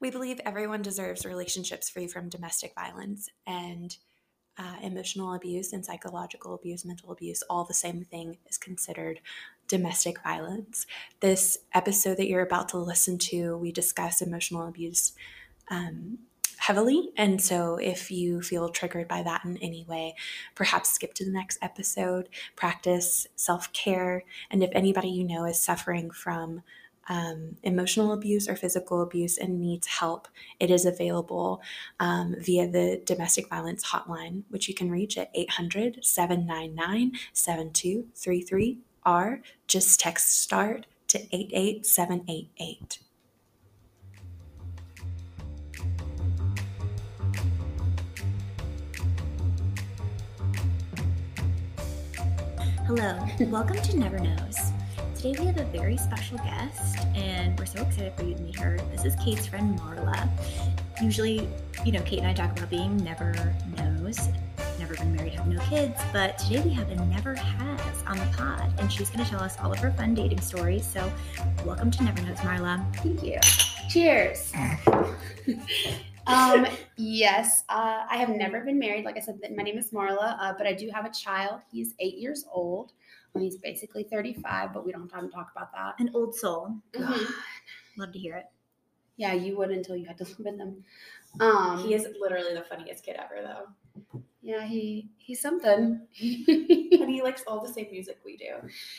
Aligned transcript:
We 0.00 0.10
believe 0.10 0.40
everyone 0.44 0.82
deserves 0.82 1.26
relationships 1.26 1.88
free 1.88 2.06
from 2.06 2.28
domestic 2.28 2.74
violence 2.74 3.28
and 3.46 3.96
uh, 4.58 4.76
emotional 4.82 5.34
abuse 5.34 5.72
and 5.72 5.84
psychological 5.84 6.54
abuse, 6.54 6.84
mental 6.84 7.12
abuse, 7.12 7.42
all 7.48 7.64
the 7.64 7.74
same 7.74 8.04
thing 8.04 8.38
is 8.48 8.58
considered 8.58 9.20
domestic 9.68 10.22
violence. 10.22 10.86
This 11.20 11.58
episode 11.74 12.16
that 12.16 12.28
you're 12.28 12.42
about 12.42 12.68
to 12.70 12.78
listen 12.78 13.18
to, 13.18 13.56
we 13.56 13.70
discuss 13.70 14.20
emotional 14.20 14.66
abuse 14.66 15.12
um, 15.70 16.18
heavily. 16.56 17.10
And 17.16 17.40
so 17.40 17.76
if 17.76 18.10
you 18.10 18.42
feel 18.42 18.68
triggered 18.68 19.06
by 19.06 19.22
that 19.22 19.44
in 19.44 19.58
any 19.58 19.84
way, 19.84 20.14
perhaps 20.56 20.90
skip 20.90 21.14
to 21.14 21.24
the 21.24 21.30
next 21.30 21.58
episode, 21.62 22.28
practice 22.56 23.28
self 23.36 23.72
care. 23.72 24.24
And 24.50 24.62
if 24.62 24.70
anybody 24.72 25.08
you 25.08 25.24
know 25.24 25.44
is 25.44 25.60
suffering 25.60 26.10
from 26.10 26.62
um, 27.08 27.56
emotional 27.62 28.12
abuse 28.12 28.48
or 28.48 28.56
physical 28.56 29.02
abuse 29.02 29.38
and 29.38 29.60
needs 29.60 29.86
help, 29.86 30.28
it 30.60 30.70
is 30.70 30.84
available 30.84 31.62
um, 32.00 32.34
via 32.38 32.68
the 32.68 33.02
domestic 33.04 33.48
violence 33.48 33.84
hotline, 33.84 34.42
which 34.50 34.68
you 34.68 34.74
can 34.74 34.90
reach 34.90 35.16
at 35.18 35.30
800 35.34 36.04
799 36.04 37.12
7233 37.32 38.78
or 39.06 39.40
just 39.66 40.00
text 40.00 40.42
START 40.42 40.86
to 41.08 41.18
88788. 41.32 42.98
Hello, 52.86 53.18
welcome 53.50 53.76
to 53.76 53.98
Never 53.98 54.18
Knows. 54.18 54.72
Today 55.18 55.34
we 55.40 55.46
have 55.46 55.56
a 55.56 55.64
very 55.64 55.96
special 55.96 56.38
guest, 56.38 56.96
and 57.16 57.58
we're 57.58 57.66
so 57.66 57.82
excited 57.82 58.14
for 58.14 58.22
you 58.22 58.36
to 58.36 58.40
meet 58.40 58.54
her. 58.54 58.78
This 58.92 59.04
is 59.04 59.16
Kate's 59.16 59.48
friend 59.48 59.76
Marla. 59.80 60.28
Usually, 61.02 61.48
you 61.84 61.90
know, 61.90 62.00
Kate 62.02 62.20
and 62.20 62.28
I 62.28 62.32
talk 62.32 62.52
about 62.52 62.70
being 62.70 62.96
never 62.98 63.34
knows, 63.76 64.28
never 64.78 64.94
been 64.94 65.16
married, 65.16 65.32
have 65.32 65.48
no 65.48 65.58
kids, 65.62 66.00
but 66.12 66.38
today 66.38 66.60
we 66.60 66.70
have 66.70 66.88
a 66.90 66.94
never 67.06 67.34
has 67.34 68.02
on 68.06 68.16
the 68.16 68.28
pod, 68.36 68.72
and 68.78 68.92
she's 68.92 69.10
going 69.10 69.24
to 69.24 69.28
tell 69.28 69.42
us 69.42 69.58
all 69.58 69.72
of 69.72 69.80
her 69.80 69.90
fun 69.90 70.14
dating 70.14 70.40
stories. 70.40 70.86
So, 70.86 71.12
welcome 71.64 71.90
to 71.90 72.04
Never 72.04 72.22
Knows, 72.22 72.38
Marla. 72.38 72.96
Thank 72.98 73.24
you. 73.24 73.40
Cheers. 73.88 74.52
um, 76.28 76.64
yes, 76.96 77.64
uh, 77.68 78.04
I 78.08 78.18
have 78.18 78.28
never 78.28 78.60
been 78.60 78.78
married. 78.78 79.04
Like 79.04 79.16
I 79.16 79.20
said, 79.20 79.40
my 79.56 79.64
name 79.64 79.78
is 79.78 79.90
Marla, 79.90 80.36
uh, 80.40 80.54
but 80.56 80.68
I 80.68 80.74
do 80.74 80.88
have 80.94 81.04
a 81.04 81.10
child. 81.10 81.62
He's 81.72 81.96
eight 81.98 82.18
years 82.18 82.44
old. 82.52 82.92
Well, 83.34 83.44
he's 83.44 83.56
basically 83.56 84.04
35, 84.04 84.72
but 84.72 84.84
we 84.84 84.92
don't 84.92 85.02
have 85.02 85.10
time 85.10 85.28
to 85.28 85.34
talk 85.34 85.50
about 85.54 85.72
that. 85.72 85.94
An 86.00 86.10
old 86.14 86.34
soul. 86.34 86.74
Mhm. 86.92 87.26
Love 87.96 88.12
to 88.12 88.18
hear 88.18 88.36
it. 88.36 88.46
Yeah, 89.16 89.32
you 89.32 89.56
would 89.58 89.70
until 89.70 89.96
you 89.96 90.06
had 90.06 90.16
to 90.18 90.24
live 90.24 90.38
with 90.38 90.58
him. 90.58 90.84
Um, 91.40 91.78
He 91.84 91.94
is 91.94 92.06
literally 92.20 92.54
the 92.54 92.62
funniest 92.62 93.04
kid 93.04 93.16
ever, 93.16 93.42
though. 93.42 94.22
yeah, 94.42 94.64
he 94.64 95.08
he's 95.18 95.40
something. 95.40 96.06
And 97.00 97.10
he 97.10 97.22
likes 97.22 97.42
all 97.46 97.60
the 97.60 97.72
same 97.72 97.88
music 97.90 98.18
we 98.24 98.36
do. 98.36 98.56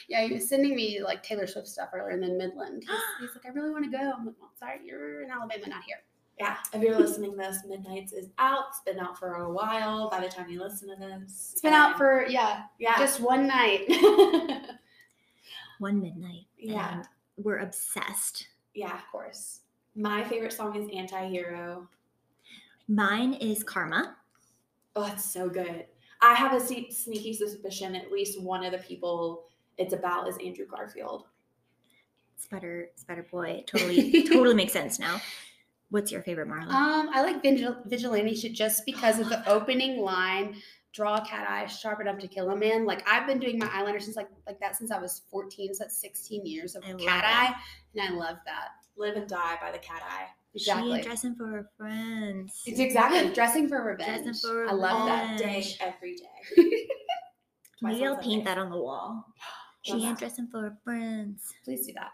yeah, 0.08 0.26
he 0.26 0.34
was 0.34 0.48
sending 0.50 0.76
me 0.76 1.02
like 1.02 1.22
Taylor 1.24 1.48
Swift 1.48 1.68
stuff 1.68 1.90
earlier, 1.94 2.10
and 2.14 2.22
then 2.24 2.38
Midland. 2.38 2.84
He's, 2.88 3.00
he's 3.20 3.30
like, 3.36 3.46
I 3.46 3.50
really 3.50 3.70
want 3.72 3.86
to 3.86 3.92
go. 3.92 4.12
I'm 4.18 4.26
like, 4.26 4.36
well, 4.40 4.52
sorry, 4.60 4.80
you're 4.86 5.24
in 5.24 5.32
Alabama, 5.32 5.68
not 5.68 5.84
here. 5.84 5.98
Yeah, 6.40 6.56
if 6.74 6.82
you're 6.82 6.98
listening 6.98 7.32
to 7.32 7.38
this, 7.38 7.58
Midnights 7.68 8.14
is 8.14 8.30
out. 8.38 8.66
It's 8.70 8.80
been 8.86 9.00
out 9.00 9.20
for 9.20 9.34
a 9.36 9.52
while 9.52 10.10
by 10.10 10.22
the 10.22 10.30
time 10.30 10.50
you 10.50 10.62
listen 10.62 10.88
to 10.90 10.96
this. 10.96 11.50
It's 11.52 11.62
been 11.62 11.74
out 11.74 11.98
for 11.98 12.26
yeah, 12.28 12.64
yeah. 12.80 12.98
just 12.98 13.20
one 13.20 13.46
night. 13.48 13.86
One 15.80 16.02
midnight. 16.02 16.46
Yeah. 16.58 16.96
And 16.96 17.08
we're 17.38 17.60
obsessed. 17.60 18.48
yeah, 18.74 18.94
of 18.94 19.02
course. 19.12 19.62
My 19.96 20.24
favorite 20.26 20.54
song 20.54 20.76
is 20.76 20.90
Anti 20.94 21.30
Hero. 21.30 21.88
Mine 22.88 23.34
is 23.36 23.64
Karma. 23.64 24.16
Oh, 24.96 25.06
it's 25.06 25.26
so 25.26 25.50
good. 25.50 25.86
I 26.22 26.34
have 26.34 26.54
a 26.54 26.60
sneaky 26.60 27.34
suspicion 27.34 27.96
at 27.96 28.12
least 28.12 28.42
one 28.42 28.66
of 28.66 28.74
the 28.74 28.78
people 28.80 29.46
it's 29.78 29.94
about 29.94 30.28
is 30.28 30.36
Andrew 30.46 30.66
Garfield. 30.66 31.24
Spider 32.36 32.90
Spider 32.96 33.26
Boy. 33.32 33.64
Totally 33.66 34.24
totally 34.24 34.56
makes 34.62 34.74
sense 34.74 35.00
now. 35.00 35.22
What's 35.90 36.12
your 36.12 36.22
favorite 36.22 36.48
Marla? 36.48 36.70
Um, 36.72 37.10
I 37.14 37.22
like 37.24 37.42
Vigil- 37.42 37.78
Vigilante 37.86 38.36
just 38.52 38.86
because 38.86 39.20
of 39.20 39.30
the 39.30 39.48
opening 39.50 40.02
line. 40.02 40.56
Draw 40.92 41.18
a 41.18 41.26
cat 41.26 41.48
eye, 41.50 41.68
sharp 41.68 42.02
enough 42.02 42.18
to 42.20 42.28
kill 42.28 42.50
a 42.50 42.56
man. 42.56 42.86
Like 42.86 43.08
I've 43.08 43.28
been 43.28 43.40
doing 43.40 43.60
my 43.60 43.68
eyeliner 43.68 44.02
since 44.02 44.16
like 44.16 44.28
like 44.48 44.60
that 44.60 44.76
since 44.76 44.92
I 44.92 45.00
was 45.00 45.22
14, 45.30 45.74
so 45.76 45.84
that's 45.84 46.00
16 46.02 46.46
years 46.46 46.76
of 46.76 46.84
I 46.84 46.90
cat 46.94 47.00
that. 47.00 47.54
eye, 47.56 47.62
and 48.02 48.10
I 48.10 48.18
love 48.18 48.38
that. 48.46 48.70
Live 48.98 49.16
and 49.16 49.28
die 49.28 49.58
by 49.62 49.72
the 49.72 49.78
cat 49.78 50.02
eye. 50.04 50.26
She 50.58 50.62
Exactly. 50.72 51.02
dressing 51.04 51.36
for 51.36 51.46
her 51.46 51.70
friends. 51.78 52.64
It's 52.66 52.80
exactly 52.80 53.32
dressing 53.34 53.70
for 53.70 53.84
revenge. 53.84 54.24
Dressing 54.26 54.50
for 54.50 54.68
I 54.68 54.72
love 54.74 55.06
that. 55.08 55.40
revenge. 55.40 55.78
Day 55.78 55.86
every 55.86 56.16
day. 56.16 56.26
Twice 57.80 57.94
Maybe 57.94 58.08
on 58.08 58.16
I'll 58.16 58.22
paint 58.22 58.46
that 58.46 58.58
on 58.58 58.72
the 58.72 58.78
wall. 58.82 59.26
She 59.84 59.94
Love 59.94 60.02
ain't 60.04 60.20
dressing 60.20 60.48
for 60.48 60.62
her 60.62 60.78
friends. 60.84 61.54
Please 61.64 61.86
do 61.86 61.94
that. 61.94 62.12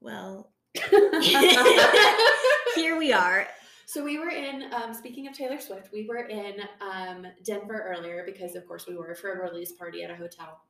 Well, 0.00 0.51
here 2.74 2.96
we 2.96 3.12
are. 3.12 3.46
So 3.86 4.02
we 4.02 4.18
were 4.18 4.30
in. 4.30 4.72
Um, 4.72 4.94
speaking 4.94 5.28
of 5.28 5.34
Taylor 5.34 5.60
Swift, 5.60 5.92
we 5.92 6.06
were 6.06 6.26
in 6.26 6.60
um, 6.80 7.26
Denver 7.44 7.94
earlier 7.94 8.22
because, 8.24 8.54
of 8.54 8.66
course, 8.66 8.86
we 8.86 8.96
were 8.96 9.14
for 9.14 9.32
a 9.32 9.50
release 9.50 9.72
party 9.72 10.02
at 10.02 10.10
a 10.10 10.14
hotel. 10.14 10.60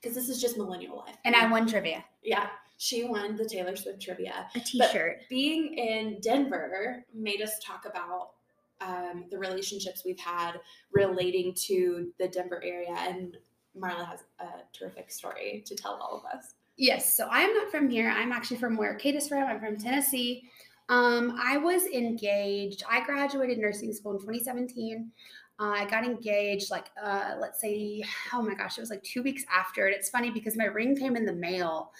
Because 0.00 0.14
this 0.14 0.28
is 0.28 0.40
just 0.40 0.58
millennial 0.58 0.98
life. 0.98 1.16
and 1.24 1.34
I 1.34 1.50
won 1.50 1.66
trivia. 1.66 2.04
yeah, 2.22 2.48
she 2.76 3.04
won 3.04 3.36
the 3.36 3.46
Taylor 3.46 3.74
Swift 3.76 4.02
trivia. 4.02 4.46
A 4.54 4.60
t-shirt. 4.60 5.22
Being 5.30 5.78
in 5.78 6.20
Denver 6.20 7.02
made 7.14 7.40
us 7.40 7.58
talk 7.64 7.86
about 7.86 8.32
um, 8.82 9.24
the 9.30 9.38
relationships 9.38 10.02
we've 10.04 10.18
had 10.18 10.60
relating 10.92 11.54
to 11.54 12.12
the 12.18 12.28
Denver 12.28 12.62
area, 12.62 12.94
and 12.98 13.38
Marla 13.78 14.06
has 14.06 14.24
a 14.40 14.46
terrific 14.76 15.10
story 15.10 15.62
to 15.66 15.74
tell 15.74 15.94
all 15.94 16.18
of 16.18 16.38
us. 16.38 16.54
Yes, 16.76 17.16
so 17.16 17.28
I'm 17.30 17.54
not 17.54 17.70
from 17.70 17.88
here. 17.88 18.10
I'm 18.10 18.32
actually 18.32 18.56
from 18.56 18.76
where 18.76 18.94
Kate 18.96 19.14
is 19.14 19.28
from. 19.28 19.44
I'm 19.44 19.60
from 19.60 19.76
Tennessee. 19.76 20.48
Um, 20.88 21.38
I 21.40 21.56
was 21.56 21.86
engaged. 21.86 22.82
I 22.90 23.04
graduated 23.04 23.58
nursing 23.58 23.92
school 23.92 24.12
in 24.12 24.18
2017. 24.18 25.10
Uh, 25.60 25.70
I 25.70 25.84
got 25.84 26.04
engaged, 26.04 26.72
like, 26.72 26.86
uh, 27.00 27.34
let's 27.40 27.60
say, 27.60 28.02
oh 28.32 28.42
my 28.42 28.54
gosh, 28.54 28.76
it 28.76 28.80
was 28.80 28.90
like 28.90 29.04
two 29.04 29.22
weeks 29.22 29.44
after. 29.54 29.86
And 29.86 29.94
it's 29.94 30.10
funny 30.10 30.30
because 30.30 30.56
my 30.56 30.64
ring 30.64 30.96
came 30.96 31.14
in 31.14 31.24
the 31.24 31.32
mail 31.32 31.92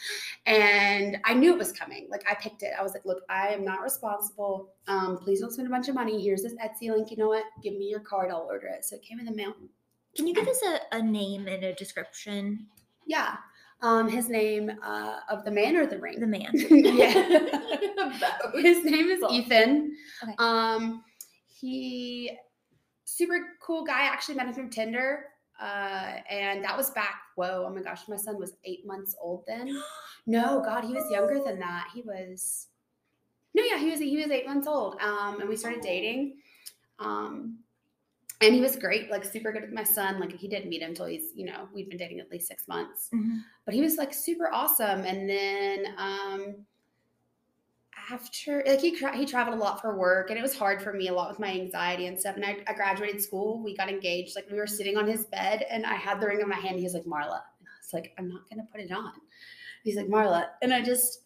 and 0.45 1.19
I 1.25 1.35
knew 1.35 1.53
it 1.53 1.59
was 1.59 1.71
coming. 1.71 2.09
Like, 2.11 2.25
I 2.29 2.35
picked 2.35 2.65
it. 2.65 2.73
I 2.77 2.83
was 2.83 2.95
like, 2.95 3.05
look, 3.05 3.23
I 3.29 3.49
am 3.49 3.65
not 3.65 3.81
responsible. 3.81 4.75
Um, 4.89 5.19
please 5.19 5.41
don't 5.41 5.53
spend 5.53 5.69
a 5.69 5.71
bunch 5.71 5.89
of 5.89 5.95
money. 5.95 6.21
Here's 6.21 6.43
this 6.43 6.55
Etsy 6.55 6.91
link. 6.91 7.13
You 7.13 7.17
know 7.17 7.29
what? 7.29 7.45
Give 7.63 7.75
me 7.75 7.85
your 7.85 8.01
card. 8.01 8.33
I'll 8.33 8.49
order 8.51 8.67
it. 8.67 8.85
So 8.85 8.97
it 8.97 9.03
came 9.03 9.21
in 9.21 9.25
the 9.25 9.33
mail. 9.33 9.55
Can 10.17 10.27
you 10.27 10.35
give 10.35 10.49
us 10.49 10.61
a, 10.63 10.97
a 10.97 11.03
name 11.03 11.47
and 11.47 11.63
a 11.63 11.75
description? 11.75 12.67
Yeah. 13.07 13.37
Um, 13.85 14.09
his 14.09 14.31
name 14.31 14.73
uh, 14.83 15.17
of 15.29 15.45
the 15.45 15.51
man 15.51 15.77
or 15.77 15.85
the 15.85 15.99
ring? 15.99 16.19
The 16.19 16.27
man. 16.27 16.49
yeah. 16.55 17.13
His 18.55 18.83
name 18.83 19.11
is 19.11 19.21
Both. 19.21 19.33
Ethan. 19.33 19.95
Okay. 20.23 20.35
Um, 20.39 21.05
he 21.47 22.31
super 23.05 23.39
cool 23.63 23.85
guy. 23.85 24.05
Actually 24.05 24.37
met 24.37 24.47
him 24.47 24.55
through 24.55 24.71
Tinder. 24.71 25.27
Uh, 25.61 26.15
and 26.31 26.65
that 26.65 26.77
was 26.77 26.91
back. 26.91 27.21
Whoa! 27.37 27.67
Oh 27.69 27.75
my 27.75 27.83
gosh, 27.83 28.09
my 28.09 28.17
son 28.17 28.39
was 28.39 28.55
eight 28.65 28.87
months 28.87 29.15
old 29.21 29.45
then. 29.47 29.81
No, 30.27 30.63
God, 30.65 30.85
he 30.85 30.95
was 30.95 31.11
younger 31.11 31.39
than 31.45 31.59
that. 31.59 31.89
He 31.95 32.01
was. 32.01 32.69
No, 33.53 33.63
yeah, 33.63 33.79
he 33.79 33.91
was 33.91 34.01
he 34.01 34.17
was 34.17 34.31
eight 34.31 34.47
months 34.47 34.67
old. 34.67 34.97
Um, 35.03 35.39
and 35.39 35.51
we 35.51 35.55
started 35.55 35.83
dating. 35.83 36.39
Um, 36.99 37.59
and 38.45 38.55
he 38.55 38.61
was 38.61 38.77
great, 38.77 39.11
like 39.11 39.25
super 39.25 39.53
good 39.53 39.63
with 39.63 39.73
my 39.73 39.85
son. 39.85 40.21
Like 40.21 40.33
he 40.33 40.49
didn't 40.49 40.69
meet 40.69 40.83
him 40.83 40.91
until 40.91 41.07
he's, 41.07 41.31
you 41.35 41.47
know, 41.47 41.69
we've 41.73 41.89
been 41.89 41.99
dating 41.99 42.21
at 42.21 42.31
least 42.31 42.47
six 42.49 42.69
months. 42.69 43.09
Mhm. 43.13 43.43
but 43.65 43.75
he 43.75 43.81
was 43.81 43.97
like 43.97 44.13
super 44.13 44.51
awesome. 44.53 45.01
And 45.01 45.29
then 45.29 45.87
um 45.99 46.55
after 48.11 48.63
like 48.67 48.81
he 48.81 48.91
he 49.15 49.25
traveled 49.25 49.57
a 49.57 49.61
lot 49.61 49.81
for 49.81 49.97
work 49.97 50.29
and 50.31 50.39
it 50.39 50.43
was 50.43 50.57
hard 50.57 50.83
for 50.83 50.93
me 50.93 51.09
a 51.09 51.13
lot 51.13 51.31
with 51.31 51.39
my 51.39 51.51
anxiety 51.51 52.07
and 52.07 52.19
stuff. 52.19 52.37
And 52.37 52.45
I, 52.45 52.59
I 52.67 52.75
graduated 52.75 53.23
school 53.23 53.63
we 53.63 53.75
got 53.77 53.89
engaged 53.89 54.37
like 54.37 54.51
we 54.51 54.59
were 54.59 54.67
sitting 54.67 54.97
on 54.97 55.07
his 55.07 55.25
bed 55.27 55.65
and 55.71 55.87
i 55.87 55.95
had 55.95 56.21
the 56.21 56.27
ring 56.27 56.41
in 56.41 56.49
my 56.49 56.57
hand 56.57 56.77
he 56.77 56.85
was 56.85 56.95
like 56.95 57.05
marla. 57.05 57.41
And 57.61 57.69
i 57.69 57.77
was 57.81 57.93
like 57.93 58.13
i'm 58.19 58.29
not 58.29 58.49
gonna 58.51 58.67
put 58.71 58.81
it 58.81 58.93
on. 58.93 59.13
He's 59.85 59.97
like 59.97 60.07
marla. 60.07 60.49
And 60.63 60.73
i 60.75 60.83
just 60.83 61.21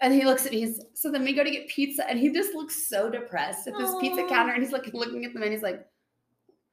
and 0.00 0.14
he 0.14 0.24
looks 0.24 0.46
at 0.46 0.52
me 0.52 0.60
he's, 0.60 0.80
so 0.94 1.10
then 1.10 1.24
we 1.24 1.32
go 1.34 1.42
to 1.44 1.50
get 1.50 1.68
pizza. 1.68 2.08
And 2.08 2.18
he 2.18 2.30
just 2.32 2.54
looks 2.54 2.88
so 2.88 3.10
depressed 3.10 3.66
at 3.66 3.76
this 3.76 3.90
pizza 4.00 4.24
counter 4.28 4.52
and 4.54 4.62
he's 4.62 4.72
like 4.72 4.88
looking 4.94 5.24
at 5.24 5.34
the 5.34 5.40
man 5.40 5.50
he's 5.50 5.62
like 5.62 5.84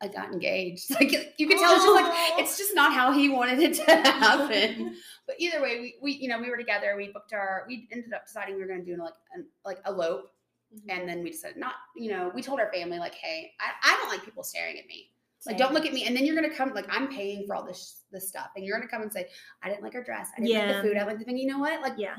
I 0.01 0.07
got 0.07 0.31
engaged. 0.31 0.92
Like 0.95 1.33
you 1.38 1.47
could 1.47 1.57
tell, 1.57 1.75
it's 1.75 1.83
just 1.83 1.95
like 1.95 2.06
oh. 2.07 2.36
it's 2.39 2.57
just 2.57 2.75
not 2.75 2.94
how 2.94 3.12
he 3.12 3.30
wanted 3.30 3.59
it 3.59 3.74
to 3.75 3.83
happen. 3.86 4.95
but 5.25 5.36
either 5.39 5.62
way, 5.62 5.80
we, 5.80 5.95
we 6.01 6.12
you 6.13 6.30
know 6.30 6.39
we 6.39 6.50
were 6.50 6.57
together. 6.57 6.95
We 6.97 7.12
booked 7.12 7.33
our. 7.33 7.65
We 7.68 7.88
ended 7.92 8.13
up 8.13 8.25
deciding 8.25 8.56
we 8.56 8.62
were 8.62 8.68
going 8.68 8.83
to 8.83 8.95
do 8.95 9.01
like 9.01 9.13
an, 9.33 9.45
like 9.63 9.80
elope, 9.86 10.31
mm-hmm. 10.74 10.89
and 10.89 11.07
then 11.07 11.24
we 11.24 11.31
decided 11.31 11.57
not. 11.57 11.74
You 11.95 12.12
know, 12.12 12.31
we 12.33 12.42
told 12.42 12.59
our 12.59 12.71
family 12.71 13.00
like, 13.00 13.15
hey, 13.15 13.51
I, 13.59 13.92
I 13.92 13.97
don't 13.97 14.09
like 14.09 14.24
people 14.24 14.44
staring 14.44 14.77
at 14.77 14.88
me. 14.88 15.12
Like, 15.45 15.57
don't 15.57 15.74
look 15.75 15.86
at 15.86 15.94
me. 15.94 16.06
And 16.06 16.15
then 16.15 16.25
you're 16.25 16.36
gonna 16.36 16.53
come 16.53 16.74
like 16.74 16.88
I'm 16.89 17.07
paying 17.07 17.45
for 17.45 17.56
all 17.56 17.63
this 17.63 18.01
this 18.12 18.27
stuff, 18.27 18.50
and 18.56 18.65
you're 18.65 18.77
gonna 18.77 18.89
come 18.89 19.01
and 19.01 19.13
say, 19.13 19.27
I 19.63 19.69
didn't 19.69 19.83
like 19.83 19.94
her 19.94 20.03
dress. 20.03 20.30
I 20.36 20.42
didn't 20.42 20.56
like 20.56 20.68
Yeah. 20.68 20.77
the 20.77 20.81
food. 20.81 20.97
I 20.97 21.03
like 21.03 21.19
the 21.19 21.25
thing. 21.25 21.38
You 21.38 21.47
know 21.47 21.59
what? 21.59 21.81
Like 21.81 21.94
Yeah. 21.97 22.15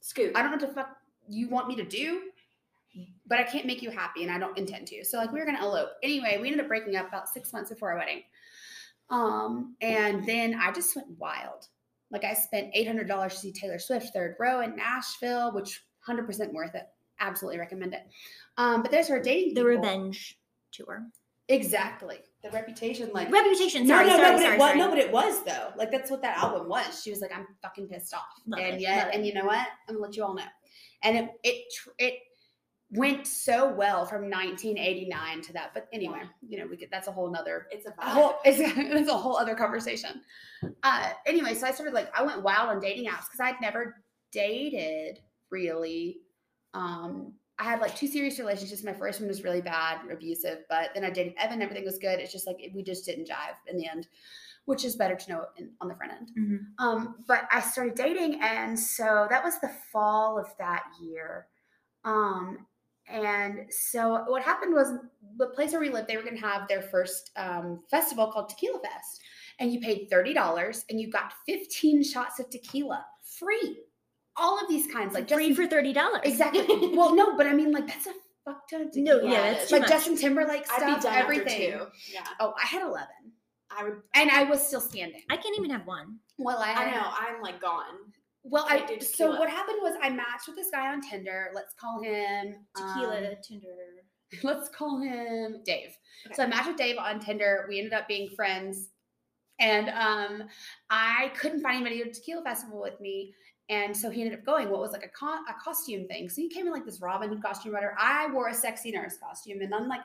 Scoot. 0.00 0.32
I 0.34 0.42
don't 0.42 0.50
know 0.52 0.56
what 0.56 0.68
to 0.68 0.74
fuck 0.74 0.96
you 1.28 1.48
want 1.48 1.68
me 1.68 1.76
to 1.76 1.84
do, 1.84 2.22
but 3.28 3.38
I 3.38 3.42
can't 3.44 3.66
make 3.66 3.82
you 3.82 3.90
happy 3.90 4.22
and 4.22 4.30
I 4.32 4.38
don't 4.38 4.56
intend 4.56 4.86
to. 4.88 5.04
So 5.04 5.18
like 5.18 5.32
we 5.32 5.40
were 5.40 5.46
gonna 5.46 5.62
elope. 5.64 5.90
Anyway, 6.02 6.38
we 6.40 6.48
ended 6.48 6.60
up 6.60 6.68
breaking 6.68 6.96
up 6.96 7.08
about 7.08 7.28
six 7.28 7.52
months 7.52 7.70
before 7.70 7.92
our 7.92 7.98
wedding. 7.98 8.22
Um, 9.10 9.76
and 9.80 10.26
then 10.26 10.54
I 10.54 10.72
just 10.72 10.94
went 10.96 11.08
wild. 11.18 11.68
Like 12.10 12.24
I 12.24 12.34
spent 12.34 12.70
eight 12.74 12.86
hundred 12.86 13.08
dollars 13.08 13.34
to 13.34 13.40
see 13.40 13.52
Taylor 13.52 13.78
Swift 13.78 14.12
third 14.12 14.36
row 14.38 14.60
in 14.60 14.76
Nashville, 14.76 15.52
which 15.52 15.84
hundred 16.00 16.26
percent 16.26 16.52
worth 16.52 16.74
it. 16.74 16.86
Absolutely 17.20 17.58
recommend 17.58 17.94
it. 17.94 18.02
Um, 18.58 18.82
but 18.82 18.90
there's 18.90 19.08
her 19.08 19.20
dating 19.20 19.54
The 19.54 19.60
people. 19.62 19.76
revenge 19.82 20.38
tour. 20.72 21.06
Exactly. 21.48 22.18
The 22.42 22.50
reputation, 22.50 23.10
like 23.14 23.30
Reputation. 23.30 23.86
Sorry, 23.86 24.06
no, 24.06 24.16
sorry, 24.16 24.22
no, 24.22 24.32
but 24.32 24.40
sorry, 24.42 24.54
it 24.54 24.58
was, 24.58 24.68
sorry. 24.68 24.78
no, 24.78 24.88
but 24.90 24.98
it 24.98 25.12
was 25.12 25.44
though. 25.44 25.68
Like 25.76 25.90
that's 25.90 26.10
what 26.10 26.22
that 26.22 26.38
album 26.38 26.68
was. 26.68 27.02
She 27.02 27.10
was 27.10 27.20
like, 27.20 27.30
I'm 27.34 27.46
fucking 27.62 27.88
pissed 27.88 28.14
off, 28.14 28.22
Love 28.46 28.60
and 28.60 28.76
it, 28.76 28.80
yet, 28.80 29.14
and 29.14 29.24
you 29.26 29.32
know 29.34 29.44
what? 29.44 29.66
I'm 29.88 29.94
gonna 29.94 30.06
let 30.06 30.16
you 30.16 30.24
all 30.24 30.34
know. 30.34 30.42
And 31.02 31.16
it 31.16 31.30
it 31.44 31.64
it 31.98 32.14
went 32.90 33.26
so 33.26 33.72
well 33.72 34.06
from 34.06 34.30
1989 34.30 35.42
to 35.42 35.52
that. 35.54 35.72
But 35.74 35.88
anyway, 35.92 36.22
you 36.46 36.58
know, 36.58 36.66
we 36.66 36.76
get 36.76 36.90
that's 36.90 37.08
a 37.08 37.12
whole 37.12 37.30
nother 37.30 37.66
It's 37.70 37.86
a 37.86 37.94
a 37.98 38.10
whole 38.10 38.34
it's, 38.44 38.58
it's 38.60 39.10
a 39.10 39.16
whole 39.16 39.36
other 39.36 39.54
conversation. 39.54 40.22
Uh, 40.82 41.10
anyway, 41.26 41.54
so 41.54 41.66
I 41.66 41.72
started 41.72 41.94
like 41.94 42.10
I 42.16 42.22
went 42.22 42.42
wild 42.42 42.68
on 42.68 42.80
dating 42.80 43.06
apps 43.06 43.24
because 43.26 43.40
I'd 43.40 43.60
never 43.60 43.96
dated 44.32 45.18
really. 45.50 46.18
Um, 46.74 47.34
I 47.58 47.64
had 47.64 47.80
like 47.80 47.96
two 47.96 48.06
serious 48.06 48.38
relationships. 48.38 48.84
My 48.84 48.92
first 48.92 49.18
one 49.18 49.28
was 49.28 49.42
really 49.42 49.62
bad, 49.62 50.00
abusive, 50.10 50.58
but 50.68 50.90
then 50.94 51.04
I 51.04 51.10
dated 51.10 51.34
Evan. 51.38 51.62
Everything 51.62 51.86
was 51.86 51.98
good. 51.98 52.20
It's 52.20 52.32
just 52.32 52.46
like 52.46 52.58
we 52.74 52.82
just 52.82 53.06
didn't 53.06 53.28
jive 53.28 53.56
in 53.66 53.78
the 53.78 53.88
end, 53.88 54.06
which 54.66 54.84
is 54.84 54.94
better 54.94 55.16
to 55.16 55.30
know 55.30 55.44
in, 55.56 55.70
on 55.80 55.88
the 55.88 55.94
front 55.94 56.12
end. 56.12 56.30
Mhm. 56.38 56.58
Um, 56.78 57.24
but 57.26 57.48
I 57.50 57.60
started 57.62 57.94
dating, 57.94 58.40
and 58.42 58.78
so 58.78 59.26
that 59.30 59.42
was 59.42 59.58
the 59.60 59.70
fall 59.90 60.38
of 60.38 60.46
that 60.58 60.84
year. 61.00 61.46
Um, 62.04 62.66
and 63.08 63.60
so 63.70 64.24
what 64.26 64.42
happened 64.42 64.74
was 64.74 64.92
the 65.38 65.46
place 65.48 65.72
where 65.72 65.80
we 65.80 65.90
lived, 65.90 66.08
they 66.08 66.16
were 66.16 66.22
going 66.22 66.34
to 66.38 66.46
have 66.46 66.66
their 66.68 66.82
first 66.82 67.30
um, 67.36 67.80
festival 67.90 68.30
called 68.32 68.48
Tequila 68.48 68.80
Fest, 68.80 69.20
and 69.60 69.72
you 69.72 69.80
paid 69.80 70.08
thirty 70.10 70.34
dollars, 70.34 70.84
and 70.90 71.00
you 71.00 71.10
got 71.10 71.32
fifteen 71.46 72.02
shots 72.02 72.40
of 72.40 72.50
tequila 72.50 73.04
free. 73.38 73.82
All 74.38 74.60
of 74.60 74.68
these 74.68 74.86
kinds, 74.92 75.14
like 75.14 75.28
Free 75.28 75.48
Justin, 75.48 75.64
for 75.66 75.70
thirty 75.70 75.92
dollars. 75.92 76.20
exactly. 76.24 76.66
well, 76.94 77.14
no, 77.14 77.36
but 77.36 77.46
I 77.46 77.52
mean, 77.54 77.72
like 77.72 77.86
that's 77.86 78.06
a 78.06 78.12
fuck 78.44 78.68
ton 78.68 78.82
of 78.82 78.96
No, 78.96 79.14
tequila. 79.18 79.24
yeah, 79.24 79.30
Yeah, 79.32 79.50
that's 79.50 79.62
it's 79.62 79.70
too 79.70 79.76
like 79.76 79.82
much. 79.82 79.90
Justin 79.90 80.16
Timberlake 80.16 80.66
I'd 80.70 80.76
stuff, 80.82 80.96
be 80.96 81.02
done 81.02 81.14
everything. 81.14 81.72
after 81.72 81.84
two. 81.86 82.12
Yeah, 82.12 82.24
Oh, 82.40 82.52
I 82.62 82.66
had 82.66 82.82
eleven, 82.82 83.32
I 83.70 83.84
would. 83.84 84.02
and 84.14 84.30
I 84.30 84.42
was 84.44 84.66
still 84.66 84.80
standing. 84.80 85.22
I 85.30 85.36
can't 85.36 85.56
even 85.58 85.70
have 85.70 85.86
one. 85.86 86.18
Well, 86.38 86.58
I, 86.58 86.72
I 86.74 86.90
know. 86.90 87.02
I'm 87.18 87.40
like 87.40 87.60
gone. 87.62 87.94
Well, 88.48 88.66
I 88.68 88.78
I 88.78 88.86
did 88.86 89.02
so 89.02 89.30
what 89.30 89.50
happened 89.50 89.78
was 89.82 89.96
I 90.00 90.10
matched 90.10 90.46
with 90.46 90.56
this 90.56 90.70
guy 90.70 90.92
on 90.92 91.00
Tinder. 91.00 91.50
Let's 91.54 91.74
call 91.74 92.00
him 92.00 92.54
Tequila, 92.76 93.30
um, 93.30 93.34
Tinder. 93.42 93.66
let's 94.42 94.68
call 94.68 95.00
him 95.00 95.62
Dave. 95.64 95.96
Okay. 96.26 96.34
So 96.34 96.44
I 96.44 96.46
matched 96.46 96.68
with 96.68 96.76
Dave 96.76 96.96
on 96.96 97.18
Tinder. 97.18 97.66
We 97.68 97.78
ended 97.78 97.92
up 97.92 98.06
being 98.06 98.28
friends, 98.36 98.90
and 99.58 99.88
um, 99.88 100.48
I 100.90 101.32
couldn't 101.36 101.60
find 101.60 101.76
anybody 101.76 101.98
to 102.04 102.04
to 102.04 102.12
Tequila 102.12 102.42
Festival 102.42 102.80
with 102.80 103.00
me. 103.00 103.34
And 103.68 103.96
so 103.96 104.10
he 104.10 104.22
ended 104.22 104.38
up 104.38 104.44
going 104.46 104.70
what 104.70 104.80
was 104.80 104.92
like 104.92 105.04
a, 105.04 105.08
co- 105.08 105.26
a 105.26 105.54
costume 105.60 106.06
thing. 106.06 106.28
So 106.28 106.40
he 106.40 106.48
came 106.48 106.68
in 106.68 106.72
like 106.72 106.84
this 106.84 107.00
Robin 107.00 107.28
Hood 107.28 107.42
costume, 107.42 107.72
whatever. 107.72 107.96
I 107.98 108.28
wore 108.32 108.48
a 108.48 108.54
sexy 108.54 108.92
nurse 108.92 109.16
costume, 109.18 109.60
and 109.60 109.74
I'm 109.74 109.88
like 109.88 110.02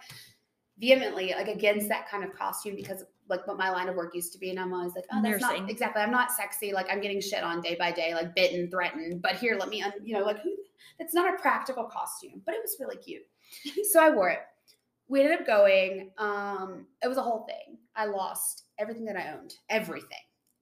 vehemently 0.81 1.33
like 1.37 1.47
against 1.47 1.87
that 1.87 2.09
kind 2.09 2.23
of 2.23 2.35
costume 2.35 2.75
because 2.75 3.05
like 3.29 3.47
what 3.47 3.57
my 3.57 3.69
line 3.69 3.87
of 3.87 3.95
work 3.95 4.13
used 4.13 4.33
to 4.33 4.39
be, 4.39 4.49
and 4.49 4.59
I'm 4.59 4.73
always 4.73 4.93
like, 4.93 5.05
oh, 5.13 5.21
that's 5.21 5.41
Nursing. 5.41 5.61
not 5.61 5.69
exactly. 5.69 6.01
I'm 6.01 6.11
not 6.11 6.31
sexy. 6.31 6.73
Like 6.73 6.87
I'm 6.91 6.99
getting 6.99 7.21
shit 7.21 7.43
on 7.43 7.61
day 7.61 7.75
by 7.79 7.91
day, 7.91 8.13
like 8.13 8.35
bitten, 8.35 8.69
threatened. 8.69 9.21
But 9.21 9.35
here, 9.35 9.55
let 9.57 9.69
me, 9.69 9.81
un- 9.81 9.93
you 10.03 10.13
know, 10.13 10.25
like 10.25 10.41
who? 10.41 10.53
That's 10.99 11.13
not 11.13 11.33
a 11.33 11.37
practical 11.37 11.85
costume, 11.85 12.41
but 12.45 12.55
it 12.55 12.61
was 12.61 12.75
really 12.79 12.97
cute. 12.97 13.23
so 13.91 14.03
I 14.03 14.09
wore 14.09 14.29
it. 14.29 14.39
We 15.07 15.21
ended 15.21 15.39
up 15.39 15.47
going. 15.47 16.11
Um, 16.17 16.87
it 17.01 17.07
was 17.07 17.17
a 17.17 17.23
whole 17.23 17.45
thing. 17.47 17.77
I 17.95 18.05
lost 18.05 18.65
everything 18.77 19.05
that 19.05 19.15
I 19.15 19.33
owned, 19.37 19.55
everything. 19.69 20.17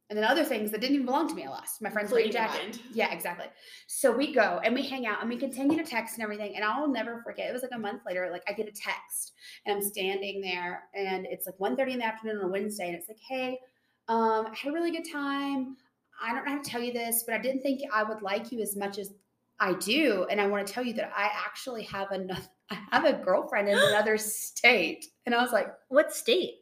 And 0.10 0.18
then 0.18 0.26
other 0.26 0.44
things 0.44 0.72
that 0.72 0.82
didn't 0.82 0.96
even 0.96 1.06
belong 1.06 1.28
to 1.30 1.36
me, 1.36 1.46
I 1.46 1.50
lost. 1.50 1.82
My 1.84 1.90
friend's 1.92 2.12
wedding 2.12 2.28
Including 2.28 2.42
your 2.50 2.52
jacket. 2.58 2.76
mind. 2.78 2.96
Yeah, 2.96 3.14
exactly. 3.14 3.46
So 3.86 4.12
we 4.12 4.34
go 4.34 4.60
and 4.64 4.74
we 4.74 4.82
hang 4.82 5.06
out 5.06 5.22
and 5.22 5.30
we 5.30 5.38
continue 5.38 5.78
to 5.78 5.84
text 5.84 6.16
and 6.16 6.24
everything. 6.24 6.56
And 6.56 6.66
I'll 6.66 6.88
never 6.88 7.22
forget. 7.24 7.48
It 7.50 7.54
was 7.54 7.62
like 7.62 7.74
a 7.76 7.80
month 7.80 8.02
later, 8.08 8.28
like 8.32 8.42
I 8.48 8.54
get 8.54 8.68
a 8.68 8.72
text 8.72 9.34
and 9.66 9.76
I'm 9.76 9.84
standing 9.84 10.42
there 10.42 10.86
and 10.96 11.28
it's 11.30 11.46
like 11.46 11.58
1.30 11.60 11.92
in 11.92 12.00
the 12.00 12.06
afternoon 12.06 12.38
on 12.38 12.46
a 12.46 12.48
Wednesday. 12.48 12.88
And 12.88 12.96
it's 12.96 13.08
like, 13.08 13.20
hey, 13.28 13.60
um, 14.08 14.48
I 14.48 14.56
had 14.56 14.72
a 14.72 14.74
really 14.74 14.92
good 14.92 15.06
time. 15.12 15.78
I 16.22 16.34
don't 16.34 16.44
know 16.44 16.54
how 16.54 16.62
to 16.62 16.70
tell 16.70 16.82
you 16.82 16.92
this, 16.92 17.24
but 17.28 17.36
I 17.36 17.38
didn't 17.38 17.62
think 17.62 17.82
I 17.94 18.02
would 18.02 18.24
like 18.24 18.52
you 18.52 18.62
as 18.62 18.76
much 18.76 18.98
as 18.98 19.14
I 19.60 19.74
do. 19.74 20.26
And 20.32 20.42
I 20.42 20.48
want 20.48 20.66
to 20.66 20.74
tell 20.74 20.84
you 20.84 20.94
that 20.94 21.12
I 21.16 21.30
actually 21.46 21.84
have 21.84 22.12
another 22.12 22.42
I 22.72 22.78
have 22.92 23.06
a 23.06 23.14
girlfriend 23.14 23.70
in 23.70 23.78
another 23.78 24.18
state. 24.18 25.06
And 25.26 25.36
I 25.36 25.42
was 25.42 25.52
like, 25.52 25.68
What 25.90 26.14
state? 26.14 26.56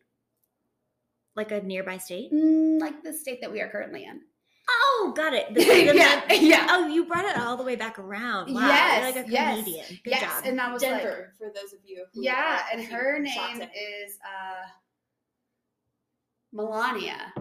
Like 1.38 1.52
a 1.52 1.62
nearby 1.62 1.98
state? 1.98 2.34
mm, 2.34 2.82
like 2.82 3.02
the 3.04 3.14
state 3.14 3.40
that 3.42 3.52
we 3.52 3.62
are 3.62 3.70
currently 3.70 4.04
in. 4.04 4.20
Oh, 4.70 5.14
got 5.16 5.34
it. 5.34 5.54
The- 5.54 5.64
the- 5.64 5.96
yeah, 5.96 6.22
the- 6.28 6.38
yeah. 6.40 6.68
Oh, 6.70 6.88
you 6.88 7.06
brought 7.06 7.24
it 7.24 7.38
all 7.38 7.56
the 7.56 7.64
way 7.64 7.78
back 7.78 7.98
around. 8.00 8.54
Wow, 8.54 8.68
Yes, 8.68 8.98
you're 9.16 9.16
like 9.16 9.28
a 9.28 9.32
yes, 9.32 9.60
comedian. 9.60 9.86
Good 10.04 10.12
yes. 10.12 10.22
job. 10.22 10.44
And 10.46 10.60
I 10.60 10.74
was 10.74 10.82
like, 10.82 10.92
Denver, 11.04 11.32
for 11.38 11.48
those 11.56 11.72
of 11.72 11.80
you. 11.86 12.04
Who 12.14 12.24
Yeah, 12.24 12.34
are 12.56 12.60
and 12.74 12.82
keeping 12.82 12.96
her 12.96 13.26
shots 13.28 13.60
name 13.60 13.70
is 13.70 14.18
uh 14.26 14.68
Melania. 16.54 17.34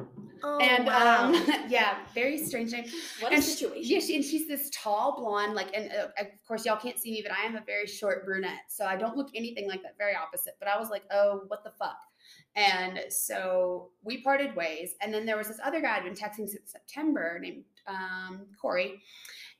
oh, 0.43 0.59
and 0.59 0.87
wow. 0.87 1.29
um 1.29 1.35
yeah, 1.69 1.97
very 2.15 2.39
strange 2.39 2.73
name. 2.73 2.85
What 3.21 3.33
a 3.33 3.37
and 3.37 3.45
she- 3.45 3.51
situation. 3.53 3.83
yeah, 3.85 4.01
she, 4.01 4.17
and 4.17 4.25
she's 4.25 4.47
this 4.47 4.71
tall 4.73 5.17
blonde, 5.19 5.55
like, 5.55 5.75
and 5.75 5.91
uh, 5.93 6.09
of 6.21 6.27
course 6.47 6.65
y'all 6.67 6.77
can't 6.77 6.99
see 6.99 7.11
me, 7.13 7.23
but 7.27 7.33
I 7.37 7.45
am 7.47 7.57
a 7.57 7.63
very 7.65 7.87
short 7.87 8.25
brunette, 8.25 8.61
so 8.69 8.85
I 8.85 8.97
don't 8.97 9.17
look 9.17 9.31
anything 9.35 9.69
like 9.69 9.83
that. 9.83 9.97
Very 9.99 10.15
opposite. 10.15 10.55
But 10.59 10.69
I 10.69 10.79
was 10.79 10.91
like, 10.91 11.05
oh, 11.11 11.43
what 11.49 11.65
the 11.65 11.71
fuck? 11.79 11.97
And 12.56 13.00
so 13.11 13.91
we 14.03 14.23
parted 14.23 14.56
ways, 14.56 14.94
and 15.03 15.12
then 15.12 15.26
there 15.26 15.37
was 15.37 15.49
this 15.49 15.61
other 15.62 15.81
guy 15.81 15.97
I'd 15.97 16.05
been 16.05 16.14
texting 16.14 16.49
since 16.49 16.73
September 16.73 17.38
named 17.41 17.64
um, 17.87 18.47
Corey. 18.61 19.03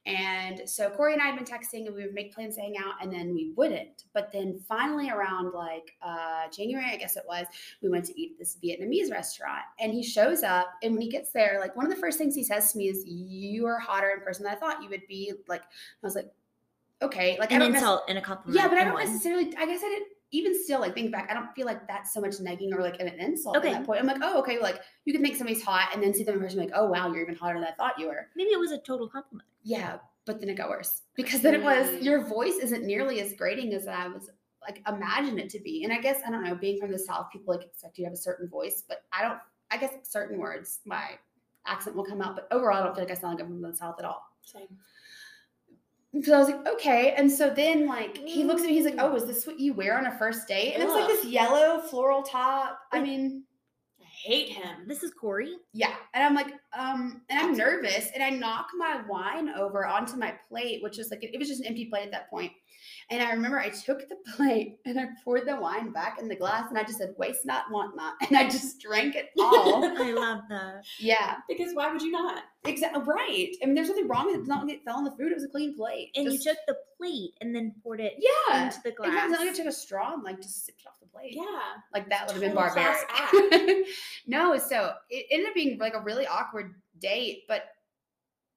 And 0.07 0.63
so 0.69 0.89
Corey 0.91 1.15
and 1.15 1.21
I 1.21 1.27
had 1.27 1.35
been 1.35 1.45
texting, 1.45 1.87
and 1.87 1.95
we 1.95 2.03
would 2.05 2.15
make 2.15 2.33
plans 2.33 2.55
to 2.55 2.61
hang 2.63 2.77
out, 2.79 2.95
and 3.03 3.13
then 3.13 3.35
we 3.35 3.53
wouldn't. 3.57 4.05
But 4.15 4.31
then 4.33 4.61
finally, 4.69 5.11
around 5.11 5.53
like 5.53 5.91
uh, 6.01 6.49
January, 6.57 6.87
I 6.93 6.97
guess 6.97 7.17
it 7.17 7.25
was, 7.29 7.45
we 7.83 7.89
went 7.89 8.05
to 8.07 8.19
eat 8.21 8.39
this 8.39 8.57
Vietnamese 8.65 9.11
restaurant 9.11 9.63
and 9.81 9.93
he 9.93 10.05
shows 10.05 10.45
up 10.45 10.69
and 10.85 10.93
when 10.93 11.03
he 11.03 11.11
gets 11.11 11.33
there, 11.33 11.59
like 11.61 11.75
one 11.75 11.85
of 11.87 11.91
the 11.93 11.99
first 12.01 12.19
things 12.19 12.37
he 12.37 12.45
says 12.45 12.71
to 12.73 12.79
me 12.79 12.89
is, 12.89 13.03
You 13.05 13.67
are 13.67 13.81
hotter 13.81 14.11
in 14.11 14.21
person 14.21 14.45
than 14.45 14.53
I 14.55 14.57
thought 14.57 14.81
you 14.83 14.89
would 14.91 15.07
be. 15.09 15.33
Like 15.49 15.63
I 15.63 15.67
was 16.07 16.15
like, 16.15 16.31
okay. 17.03 17.37
Like 17.41 17.51
I 17.51 17.57
An 17.57 17.61
don't 17.63 17.73
nec- 17.73 17.81
insult 17.81 18.03
and 18.09 18.17
a 18.17 18.21
compliment. 18.23 18.61
yeah, 18.63 18.69
but 18.69 18.79
I 18.79 18.85
don't 18.85 18.95
one. 18.95 19.05
necessarily 19.07 19.47
I 19.59 19.67
guess 19.67 19.81
I 19.83 19.89
didn't 19.89 20.09
even 20.33 20.61
still 20.61 20.81
like 20.81 20.95
think 20.95 21.13
back, 21.13 21.29
I 21.31 21.35
don't 21.35 21.53
feel 21.55 21.67
like 21.67 21.87
that's 21.87 22.13
so 22.13 22.21
much 22.21 22.33
negging 22.39 22.75
or 22.75 22.81
like 22.83 23.01
an 23.01 23.09
insult 23.09 23.57
Okay. 23.59 23.69
at 23.69 23.73
that 23.75 23.87
point. 23.87 24.01
I'm 24.01 24.07
like, 24.07 24.19
oh, 24.23 24.39
okay, 24.41 24.59
like 24.59 24.81
you 25.05 25.13
could 25.13 25.23
make 25.23 25.37
somebody's 25.37 25.63
hot 25.63 25.91
and 25.95 26.03
then 26.03 26.13
see 26.13 26.25
them 26.25 26.35
in 26.35 26.41
person 26.41 26.59
like, 26.59 26.73
oh 26.75 26.87
wow, 26.87 27.13
you're 27.13 27.23
even 27.23 27.35
hotter 27.37 27.59
than 27.59 27.69
I 27.69 27.73
thought 27.73 27.99
you 27.99 28.09
were. 28.09 28.27
Maybe 28.37 28.51
it 28.51 28.59
was 28.59 28.73
a 28.73 28.79
total 28.79 29.09
compliment. 29.09 29.49
Yeah, 29.63 29.99
but 30.25 30.41
then 30.41 30.49
it 30.49 30.55
got 30.57 30.69
worse 30.69 31.03
because 31.15 31.41
then 31.43 31.55
it 31.55 31.63
was 31.63 31.87
Mm. 31.87 32.03
your 32.03 32.25
voice 32.27 32.57
isn't 32.57 32.85
nearly 32.85 33.21
as 33.21 33.33
grating 33.35 33.73
as 33.75 33.87
I 33.87 34.09
was 34.09 34.29
like 34.63 34.83
imagine 34.89 35.39
it 35.39 35.49
to 35.51 35.61
be. 35.61 35.85
And 35.85 35.93
I 35.93 35.99
guess 36.01 36.21
I 36.27 36.31
don't 36.31 36.43
know, 36.43 36.55
being 36.57 36.81
from 36.81 36.91
the 36.91 36.99
South, 36.99 37.29
people 37.33 37.55
like 37.55 37.65
expect 37.65 37.97
you 37.99 38.03
to 38.05 38.07
have 38.09 38.15
a 38.15 38.17
certain 38.21 38.49
voice, 38.49 38.83
but 38.89 39.05
I 39.13 39.23
don't. 39.23 39.39
I 39.71 39.77
guess 39.79 39.93
certain 40.03 40.39
words, 40.39 40.81
my 40.85 41.11
accent 41.67 41.97
will 41.97 42.05
come 42.05 42.21
out, 42.23 42.37
but 42.37 42.47
overall, 42.53 42.81
I 42.81 42.85
don't 42.85 42.95
feel 42.95 43.03
like 43.05 43.11
I 43.11 43.15
sound 43.21 43.35
like 43.39 43.45
I'm 43.45 43.51
from 43.51 43.63
the 43.63 43.77
South 43.77 43.97
at 43.99 44.05
all. 44.05 44.23
Same. 44.43 44.69
So 46.23 46.35
I 46.35 46.39
was 46.39 46.49
like, 46.49 46.67
okay. 46.67 47.13
And 47.17 47.31
so 47.31 47.51
then 47.51 47.87
like 47.87 48.19
he 48.19 48.45
looks 48.45 48.63
at 48.63 48.69
me, 48.69 48.75
he's 48.75 48.85
like, 48.85 48.95
Mm. 48.97 49.03
oh, 49.03 49.17
is 49.17 49.25
this 49.27 49.47
what 49.47 49.59
you 49.61 49.75
wear 49.75 49.99
on 49.99 50.07
a 50.07 50.19
first 50.19 50.49
date? 50.49 50.75
And 50.75 50.83
it 50.83 50.87
was 50.87 50.95
like 50.95 51.09
this 51.09 51.25
yellow 51.25 51.81
floral 51.81 52.23
top. 52.23 52.79
I 52.93 53.01
mean, 53.01 53.45
hate 54.27 54.49
him. 54.51 54.87
This 54.87 55.03
is 55.03 55.13
Corey. 55.13 55.55
yeah. 55.73 55.95
And 56.15 56.25
I'm 56.25 56.35
like, 56.35 56.53
um, 56.77 57.23
and 57.31 57.39
I'm 57.39 57.57
nervous 57.57 58.11
and 58.15 58.23
I 58.23 58.31
knock 58.31 58.69
my 58.77 59.01
wine 59.09 59.51
over 59.51 59.87
onto 59.87 60.17
my 60.17 60.35
plate, 60.49 60.83
which 60.83 60.99
is 60.99 61.11
like, 61.11 61.23
it 61.23 61.39
was 61.39 61.49
just 61.49 61.61
an 61.61 61.67
empty 61.67 61.87
plate 61.87 62.05
at 62.05 62.11
that 62.13 62.29
point. 62.31 62.53
And 63.11 63.23
I 63.23 63.31
remember 63.33 63.59
I 63.61 63.69
took 63.69 64.01
the 64.09 64.17
plate 64.37 64.79
and 64.85 64.99
I 64.99 65.07
poured 65.25 65.47
the 65.47 65.57
wine 65.57 65.91
back 65.93 66.19
in 66.21 66.27
the 66.29 66.35
glass 66.37 66.69
and 66.69 66.79
I 66.79 66.83
just 66.85 66.99
said, 66.99 67.15
waste 67.19 67.45
not, 67.47 67.71
want 67.71 67.95
not. 67.97 68.15
And 68.29 68.37
I 68.37 68.45
just 68.49 68.81
drank 68.81 69.15
it 69.15 69.27
all. 69.39 69.85
I 69.85 70.11
love 70.13 70.41
that. 70.49 70.85
yeah, 70.99 71.37
Because 71.49 71.73
why 71.75 71.93
would 71.93 72.03
you 72.03 72.11
not? 72.11 72.43
exactly. 72.65 73.03
Right. 73.05 73.51
I 73.63 73.67
mean, 73.67 73.75
there's 73.77 73.89
nothing 73.89 74.09
wrong 74.09 74.27
with 74.27 74.35
it. 74.37 74.39
It's 74.41 74.49
not 74.49 74.67
like 74.67 74.75
it 74.75 74.85
fell 74.85 74.97
on 74.97 75.05
the 75.05 75.13
food. 75.13 75.31
It 75.31 75.35
was 75.37 75.45
a 75.45 75.49
clean 75.49 75.77
plate. 75.77 76.11
And 76.17 76.27
Just- 76.29 76.45
you 76.45 76.51
took 76.53 76.59
the 76.67 76.77
plate 76.99 77.35
and 77.41 77.55
then 77.55 77.73
poured 77.83 78.01
it 78.01 78.15
yeah. 78.19 78.65
into 78.67 78.79
the 78.83 78.89
It's 78.89 78.99
glass. 78.99 79.31
not 79.31 79.39
like 79.41 79.51
I 79.51 79.53
took 79.53 79.67
a 79.67 79.73
straw 79.73 80.15
and 80.15 80.25
like 80.25 80.41
just 80.43 80.65
sipped 80.67 80.81
it 80.81 80.89
off 80.89 80.99
the 80.99 81.06
plate. 81.17 81.35
Yeah. 81.35 81.45
Like 81.93 82.09
that 82.11 82.27
would 82.27 82.33
have 82.33 82.43
been 82.43 82.55
barbaric. 82.55 83.87
no, 84.27 84.59
so 84.59 84.93
it 85.11 85.27
ended 85.31 85.49
up 85.49 85.55
being 85.55 85.79
like 85.79 85.95
a 85.95 86.01
really 86.01 86.27
awkward 86.27 86.75
date, 87.01 87.45
but 87.49 87.65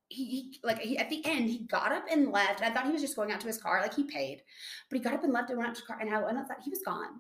he, 0.10 0.26
he 0.26 0.60
like 0.64 0.80
he 0.80 0.98
at 0.98 1.10
the 1.10 1.26
end 1.26 1.50
he 1.50 1.60
got 1.68 1.92
up 1.92 2.06
and 2.12 2.32
left. 2.32 2.62
And 2.62 2.72
I 2.72 2.76
thought 2.76 2.88
he 2.88 2.92
was 2.92 3.02
just 3.02 3.16
going 3.16 3.32
out 3.32 3.40
to 3.42 3.48
his 3.48 3.58
car, 3.58 3.82
like 3.82 3.94
he 3.94 4.04
paid, 4.04 4.42
but 4.90 4.98
he 4.98 5.04
got 5.04 5.14
up 5.14 5.24
and 5.24 5.34
left 5.34 5.50
and 5.50 5.58
went 5.58 5.70
out 5.70 5.76
to 5.76 5.82
his 5.82 5.88
car, 5.88 5.98
and 6.00 6.10
I, 6.10 6.20
thought 6.20 6.58
he 6.64 6.70
was 6.70 6.82
gone. 6.86 7.20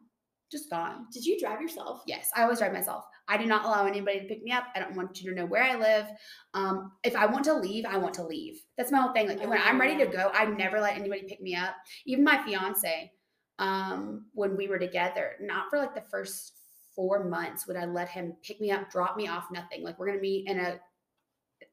just 0.51 0.69
gone. 0.69 1.05
Did 1.13 1.25
you 1.25 1.39
drive 1.39 1.61
yourself? 1.61 2.01
Yes, 2.07 2.29
I 2.35 2.43
always 2.43 2.59
drive 2.59 2.73
myself. 2.73 3.05
I 3.27 3.37
do 3.37 3.45
not 3.45 3.63
allow 3.63 3.85
anybody 3.85 4.21
to 4.21 4.25
pick 4.25 4.43
me 4.43 4.51
up. 4.51 4.65
I 4.75 4.79
don't 4.79 4.95
want 4.95 5.21
you 5.21 5.29
to 5.29 5.35
know 5.35 5.45
where 5.45 5.63
I 5.63 5.75
live. 5.75 6.07
Um, 6.55 6.91
if 7.03 7.15
I 7.15 7.27
want 7.27 7.45
to 7.45 7.53
leave, 7.53 7.85
I 7.85 7.97
want 7.97 8.15
to 8.15 8.23
leave. 8.23 8.59
That's 8.75 8.91
my 8.91 8.99
whole 8.99 9.13
thing. 9.13 9.27
Like 9.27 9.47
when 9.47 9.61
I'm 9.63 9.79
ready 9.79 10.03
to 10.03 10.11
go, 10.11 10.31
I 10.33 10.45
never 10.45 10.81
let 10.81 10.97
anybody 10.97 11.23
pick 11.27 11.39
me 11.39 11.55
up. 11.55 11.75
Even 12.07 12.23
my 12.23 12.43
fiance, 12.43 13.11
um, 13.59 14.25
when 14.33 14.57
we 14.57 14.67
were 14.67 14.79
together, 14.79 15.33
not 15.41 15.69
for 15.69 15.77
like 15.77 15.93
the 15.93 16.03
first 16.09 16.53
four 16.95 17.23
months 17.23 17.67
would 17.67 17.77
I 17.77 17.85
let 17.85 18.09
him 18.09 18.33
pick 18.41 18.59
me 18.59 18.71
up, 18.71 18.89
drop 18.89 19.15
me 19.15 19.27
off, 19.27 19.45
nothing. 19.51 19.83
Like 19.83 19.99
we're 19.99 20.07
gonna 20.07 20.19
meet 20.19 20.47
in 20.47 20.59
a, 20.59 20.79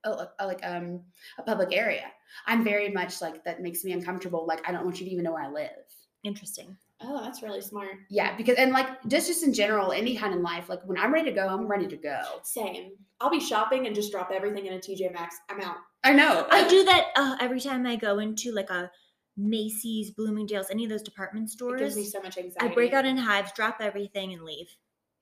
a, 0.04 0.28
a 0.40 0.46
like 0.46 0.60
um 0.62 1.00
a 1.38 1.42
public 1.42 1.74
area. 1.74 2.04
I'm 2.46 2.62
very 2.62 2.90
much 2.90 3.22
like 3.22 3.44
that 3.44 3.62
makes 3.62 3.84
me 3.84 3.92
uncomfortable. 3.92 4.46
Like 4.46 4.68
I 4.68 4.72
don't 4.72 4.84
want 4.84 5.00
you 5.00 5.06
to 5.06 5.12
even 5.12 5.24
know 5.24 5.32
where 5.32 5.44
I 5.44 5.50
live. 5.50 5.70
Interesting. 6.22 6.76
Oh, 7.02 7.22
that's 7.22 7.42
really 7.42 7.60
smart. 7.60 7.90
Yeah, 8.08 8.36
because 8.36 8.56
and 8.56 8.72
like 8.72 8.88
just 9.06 9.26
just 9.26 9.42
in 9.42 9.52
general, 9.52 9.92
any 9.92 10.16
kind 10.16 10.34
in 10.34 10.42
life, 10.42 10.68
like 10.68 10.80
when 10.86 10.98
I'm 10.98 11.12
ready 11.12 11.30
to 11.30 11.34
go, 11.34 11.46
I'm 11.46 11.66
ready 11.66 11.86
to 11.86 11.96
go. 11.96 12.20
Same. 12.42 12.92
I'll 13.20 13.30
be 13.30 13.40
shopping 13.40 13.86
and 13.86 13.94
just 13.94 14.12
drop 14.12 14.30
everything 14.32 14.66
in 14.66 14.74
a 14.74 14.78
TJ 14.78 15.12
Maxx. 15.12 15.36
I'm 15.48 15.60
out. 15.60 15.76
I 16.04 16.12
know. 16.12 16.46
I 16.50 16.66
do 16.68 16.84
that 16.84 17.08
uh, 17.16 17.36
every 17.40 17.60
time 17.60 17.86
I 17.86 17.96
go 17.96 18.18
into 18.18 18.52
like 18.52 18.70
a 18.70 18.90
Macy's, 19.36 20.10
Bloomingdale's, 20.10 20.70
any 20.70 20.84
of 20.84 20.90
those 20.90 21.02
department 21.02 21.44
It 21.44 21.46
gives 21.46 21.52
stores. 21.54 21.96
me 21.96 22.04
so 22.04 22.20
much 22.22 22.38
I 22.60 22.68
break 22.68 22.92
out 22.92 23.04
in 23.04 23.16
hives, 23.16 23.52
drop 23.52 23.78
everything, 23.80 24.32
and 24.32 24.42
leave. 24.42 24.68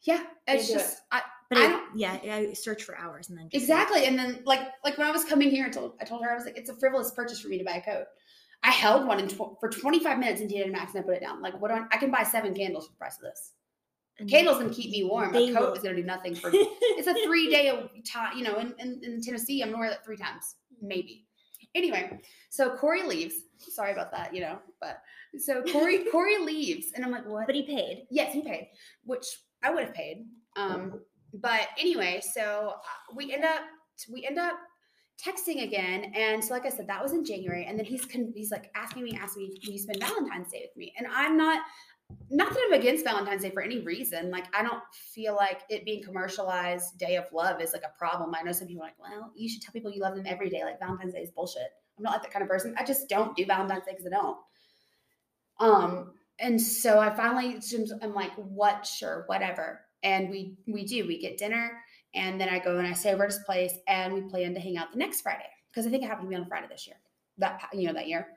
Yeah, 0.03 0.23
it's 0.47 0.69
do 0.69 0.75
it. 0.75 0.77
just 0.79 1.03
I, 1.11 1.23
But 1.49 1.59
I 1.59 1.65
I, 1.65 1.69
don't- 1.69 1.97
yeah, 1.97 2.13
I 2.31 2.53
search 2.53 2.85
for 2.85 2.97
hours 2.99 3.29
and 3.31 3.39
then 3.39 3.49
just 3.51 3.63
exactly. 3.63 4.05
And 4.07 4.19
then 4.19 4.41
like 4.45 4.61
like 4.85 4.99
when 4.99 5.07
I 5.07 5.11
was 5.11 5.25
coming 5.25 5.51
here, 5.51 5.67
I 5.67 5.71
told 5.71 5.95
I 6.01 6.05
told 6.05 6.23
her 6.23 6.31
I 6.31 6.35
was 6.35 6.45
like, 6.45 6.57
it's 6.59 6.69
a 6.71 6.75
frivolous 6.77 7.11
purchase 7.13 7.41
for 7.41 7.49
me 7.49 7.59
to 7.59 7.65
buy 7.65 7.77
a 7.77 7.83
coat. 7.83 8.05
I 8.63 8.71
held 8.71 9.07
one 9.07 9.19
in 9.21 9.29
tw- 9.29 9.59
for 9.61 9.69
25 9.71 10.19
minutes 10.19 10.41
in 10.41 10.49
TJ 10.49 10.71
Maxx 10.73 10.95
and 10.95 11.03
I 11.05 11.07
put 11.07 11.17
it 11.17 11.21
down. 11.21 11.43
Like, 11.43 11.61
what 11.61 11.69
do 11.69 11.75
I, 11.75 11.85
I 11.93 11.97
can 11.99 12.11
buy 12.11 12.23
seven 12.23 12.55
candles 12.55 12.87
for 12.87 12.93
the 12.93 12.97
price 12.99 13.17
of 13.17 13.23
this. 13.23 13.53
and 14.19 14.29
Candles 14.29 14.59
gonna 14.59 14.73
keep 14.73 14.91
me 14.91 15.05
warm. 15.05 15.33
They 15.33 15.51
a 15.51 15.55
coat 15.55 15.69
will- 15.71 15.73
is 15.75 15.83
gonna 15.83 15.97
do 15.97 16.03
nothing 16.03 16.35
for. 16.35 16.51
me. 16.53 16.59
it's 16.81 17.07
a 17.09 17.15
three 17.27 17.51
day 17.51 17.73
time. 18.11 18.37
You 18.39 18.45
know, 18.45 18.57
in, 18.59 18.75
in 18.79 19.01
in 19.05 19.21
Tennessee, 19.23 19.63
I'm 19.63 19.71
gonna 19.71 19.81
wear 19.81 19.91
that 19.91 20.05
three 20.05 20.17
times, 20.19 20.57
maybe. 20.83 21.24
Anyway, 21.75 22.21
so 22.51 22.77
Corey 22.77 23.03
leaves. 23.03 23.35
Sorry 23.59 23.93
about 23.93 24.13
that. 24.13 24.35
You 24.35 24.43
know, 24.43 24.59
but 24.81 25.01
so 25.39 25.63
Corey 25.63 26.05
Corey 26.13 26.39
leaves, 26.39 26.93
and 26.95 27.05
I'm 27.05 27.11
like, 27.11 27.27
what? 27.27 27.47
But 27.47 27.55
he 27.55 27.63
paid. 27.63 28.07
Yes, 28.11 28.33
he 28.33 28.43
paid, 28.43 28.69
which 29.05 29.27
I 29.63 29.71
would 29.71 29.85
have 29.85 29.95
paid. 29.95 30.27
Um, 30.57 31.01
but 31.33 31.69
anyway, 31.79 32.21
so 32.35 32.75
uh, 32.75 33.15
we 33.15 33.33
end 33.33 33.45
up 33.45 33.63
we 34.11 34.25
end 34.25 34.39
up 34.39 34.55
texting 35.25 35.63
again, 35.63 36.13
and 36.15 36.43
so 36.45 36.55
like 36.55 36.67
I 36.67 36.71
said, 36.71 36.87
that 36.89 37.03
was 37.03 37.13
in 37.13 37.25
January, 37.25 37.67
and 37.67 37.79
then 37.79 37.87
he's 37.87 38.05
con- 38.05 38.33
he's 38.35 38.51
like 38.51 38.71
asking 38.75 39.05
me, 39.05 39.19
asking 39.21 39.45
me, 39.45 39.55
will 39.67 39.73
you 39.73 39.79
spend 39.79 40.01
Valentine's 40.01 40.51
Day 40.53 40.63
with 40.63 40.77
me? 40.77 40.93
And 40.99 41.07
I'm 41.13 41.37
not. 41.37 41.63
Not 42.31 42.51
that 42.51 42.61
I'm 42.67 42.79
against 42.79 43.05
Valentine's 43.05 43.43
Day 43.43 43.51
for 43.51 43.63
any 43.63 43.81
reason. 43.81 44.31
Like 44.31 44.47
I 44.55 44.63
don't 44.63 44.83
feel 44.93 45.35
like 45.37 45.63
it 45.69 45.85
being 45.85 46.03
commercialized 46.03 46.99
day 46.99 47.17
of 47.17 47.27
love 47.33 47.61
is 47.61 47.73
like 47.73 47.83
a 47.83 47.99
problem. 47.99 48.35
I 48.35 48.43
know 48.43 48.53
some 48.53 48.67
people 48.67 48.83
are 48.83 48.87
like, 48.87 48.99
well, 48.99 49.33
you 49.37 49.49
should 49.49 49.63
tell 49.63 49.73
people 49.73 49.93
you 49.93 50.01
love 50.01 50.17
them 50.17 50.27
every 50.27 50.51
day. 50.51 50.65
Like 50.65 50.81
Valentine's 50.81 51.15
Day 51.15 51.21
is 51.21 51.31
bullshit. 51.31 51.69
I'm 51.97 52.03
not 52.03 52.13
like 52.15 52.23
that 52.23 52.33
kind 52.33 52.43
of 52.43 52.49
person. 52.49 52.75
I 52.79 52.85
just 52.85 53.09
don't 53.09 53.37
do 53.37 53.47
Valentine's 53.47 53.85
Day 53.85 53.93
because 53.93 54.07
I 54.07 54.11
don't. 54.11 54.39
Um, 55.61 56.13
and 56.41 56.61
so 56.61 56.99
I 56.99 57.15
finally 57.15 57.61
I'm 58.03 58.15
like, 58.15 58.33
what? 58.35 58.87
Sure, 58.87 59.25
whatever. 59.27 59.81
And 60.03 60.29
we 60.29 60.57
we 60.67 60.85
do. 60.85 61.07
We 61.07 61.19
get 61.19 61.39
dinner, 61.39 61.81
and 62.15 62.41
then 62.41 62.49
I 62.49 62.59
go 62.59 62.79
and 62.79 62.87
I 62.87 62.93
stay 62.93 63.13
over 63.13 63.25
at 63.25 63.31
his 63.31 63.41
place, 63.47 63.73
and 63.89 64.13
we 64.13 64.23
plan 64.23 64.55
to 64.55 64.61
hang 64.61 64.77
out 64.77 64.93
the 64.93 64.99
next 64.99 65.23
Friday 65.23 65.49
because 65.71 65.87
I 65.87 65.91
think 65.91 66.03
it 66.03 66.07
happened 66.07 66.27
to 66.27 66.31
be 66.31 66.37
on 66.37 66.47
Friday 66.47 66.67
this 66.69 66.87
year. 66.87 66.97
That 67.39 67.63
you 67.73 67.87
know 67.87 67.95
that 67.95 68.09
year. 68.09 68.29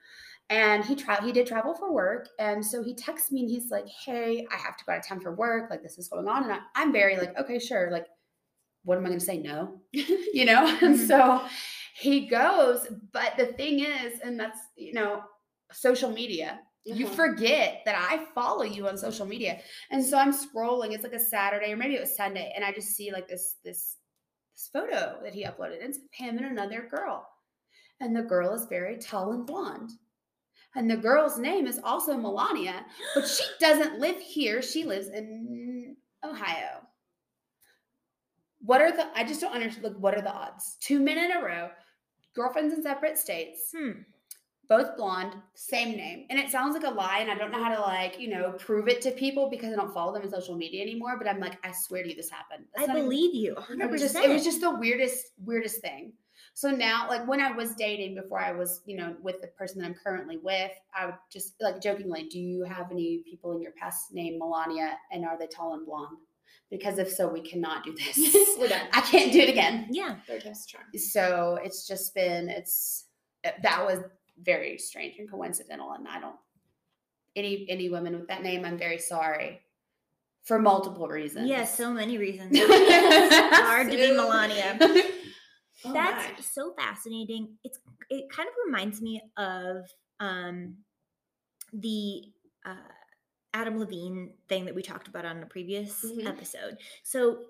And 0.50 0.86
he 0.86 0.96
tra- 0.96 1.22
he 1.24 1.32
did 1.34 1.46
travel 1.46 1.74
for 1.74 1.92
work, 1.92 2.30
and 2.40 2.66
so 2.66 2.82
he 2.82 2.94
texts 2.94 3.32
me 3.34 3.42
and 3.42 3.50
he's 3.50 3.70
like, 3.70 3.86
"Hey, 3.88 4.48
I 4.50 4.56
have 4.56 4.78
to 4.78 4.86
go 4.86 4.94
out 4.94 5.00
of 5.00 5.06
town 5.06 5.20
for 5.20 5.34
work. 5.36 5.70
Like 5.70 5.84
this 5.84 5.98
is 5.98 6.08
going 6.08 6.28
on." 6.30 6.44
And 6.44 6.54
I, 6.54 6.60
I'm 6.76 6.94
very 6.94 7.18
like, 7.18 7.38
"Okay, 7.38 7.60
sure." 7.60 7.92
Like, 7.92 8.08
what 8.84 8.98
am 8.98 9.06
I 9.06 9.10
going 9.10 9.20
to 9.20 9.26
say? 9.26 9.40
No, 9.40 9.82
you 9.92 10.46
know. 10.46 10.66
And 10.82 10.96
Mhm. 10.96 11.08
so 11.08 11.46
he 11.96 12.28
goes, 12.28 12.88
but 13.12 13.34
the 13.38 13.48
thing 13.48 13.80
is, 13.82 14.20
and 14.22 14.40
that's 14.40 14.60
you 14.78 14.94
know, 14.94 15.24
social 15.72 16.12
media 16.12 16.62
you 16.86 17.06
Uh-huh. 17.06 17.16
forget 17.16 17.82
that 17.84 17.96
I 18.10 18.24
follow 18.34 18.64
you 18.64 18.88
on 18.88 18.98
social 18.98 19.26
media. 19.26 19.60
And 19.92 20.02
so 20.02 20.18
I'm 20.18 20.32
scrolling. 20.32 20.94
It's 20.94 21.04
like 21.04 21.12
a 21.12 21.20
Saturday 21.20 21.74
or 21.74 21.76
maybe 21.76 21.96
it 21.96 22.00
was 22.00 22.16
Sunday, 22.16 22.54
and 22.56 22.64
I 22.64 22.72
just 22.72 22.96
see 22.96 23.12
like 23.12 23.28
this 23.28 23.58
this 23.66 23.98
this 24.56 24.70
photo 24.72 25.20
that 25.24 25.34
he 25.34 25.44
uploaded. 25.44 25.82
It's 25.82 26.00
him 26.14 26.38
and 26.38 26.46
another 26.46 26.88
girl. 26.90 27.28
And 28.00 28.16
the 28.16 28.22
girl 28.24 28.54
is 28.54 28.66
very 28.68 28.98
tall 28.98 29.34
and 29.34 29.46
blonde. 29.46 29.92
And 30.78 30.90
the 30.90 30.96
girl's 30.96 31.38
name 31.40 31.66
is 31.68 31.80
also 31.84 32.16
Melania, 32.16 32.86
but 33.16 33.28
she 33.28 33.44
doesn't 33.60 34.00
live 34.00 34.18
here. 34.20 34.62
She 34.62 34.84
lives 34.86 35.08
in 35.10 35.96
Ohio. 36.24 36.82
What 38.60 38.82
are 38.82 38.92
the 38.92 39.08
I 39.16 39.24
just 39.24 39.42
don't 39.42 39.54
understand 39.54 39.84
like 39.86 40.02
what 40.02 40.16
are 40.16 40.22
the 40.22 40.32
odds? 40.34 40.78
Two 40.80 41.00
men 41.00 41.18
in 41.18 41.32
a 41.36 41.42
row, 41.44 41.70
girlfriends 42.36 42.74
in 42.74 42.82
separate 42.84 43.18
states 43.18 43.72
Hmm. 43.76 43.92
both 44.68 44.98
blonde, 44.98 45.34
same 45.56 45.96
name. 45.96 46.26
And 46.30 46.38
it 46.40 46.50
sounds 46.52 46.74
like 46.76 46.84
a 46.92 46.94
lie, 46.94 47.20
and 47.20 47.32
I 47.32 47.36
don't 47.36 47.52
know 47.52 47.64
how 47.64 47.74
to 47.74 47.82
like, 47.82 48.20
you 48.20 48.30
know, 48.30 48.52
prove 48.60 48.88
it 48.88 49.02
to 49.04 49.12
people 49.12 49.50
because 49.50 49.72
I 49.74 49.76
don't 49.78 49.94
follow 49.94 50.14
them 50.14 50.24
on 50.24 50.30
social 50.30 50.56
media 50.56 50.82
anymore. 50.84 51.18
But 51.18 51.28
I'm 51.28 51.40
like, 51.40 51.58
I 51.66 51.72
swear 51.72 52.04
to 52.04 52.10
you, 52.10 52.16
this 52.16 52.30
happened. 52.30 52.66
I 52.78 52.82
That's 52.82 52.90
even- 52.92 53.04
believe 53.04 53.34
you. 53.36 53.56
it 53.70 53.90
was 53.90 54.02
just 54.02 54.16
it 54.16 54.30
was 54.30 54.44
just 54.44 54.62
the 54.62 54.76
weirdest, 54.76 55.26
weirdest 55.44 55.82
thing. 55.82 56.14
So 56.58 56.72
now, 56.72 57.08
like 57.08 57.28
when 57.28 57.40
I 57.40 57.52
was 57.52 57.76
dating 57.76 58.16
before 58.16 58.40
I 58.40 58.52
was, 58.52 58.82
you 58.88 58.98
know, 58.98 59.16
with 59.22 59.42
the 59.42 59.48
person 59.50 59.80
that 59.80 59.86
I'm 59.86 59.94
currently 59.94 60.38
with, 60.38 60.72
I 61.00 61.06
would 61.06 61.14
just 61.32 61.54
like 61.62 61.80
jokingly, 61.80 62.28
do 62.32 62.40
you 62.40 62.64
have 62.64 62.90
any 62.90 63.22
people 63.30 63.52
in 63.52 63.62
your 63.62 63.74
past 63.80 64.12
named 64.12 64.40
Melania 64.40 64.98
and 65.12 65.24
are 65.24 65.38
they 65.38 65.46
tall 65.46 65.76
and 65.76 65.86
blonde? 65.86 66.18
Because 66.72 66.98
if 66.98 67.12
so, 67.12 67.28
we 67.28 67.42
cannot 67.42 67.84
do 67.84 67.94
this. 67.94 68.18
We're 68.60 68.70
done. 68.70 68.88
I 68.92 69.02
can't 69.02 69.32
do 69.32 69.40
it 69.40 69.50
again 69.50 69.86
yeah. 69.92 70.16
Third 70.26 70.46
time's 70.46 70.66
charm. 70.66 70.86
so 70.98 71.60
it's 71.64 71.88
just 71.88 72.16
been 72.16 72.50
it's 72.50 73.06
eh, 73.44 73.52
that 73.62 73.86
was 73.86 74.00
very 74.42 74.80
strange 74.80 75.20
and 75.20 75.30
coincidental 75.30 75.92
and 75.94 76.08
i 76.08 76.20
don't 76.20 76.36
any 77.36 77.68
any 77.70 77.90
women 77.90 78.14
with 78.14 78.28
that 78.28 78.42
name 78.44 78.66
i'm 78.66 78.78
very 78.78 78.98
sorry 79.00 79.62
for 80.48 80.60
multiple 80.60 81.08
reasons 81.08 81.50
Yeah, 81.50 81.66
so 81.66 81.92
many 81.92 82.18
reasons. 82.18 82.52
It's 82.54 83.58
hard 83.58 83.92
to 83.92 83.98
be 83.98 84.14
Melania. 84.16 84.80
Oh 85.86 85.94
That's 85.94 86.28
my. 86.38 86.42
so 86.42 86.74
fascinating. 86.78 87.58
It's 87.64 87.80
it 88.10 88.30
kind 88.30 88.48
of 88.48 88.54
reminds 88.66 89.02
me 89.02 89.22
of 89.38 89.86
um 90.20 90.78
the 91.74 92.24
uh 92.66 92.76
Adam 93.54 93.80
Levine 93.80 94.34
thing 94.50 94.66
that 94.66 94.76
we 94.76 94.82
talked 94.82 95.08
about 95.08 95.26
on 95.26 95.42
a 95.42 95.46
previous 95.46 96.04
Mhm. 96.06 96.28
episode. 96.28 96.78
So 97.04 97.46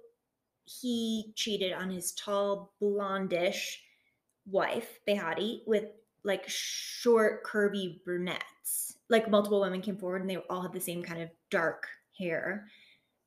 he 0.66 1.32
cheated 1.36 1.74
on 1.74 1.90
his 1.90 2.12
tall 2.14 2.74
blondish 2.82 3.78
wife, 4.46 5.00
Behati, 5.08 5.66
with 5.66 5.86
like 6.24 6.44
short 6.48 7.46
curvy 7.46 8.04
brunettes. 8.04 8.98
Like 9.10 9.30
multiple 9.30 9.62
women 9.62 9.82
came 9.82 9.98
forward 9.98 10.22
and 10.22 10.30
they 10.30 10.38
all 10.38 10.62
had 10.62 10.74
the 10.74 10.82
same 10.82 11.04
kind 11.04 11.22
of 11.22 11.30
dark 11.50 11.88
hair 12.18 12.68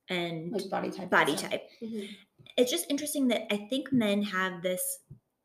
and 0.08 0.52
like 0.52 0.68
body 0.68 0.90
type 0.90 1.08
body 1.10 1.36
type 1.36 1.68
Mhm. 1.80 2.08
It's 2.56 2.70
just 2.70 2.86
interesting 2.90 3.28
that 3.28 3.52
I 3.52 3.56
think 3.68 3.92
men 3.92 4.22
have 4.22 4.62
this 4.62 4.98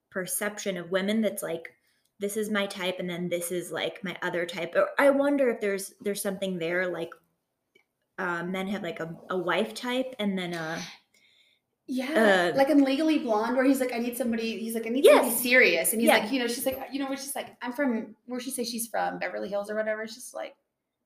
perception 0.09 0.77
of 0.77 0.91
women 0.91 1.21
that's 1.21 1.43
like 1.43 1.73
this 2.19 2.37
is 2.37 2.49
my 2.49 2.65
type 2.65 2.95
and 2.99 3.09
then 3.09 3.27
this 3.27 3.51
is 3.51 3.71
like 3.71 4.01
my 4.03 4.15
other 4.21 4.45
type 4.45 4.73
or 4.75 4.87
I 4.97 5.09
wonder 5.09 5.49
if 5.49 5.59
there's 5.59 5.93
there's 6.01 6.21
something 6.21 6.57
there 6.57 6.87
like 6.87 7.09
uh, 8.17 8.43
men 8.43 8.67
have 8.69 8.81
like 8.83 9.01
a, 9.01 9.13
a 9.29 9.37
wife 9.37 9.73
type 9.73 10.15
and 10.19 10.37
then 10.39 10.53
a 10.53 10.81
yeah 11.87 12.51
Uh, 12.53 12.57
like 12.57 12.69
in 12.69 12.83
legally 12.83 13.19
blonde 13.19 13.55
where 13.55 13.65
he's 13.65 13.79
like 13.79 13.93
i 13.93 13.99
need 13.99 14.17
somebody 14.17 14.57
he's 14.57 14.73
like 14.73 14.87
i 14.87 14.89
need 14.89 15.05
somebody 15.05 15.29
serious 15.29 15.91
and 15.91 16.01
he's 16.01 16.09
Yeah. 16.09 16.17
like 16.19 16.31
you 16.31 16.39
know 16.39 16.47
she's 16.47 16.65
like 16.65 16.79
you 16.91 16.99
know 16.99 17.07
where 17.07 17.17
she's 17.17 17.35
like 17.35 17.55
i'm 17.61 17.73
from 17.73 18.15
where 18.25 18.39
she 18.39 18.49
say 18.49 18.63
she's 18.63 18.87
from 18.87 19.19
beverly 19.19 19.49
hills 19.49 19.69
or 19.69 19.75
whatever 19.75 20.07
she's 20.07 20.31
like 20.33 20.55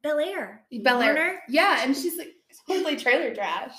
Bel 0.03 0.19
Air 0.19 0.61
Bel 0.83 1.01
Air. 1.01 1.41
Yeah 1.49 1.83
and 1.83 1.97
she's 1.97 2.15
like 2.17 2.29
totally 2.67 2.95
trailer 2.95 3.33
trash 3.35 3.73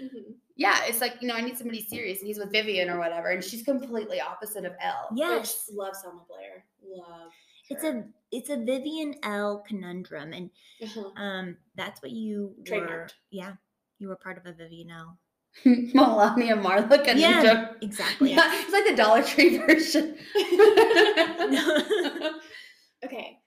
Mhm. 0.00 0.34
Yeah, 0.56 0.84
it's 0.86 1.00
like, 1.00 1.14
you 1.20 1.26
know, 1.28 1.34
I 1.34 1.40
need 1.40 1.58
somebody 1.58 1.82
serious 1.84 2.20
and 2.20 2.28
he's 2.28 2.38
with 2.38 2.52
Vivian 2.52 2.88
or 2.88 2.96
whatever. 2.98 3.30
And 3.30 3.42
she's 3.42 3.62
completely 3.64 4.20
opposite 4.20 4.64
of 4.64 4.72
Elle. 4.80 5.08
yes 5.16 5.64
Which 5.68 5.76
love 5.76 5.96
Selma 5.96 6.22
Blair. 6.28 6.64
Love. 6.86 7.32
it's 7.70 7.82
a 7.82 8.04
it's 8.30 8.50
a 8.50 8.56
Vivian 8.56 9.14
Elle 9.24 9.64
conundrum 9.66 10.32
and 10.32 10.50
Uh-huh. 10.82 11.10
um 11.20 11.56
that's 11.76 12.00
what 12.02 12.10
you 12.12 12.54
were 12.70 13.08
yeah 13.30 13.54
you 13.98 14.08
were 14.08 14.16
part 14.16 14.36
of 14.38 14.44
a 14.46 14.52
Vivian 14.52 14.90
Elle 14.90 15.18
Melania 15.94 16.56
Marla 16.56 16.88
conundrum. 17.02 17.18
yeah 17.18 17.72
exactly 17.80 18.32
Yeah, 18.34 18.50
it's 18.60 18.72
like 18.72 18.84
the 18.86 18.94
Dollar 18.94 19.22
Tree 19.22 19.56
version. 19.66 20.16
okay. 23.04 23.38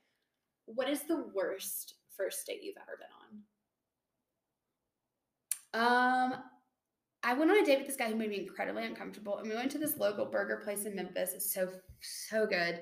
What 0.65 0.89
is 0.89 1.03
the 1.03 1.23
worst 1.33 1.93
first 2.17 2.45
date 2.47 2.59
you've 2.63 2.75
ever 2.81 2.97
been 5.73 5.79
on? 5.79 6.33
um, 6.33 6.39
I 7.24 7.33
went 7.33 7.51
on 7.51 7.57
a 7.57 7.65
date 7.65 7.79
with 7.79 7.88
this 7.88 7.97
guy 7.97 8.09
who 8.09 8.15
made 8.15 8.29
me 8.29 8.41
incredibly 8.41 8.86
uncomfortable. 8.86 9.38
And 9.38 9.50
we 9.50 9.55
went 9.55 9.71
to 9.71 9.77
this 9.77 9.97
local 9.97 10.25
burger 10.25 10.62
place 10.63 10.86
in 10.86 10.95
Memphis. 10.95 11.33
It's 11.33 11.53
so, 11.53 11.69
so 12.01 12.45
good. 12.45 12.81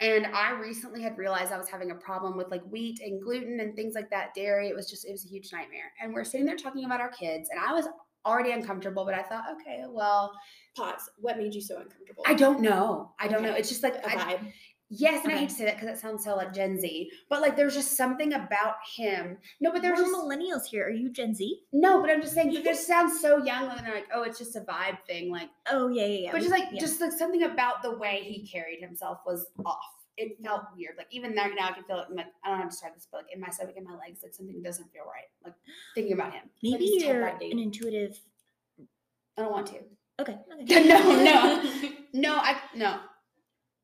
And 0.00 0.26
I 0.26 0.52
recently 0.52 1.02
had 1.02 1.18
realized 1.18 1.52
I 1.52 1.58
was 1.58 1.68
having 1.68 1.90
a 1.90 1.94
problem 1.96 2.36
with 2.36 2.50
like 2.50 2.62
wheat 2.70 3.00
and 3.00 3.22
gluten 3.22 3.60
and 3.60 3.76
things 3.76 3.94
like 3.94 4.10
that, 4.10 4.34
dairy. 4.34 4.68
It 4.68 4.74
was 4.74 4.90
just, 4.90 5.04
it 5.06 5.12
was 5.12 5.24
a 5.24 5.28
huge 5.28 5.50
nightmare. 5.52 5.92
And 6.02 6.12
we're 6.12 6.24
sitting 6.24 6.46
there 6.46 6.56
talking 6.56 6.84
about 6.84 7.00
our 7.00 7.10
kids, 7.10 7.50
and 7.50 7.60
I 7.60 7.72
was 7.72 7.86
already 8.24 8.52
uncomfortable, 8.52 9.04
but 9.04 9.14
I 9.14 9.22
thought, 9.22 9.44
okay, 9.52 9.82
well, 9.88 10.32
Pause. 10.76 11.10
What 11.18 11.36
made 11.36 11.54
you 11.54 11.60
so 11.60 11.76
uncomfortable? 11.76 12.24
I 12.26 12.34
don't 12.34 12.60
know. 12.60 13.12
I 13.20 13.28
don't 13.28 13.40
Okay. 13.40 13.50
know. 13.50 13.54
It's 13.54 13.68
just 13.68 13.82
like, 13.82 13.96
A 13.96 14.08
I, 14.08 14.16
vibe. 14.16 14.52
Yes, 14.92 15.24
and 15.24 15.32
I 15.32 15.38
hate 15.38 15.48
to 15.48 15.54
say 15.54 15.64
that 15.64 15.80
because 15.80 15.96
it 15.96 16.00
sounds 16.00 16.24
so 16.24 16.36
like 16.36 16.52
Gen 16.52 16.78
Z, 16.78 17.10
but 17.28 17.40
like 17.40 17.56
there's 17.56 17.74
just 17.74 17.96
something 17.96 18.32
about 18.34 18.76
him. 18.94 19.38
No, 19.60 19.72
but 19.72 19.82
We're 19.82 19.88
there's 19.88 20.00
just, 20.00 20.14
millennials 20.14 20.66
here. 20.66 20.86
Are 20.86 20.90
you 20.90 21.10
Gen 21.10 21.34
Z? 21.34 21.60
no, 21.72 22.00
but 22.00 22.10
I'm 22.10 22.20
just 22.20 22.34
saying, 22.34 22.52
but 22.52 22.64
this 22.64 22.86
sounds 22.92 23.20
so 23.20 23.38
young, 23.42 23.70
and 23.70 23.86
they're 23.86 23.94
like, 23.94 24.08
oh, 24.14 24.22
it's 24.22 24.38
just 24.38 24.56
a 24.56 24.60
vibe 24.60 24.98
thing. 25.06 25.30
Like, 25.30 25.48
Oh 25.70 25.88
yeah, 25.88 26.04
yeah, 26.06 26.18
yeah. 26.18 26.32
but 26.32 26.38
just 26.38 26.50
like 26.50 26.68
yeah. 26.72 26.80
just 26.80 27.00
like 27.00 27.12
something 27.12 27.42
about 27.44 27.82
the 27.82 27.96
way 27.96 28.22
he 28.24 28.46
carried 28.46 28.80
himself 28.80 29.18
was 29.26 29.46
off. 29.64 29.78
It 30.18 30.36
felt 30.44 30.64
weird. 30.76 30.94
Like 30.98 31.08
even 31.10 31.34
there 31.34 31.54
now 31.54 31.70
I 31.70 31.72
can 31.72 31.84
feel 31.84 32.00
it 32.00 32.10
in 32.10 32.16
like 32.16 32.26
I 32.44 32.50
don't 32.50 32.58
have 32.58 32.68
to 32.68 32.70
describe 32.70 32.94
this, 32.94 33.08
but 33.10 33.18
like 33.22 33.34
in 33.34 33.40
my 33.40 33.48
stomach 33.48 33.76
and 33.76 33.86
my 33.86 33.96
legs, 33.96 34.20
like 34.22 34.34
something 34.34 34.62
doesn't 34.62 34.92
feel 34.92 35.04
right. 35.04 35.30
Like 35.44 35.54
thinking 35.94 36.12
about 36.12 36.34
him. 36.34 36.42
maybe 36.62 36.84
he's 36.84 37.02
you're 37.02 37.26
an 37.26 37.58
intuitive. 37.58 38.20
I 39.38 39.42
don't 39.42 39.52
want 39.52 39.66
to. 39.68 39.78
Okay. 40.20 40.36
okay. 40.62 40.84
no, 40.88 41.22
no. 41.22 41.62
No, 42.14 42.34
I 42.36 42.56
no. 42.76 43.00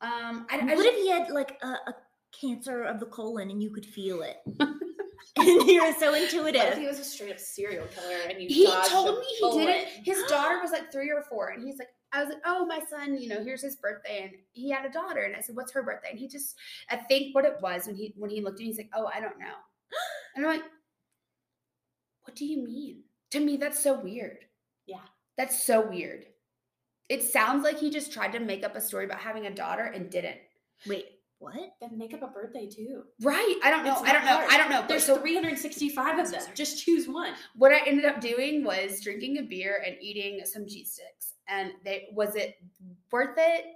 Um 0.00 0.46
I, 0.50 0.58
I 0.58 0.64
what 0.74 0.84
just, 0.84 0.88
if 0.88 0.94
he 0.96 1.08
had 1.10 1.30
like 1.30 1.58
a, 1.62 1.66
a 1.68 1.94
cancer 2.40 2.82
of 2.84 3.00
the 3.00 3.06
colon 3.06 3.50
and 3.50 3.62
you 3.62 3.70
could 3.70 3.86
feel 3.86 4.22
it? 4.22 4.36
and 5.36 5.68
you're 5.68 5.92
so 5.94 6.10
What 6.12 6.22
if 6.22 6.32
intuitive. 6.34 6.78
he 6.78 6.86
was 6.86 6.98
a 6.98 7.04
straight 7.04 7.30
up 7.32 7.38
serial 7.38 7.86
killer 7.88 8.16
and 8.28 8.40
you 8.40 8.48
he 8.48 8.66
told 8.88 9.18
me 9.18 9.24
he 9.26 9.40
bullet? 9.40 9.66
did 9.66 9.68
it. 9.68 9.88
His 10.04 10.22
daughter 10.28 10.58
was 10.60 10.70
like 10.72 10.90
three 10.90 11.10
or 11.10 11.22
four, 11.28 11.50
and 11.50 11.62
he's 11.64 11.78
like, 11.78 11.88
I 12.12 12.20
was 12.22 12.30
like, 12.32 12.42
oh, 12.46 12.64
my 12.66 12.80
son, 12.88 13.16
you 13.20 13.28
know, 13.28 13.42
here's 13.44 13.62
his 13.62 13.76
birthday, 13.76 14.22
and 14.22 14.32
he 14.52 14.70
had 14.70 14.84
a 14.86 14.90
daughter, 14.90 15.22
and 15.24 15.36
I 15.36 15.40
said, 15.40 15.54
what's 15.56 15.72
her 15.72 15.82
birthday? 15.82 16.10
And 16.10 16.18
he 16.18 16.26
just, 16.28 16.56
I 16.90 16.96
think 16.96 17.34
what 17.34 17.44
it 17.44 17.56
was 17.60 17.86
when 17.86 17.96
he 17.96 18.14
when 18.16 18.30
he 18.30 18.40
looked 18.40 18.58
at 18.58 18.60
me, 18.60 18.66
he's 18.66 18.78
like, 18.78 18.90
oh, 18.94 19.08
I 19.14 19.20
don't 19.20 19.38
know, 19.38 19.54
and 20.36 20.46
I'm 20.46 20.52
like, 20.52 20.64
what 22.22 22.34
do 22.36 22.44
you 22.44 22.64
mean? 22.64 23.02
To 23.32 23.40
me, 23.40 23.56
that's 23.58 23.82
so 23.82 23.98
weird. 24.00 24.38
Yeah. 24.86 25.00
that's 25.36 25.62
so 25.62 25.86
weird. 25.86 26.24
It 27.08 27.22
sounds 27.22 27.64
like 27.64 27.78
he 27.78 27.90
just 27.90 28.12
tried 28.12 28.32
to 28.32 28.40
make 28.40 28.64
up 28.64 28.76
a 28.76 28.80
story 28.80 29.04
about 29.04 29.20
having 29.20 29.46
a 29.46 29.54
daughter 29.54 29.84
and 29.84 30.10
didn't. 30.10 30.36
Wait, 30.86 31.06
what? 31.38 31.76
Then 31.80 31.96
make 31.96 32.12
up 32.14 32.22
a 32.22 32.26
birthday 32.26 32.66
too. 32.66 33.04
Right? 33.22 33.56
I 33.62 33.70
don't 33.70 33.84
know. 33.84 33.94
I 33.94 34.12
don't 34.12 34.24
not 34.24 34.40
know. 34.40 34.46
I 34.50 34.58
don't 34.58 34.70
know. 34.70 34.84
There's 34.88 35.04
so 35.04 35.16
365 35.18 36.18
of 36.18 36.30
them. 36.30 36.42
Just 36.54 36.84
choose 36.84 37.08
one. 37.08 37.34
what 37.56 37.72
I 37.72 37.86
ended 37.86 38.04
up 38.04 38.20
doing 38.20 38.64
was 38.64 39.00
drinking 39.00 39.38
a 39.38 39.42
beer 39.42 39.82
and 39.86 39.96
eating 40.00 40.40
some 40.44 40.66
cheese 40.66 40.92
sticks. 40.92 41.34
And 41.48 41.72
they 41.84 42.08
was 42.12 42.34
it 42.34 42.56
worth 43.12 43.36
it? 43.38 43.66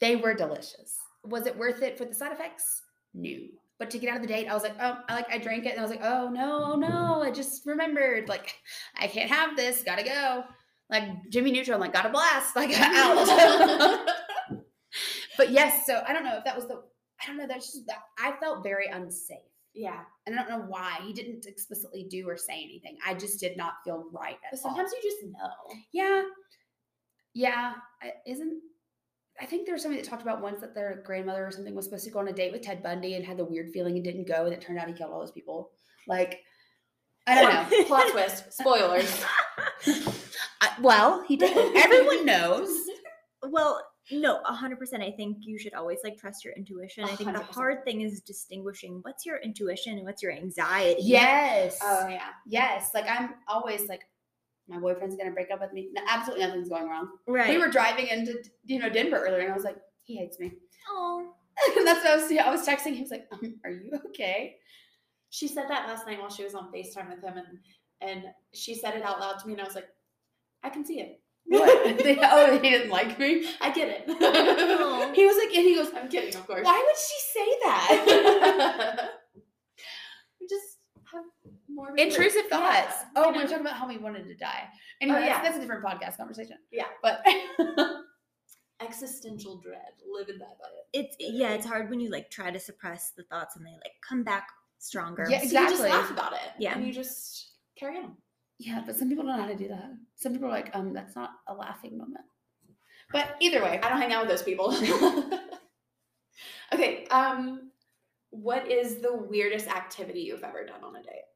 They 0.00 0.16
were 0.16 0.34
delicious. 0.34 0.98
Was 1.24 1.46
it 1.46 1.56
worth 1.56 1.82
it 1.82 1.96
for 1.96 2.04
the 2.04 2.14
side 2.14 2.32
effects? 2.32 2.82
No. 3.14 3.36
But 3.78 3.90
to 3.90 3.98
get 3.98 4.10
out 4.10 4.16
of 4.16 4.22
the 4.22 4.28
date, 4.28 4.46
I 4.46 4.54
was 4.54 4.62
like, 4.62 4.76
oh, 4.80 4.98
I 5.08 5.14
like 5.14 5.30
I 5.30 5.38
drank 5.38 5.64
it 5.64 5.70
and 5.70 5.80
I 5.80 5.82
was 5.82 5.90
like, 5.90 6.04
oh 6.04 6.28
no, 6.28 6.76
no, 6.76 7.22
I 7.22 7.30
just 7.30 7.64
remembered. 7.66 8.28
Like, 8.28 8.54
I 8.98 9.06
can't 9.06 9.30
have 9.30 9.56
this, 9.56 9.82
gotta 9.82 10.04
go. 10.04 10.44
Like 10.90 11.04
Jimmy 11.30 11.50
Neutron, 11.52 11.80
like, 11.80 11.92
got 11.92 12.06
a 12.06 12.10
blast, 12.10 12.54
like 12.54 12.70
out. 12.78 14.06
but 15.36 15.50
yes, 15.50 15.84
so 15.86 16.02
I 16.06 16.12
don't 16.12 16.24
know 16.24 16.36
if 16.38 16.44
that 16.44 16.54
was 16.56 16.66
the 16.68 16.82
I 17.22 17.26
don't 17.26 17.38
know, 17.38 17.46
that's 17.46 17.72
just 17.72 17.86
that 17.86 17.98
I 18.18 18.32
felt 18.40 18.62
very 18.62 18.86
unsafe. 18.88 19.38
yeah. 19.74 20.00
And 20.26 20.38
I 20.38 20.42
don't 20.42 20.50
know 20.50 20.64
why. 20.68 20.98
He 21.04 21.12
didn't 21.12 21.46
explicitly 21.46 22.06
do 22.10 22.28
or 22.28 22.36
say 22.36 22.54
anything. 22.62 22.98
I 23.06 23.14
just 23.14 23.40
did 23.40 23.56
not 23.56 23.74
feel 23.84 24.04
right 24.12 24.34
at 24.44 24.50
But 24.52 24.58
all. 24.58 24.62
sometimes 24.74 24.92
you 24.92 25.10
just 25.10 25.22
know. 25.24 25.80
Yeah. 25.92 26.22
Yeah. 27.34 27.72
Isn't 28.26 28.60
I 29.40 29.46
think 29.46 29.66
there 29.66 29.74
was 29.74 29.82
somebody 29.82 30.00
that 30.02 30.08
talked 30.08 30.22
about 30.22 30.40
once 30.40 30.60
that 30.60 30.74
their 30.74 31.02
grandmother 31.04 31.46
or 31.46 31.50
something 31.50 31.74
was 31.74 31.84
supposed 31.84 32.04
to 32.04 32.10
go 32.10 32.18
on 32.20 32.28
a 32.28 32.32
date 32.32 32.52
with 32.52 32.62
Ted 32.62 32.82
Bundy 32.82 33.14
and 33.14 33.24
had 33.24 33.36
the 33.36 33.44
weird 33.44 33.70
feeling 33.70 33.94
and 33.96 34.04
didn't 34.04 34.26
go, 34.28 34.44
and 34.46 34.52
it 34.54 34.60
turned 34.62 34.78
out 34.78 34.88
he 34.88 34.94
killed 34.94 35.12
all 35.12 35.20
those 35.20 35.30
people. 35.32 35.72
Like, 36.08 36.40
I 37.26 37.34
don't 37.34 37.52
know. 37.70 37.84
Plot 37.84 38.08
twist. 38.12 38.50
Spoilers. 38.54 39.24
I, 40.60 40.70
well, 40.80 41.22
he 41.26 41.36
did. 41.36 41.56
Everyone 41.76 42.24
knows. 42.26 42.68
Well, 43.42 43.80
no, 44.10 44.40
hundred 44.44 44.78
percent. 44.78 45.02
I 45.02 45.10
think 45.10 45.38
you 45.40 45.58
should 45.58 45.74
always 45.74 45.98
like 46.04 46.16
trust 46.16 46.44
your 46.44 46.54
intuition. 46.54 47.04
I 47.04 47.08
think 47.08 47.32
the 47.32 47.40
100%. 47.40 47.42
hard 47.54 47.84
thing 47.84 48.02
is 48.02 48.20
distinguishing 48.20 49.00
what's 49.02 49.26
your 49.26 49.38
intuition 49.38 49.96
and 49.98 50.06
what's 50.06 50.22
your 50.22 50.32
anxiety. 50.32 51.02
Yes. 51.02 51.78
Oh 51.82 52.06
yeah. 52.08 52.28
yes. 52.46 52.90
Like 52.94 53.06
I'm 53.08 53.34
always 53.48 53.88
like, 53.88 54.02
my 54.68 54.78
boyfriend's 54.78 55.16
gonna 55.16 55.32
break 55.32 55.50
up 55.50 55.60
with 55.60 55.72
me. 55.72 55.88
No, 55.92 56.02
absolutely 56.08 56.46
nothing's 56.46 56.68
going 56.68 56.88
wrong. 56.88 57.08
right. 57.26 57.48
We 57.50 57.58
were 57.58 57.68
driving 57.68 58.06
into 58.08 58.36
you 58.64 58.78
know 58.78 58.88
Denver 58.88 59.18
earlier, 59.18 59.40
and 59.40 59.52
I 59.52 59.56
was 59.56 59.64
like, 59.64 59.76
he 60.04 60.16
hates 60.16 60.38
me. 60.38 60.52
Oh, 60.88 61.32
And 61.76 61.86
that's 61.86 62.04
what 62.04 62.12
I 62.12 62.16
was. 62.16 62.30
I 62.32 62.50
was 62.50 62.66
texting 62.66 62.88
him. 62.88 62.94
He 62.94 63.02
was 63.02 63.10
like, 63.10 63.26
um, 63.32 63.54
"Are 63.64 63.70
you 63.70 63.90
okay?" 64.08 64.56
She 65.30 65.48
said 65.48 65.64
that 65.68 65.88
last 65.88 66.06
night 66.06 66.20
while 66.20 66.30
she 66.30 66.44
was 66.44 66.54
on 66.54 66.72
FaceTime 66.72 67.10
with 67.10 67.22
him 67.22 67.36
and 67.36 67.58
and 68.00 68.24
she 68.54 68.74
said 68.74 68.94
it 68.94 69.02
out 69.02 69.20
loud 69.20 69.38
to 69.38 69.46
me 69.46 69.54
and 69.54 69.62
I 69.62 69.64
was 69.64 69.74
like, 69.74 69.88
I 70.66 70.70
can 70.70 70.84
see 70.84 71.00
it. 71.00 71.20
What? 71.46 71.98
They- 71.98 72.18
oh, 72.22 72.58
he 72.58 72.70
didn't 72.70 72.90
like 72.90 73.18
me. 73.18 73.46
I 73.60 73.70
get 73.72 73.88
it. 73.88 74.04
Oh. 74.08 75.12
He 75.14 75.24
was 75.24 75.36
like, 75.36 75.54
and 75.54 75.64
he 75.64 75.76
goes, 75.76 75.90
I'm 75.96 76.08
kidding, 76.08 76.34
of 76.34 76.46
course. 76.46 76.64
"Why 76.64 76.82
would 76.84 76.96
she 76.96 77.18
say 77.32 77.58
that?" 77.64 79.10
we 80.40 80.46
just 80.48 80.78
have 81.12 81.22
more 81.72 81.94
Intrusive 81.96 82.42
Yeah, 82.50 82.82
thoughts. 82.82 82.96
Oh, 83.14 83.26
you 83.26 83.30
we 83.32 83.36
were 83.38 83.44
know? 83.44 83.50
talking 83.50 83.66
about 83.66 83.76
how 83.76 83.86
we 83.88 83.96
wanted 83.98 84.24
to 84.26 84.34
die. 84.34 84.64
Oh, 84.64 84.76
anyway, 85.02 85.20
yeah. 85.20 85.34
that's, 85.34 85.44
that's 85.44 85.56
a 85.58 85.60
different 85.60 85.84
podcast 85.84 86.16
conversation. 86.16 86.56
Yeah. 86.72 86.86
but 87.02 87.24
existential 88.80 89.58
dread. 89.58 89.80
Live 90.12 90.28
and 90.28 90.40
die 90.40 90.46
by 90.60 90.68
it. 90.68 91.06
it's 91.06 91.16
yeah, 91.18 91.50
it's 91.52 91.66
hard 91.66 91.90
when 91.90 92.00
you 92.00 92.10
like 92.10 92.30
try 92.30 92.50
to 92.50 92.58
suppress 92.58 93.12
the 93.16 93.22
thoughts 93.24 93.56
and 93.56 93.64
they 93.64 93.70
like 93.70 93.92
come 94.06 94.22
back 94.24 94.48
stronger. 94.78 95.26
Yeah, 95.28 95.38
So 95.40 95.44
you 95.60 95.68
just 95.70 95.82
laugh 95.82 96.10
about 96.10 96.32
it. 96.32 96.40
Yeah. 96.58 96.74
And 96.76 96.86
you 96.86 96.92
just 96.92 97.52
carry 97.78 97.98
on. 97.98 98.16
Yeah, 98.58 98.82
but 98.84 98.96
some 98.96 99.08
people 99.08 99.24
don't 99.24 99.36
know 99.36 99.42
how 99.42 99.48
to 99.48 99.56
do 99.56 99.68
that. 99.68 99.92
Some 100.14 100.32
people 100.32 100.48
are 100.48 100.52
like, 100.52 100.70
um, 100.74 100.92
that's 100.94 101.14
not 101.14 101.30
a 101.46 101.54
laughing 101.54 101.98
moment. 101.98 102.24
But 103.12 103.36
either 103.40 103.62
way, 103.62 103.78
I 103.82 103.88
don't 103.88 104.00
hang 104.00 104.12
out 104.12 104.22
with 104.22 104.30
those 104.30 104.42
people. 104.42 104.74
okay. 106.72 107.06
Um, 107.10 107.70
what 108.30 108.70
is 108.70 108.96
the 109.00 109.14
weirdest 109.14 109.68
activity 109.68 110.20
you've 110.20 110.42
ever 110.42 110.64
done 110.64 110.82
on 110.82 110.96
a 110.96 111.02
date? 111.02 111.26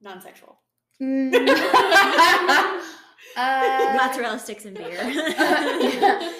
Non-sexual. 0.00 0.58
Mm. 1.00 1.32
uh, 3.36 3.96
Mozzarella 3.96 4.38
sticks 4.38 4.64
and 4.64 4.76
beer. 4.76 4.90
Yeah. 4.90 6.32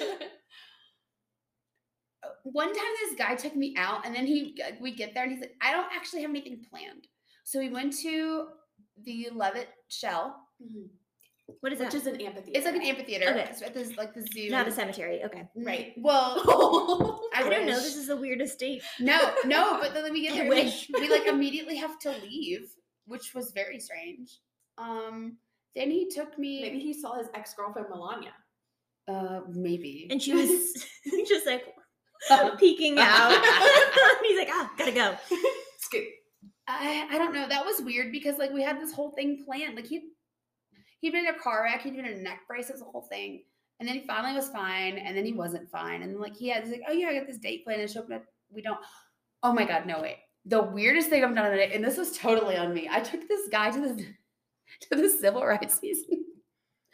one 2.45 2.73
time 2.73 2.93
this 3.05 3.19
guy 3.19 3.35
took 3.35 3.55
me 3.55 3.75
out 3.77 4.07
and 4.07 4.15
then 4.15 4.27
he 4.27 4.59
we 4.81 4.95
get 4.95 5.13
there 5.13 5.25
and 5.25 5.33
he's 5.33 5.41
like 5.41 5.55
i 5.61 5.71
don't 5.71 5.89
actually 5.95 6.23
have 6.23 6.31
anything 6.31 6.65
planned 6.71 7.07
so 7.49 7.59
we 7.59 7.69
went 7.71 7.93
to 7.99 8.47
the 9.05 9.29
levitt 9.33 9.69
shell 9.89 10.37
what 11.61 11.73
is 11.73 11.79
Which 11.81 11.91
that? 11.93 11.95
is 11.95 12.07
an 12.07 12.21
amphitheater. 12.21 12.59
it's 12.59 12.67
like 12.67 12.77
an 12.77 12.83
amphitheater 12.83 13.29
Okay. 13.31 13.47
it's 13.51 13.63
at 13.63 13.73
this 13.73 13.97
like 13.97 14.13
the 14.15 14.21
zoo 14.33 14.51
Not 14.51 14.69
a 14.69 14.73
cemetery. 14.73 15.23
Okay. 15.25 15.45
Right. 15.57 15.95
well 15.97 17.23
I, 17.35 17.43
don't 17.49 17.65
know. 17.67 17.73
This 17.81 17.97
is 17.97 18.09
the 18.09 18.17
weirdest 18.17 18.59
date. 18.59 18.83
no 19.01 19.19
no 19.47 19.79
but 19.83 19.95
then 19.95 20.13
we 20.13 20.23
get 20.23 20.35
there 20.35 20.43
and, 20.43 20.51
like, 20.51 20.65
wish. 20.65 20.91
we 21.01 21.09
like 21.09 21.27
immediately 21.35 21.77
have 21.77 21.99
to 22.01 22.11
leave 22.23 22.65
which 23.07 23.35
was 23.35 23.53
very 23.53 23.81
strange 23.81 24.29
um 24.77 25.39
then 25.75 25.91
he 25.91 26.11
took 26.11 26.39
me 26.39 26.61
Maybe 26.63 26.81
he 26.81 26.93
saw 26.93 27.17
his 27.17 27.29
ex-girlfriend 27.35 27.89
Melania. 27.89 28.35
uh 29.09 29.41
maybe 29.49 30.07
And 30.11 30.21
she 30.23 30.35
was 30.35 30.51
just 31.33 31.47
like 31.47 31.65
peeking 32.59 32.97
out. 32.99 33.31
He's 34.27 34.39
like, 34.39 34.49
ah, 34.51 34.71
gotta 34.77 34.93
go. 34.93 35.17
I, 36.69 37.09
I 37.11 37.19
don't 37.19 37.33
know. 37.33 37.49
That 37.49 37.65
was 37.65 37.81
weird 37.81 38.13
because 38.13 38.39
like 38.39 38.53
we 38.53 38.63
had 38.63 38.81
this 38.81 38.93
whole 38.93 39.13
thing 39.13 39.43
planned. 39.45 39.75
Like 39.75 39.87
he 39.87 40.11
he'd 41.01 41.11
been 41.11 41.27
in 41.27 41.35
a 41.35 41.39
car 41.39 41.65
wreck, 41.65 41.83
he'd 41.83 41.97
been 41.97 42.05
in 42.05 42.19
a 42.19 42.23
neck 42.23 42.41
brace, 42.47 42.69
it 42.69 42.75
was 42.75 42.83
a 42.83 42.85
whole 42.85 43.07
thing. 43.11 43.43
And 43.81 43.89
then 43.89 43.97
he 43.97 44.07
finally 44.07 44.35
was 44.35 44.49
fine, 44.49 44.99
and 44.99 45.17
then 45.17 45.25
he 45.25 45.33
wasn't 45.33 45.71
fine. 45.71 46.03
And 46.03 46.21
like 46.21 46.37
he 46.37 46.49
had 46.49 46.65
he's 46.65 46.73
like, 46.73 46.83
oh 46.89 46.93
yeah, 46.93 47.09
I 47.09 47.19
got 47.19 47.27
this 47.27 47.39
date 47.39 47.65
planned 47.65 47.81
and 47.81 47.91
show 47.91 48.03
up. 48.13 48.25
We 48.51 48.61
don't. 48.61 48.79
Oh 49.43 49.53
my 49.53 49.65
god, 49.65 49.87
no 49.87 50.03
wait. 50.03 50.19
The 50.45 50.63
weirdest 50.63 51.09
thing 51.09 51.25
I've 51.25 51.35
done 51.35 51.57
date, 51.57 51.73
and 51.73 51.85
this 51.85 51.97
was 51.97 52.17
totally 52.17 52.57
on 52.57 52.75
me. 52.75 52.89
I 52.91 53.01
took 53.01 53.27
this 53.29 53.49
guy 53.51 53.71
to 53.71 53.81
the 53.81 54.07
to 54.91 55.03
the 55.03 55.09
civil 55.09 55.47
rights 55.47 55.81
museum, 55.83 56.25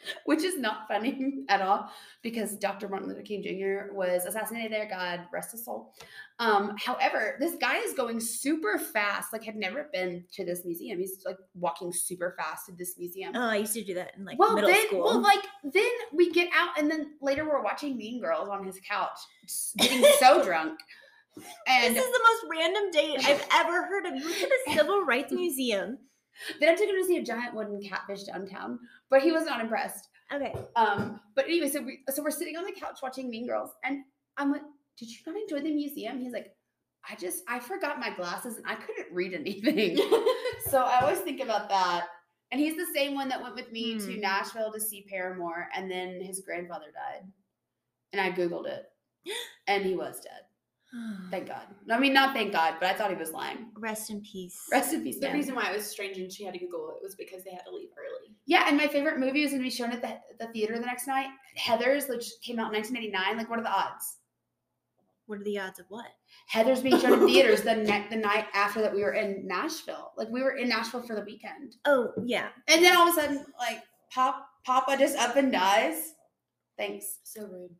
which 0.25 0.43
is 0.43 0.57
not 0.57 0.87
funny 0.87 1.43
at 1.49 1.61
all 1.61 1.89
because 2.21 2.55
Dr. 2.57 2.87
Martin 2.89 3.09
Luther 3.09 3.21
King 3.21 3.43
Jr. 3.43 3.93
was 3.93 4.25
assassinated 4.25 4.71
there. 4.71 4.87
God 4.89 5.21
rest 5.31 5.51
his 5.51 5.65
soul. 5.65 5.93
Um, 6.39 6.75
however, 6.77 7.37
this 7.39 7.55
guy 7.55 7.77
is 7.77 7.93
going 7.93 8.19
super 8.19 8.77
fast, 8.77 9.31
like 9.31 9.43
had 9.43 9.55
never 9.55 9.89
been 9.93 10.25
to 10.33 10.43
this 10.43 10.65
museum. 10.65 10.99
He's 10.99 11.23
like 11.25 11.37
walking 11.53 11.93
super 11.93 12.35
fast 12.37 12.65
to 12.65 12.73
this 12.73 12.97
museum. 12.97 13.31
Oh, 13.35 13.41
I 13.41 13.57
used 13.57 13.73
to 13.73 13.83
do 13.83 13.93
that 13.93 14.11
in 14.17 14.25
like 14.25 14.37
well, 14.37 14.53
middle 14.53 14.69
then, 14.69 14.87
school. 14.87 15.03
well, 15.03 15.21
like 15.21 15.43
then 15.63 15.89
we 16.13 16.31
get 16.31 16.49
out, 16.53 16.77
and 16.77 16.91
then 16.91 17.13
later 17.21 17.45
we're 17.45 17.63
watching 17.63 17.95
Mean 17.95 18.19
Girls 18.21 18.49
on 18.49 18.65
his 18.65 18.79
couch, 18.87 19.17
getting 19.77 20.03
so 20.19 20.43
drunk. 20.45 20.79
And 21.67 21.95
this 21.95 22.05
is 22.05 22.11
the 22.11 22.19
most 22.19 22.59
random 22.59 22.91
date 22.91 23.27
I've 23.27 23.45
ever 23.53 23.85
heard 23.85 24.05
of. 24.05 24.15
You 24.15 24.23
the 24.23 24.73
Civil 24.73 25.03
Rights 25.05 25.33
Museum. 25.33 25.97
then 26.59 26.69
I 26.69 26.75
took 26.75 26.87
him 26.87 26.95
to 26.95 27.05
see 27.05 27.17
a 27.17 27.23
giant 27.23 27.55
wooden 27.55 27.81
catfish 27.81 28.23
downtown, 28.23 28.79
but 29.09 29.21
he 29.21 29.31
was 29.31 29.45
not 29.45 29.61
impressed. 29.61 30.07
Okay. 30.33 30.53
Um, 30.75 31.19
but 31.35 31.45
anyway, 31.45 31.69
so 31.69 31.81
we 31.81 31.99
so 32.09 32.23
we're 32.23 32.31
sitting 32.31 32.57
on 32.57 32.65
the 32.65 32.71
couch 32.71 32.99
watching 33.03 33.29
Mean 33.29 33.47
Girls, 33.47 33.69
and 33.83 34.03
I'm 34.37 34.51
like, 34.51 34.63
did 34.97 35.09
you 35.09 35.17
not 35.27 35.35
enjoy 35.35 35.61
the 35.63 35.73
museum? 35.73 36.19
He's 36.19 36.33
like, 36.33 36.55
I 37.09 37.15
just 37.15 37.43
I 37.47 37.59
forgot 37.59 37.99
my 37.99 38.09
glasses 38.15 38.57
and 38.57 38.65
I 38.67 38.75
couldn't 38.75 39.13
read 39.13 39.33
anything. 39.33 39.97
so 40.69 40.81
I 40.81 40.99
always 41.01 41.19
think 41.19 41.41
about 41.41 41.69
that. 41.69 42.07
And 42.51 42.61
he's 42.61 42.75
the 42.77 42.87
same 42.93 43.15
one 43.15 43.27
that 43.29 43.41
went 43.41 43.55
with 43.55 43.71
me 43.71 43.99
to 43.99 44.13
Hmm. 44.13 44.19
Nashville 44.21 44.71
to 44.71 44.79
see 44.79 45.05
Paramore, 45.09 45.67
and 45.75 45.89
then 45.89 46.21
his 46.21 46.41
grandfather 46.41 46.85
died. 46.93 47.27
And 48.13 48.21
I 48.21 48.31
Googled 48.31 48.67
it. 48.67 48.85
And 49.67 49.83
he 49.83 49.95
was 49.95 50.19
dead. 50.21 50.41
Thank 51.31 51.47
God. 51.47 51.63
I 51.89 51.99
mean, 51.99 52.13
not 52.13 52.33
thank 52.33 52.51
God, 52.53 52.75
but 52.79 52.87
I 52.89 52.93
thought 52.93 53.09
he 53.09 53.15
was 53.15 53.31
lying. 53.31 53.67
Rest 53.77 54.09
in 54.09 54.21
peace. 54.21 54.61
Rest 54.71 54.93
in 54.93 55.03
peace, 55.03 55.19
The 55.19 55.27
man. 55.27 55.35
reason 55.35 55.55
why 55.55 55.69
it 55.71 55.75
was 55.75 55.85
strange 55.85 56.17
and 56.17 56.31
she 56.31 56.43
had 56.43 56.53
to 56.53 56.59
Google 56.59 56.89
it 56.91 57.03
was 57.03 57.15
because 57.15 57.43
they 57.43 57.51
had 57.51 57.63
to 57.65 57.71
leave 57.71 57.89
early. 57.97 58.35
Yeah, 58.45 58.65
and 58.67 58.77
my 58.77 58.87
favorite 58.87 59.19
movie 59.19 59.41
was 59.41 59.51
going 59.51 59.61
to 59.61 59.65
be 59.67 59.71
shown 59.71 59.91
at 59.91 60.01
the, 60.01 60.17
the 60.39 60.51
theater 60.53 60.75
the 60.79 60.85
next 60.85 61.07
night. 61.07 61.27
Heathers, 61.59 62.07
which 62.07 62.25
came 62.41 62.59
out 62.59 62.73
in 62.73 62.79
1989. 62.81 63.37
Like, 63.37 63.49
what 63.49 63.59
are 63.59 63.63
the 63.63 63.71
odds? 63.71 64.17
What 65.27 65.39
are 65.39 65.43
the 65.43 65.57
odds 65.59 65.79
of 65.79 65.87
what? 65.89 66.05
Heathers 66.53 66.83
being 66.83 66.99
shown 66.99 67.13
in 67.21 67.27
theaters 67.27 67.63
the 67.63 67.75
ne- 67.75 68.05
the 68.09 68.15
night 68.15 68.45
after 68.53 68.79
that 68.81 68.93
we 68.93 69.01
were 69.01 69.13
in 69.13 69.47
Nashville. 69.47 70.11
Like, 70.15 70.29
we 70.29 70.43
were 70.43 70.55
in 70.55 70.69
Nashville 70.69 71.01
for 71.01 71.15
the 71.15 71.23
weekend. 71.23 71.77
Oh 71.85 72.11
yeah. 72.23 72.49
And 72.67 72.83
then 72.83 72.95
all 72.95 73.07
of 73.09 73.17
a 73.17 73.21
sudden, 73.21 73.45
like, 73.57 73.81
Pop 74.11 74.47
Papa 74.65 74.95
just 74.99 75.17
up 75.17 75.35
and 75.35 75.51
dies. 75.51 76.13
Thanks. 76.77 77.19
So 77.23 77.41
rude. 77.47 77.71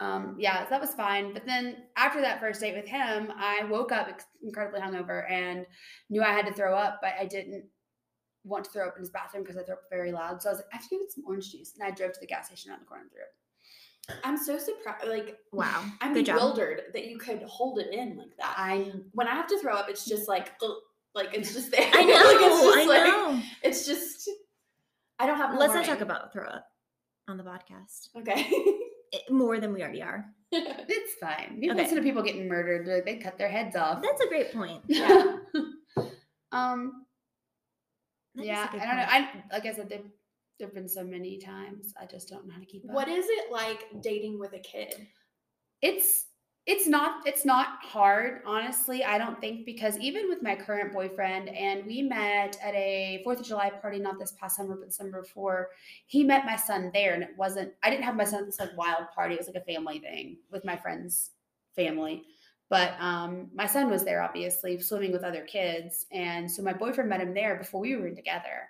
Um, 0.00 0.36
yeah, 0.38 0.64
that 0.70 0.80
was 0.80 0.94
fine. 0.94 1.32
But 1.32 1.44
then 1.44 1.76
after 1.96 2.20
that 2.20 2.40
first 2.40 2.60
date 2.60 2.76
with 2.76 2.86
him, 2.86 3.32
I 3.36 3.64
woke 3.64 3.90
up 3.90 4.08
incredibly 4.42 4.80
hungover 4.80 5.30
and 5.30 5.66
knew 6.08 6.22
I 6.22 6.32
had 6.32 6.46
to 6.46 6.52
throw 6.52 6.74
up, 6.74 7.00
but 7.02 7.14
I 7.20 7.24
didn't 7.26 7.64
want 8.44 8.64
to 8.64 8.70
throw 8.70 8.86
up 8.86 8.94
in 8.96 9.02
his 9.02 9.10
bathroom 9.10 9.42
because 9.42 9.56
I 9.58 9.64
threw 9.64 9.74
up 9.74 9.82
very 9.90 10.12
loud. 10.12 10.40
So 10.40 10.48
I 10.50 10.52
was 10.52 10.58
like, 10.60 10.68
I 10.72 10.76
have 10.76 10.88
to 10.88 10.96
get 10.98 11.10
some 11.12 11.24
orange 11.26 11.50
juice. 11.50 11.74
And 11.78 11.86
I 11.86 11.90
drove 11.90 12.12
to 12.12 12.20
the 12.20 12.26
gas 12.26 12.46
station 12.46 12.70
around 12.70 12.80
the 12.80 12.86
corner 12.86 13.02
and 13.02 13.10
threw 13.12 13.20
it. 13.22 14.20
I'm 14.24 14.38
so 14.38 14.56
surprised. 14.56 15.06
Like, 15.08 15.36
Wow. 15.52 15.84
I'm 16.00 16.14
Good 16.14 16.26
job. 16.26 16.36
bewildered 16.36 16.82
that 16.94 17.06
you 17.06 17.18
could 17.18 17.42
hold 17.42 17.78
it 17.78 17.92
in 17.92 18.16
like 18.16 18.36
that. 18.38 18.54
I 18.56 18.92
when 19.12 19.26
I 19.26 19.34
have 19.34 19.48
to 19.48 19.58
throw 19.58 19.74
up, 19.74 19.88
it's 19.90 20.04
just 20.04 20.28
like, 20.28 20.52
ugh, 20.62 20.76
like 21.14 21.30
it's 21.32 21.52
just 21.52 21.70
there. 21.72 21.90
I 21.92 22.04
know. 22.04 22.14
like, 22.14 22.40
it's 22.40 22.62
just 22.62 22.76
I 22.78 22.84
like, 22.86 23.06
know. 23.06 23.42
It's 23.62 23.86
just. 23.86 24.30
I 25.18 25.26
don't 25.26 25.36
have. 25.36 25.58
Let's 25.58 25.74
not 25.74 25.84
talk 25.84 26.00
about 26.00 26.32
throw 26.32 26.46
up 26.46 26.66
on 27.26 27.36
the 27.36 27.42
podcast. 27.42 28.08
Okay. 28.16 28.48
It- 29.12 29.30
more 29.30 29.58
than 29.60 29.72
we 29.72 29.82
already 29.82 30.02
are. 30.02 30.24
it's 30.52 31.14
fine. 31.20 31.58
People 31.60 31.74
Okay. 31.76 31.82
listen 31.82 31.96
to 31.96 32.02
people 32.02 32.22
getting 32.22 32.48
murdered, 32.48 32.86
like 32.86 33.04
they 33.04 33.16
cut 33.16 33.36
their 33.38 33.48
heads 33.50 33.76
off. 33.76 34.02
That's 34.02 34.22
a 34.22 34.28
great 34.28 34.52
point. 34.52 34.82
Yeah. 34.88 35.36
um 36.52 37.04
That 38.34 38.46
yeah, 38.46 38.68
I 38.72 38.76
don't 38.78 38.96
know. 38.96 39.06
I 39.08 39.28
like 39.52 39.66
I 39.66 39.74
said, 39.74 39.88
there 39.90 40.00
there've 40.58 40.74
been 40.74 40.88
so 40.88 41.04
many 41.04 41.38
times. 41.38 41.92
I 42.00 42.06
just 42.06 42.28
don't 42.28 42.46
know 42.46 42.54
how 42.54 42.60
to 42.60 42.66
keep 42.66 42.84
up. 42.88 42.94
what 42.94 43.08
is 43.08 43.26
it 43.28 43.52
like 43.52 43.84
dating 44.02 44.38
with 44.38 44.52
a 44.54 44.58
kid? 44.60 45.06
it's 45.82 46.24
it's 46.68 46.86
not 46.86 47.26
it's 47.26 47.46
not 47.46 47.82
hard 47.82 48.42
honestly. 48.44 49.02
I 49.02 49.16
don't 49.16 49.40
think 49.40 49.64
because 49.64 49.96
even 49.98 50.28
with 50.28 50.42
my 50.42 50.54
current 50.54 50.92
boyfriend 50.92 51.48
and 51.48 51.86
we 51.86 52.02
met 52.02 52.58
at 52.62 52.74
a 52.74 53.22
fourth 53.24 53.40
of 53.40 53.46
july 53.46 53.70
party 53.70 53.98
not 53.98 54.18
this 54.18 54.32
past 54.32 54.56
summer 54.56 54.76
but 54.76 54.92
summer 54.92 55.22
before 55.22 55.70
he 56.06 56.22
met 56.22 56.44
my 56.44 56.56
son 56.56 56.90
there 56.92 57.14
and 57.14 57.22
it 57.22 57.30
wasn't 57.38 57.72
i 57.82 57.88
didn't 57.88 58.04
have 58.04 58.16
my 58.16 58.24
son 58.24 58.40
at 58.40 58.46
this 58.46 58.60
like 58.60 58.76
wild 58.76 59.06
party. 59.14 59.34
It 59.34 59.40
was 59.40 59.46
like 59.46 59.62
a 59.62 59.72
family 59.72 59.98
thing 59.98 60.36
with 60.50 60.64
my 60.66 60.76
friend's 60.76 61.30
family. 61.74 62.24
But 62.68 63.00
um 63.00 63.48
my 63.54 63.66
son 63.66 63.88
was 63.88 64.04
there 64.04 64.22
obviously 64.22 64.78
swimming 64.78 65.12
with 65.12 65.24
other 65.24 65.44
kids 65.44 66.04
and 66.12 66.50
so 66.50 66.62
my 66.62 66.74
boyfriend 66.74 67.08
met 67.08 67.22
him 67.22 67.32
there 67.32 67.56
before 67.56 67.80
we 67.80 67.96
were 67.96 68.10
together 68.10 68.68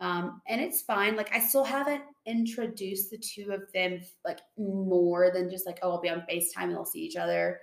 um, 0.00 0.42
and 0.48 0.60
it's 0.60 0.82
fine. 0.82 1.16
Like 1.16 1.32
I 1.34 1.40
still 1.40 1.64
haven't 1.64 2.04
introduced 2.26 3.10
the 3.10 3.18
two 3.18 3.52
of 3.52 3.70
them 3.72 4.00
like 4.24 4.40
more 4.58 5.30
than 5.32 5.50
just 5.50 5.66
like 5.66 5.78
oh 5.82 5.92
I'll 5.92 6.00
be 6.00 6.08
on 6.10 6.22
Facetime 6.30 6.64
and 6.64 6.72
they'll 6.74 6.84
see 6.84 7.00
each 7.00 7.16
other. 7.16 7.60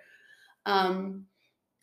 Um, 0.66 1.28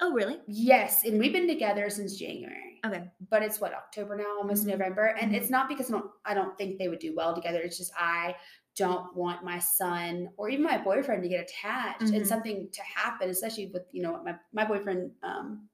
Oh 0.01 0.12
really? 0.12 0.40
yes, 0.47 1.05
and 1.05 1.19
we've 1.19 1.33
been 1.33 1.49
together 1.49 1.88
since 1.88 2.17
January, 2.19 2.85
Okay. 2.85 3.11
but 3.31 3.43
it's 3.43 3.61
what 3.61 3.73
October 3.73 4.17
now, 4.17 4.37
almost 4.37 4.67
Mhm. 4.67 4.69
November, 4.69 5.07
and 5.21 5.31
Mhm. 5.31 5.35
it's 5.35 5.51
not 5.51 5.69
because 5.69 5.88
I 5.90 5.93
don't 5.93 6.11
I 6.27 6.35
don't 6.35 6.57
think 6.59 6.79
they 6.79 6.88
would 6.88 6.99
do 6.99 7.14
well 7.14 7.35
together. 7.35 7.61
It's 7.62 7.79
just 7.79 7.93
I 7.99 8.37
don't 8.77 9.14
want 9.17 9.45
my 9.45 9.59
son 9.59 10.31
or 10.37 10.49
even 10.51 10.64
my 10.64 10.77
boyfriend 10.79 11.23
to 11.23 11.29
get 11.29 11.49
attached 11.49 12.11
and 12.12 12.27
Mhm. 12.27 12.27
something 12.27 12.69
to 12.73 12.83
happen, 12.83 13.31
especially 13.31 13.69
with 13.73 13.85
you 13.93 14.03
know 14.03 14.23
my 14.23 14.37
my 14.53 14.64
boyfriend 14.67 15.12
um, 15.23 15.69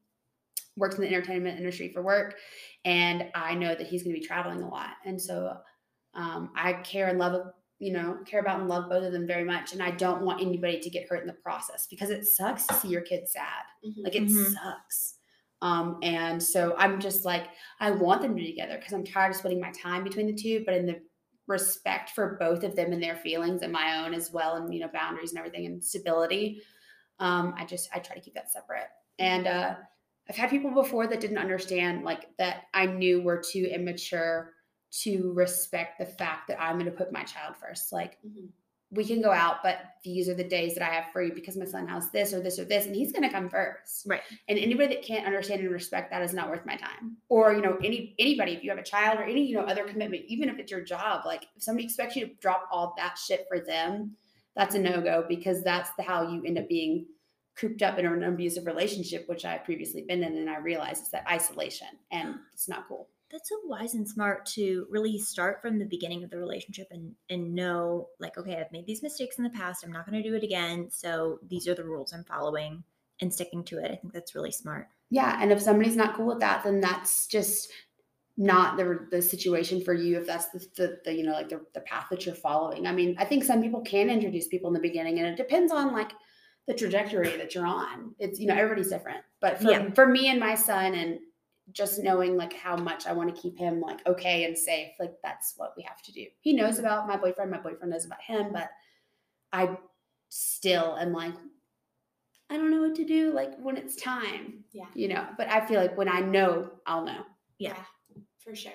works 0.81 0.97
in 0.97 1.03
the 1.03 1.09
entertainment 1.09 1.59
industry 1.59 1.93
for 1.93 2.03
work, 2.03 2.39
and 2.85 3.31
I 3.35 3.55
know 3.55 3.75
that 3.75 3.87
he's 3.87 4.03
going 4.03 4.15
to 4.15 4.21
be 4.21 4.27
traveling 4.27 4.63
a 4.63 4.69
lot, 4.69 4.97
and 5.05 5.21
so 5.23 5.61
um, 6.15 6.53
I 6.57 6.75
care 6.75 7.09
and 7.09 7.19
love 7.19 7.53
you 7.79 7.93
know 7.93 8.19
care 8.27 8.41
about 8.41 8.61
and 8.61 8.69
love 8.69 8.89
both 8.91 9.05
of 9.05 9.13
them 9.13 9.27
very 9.27 9.45
much, 9.45 9.73
and 9.73 9.83
I 9.83 9.91
don't 9.93 10.25
want 10.25 10.41
anybody 10.43 10.81
to 10.81 10.91
get 10.91 11.09
hurt 11.09 11.23
in 11.23 11.27
the 11.27 11.33
process 11.35 11.87
because 11.87 12.11
it 12.11 12.25
sucks 12.27 12.67
to 12.67 12.75
see 12.75 12.89
your 12.89 13.03
kid 13.03 13.29
sad. 13.29 13.65
Mhm. 13.83 14.05
Like 14.05 14.17
it 14.17 14.31
Mhm. 14.31 14.61
sucks. 14.63 15.17
Um, 15.63 15.99
and 16.03 16.43
so 16.43 16.75
I'm 16.79 17.01
just 17.01 17.27
like, 17.27 17.49
I 17.81 17.91
want 17.91 18.23
them 18.23 18.31
to 18.35 18.43
be 18.43 18.47
together 18.51 18.79
because 18.79 18.95
I'm 18.95 19.05
tired 19.05 19.31
of 19.33 19.37
splitting 19.37 19.61
my 19.61 19.71
time 19.73 20.05
between 20.05 20.27
the 20.27 20.35
two, 20.35 20.65
but 20.65 20.73
in 20.75 20.87
the 20.87 21.03
respect 21.47 22.11
for 22.11 22.37
both 22.41 22.65
of 22.65 22.77
them 22.77 22.93
and 22.93 23.03
their 23.03 23.17
feelings 23.17 23.61
and 23.63 23.73
my 23.73 24.05
own 24.05 24.15
as 24.15 24.31
well, 24.33 24.57
and 24.57 24.73
you 24.73 24.81
know, 24.81 24.89
boundaries 24.89 25.31
and 25.31 25.39
everything 25.39 25.67
and 25.67 25.83
stability. 25.85 26.63
Um, 27.19 27.55
I 27.57 27.65
just 27.67 27.91
I 27.95 28.01
try 28.01 28.17
to 28.17 28.23
keep 28.23 28.35
that 28.35 28.51
separate. 28.53 28.89
And 29.19 29.47
uh 29.47 29.77
I've 30.31 30.37
had 30.37 30.49
people 30.49 30.71
before 30.71 31.09
that 31.09 31.19
didn't 31.19 31.39
understand 31.39 32.05
like 32.05 32.29
that 32.39 32.69
I 32.73 32.87
knew 32.87 33.21
were 33.21 33.43
too 33.43 33.65
immature 33.65 34.53
to 35.03 35.33
respect 35.33 35.99
the 35.99 36.07
fact 36.07 36.47
that 36.47 36.63
I'm 36.63 36.79
gonna 36.79 36.93
put 36.93 37.11
my 37.11 37.25
child 37.25 37.57
first. 37.57 37.93
Like 37.93 38.17
Mhm. 38.25 38.49
we 38.93 39.05
can 39.05 39.21
go 39.21 39.33
out, 39.33 39.57
but 39.65 39.79
these 40.05 40.29
are 40.29 40.35
the 40.35 40.45
days 40.45 40.75
that 40.75 40.89
I 40.89 40.95
have 40.95 41.11
free 41.13 41.33
because 41.33 41.57
my 41.57 41.65
son 41.65 41.89
has 41.89 42.13
this 42.13 42.33
or 42.33 42.41
this 42.41 42.61
or 42.61 42.65
this, 42.65 42.87
and 42.87 42.95
he's 42.95 43.11
gonna 43.11 43.31
come 43.31 43.49
first. 43.49 44.07
Right. 44.07 44.23
And 44.47 44.57
anybody 44.57 44.95
that 44.95 45.03
can't 45.03 45.27
understand 45.27 45.63
and 45.63 45.71
respect 45.71 46.13
that 46.13 46.23
is 46.23 46.33
not 46.33 46.49
worth 46.49 46.65
my 46.65 46.77
time. 46.77 47.17
Or 47.29 47.53
you 47.53 47.61
know, 47.61 47.77
any 47.83 48.15
anybody 48.21 48.53
if 48.53 48.63
you 48.63 48.71
have 48.71 48.79
a 48.79 48.85
child 48.85 49.19
or 49.19 49.25
any 49.25 49.45
you 49.45 49.57
know 49.57 49.63
other 49.65 49.83
commitment, 49.85 50.27
even 50.27 50.49
if 50.49 50.61
it's 50.61 50.71
your 50.71 50.83
job, 50.83 51.27
like 51.27 51.43
if 51.57 51.63
somebody 51.65 51.87
expects 51.87 52.15
you 52.15 52.29
to 52.29 52.35
drop 52.35 52.69
all 52.71 52.95
that 52.99 53.19
shit 53.19 53.47
for 53.49 53.59
them, 53.59 54.17
that's 54.55 54.77
a 54.77 54.79
no 54.79 55.01
go 55.01 55.25
because 55.29 55.65
that's 55.65 55.91
the 55.97 56.05
how 56.05 56.31
you 56.31 56.45
end 56.45 56.57
up 56.57 56.69
being 56.69 57.07
cooped 57.61 57.83
up 57.83 57.99
in 57.99 58.07
an 58.07 58.25
abusive 58.25 58.67
relationship, 58.67 59.29
which 59.29 59.45
I've 59.45 59.65
previously 59.65 60.03
been 60.03 60.23
in, 60.23 60.37
and 60.37 60.49
I 60.49 60.59
realized 60.59 61.03
it's 61.03 61.11
that 61.11 61.29
isolation, 61.29 61.89
and 62.11 62.37
it's 62.53 62.69
not 62.69 62.89
cool. 62.89 63.09
That's 63.31 63.49
so 63.49 63.57
wise 63.65 63.95
and 63.95 64.09
smart 64.09 64.45
to 64.55 64.87
really 64.91 65.19
start 65.19 65.63
from 65.63 65.79
the 65.79 65.85
beginning 65.85 66.25
of 66.25 66.31
the 66.31 66.39
relationship 66.39 66.89
and 66.91 67.15
and 67.29 67.55
know 67.55 68.09
like 68.19 68.37
okay 68.37 68.57
I've 68.57 68.73
made 68.73 68.87
these 68.87 69.05
mistakes 69.05 69.39
in 69.39 69.45
the 69.45 69.51
past 69.51 69.85
I'm 69.85 69.93
not 69.93 70.05
going 70.05 70.21
to 70.21 70.29
do 70.29 70.35
it 70.35 70.43
again 70.43 70.89
so 70.91 71.39
these 71.49 71.69
are 71.69 71.75
the 71.77 71.85
rules 71.85 72.13
I'm 72.13 72.25
following 72.25 72.83
and 73.21 73.33
sticking 73.33 73.63
to 73.67 73.79
it 73.79 73.93
I 73.93 73.95
think 73.95 74.13
that's 74.13 74.35
really 74.35 74.51
smart 74.51 74.89
Yeah, 75.11 75.39
and 75.41 75.53
if 75.53 75.63
somebody's 75.63 75.95
not 75.95 76.17
cool 76.17 76.27
with 76.27 76.41
that, 76.41 76.65
then 76.65 76.81
that's 76.81 77.29
just 77.29 77.71
not 78.37 78.77
the 78.77 79.07
the 79.13 79.23
situation 79.23 79.85
for 79.85 79.95
you. 79.95 80.19
If 80.19 80.27
that's 80.27 80.49
the, 80.49 80.67
the, 80.75 80.99
the 81.05 81.15
you 81.15 81.23
know 81.23 81.33
like 81.33 81.51
the, 81.51 81.61
the 81.73 81.83
path 81.83 82.07
that 82.11 82.27
you're 82.27 82.35
following. 82.35 82.89
I 82.89 82.93
mean, 82.93 83.15
I 83.17 83.27
think 83.27 83.45
some 83.45 83.63
people 83.63 83.83
can 83.83 84.11
introduce 84.11 84.49
people 84.49 84.71
in 84.71 84.75
the 84.75 84.81
beginning, 84.81 85.21
and 85.21 85.29
it 85.29 85.37
depends 85.37 85.71
on 85.71 85.93
like 85.93 86.11
the 86.71 86.77
trajectory 86.79 87.37
that 87.37 87.53
you're 87.53 87.67
on. 87.67 88.15
It's 88.21 88.39
you 88.39 88.47
know 88.47 88.55
everybody's 88.55 88.91
different, 88.91 89.25
but 89.41 89.61
for 89.61 89.73
Yeah. 89.73 89.91
for 89.91 90.07
me 90.07 90.29
and 90.29 90.39
my 90.39 90.55
son, 90.55 90.95
and 90.95 91.19
just 91.73 92.01
knowing 92.01 92.37
like 92.37 92.53
how 92.53 92.77
much 92.77 93.09
I 93.09 93.13
want 93.13 93.35
to 93.35 93.41
keep 93.43 93.59
him 93.59 93.81
like 93.81 94.07
okay 94.07 94.45
and 94.45 94.57
safe, 94.57 94.93
like 95.01 95.15
that's 95.25 95.55
what 95.57 95.75
we 95.77 95.83
have 95.83 96.01
to 96.03 96.13
do. 96.13 96.27
He 96.43 96.53
knows 96.53 96.79
about 96.79 97.09
my 97.09 97.17
boyfriend, 97.17 97.51
my 97.51 97.59
boyfriend 97.59 97.91
knows 97.91 98.05
about 98.05 98.23
him, 98.23 98.53
but 98.53 98.71
I 99.53 99.77
still 100.29 100.97
am 100.97 101.13
like 101.13 101.35
I 102.49 102.57
don't 102.57 102.71
know 102.71 102.83
what 102.83 102.95
to 102.97 103.05
do 103.05 103.33
like 103.33 103.59
when 103.59 103.77
it's 103.77 103.97
time 103.97 104.63
Yeah. 104.73 104.87
you 104.95 105.09
know 105.09 105.27
but 105.37 105.49
i 105.49 105.65
feel 105.65 105.81
like 105.81 105.97
when 105.97 106.09
i 106.09 106.21
know 106.21 106.71
i'll 106.87 107.05
know 107.05 107.25
Yeah. 107.59 107.77
for 108.39 108.55
sure. 108.55 108.73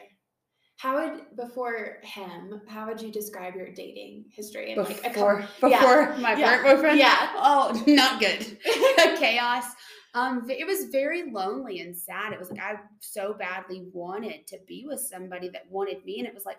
How 0.78 1.02
would 1.02 1.38
before 1.38 1.98
him? 2.04 2.62
How 2.68 2.86
would 2.88 3.02
you 3.02 3.12
describe 3.12 3.56
your 3.56 3.72
dating 3.74 4.26
history? 4.30 4.74
And 4.74 4.84
like 4.84 5.00
a 5.06 5.10
before 5.10 5.48
yeah. 5.64 5.80
before 5.80 6.18
my 6.18 6.36
yeah, 6.36 6.62
boyfriend 6.64 7.00
Yeah. 7.00 7.32
oh 7.36 7.84
not 7.88 8.20
good 8.20 8.58
chaos 9.18 9.66
um 10.16 10.50
it 10.50 10.66
was 10.66 10.86
very 10.86 11.30
lonely 11.30 11.82
and 11.82 11.96
sad 11.96 12.34
it 12.34 12.40
was 12.40 12.50
like 12.50 12.62
i 12.62 12.76
so 13.00 13.34
badly 13.34 13.86
wanted 13.94 14.48
to 14.48 14.58
be 14.66 14.86
with 14.88 15.00
somebody 15.00 15.50
that 15.50 15.70
wanted 15.70 16.04
me 16.06 16.20
and 16.20 16.28
it 16.28 16.34
was 16.34 16.46
like 16.46 16.58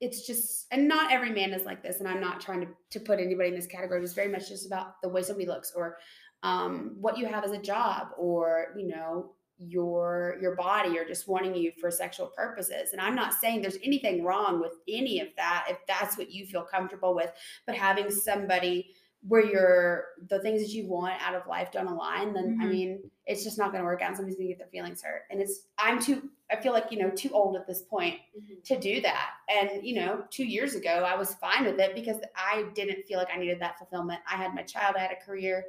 it's 0.00 0.26
just 0.26 0.66
and 0.70 0.86
not 0.86 1.10
every 1.12 1.30
man 1.30 1.52
is 1.52 1.64
like 1.64 1.82
this 1.82 2.00
and 2.00 2.08
i'm 2.08 2.20
not 2.20 2.40
trying 2.40 2.60
to, 2.60 2.68
to 2.90 3.00
put 3.00 3.18
anybody 3.18 3.48
in 3.48 3.54
this 3.54 3.66
category 3.66 4.02
it's 4.02 4.12
very 4.12 4.30
much 4.30 4.48
just 4.48 4.66
about 4.66 5.00
the 5.02 5.08
way 5.08 5.22
somebody 5.22 5.46
looks 5.46 5.72
or 5.74 5.96
um, 6.42 6.96
what 7.00 7.16
you 7.16 7.24
have 7.24 7.42
as 7.42 7.52
a 7.52 7.58
job 7.58 8.08
or 8.18 8.74
you 8.76 8.86
know 8.86 9.32
your 9.58 10.36
your 10.40 10.56
body 10.56 10.98
or 10.98 11.04
just 11.04 11.28
wanting 11.28 11.54
you 11.54 11.70
for 11.80 11.90
sexual 11.90 12.26
purposes 12.26 12.90
and 12.92 13.00
i'm 13.00 13.14
not 13.14 13.32
saying 13.32 13.62
there's 13.62 13.78
anything 13.84 14.24
wrong 14.24 14.60
with 14.60 14.72
any 14.88 15.20
of 15.20 15.28
that 15.36 15.66
if 15.70 15.78
that's 15.86 16.18
what 16.18 16.30
you 16.32 16.44
feel 16.44 16.62
comfortable 16.62 17.14
with 17.14 17.30
but 17.66 17.76
having 17.76 18.10
somebody 18.10 18.90
where 19.26 19.42
you're 19.44 20.04
the 20.28 20.38
things 20.40 20.60
that 20.60 20.68
you 20.70 20.86
want 20.86 21.14
out 21.22 21.34
of 21.34 21.46
life 21.46 21.72
don't 21.72 21.86
align, 21.86 22.34
then 22.34 22.58
I 22.60 22.66
Mhm. 22.66 22.70
mean, 22.70 23.10
it's 23.24 23.42
just 23.42 23.56
not 23.56 23.72
going 23.72 23.80
to 23.80 23.86
work 23.86 24.02
out. 24.02 24.08
and 24.08 24.16
Somebody's 24.18 24.36
going 24.36 24.48
to 24.48 24.52
get 24.52 24.58
their 24.58 24.68
feelings 24.68 25.02
hurt, 25.02 25.22
and 25.30 25.40
it's 25.40 25.68
I'm 25.78 25.98
too. 25.98 26.28
I 26.50 26.56
feel 26.56 26.74
like 26.74 26.92
you 26.92 26.98
know 26.98 27.08
too 27.08 27.30
old 27.30 27.56
at 27.56 27.66
this 27.66 27.80
point 27.80 28.20
Mhm. 28.38 28.62
to 28.64 28.78
do 28.78 29.00
that. 29.00 29.30
And 29.48 29.82
you 29.82 29.94
know, 29.94 30.26
two 30.28 30.44
years 30.44 30.74
ago, 30.74 30.90
I 30.90 31.16
was 31.16 31.34
fine 31.36 31.64
with 31.64 31.80
it 31.80 31.94
because 31.94 32.20
I 32.36 32.66
didn't 32.74 33.06
feel 33.06 33.18
like 33.18 33.30
I 33.32 33.38
needed 33.38 33.60
that 33.60 33.78
fulfillment. 33.78 34.20
I 34.30 34.36
had 34.36 34.54
my 34.54 34.62
child, 34.62 34.94
I 34.94 35.00
had 35.00 35.12
a 35.12 35.24
career, 35.24 35.68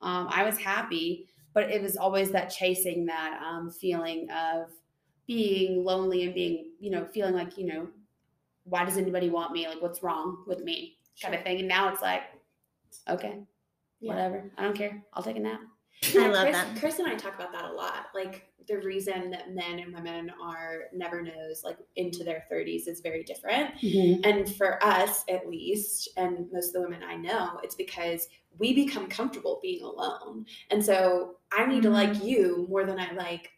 um, 0.00 0.26
I 0.28 0.42
was 0.42 0.58
happy, 0.58 1.28
but 1.56 1.70
it 1.70 1.80
was 1.80 1.96
always 1.96 2.30
that 2.32 2.50
chasing 2.50 3.06
that 3.06 3.40
um, 3.42 3.70
feeling 3.70 4.28
of 4.30 4.68
being 5.26 5.82
lonely 5.82 6.24
and 6.24 6.34
being, 6.34 6.72
you 6.78 6.90
know, 6.90 7.06
feeling 7.06 7.32
like 7.32 7.56
you 7.56 7.64
know, 7.64 7.88
why 8.64 8.84
does 8.84 8.98
anybody 8.98 9.30
want 9.30 9.52
me? 9.52 9.66
Like, 9.66 9.80
what's 9.80 10.02
wrong 10.02 10.44
with 10.46 10.60
me? 10.60 10.98
Kind 11.20 11.34
of 11.34 11.42
thing. 11.42 11.60
And 11.60 11.66
now 11.66 11.90
it's 11.90 12.02
like, 12.02 12.24
okay, 13.08 13.40
Yeah. 14.00 14.12
whatever. 14.12 14.52
I 14.58 14.64
don't 14.64 14.76
care. 14.76 15.02
I'll 15.14 15.22
take 15.22 15.36
a 15.36 15.40
nap. 15.40 15.60
I 16.04 16.28
love 16.28 16.42
Chris, 16.44 16.56
that. 16.56 16.76
Chris 16.78 16.98
and 16.98 17.08
I 17.08 17.14
talk 17.14 17.34
about 17.34 17.52
that 17.52 17.64
a 17.64 17.72
lot. 17.72 18.06
Like 18.14 18.48
the 18.68 18.78
reason 18.78 19.30
that 19.30 19.54
men 19.54 19.78
and 19.78 19.94
women 19.94 20.30
are 20.42 20.84
never 20.92 21.22
knows 21.22 21.62
like 21.64 21.78
into 21.96 22.24
their 22.24 22.44
30s 22.52 22.88
is 22.88 23.00
very 23.00 23.22
different. 23.22 23.74
Mm-hmm. 23.76 24.28
And 24.28 24.54
for 24.56 24.82
us, 24.84 25.24
at 25.28 25.48
least, 25.48 26.10
and 26.16 26.46
most 26.52 26.68
of 26.68 26.74
the 26.74 26.80
women 26.80 27.02
I 27.02 27.16
know, 27.16 27.60
it's 27.62 27.74
because 27.74 28.28
we 28.58 28.74
become 28.74 29.08
comfortable 29.08 29.60
being 29.62 29.82
alone. 29.82 30.46
And 30.70 30.84
so 30.84 31.36
I 31.52 31.66
need 31.66 31.82
to 31.82 31.90
like 31.90 32.10
mm-hmm. 32.10 32.26
you 32.26 32.66
more 32.68 32.84
than 32.84 32.98
I 32.98 33.12
like 33.12 33.50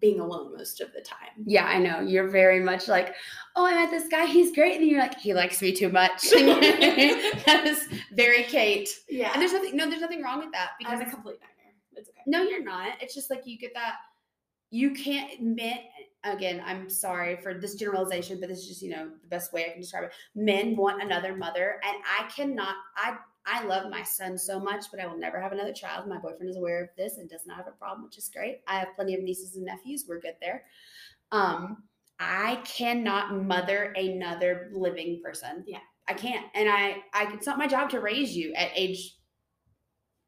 being 0.00 0.20
alone 0.20 0.52
most 0.54 0.80
of 0.80 0.92
the 0.92 1.00
time. 1.00 1.44
Yeah, 1.46 1.64
I 1.64 1.78
know. 1.78 2.00
You're 2.00 2.28
very 2.28 2.58
much 2.58 2.88
like, 2.88 3.14
oh, 3.54 3.64
I 3.64 3.72
met 3.72 3.90
this 3.90 4.08
guy. 4.08 4.26
He's 4.26 4.52
great. 4.52 4.80
And 4.80 4.90
you're 4.90 5.00
like, 5.00 5.18
he 5.18 5.32
likes 5.32 5.62
me 5.62 5.72
too 5.72 5.88
much. 5.88 6.22
that 6.30 7.62
is 7.64 7.88
very 8.12 8.42
Kate. 8.42 8.88
Yeah. 9.08 9.30
And 9.32 9.40
there's 9.40 9.52
nothing, 9.52 9.76
no, 9.76 9.88
there's 9.88 10.02
nothing 10.02 10.22
wrong 10.22 10.40
with 10.40 10.50
that 10.52 10.70
because 10.78 10.98
because 10.98 11.12
a 11.12 11.14
complete 11.14 11.38
nightmare. 11.40 11.48
It's 11.50 11.50
okay. 11.50 11.51
No, 12.26 12.42
you're 12.42 12.62
not. 12.62 13.00
It's 13.00 13.14
just 13.14 13.30
like 13.30 13.42
you 13.46 13.58
get 13.58 13.74
that, 13.74 13.94
you 14.70 14.92
can't 14.92 15.32
admit, 15.34 15.80
again, 16.24 16.62
I'm 16.64 16.88
sorry 16.88 17.36
for 17.36 17.54
this 17.54 17.74
generalization, 17.74 18.40
but 18.40 18.48
this 18.48 18.60
is 18.60 18.68
just, 18.68 18.82
you 18.82 18.90
know, 18.90 19.10
the 19.20 19.28
best 19.28 19.52
way 19.52 19.66
I 19.66 19.70
can 19.70 19.80
describe 19.80 20.04
it. 20.04 20.12
Men 20.34 20.76
want 20.76 21.02
another 21.02 21.36
mother. 21.36 21.80
And 21.84 21.96
I 22.18 22.28
cannot, 22.30 22.74
I, 22.96 23.16
I 23.44 23.64
love 23.64 23.90
my 23.90 24.02
son 24.02 24.38
so 24.38 24.58
much, 24.58 24.86
but 24.90 25.00
I 25.00 25.06
will 25.06 25.18
never 25.18 25.40
have 25.40 25.52
another 25.52 25.72
child. 25.72 26.08
My 26.08 26.18
boyfriend 26.18 26.48
is 26.48 26.56
aware 26.56 26.82
of 26.82 26.88
this 26.96 27.18
and 27.18 27.28
does 27.28 27.46
not 27.46 27.56
have 27.58 27.66
a 27.66 27.72
problem, 27.72 28.04
which 28.04 28.18
is 28.18 28.30
great. 28.34 28.60
I 28.66 28.78
have 28.78 28.94
plenty 28.96 29.14
of 29.14 29.22
nieces 29.22 29.56
and 29.56 29.64
nephews. 29.64 30.06
We're 30.08 30.20
good 30.20 30.36
there. 30.40 30.64
Um, 31.32 31.82
I 32.18 32.56
cannot 32.64 33.34
mother 33.34 33.92
another 33.96 34.70
living 34.72 35.20
person. 35.22 35.64
Yeah. 35.66 35.78
I 36.08 36.14
can't. 36.14 36.46
And 36.54 36.68
I, 36.68 36.96
I 37.12 37.32
it's 37.32 37.46
not 37.46 37.58
my 37.58 37.66
job 37.66 37.90
to 37.90 38.00
raise 38.00 38.36
you 38.36 38.52
at 38.54 38.70
age 38.74 39.16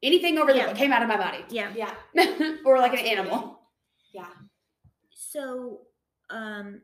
anything 0.05 0.37
over 0.37 0.51
Yeah. 0.53 0.71
the 0.71 0.75
came 0.77 0.93
out 0.93 1.01
of 1.01 1.09
my 1.09 1.17
body. 1.17 1.43
Yeah. 1.49 1.73
Yeah. 1.75 1.93
or 2.65 2.77
like 2.77 2.93
an 2.93 2.99
animal. 2.99 3.59
Yeah. 4.13 4.29
So, 5.11 5.81
um, 6.29 6.81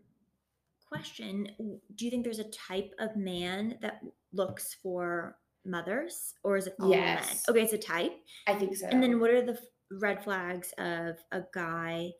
question: 0.87 1.47
Do 1.95 2.05
you 2.05 2.11
think 2.11 2.23
there's 2.23 2.39
a 2.39 2.49
type 2.51 2.91
of 2.99 3.15
man 3.15 3.77
that 3.81 4.01
looks 4.33 4.75
for 4.83 5.37
mothers, 5.65 6.33
or 6.43 6.57
is 6.57 6.67
it 6.67 6.75
all 6.79 6.89
Yes. 6.89 7.27
men? 7.47 7.55
Okay, 7.55 7.63
it's 7.63 7.73
a 7.73 7.77
type. 7.77 8.13
I 8.47 8.55
think 8.55 8.75
so. 8.75 8.87
And 8.87 9.01
then, 9.01 9.19
what 9.19 9.29
are 9.31 9.41
the 9.45 9.57
red 9.91 10.23
flags 10.23 10.73
of 10.77 11.17
a 11.31 11.43
guy 11.53 12.11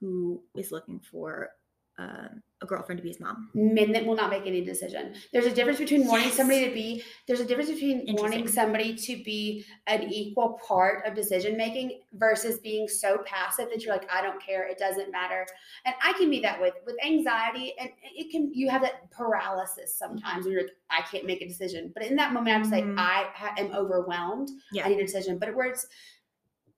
who 0.00 0.42
is 0.56 0.70
looking 0.72 1.00
for 1.00 1.50
um, 1.98 2.42
a 2.62 2.66
girlfriend 2.66 2.98
to 2.98 3.02
be 3.02 3.08
his 3.08 3.20
mom? 3.20 3.48
men 3.54 3.90
that 3.92 4.04
will 4.04 4.14
not 4.16 4.30
make 4.30 4.46
any 4.46 4.62
decision. 4.62 5.14
There's 5.32 5.46
a 5.46 5.50
difference 5.50 5.78
between 5.78 6.06
wanting 6.06 6.26
Yes. 6.28 6.36
somebody 6.36 6.68
to 6.68 6.74
be 6.74 7.02
there's 7.26 7.40
a 7.40 7.44
difference 7.44 7.70
between 7.70 8.04
wanting 8.18 8.46
somebody 8.48 8.94
to 8.94 9.22
be 9.24 9.64
an 9.86 10.02
equal 10.12 10.58
part 10.66 11.06
of 11.06 11.14
decision 11.14 11.56
making 11.56 12.00
versus 12.14 12.58
being 12.58 12.86
so 12.88 13.18
passive 13.24 13.68
that 13.70 13.82
you're 13.82 13.94
like 13.94 14.10
I 14.12 14.20
don't 14.22 14.42
care, 14.44 14.66
it 14.68 14.78
doesn't 14.78 15.10
matter. 15.10 15.46
And 15.84 15.94
I 16.02 16.12
can 16.14 16.28
be 16.30 16.40
that 16.40 16.60
with 16.60 16.74
with 16.86 16.96
anxiety 17.04 17.72
and 17.80 17.90
it 18.02 18.30
can 18.30 18.52
you 18.52 18.68
have 18.68 18.82
that 18.82 19.10
paralysis 19.10 19.96
sometimes 19.96 20.44
where 20.44 20.54
you're 20.54 20.62
like 20.64 20.76
I 20.90 21.02
can't 21.02 21.24
make 21.24 21.40
a 21.40 21.48
decision. 21.48 21.90
But 21.94 22.04
in 22.04 22.16
that 22.16 22.32
moment 22.32 22.48
I 22.54 22.58
have 22.58 22.62
to 22.64 22.68
say 22.70 22.82
Mhm. 22.82 22.98
I 22.98 23.26
am 23.58 23.72
overwhelmed. 23.74 24.50
Yeah. 24.72 24.84
I 24.86 24.88
need 24.90 24.98
a 25.00 25.06
decision. 25.06 25.38
But 25.38 25.54
where 25.54 25.66
it's 25.68 25.86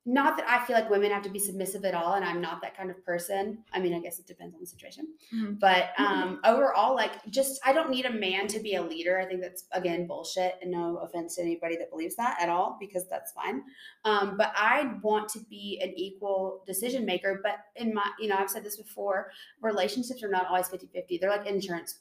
not 0.04 0.36
that 0.36 0.48
I 0.48 0.64
feel 0.66 0.74
like 0.74 0.90
women 0.90 1.12
have 1.12 1.22
to 1.22 1.30
be 1.30 1.38
submissive 1.38 1.84
at 1.84 1.94
all, 1.94 2.14
and 2.14 2.24
I'm 2.24 2.40
not 2.40 2.60
that 2.62 2.76
kind 2.76 2.90
of 2.90 3.04
person. 3.04 3.58
I 3.72 3.78
mean, 3.78 3.94
I 3.94 4.00
guess 4.00 4.18
it 4.18 4.26
depends 4.26 4.54
on 4.54 4.60
the 4.60 4.66
situation. 4.66 5.06
Mhm. 5.32 5.60
But 5.60 5.90
um, 5.96 6.40
overall, 6.44 6.94
like, 6.96 7.24
just 7.30 7.60
I 7.64 7.72
don't 7.72 7.90
need 7.90 8.04
a 8.04 8.12
man 8.12 8.48
to 8.48 8.58
be 8.58 8.74
a 8.74 8.82
leader. 8.82 9.20
I 9.20 9.26
think 9.26 9.40
that's 9.40 9.64
again 9.70 10.08
bullshit, 10.08 10.58
and 10.60 10.72
no 10.72 10.96
offense 10.98 11.36
to 11.36 11.42
anybody 11.42 11.76
that 11.76 11.90
believes 11.90 12.16
that 12.16 12.36
at 12.40 12.48
all, 12.48 12.76
because 12.80 13.08
that's 13.08 13.30
fine. 13.32 13.62
Um, 14.04 14.36
but 14.36 14.52
I 14.56 14.94
want 15.02 15.28
to 15.30 15.40
be 15.48 15.80
an 15.82 15.92
equal 15.96 16.64
decision 16.66 17.06
maker. 17.06 17.40
But 17.42 17.58
in 17.76 17.94
my, 17.94 18.10
you 18.18 18.28
know, 18.28 18.36
I've 18.36 18.50
said 18.50 18.64
this 18.64 18.76
before, 18.76 19.30
relationships 19.60 20.22
are 20.24 20.28
not 20.28 20.48
always 20.48 20.68
50 20.68 20.88
50. 20.92 21.18
They're 21.18 21.30
like 21.30 21.46
insurance 21.46 22.00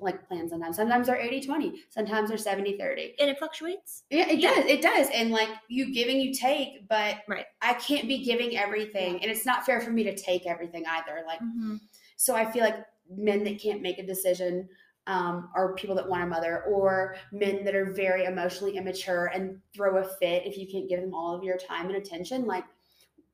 like 0.00 0.26
plans 0.28 0.50
sometimes. 0.50 0.76
Sometimes 0.76 1.06
they're 1.06 1.20
80 1.20 1.46
20, 1.46 1.82
sometimes 1.90 2.28
they're 2.28 2.38
70 2.38 2.76
30. 2.78 3.14
And 3.18 3.30
it 3.30 3.38
fluctuates. 3.38 4.04
Yeah, 4.10 4.28
it 4.28 4.38
Yeah. 4.38 4.54
does. 4.54 4.64
It 4.66 4.82
does. 4.82 5.08
And 5.10 5.30
like 5.30 5.48
you 5.68 5.92
giving, 5.92 6.20
you 6.20 6.34
take, 6.34 6.88
but 6.88 7.16
Right. 7.28 7.46
I 7.62 7.74
can't 7.74 8.06
be 8.08 8.24
giving 8.24 8.56
everything. 8.56 9.20
And 9.22 9.30
it's 9.30 9.46
not 9.46 9.64
fair 9.64 9.80
for 9.80 9.90
me 9.90 10.04
to 10.04 10.14
take 10.14 10.46
everything 10.46 10.84
either. 10.86 11.24
Like, 11.26 11.40
Mhm. 11.40 11.80
so 12.16 12.34
I 12.34 12.50
feel 12.50 12.64
like 12.64 12.84
men 13.08 13.44
that 13.44 13.60
can't 13.60 13.82
make 13.82 13.98
a 13.98 14.06
decision 14.06 14.68
um, 15.08 15.50
are 15.54 15.72
people 15.76 15.94
that 15.94 16.08
want 16.08 16.24
a 16.24 16.26
mother, 16.26 16.64
or 16.64 17.14
men 17.30 17.62
that 17.64 17.76
are 17.76 17.92
very 17.92 18.24
emotionally 18.24 18.76
immature 18.76 19.26
and 19.26 19.60
throw 19.72 19.98
a 19.98 20.04
fit 20.04 20.44
if 20.44 20.58
you 20.58 20.66
can't 20.66 20.88
give 20.88 21.00
them 21.00 21.14
all 21.14 21.32
of 21.32 21.44
your 21.44 21.56
time 21.56 21.86
and 21.86 21.94
attention. 21.94 22.44
Like, 22.44 22.64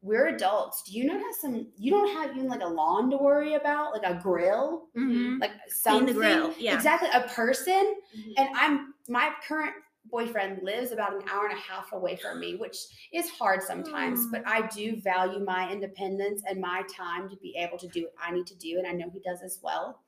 we're 0.03 0.27
adults. 0.27 0.83
Do 0.83 0.93
you 0.99 1.05
not 1.05 1.21
have 1.21 1.35
some, 1.41 1.69
you 1.79 1.91
don't 1.93 2.13
have 2.17 2.37
even 2.37 2.49
like 2.49 2.61
a 2.61 2.67
lawn 2.67 3.09
to 3.11 3.17
worry 3.17 3.55
about, 3.55 3.93
like 3.93 4.03
a 4.05 4.21
grill, 4.21 4.89
Mhm. 4.97 5.41
like 5.41 5.53
something. 5.69 6.07
the 6.07 6.13
grill. 6.13 6.53
Yeah. 6.59 6.75
Exactly. 6.75 7.09
A 7.15 7.29
person 7.29 7.95
Mhm. 8.17 8.35
and 8.37 8.49
I'm 8.57 8.95
my 9.09 9.33
current 9.47 9.75
boyfriend 10.07 10.63
lives 10.65 10.91
about 10.91 11.15
an 11.15 11.23
hour 11.29 11.47
and 11.47 11.57
a 11.57 11.61
half 11.61 11.93
away 11.93 12.17
from 12.17 12.41
me, 12.41 12.57
which 12.57 12.77
is 13.13 13.31
hard 13.31 13.63
sometimes, 13.63 14.27
but 14.33 14.43
I 14.47 14.67
do 14.67 15.01
value 15.01 15.45
my 15.45 15.71
independence 15.71 16.43
and 16.49 16.61
my 16.61 16.83
time 16.95 17.29
to 17.31 17.37
be 17.37 17.55
able 17.57 17.79
to 17.79 17.87
do 17.89 18.03
what 18.03 18.13
I 18.21 18.33
need 18.33 18.47
to 18.49 18.57
do, 18.57 18.79
and 18.79 18.87
I 18.87 18.93
know 18.93 19.09
he 19.11 19.21
does 19.21 19.43
as 19.43 19.61
well. 19.63 20.03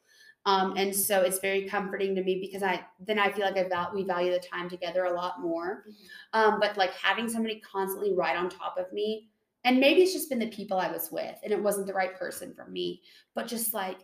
Um, 0.47 0.77
and 0.77 0.95
so 0.95 1.23
it's 1.23 1.39
very 1.39 1.67
comforting 1.67 2.15
to 2.17 2.23
me 2.23 2.39
because 2.41 2.63
I 2.63 2.85
then 3.01 3.19
I 3.19 3.31
feel 3.33 3.47
like 3.47 3.57
I 3.57 3.67
val- 3.69 3.93
we 3.95 4.03
value 4.05 4.33
the 4.33 4.41
time 4.41 4.69
together 4.69 5.05
a 5.05 5.13
lot 5.15 5.41
more. 5.41 5.85
Mhm. 5.89 5.95
Um, 6.35 6.61
but 6.61 6.77
like 6.77 6.93
having 6.95 7.29
somebody 7.29 7.61
constantly 7.61 8.13
right 8.13 8.37
on 8.37 8.51
top 8.51 8.77
of 8.77 8.93
me, 8.93 9.31
and 9.65 9.81
maybe 9.81 10.03
it's 10.03 10.13
just 10.13 10.29
been 10.29 10.39
the 10.39 10.49
people 10.49 10.79
I 10.79 10.91
was 10.91 11.11
with, 11.11 11.37
and 11.43 11.53
it 11.53 11.63
wasn't 11.63 11.87
the 11.87 11.95
right 11.95 12.17
person 12.19 12.55
for 12.55 12.67
me, 12.67 13.03
but 13.35 13.47
just 13.47 13.73
like 13.75 13.99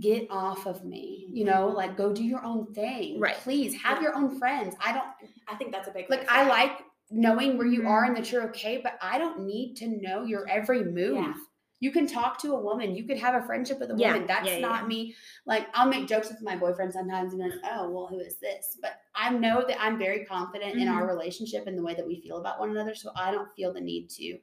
get 0.00 0.26
off 0.30 0.66
of 0.66 0.84
me, 0.84 1.28
you 1.32 1.44
know, 1.44 1.68
like 1.68 1.96
go 1.96 2.12
do 2.12 2.24
your 2.24 2.44
own 2.44 2.72
thing. 2.74 3.20
Right. 3.20 3.36
Please 3.36 3.74
have 3.80 4.02
your 4.02 4.16
own 4.16 4.38
friends. 4.38 4.74
I 4.84 4.92
don't 4.92 5.06
I 5.48 5.54
think 5.56 5.72
that's 5.72 5.88
a 5.88 5.92
big 5.92 6.10
like 6.10 6.28
I 6.30 6.48
like 6.48 6.80
knowing 7.10 7.56
where 7.58 7.66
you 7.66 7.86
are 7.86 8.02
Mhm. 8.04 8.08
and 8.08 8.16
that 8.16 8.32
you're 8.32 8.44
okay, 8.48 8.80
but 8.82 8.98
I 9.00 9.18
don't 9.18 9.46
need 9.46 9.76
to 9.76 9.86
know 9.88 10.24
your 10.24 10.48
every 10.48 10.82
move. 10.84 11.16
Yeah. 11.16 11.34
You 11.80 11.90
can 11.92 12.06
talk 12.06 12.40
to 12.40 12.54
a 12.54 12.60
woman. 12.60 12.96
You 12.96 13.04
could 13.04 13.18
have 13.18 13.34
a 13.40 13.46
friendship 13.46 13.78
with 13.78 13.90
a 13.90 13.94
Yeah, 13.96 14.12
woman. 14.14 14.26
That's 14.26 14.58
not 14.60 14.88
me. 14.88 15.14
Like 15.46 15.68
I'll 15.74 15.88
make 15.88 16.08
jokes 16.08 16.28
with 16.30 16.40
my 16.42 16.56
boyfriend 16.56 16.92
sometimes 16.92 17.34
and 17.34 17.42
like, 17.42 17.52
oh, 17.64 17.90
well, 17.90 18.06
who 18.06 18.18
is 18.20 18.38
this? 18.40 18.78
But 18.80 18.92
I 19.14 19.30
know 19.30 19.64
that 19.68 19.80
I'm 19.80 19.98
very 19.98 20.24
confident 20.24 20.76
in 20.76 20.88
Mm-hmm. 20.88 20.96
our 20.96 21.06
relationship 21.06 21.66
and 21.66 21.76
the 21.78 21.82
way 21.82 21.94
that 21.94 22.06
we 22.06 22.20
feel 22.22 22.38
about 22.38 22.58
one 22.58 22.70
another. 22.70 22.94
So 22.94 23.10
I 23.14 23.30
don't 23.30 23.52
feel 23.54 23.72
the 23.72 23.82
need 23.82 24.08
to 24.10 24.38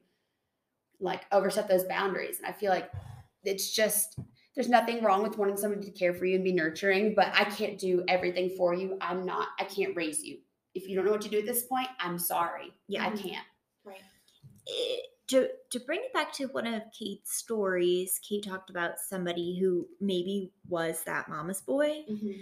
like 1.02 1.24
overstep 1.32 1.68
those 1.68 1.84
boundaries. 1.86 2.38
And 2.38 2.48
I 2.48 2.52
feel 2.54 2.70
like 2.72 2.90
it's 3.44 3.72
just 3.74 4.18
there's 4.56 4.70
nothing 4.70 5.04
wrong 5.04 5.24
with 5.24 5.38
wanting 5.38 5.58
somebody 5.58 5.84
to 5.86 5.92
care 5.92 6.14
for 6.14 6.26
you 6.26 6.36
and 6.36 6.44
be 6.44 6.52
nurturing, 6.54 7.14
but 7.16 7.28
I 7.34 7.46
can't 7.46 7.78
do 7.78 8.04
everything 8.08 8.52
for 8.58 8.74
you. 8.74 8.98
I'm 9.02 9.26
not, 9.26 9.48
I 9.60 9.64
can't 9.64 9.96
raise 9.96 10.22
you. 10.24 10.38
If 10.76 10.88
you 10.88 10.96
don't 10.96 11.06
know 11.06 11.12
what 11.12 11.22
to 11.22 11.30
do 11.30 11.40
at 11.40 11.46
this 11.46 11.64
point, 11.64 11.88
I'm 12.00 12.20
sorry. 12.20 12.74
Yeah. 12.88 13.06
I 13.06 13.10
can't. 13.12 13.46
right. 13.86 13.98
Eh, 14.68 14.96
to 15.30 15.48
to 15.70 15.80
bring 15.80 16.02
it 16.04 16.14
back 16.14 16.34
to 16.34 16.46
one 16.48 16.68
of 16.68 16.82
Kate's 16.98 17.38
stories, 17.38 18.20
Kate 18.28 18.44
talked 18.44 18.70
about 18.70 19.00
somebody 19.00 19.58
who 19.60 19.88
maybe 20.02 20.52
was 20.68 21.04
that 21.06 21.30
mama's 21.30 21.62
boy. 21.62 22.04
Mhm. 22.12 22.36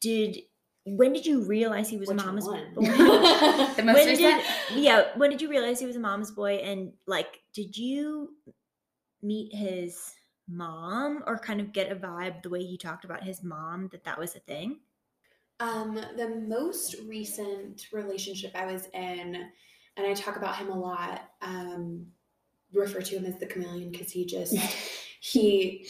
Did 0.00 0.38
when 0.84 1.12
did 1.12 1.24
you 1.26 1.44
realize 1.44 1.88
he 1.88 1.96
was 1.96 2.08
Which 2.08 2.20
a 2.20 2.24
mama's 2.26 2.44
one? 2.46 2.74
boy? 2.74 2.82
The 3.76 3.82
most 3.84 3.94
when 3.94 4.06
did 4.08 4.42
yeah? 4.74 5.16
When 5.16 5.30
did 5.30 5.40
you 5.40 5.48
realize 5.48 5.78
he 5.78 5.86
was 5.86 5.94
a 5.96 6.00
mama's 6.00 6.32
boy? 6.32 6.54
And 6.56 6.92
like, 7.06 7.40
did 7.54 7.76
you 7.76 8.34
meet 9.22 9.54
his 9.54 10.14
mom 10.48 11.22
or 11.26 11.38
kind 11.38 11.60
of 11.60 11.72
get 11.72 11.92
a 11.92 11.96
vibe 11.96 12.42
the 12.42 12.50
way 12.50 12.62
he 12.62 12.76
talked 12.76 13.04
about 13.04 13.22
his 13.22 13.42
mom 13.42 13.88
that 13.92 14.04
that 14.04 14.18
was 14.18 14.34
a 14.34 14.40
thing? 14.40 14.78
Um, 15.60 15.94
the 16.16 16.28
most 16.48 16.96
recent 17.06 17.86
relationship 17.92 18.52
I 18.54 18.66
was 18.66 18.86
in, 18.94 19.48
and 19.96 20.06
I 20.06 20.12
talk 20.14 20.36
about 20.36 20.56
him 20.56 20.70
a 20.70 20.78
lot, 20.78 21.30
um, 21.40 22.06
refer 22.72 23.00
to 23.00 23.16
him 23.16 23.26
as 23.26 23.38
the 23.38 23.46
chameleon 23.46 23.92
because 23.92 24.10
he 24.10 24.24
just 24.24 24.54
he 25.20 25.86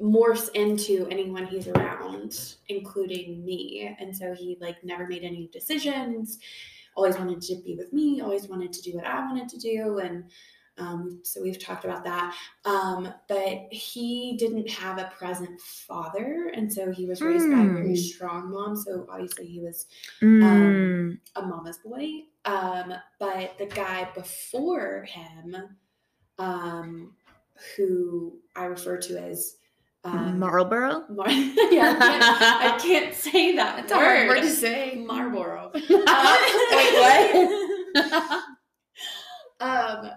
morphs 0.00 0.50
into 0.54 1.06
anyone 1.10 1.46
he's 1.46 1.68
around, 1.68 2.54
including 2.68 3.44
me. 3.44 3.94
And 3.98 4.16
so 4.16 4.34
he 4.34 4.56
like 4.60 4.82
never 4.84 5.06
made 5.06 5.22
any 5.22 5.48
decisions. 5.52 6.38
always 6.96 7.16
wanted 7.16 7.40
to 7.40 7.56
be 7.64 7.74
with 7.76 7.92
me, 7.92 8.20
always 8.20 8.48
wanted 8.48 8.72
to 8.72 8.82
do 8.82 8.96
what 8.96 9.06
I 9.06 9.20
wanted 9.20 9.48
to 9.48 9.58
do. 9.58 9.98
And 9.98 10.24
um, 10.78 11.20
so 11.22 11.42
we've 11.42 11.58
talked 11.62 11.84
about 11.84 12.02
that. 12.04 12.34
Um, 12.64 13.12
but 13.28 13.68
he 13.70 14.36
didn't 14.38 14.70
have 14.70 14.98
a 14.98 15.10
present 15.16 15.60
father. 15.60 16.50
And 16.54 16.72
so 16.72 16.90
he 16.90 17.06
was 17.06 17.20
raised 17.20 17.50
by 17.50 17.60
a 17.60 17.68
very 17.68 17.90
Mm. 17.92 17.98
strong 17.98 18.50
mom. 18.50 18.76
So 18.76 19.06
obviously 19.10 19.46
he 19.46 19.60
was 19.60 19.86
Mm. 20.22 21.18
a 21.36 21.42
mama's 21.42 21.78
boy. 21.78 22.22
Um, 22.46 22.94
but 23.20 23.56
the 23.58 23.66
guy 23.66 24.08
before 24.14 25.04
him, 25.04 25.56
um, 26.38 27.14
who 27.76 28.38
I 28.56 28.64
refer 28.64 28.96
to 28.96 29.18
as 29.22 29.56
um, 30.04 30.38
Marlboro. 30.40 31.04
Mar- 31.10 31.30
yeah, 31.30 31.94
I 31.96 31.98
can't, 32.00 32.24
I 32.24 32.78
can't 32.82 33.14
say 33.14 33.54
that 33.56 33.76
That's 33.76 33.92
a 33.92 33.94
hard 33.94 34.26
word. 34.26 34.36
word 34.38 34.42
to 34.42 34.50
say. 34.50 34.96
Marlboro. 34.96 35.70
Wait, 35.74 35.88
what? 37.94 38.42
um, 39.60 40.10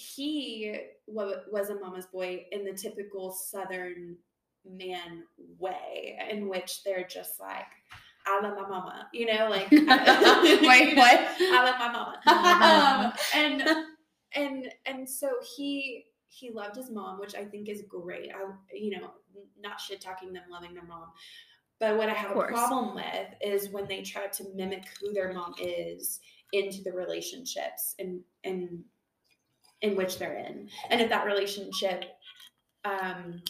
he 0.00 0.74
wa- 1.06 1.42
was 1.50 1.68
a 1.70 1.78
mama's 1.78 2.06
boy 2.06 2.46
in 2.52 2.64
the 2.64 2.72
typical 2.72 3.30
Southern 3.32 4.16
man 4.64 5.24
way, 5.58 6.18
in 6.30 6.48
which 6.48 6.82
they're 6.84 7.06
just 7.06 7.38
like, 7.40 7.66
I 8.26 8.40
love 8.40 8.56
my 8.56 8.68
mama, 8.68 9.08
you 9.12 9.26
know, 9.26 9.48
like 9.50 9.70
Wait, 9.70 9.86
what? 10.96 11.20
I 11.40 11.64
love 11.64 11.78
my 11.78 11.92
mama. 11.92 13.06
um, 13.06 13.12
and 13.34 13.62
and 14.34 14.72
and 14.86 15.08
so 15.08 15.30
he 15.56 16.04
he 16.28 16.50
loved 16.50 16.76
his 16.76 16.90
mom, 16.90 17.18
which 17.20 17.34
I 17.34 17.44
think 17.44 17.68
is 17.68 17.82
great. 17.88 18.30
I 18.34 18.50
you 18.74 18.90
know 18.98 19.10
not 19.60 19.80
shit 19.80 20.00
talking 20.00 20.32
them 20.32 20.44
loving 20.50 20.74
their 20.74 20.84
mom, 20.84 21.08
but 21.78 21.96
what 21.96 22.08
I 22.08 22.14
have 22.14 22.36
a 22.36 22.42
problem 22.42 22.94
with 22.94 23.28
is 23.42 23.70
when 23.70 23.86
they 23.86 24.02
try 24.02 24.26
to 24.28 24.44
mimic 24.54 24.84
who 25.00 25.12
their 25.12 25.32
mom 25.32 25.54
is 25.58 26.20
into 26.52 26.82
the 26.82 26.92
relationships 26.92 27.94
and 27.98 28.20
and 28.44 28.84
in 29.82 29.96
which 29.96 30.18
they're 30.18 30.36
in, 30.36 30.68
and 30.90 31.00
if 31.00 31.08
that 31.08 31.26
relationship 31.26 32.04
um 32.84 33.42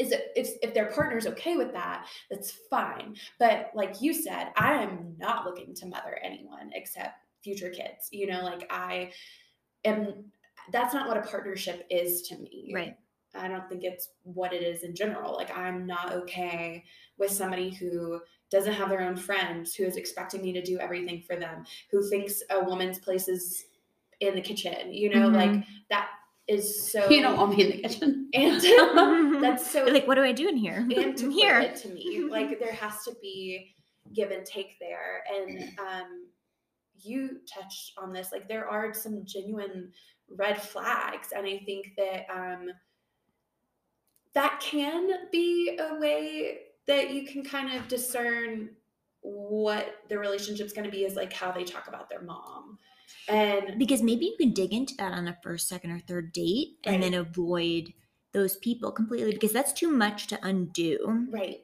is 0.00 0.12
it 0.12 0.32
if, 0.34 0.52
if 0.62 0.72
their 0.72 0.86
partner's 0.86 1.26
okay 1.26 1.56
with 1.56 1.72
that 1.72 2.06
that's 2.30 2.52
fine. 2.70 3.14
But 3.38 3.70
like 3.74 4.00
you 4.00 4.14
said 4.14 4.48
i 4.56 4.72
am 4.72 5.14
not 5.18 5.44
looking 5.44 5.74
to 5.74 5.86
mother 5.86 6.18
anyone 6.22 6.70
except 6.74 7.14
future 7.44 7.70
kids 7.70 8.08
you 8.10 8.26
know 8.26 8.42
like 8.42 8.66
i 8.70 9.12
am 9.84 10.24
that's 10.72 10.94
not 10.94 11.08
what 11.08 11.16
a 11.16 11.22
partnership 11.22 11.86
is 11.90 12.22
to 12.28 12.38
me. 12.38 12.72
Right. 12.74 12.96
i 13.34 13.46
don't 13.48 13.68
think 13.68 13.84
it's 13.84 14.08
what 14.22 14.52
it 14.52 14.62
is 14.62 14.82
in 14.82 14.94
general. 14.94 15.34
Like 15.34 15.56
i'm 15.56 15.86
not 15.86 16.12
okay 16.12 16.84
with 17.18 17.30
somebody 17.30 17.70
who 17.70 18.20
doesn't 18.50 18.72
have 18.72 18.88
their 18.88 19.02
own 19.02 19.16
friends 19.16 19.74
who 19.74 19.84
is 19.84 19.96
expecting 19.96 20.42
me 20.42 20.52
to 20.52 20.62
do 20.62 20.78
everything 20.78 21.22
for 21.26 21.36
them 21.36 21.64
who 21.90 22.08
thinks 22.08 22.42
a 22.50 22.64
woman's 22.64 22.98
place 22.98 23.28
is 23.28 23.66
in 24.20 24.34
the 24.34 24.40
kitchen 24.40 24.92
you 24.92 25.08
know 25.08 25.28
like 25.28 25.64
that 25.88 26.08
is 26.50 26.90
so 26.90 27.08
You 27.08 27.22
don't 27.22 27.36
want 27.36 27.56
me 27.56 27.64
in 27.64 27.70
the 27.70 27.88
kitchen. 27.88 28.28
and 28.34 28.60
that's 29.42 29.70
so 29.70 29.84
You're 29.84 29.94
like, 29.94 30.08
what 30.08 30.16
do 30.16 30.22
I 30.22 30.32
do 30.32 30.48
in 30.48 30.56
here? 30.56 30.78
I'm 30.90 30.92
antiquated 30.92 31.32
here. 31.32 31.74
to 31.74 31.88
me. 31.88 32.26
Like 32.28 32.58
there 32.58 32.72
has 32.72 33.04
to 33.04 33.14
be 33.22 33.72
give 34.14 34.30
and 34.30 34.44
take 34.44 34.76
there. 34.80 35.22
And 35.32 35.62
um, 35.78 36.26
you 37.00 37.38
touched 37.52 37.92
on 37.96 38.12
this. 38.12 38.30
Like 38.32 38.48
there 38.48 38.68
are 38.68 38.92
some 38.92 39.22
genuine 39.24 39.92
red 40.28 40.60
flags, 40.60 41.28
and 41.34 41.46
I 41.46 41.62
think 41.64 41.92
that 41.96 42.26
um, 42.32 42.68
that 44.34 44.60
can 44.60 45.08
be 45.30 45.78
a 45.78 45.98
way 46.00 46.58
that 46.86 47.10
you 47.10 47.26
can 47.26 47.44
kind 47.44 47.76
of 47.76 47.86
discern 47.88 48.70
what 49.22 49.96
the 50.08 50.18
relationship's 50.18 50.72
going 50.72 50.84
to 50.86 50.90
be 50.90 51.04
is 51.04 51.14
like 51.14 51.32
how 51.32 51.52
they 51.52 51.62
talk 51.62 51.88
about 51.88 52.08
their 52.08 52.22
mom 52.22 52.78
and 53.28 53.78
Because 53.78 54.02
maybe 54.02 54.26
you 54.26 54.36
can 54.38 54.52
dig 54.52 54.72
into 54.72 54.94
that 54.96 55.12
on 55.12 55.28
a 55.28 55.36
first, 55.42 55.68
second, 55.68 55.90
or 55.92 56.00
third 56.00 56.32
date 56.32 56.78
and 56.84 57.02
then 57.02 57.14
avoid 57.14 57.92
those 58.32 58.56
people 58.56 58.92
completely 58.92 59.32
because 59.32 59.52
that's 59.52 59.72
too 59.72 59.90
much 59.90 60.28
to 60.28 60.38
undo. 60.46 61.26
right 61.30 61.60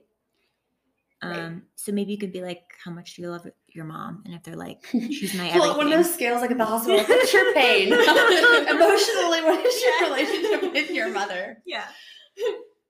Right. 1.23 1.39
Um, 1.39 1.63
so 1.77 1.93
maybe 1.93 2.13
you 2.13 2.19
could 2.19 2.33
be 2.33 2.43
like, 2.43 2.61
"How 2.85 2.91
much 2.91 3.15
do 3.15 3.23
you 3.23 3.31
love 3.31 3.47
your 3.69 3.87
mom?" 3.87 4.23
And 4.27 4.35
if 4.35 4.43
they're 4.43 4.55
like, 4.55 4.87
"She's 4.93 5.35
my 5.35 5.49
everything," 5.49 5.61
Well, 5.61 5.79
one 5.79 5.87
of 5.87 5.93
those 5.93 6.13
scales 6.13 6.43
like 6.43 6.51
at 6.51 6.59
the 6.59 6.65
hospital. 6.65 7.03
What's 7.03 7.33
your 7.33 7.55
pain? 7.55 7.89
Emotionally, 7.93 9.41
what 9.43 9.65
is 9.65 9.83
your 9.83 10.11
relationship 10.11 10.73
with 10.73 10.91
your 10.91 11.09
mother? 11.11 11.63
yeah, 11.65 11.87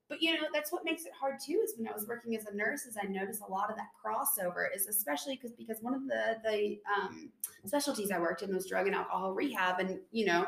But 0.08 0.22
you 0.22 0.34
know, 0.34 0.46
that's 0.52 0.70
what 0.70 0.84
makes 0.84 1.04
it 1.04 1.12
hard 1.18 1.36
too. 1.44 1.60
Is 1.64 1.74
when 1.76 1.88
I 1.88 1.92
was 1.92 2.06
working 2.06 2.36
as 2.36 2.46
a 2.46 2.54
nurse, 2.54 2.86
is 2.86 2.96
I 3.00 3.06
noticed 3.06 3.42
a 3.46 3.50
lot 3.50 3.70
of 3.70 3.76
that 3.76 3.88
crossover. 4.02 4.66
Is 4.74 4.86
especially 4.86 5.34
because 5.34 5.52
because 5.52 5.78
one 5.80 5.94
of 5.94 6.06
the 6.06 6.36
the 6.44 6.78
um, 6.96 7.30
specialties 7.64 8.10
I 8.12 8.18
worked 8.18 8.42
in 8.42 8.54
was 8.54 8.66
drug 8.66 8.86
and 8.86 8.94
alcohol 8.94 9.32
rehab, 9.32 9.80
and 9.80 9.98
you 10.12 10.26
know, 10.26 10.46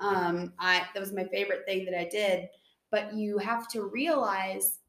um, 0.00 0.52
I 0.58 0.82
that 0.92 1.00
was 1.00 1.12
my 1.12 1.24
favorite 1.24 1.64
thing 1.66 1.86
that 1.86 1.98
I 1.98 2.08
did. 2.10 2.48
But 2.90 3.14
you 3.14 3.38
have 3.38 3.68
to 3.68 3.84
realize, 3.84 4.80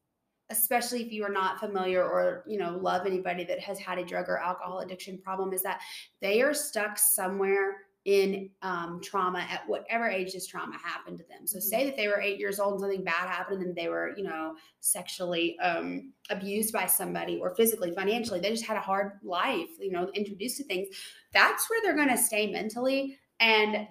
especially 0.50 1.04
if 1.04 1.14
you 1.14 1.24
are 1.24 1.32
not 1.32 1.60
familiar 1.60 2.04
or 2.04 2.44
you 2.46 2.58
know 2.58 2.78
love 2.82 3.06
anybody 3.06 3.46
that 3.46 3.60
has 3.60 3.80
had 3.80 3.98
a 3.98 4.04
drug 4.04 4.28
or 4.28 4.40
alcohol 4.40 4.80
addiction 4.80 5.20
problem, 5.20 5.54
is 5.54 5.64
that 5.64 5.80
they 6.22 6.42
are 6.42 6.54
stuck 6.54 6.98
somewhere 6.98 7.78
in 8.06 8.50
um, 8.64 9.00
trauma 9.04 9.46
at 9.50 9.68
whatever 9.68 10.08
age 10.08 10.34
this 10.34 10.48
trauma 10.48 10.76
happened 10.84 11.18
to 11.20 11.24
them. 11.26 11.46
So 11.46 11.60
say 11.60 11.86
that 11.86 11.96
they 11.96 12.08
were 12.08 12.20
eight 12.20 12.40
years 12.40 12.60
old 12.60 12.74
and 12.74 12.82
something 12.82 13.04
bad 13.04 13.30
happened 13.30 13.62
and 13.62 13.76
they 13.76 13.90
were, 13.90 14.14
you 14.18 14.24
know, 14.24 14.56
sexually 14.80 15.58
um, 15.60 16.12
abused 16.32 16.74
by 16.74 16.88
somebody 16.88 17.40
or 17.40 17.54
physically, 17.56 17.92
financially. 17.92 18.40
They 18.40 18.50
just 18.50 18.66
had 18.66 18.78
a 18.78 18.82
hard 18.82 19.20
life, 19.24 19.70
you 19.80 19.92
know, 19.92 20.10
introduced 20.16 20.58
to 20.58 20.64
things. 20.64 20.88
That's 21.32 21.70
where 21.70 21.80
they're 21.84 21.96
going 21.96 22.16
to 22.16 22.18
stay 22.18 22.52
mentally. 22.52 23.20
And 23.40 23.88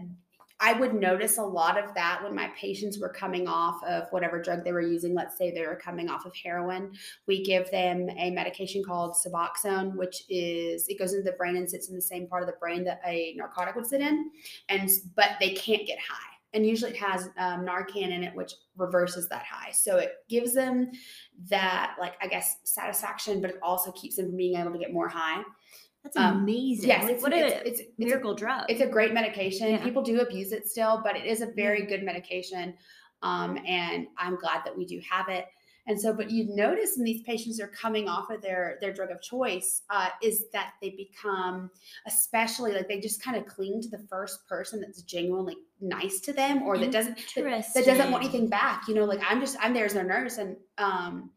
I 0.60 0.74
would 0.74 0.94
notice 0.94 1.38
a 1.38 1.42
lot 1.42 1.82
of 1.82 1.94
that 1.94 2.22
when 2.22 2.34
my 2.34 2.48
patients 2.48 2.98
were 2.98 3.08
coming 3.08 3.48
off 3.48 3.82
of 3.84 4.04
whatever 4.10 4.40
drug 4.40 4.62
they 4.62 4.72
were 4.72 4.82
using. 4.82 5.14
Let's 5.14 5.38
say 5.38 5.50
they 5.50 5.66
were 5.66 5.76
coming 5.76 6.10
off 6.10 6.26
of 6.26 6.34
heroin. 6.36 6.92
We 7.26 7.42
give 7.42 7.70
them 7.70 8.10
a 8.18 8.30
medication 8.30 8.84
called 8.84 9.16
Suboxone, 9.16 9.96
which 9.96 10.24
is 10.28 10.86
it 10.88 10.98
goes 10.98 11.14
into 11.14 11.30
the 11.30 11.36
brain 11.36 11.56
and 11.56 11.68
sits 11.68 11.88
in 11.88 11.96
the 11.96 12.02
same 12.02 12.26
part 12.26 12.42
of 12.42 12.46
the 12.46 12.56
brain 12.60 12.84
that 12.84 13.00
a 13.06 13.34
narcotic 13.36 13.74
would 13.74 13.86
sit 13.86 14.02
in, 14.02 14.30
and 14.68 14.90
but 15.16 15.30
they 15.40 15.54
can't 15.54 15.86
get 15.86 15.98
high. 15.98 16.26
And 16.52 16.66
usually 16.66 16.90
it 16.90 16.96
has 16.96 17.30
um, 17.38 17.64
Narcan 17.64 18.10
in 18.10 18.24
it, 18.24 18.34
which 18.34 18.52
reverses 18.76 19.28
that 19.28 19.44
high. 19.44 19.70
So 19.70 19.98
it 19.98 20.14
gives 20.28 20.52
them 20.52 20.90
that, 21.48 21.94
like 21.98 22.14
I 22.20 22.26
guess, 22.26 22.56
satisfaction, 22.64 23.40
but 23.40 23.50
it 23.50 23.58
also 23.62 23.92
keeps 23.92 24.16
them 24.16 24.26
from 24.26 24.36
being 24.36 24.56
able 24.56 24.72
to 24.72 24.78
get 24.78 24.92
more 24.92 25.08
high. 25.08 25.42
That's 26.02 26.16
Um, 26.16 26.38
amazing. 26.38 26.88
Yes, 26.88 27.04
Like, 27.04 27.12
it's, 27.14 27.22
what 27.22 27.32
it's, 27.32 27.52
a 27.54 27.68
it's, 27.68 27.80
it's 27.80 27.88
a 27.90 27.92
miracle 28.04 28.34
drug. 28.34 28.64
it's 28.68 28.80
a 28.80 28.86
great 28.86 29.12
medication. 29.12 29.68
Yeah. 29.70 29.84
People 29.84 30.02
do 30.02 30.20
abuse 30.20 30.52
it 30.52 30.68
still, 30.68 31.00
but 31.04 31.16
it 31.16 31.26
is 31.26 31.40
a 31.42 31.46
very 31.46 31.86
good 31.86 32.02
medication. 32.02 32.74
Um, 33.22 33.58
and 33.66 34.06
I'm 34.16 34.36
glad 34.36 34.64
that 34.64 34.76
we 34.76 34.86
do 34.86 35.00
have 35.10 35.28
it. 35.28 35.46
And 35.86 36.00
so, 36.00 36.12
but 36.12 36.30
you 36.30 36.44
notice 36.54 36.92
when 36.96 37.04
these 37.04 37.22
patients 37.22 37.58
are 37.60 37.66
coming 37.68 38.08
off 38.08 38.30
of 38.30 38.42
their 38.42 38.78
their 38.80 38.92
drug 38.92 39.10
of 39.10 39.20
choice, 39.22 39.82
uh, 39.90 40.08
is 40.22 40.44
that 40.52 40.74
they 40.80 40.90
become, 40.90 41.70
especially 42.06 42.72
like 42.72 42.86
they 42.86 43.00
just 43.00 43.22
kind 43.22 43.36
of 43.36 43.46
cling 43.46 43.80
to 43.82 43.88
the 43.88 44.06
first 44.08 44.46
person 44.46 44.80
that's 44.80 45.02
genuinely 45.02 45.56
nice 45.80 46.20
to 46.20 46.32
them, 46.32 46.62
or 46.62 46.76
that 46.78 46.92
doesn't 46.92 47.16
that, 47.34 47.64
that 47.74 47.86
doesn't 47.86 48.10
want 48.12 48.22
anything 48.22 48.48
back. 48.48 48.88
You 48.88 48.94
know, 48.94 49.04
like 49.04 49.20
I'm 49.28 49.40
just 49.40 49.56
I'm 49.58 49.72
there 49.74 49.86
as 49.86 49.94
their 49.94 50.04
nurse, 50.04 50.36
and 50.38 50.56
um, 50.78 51.30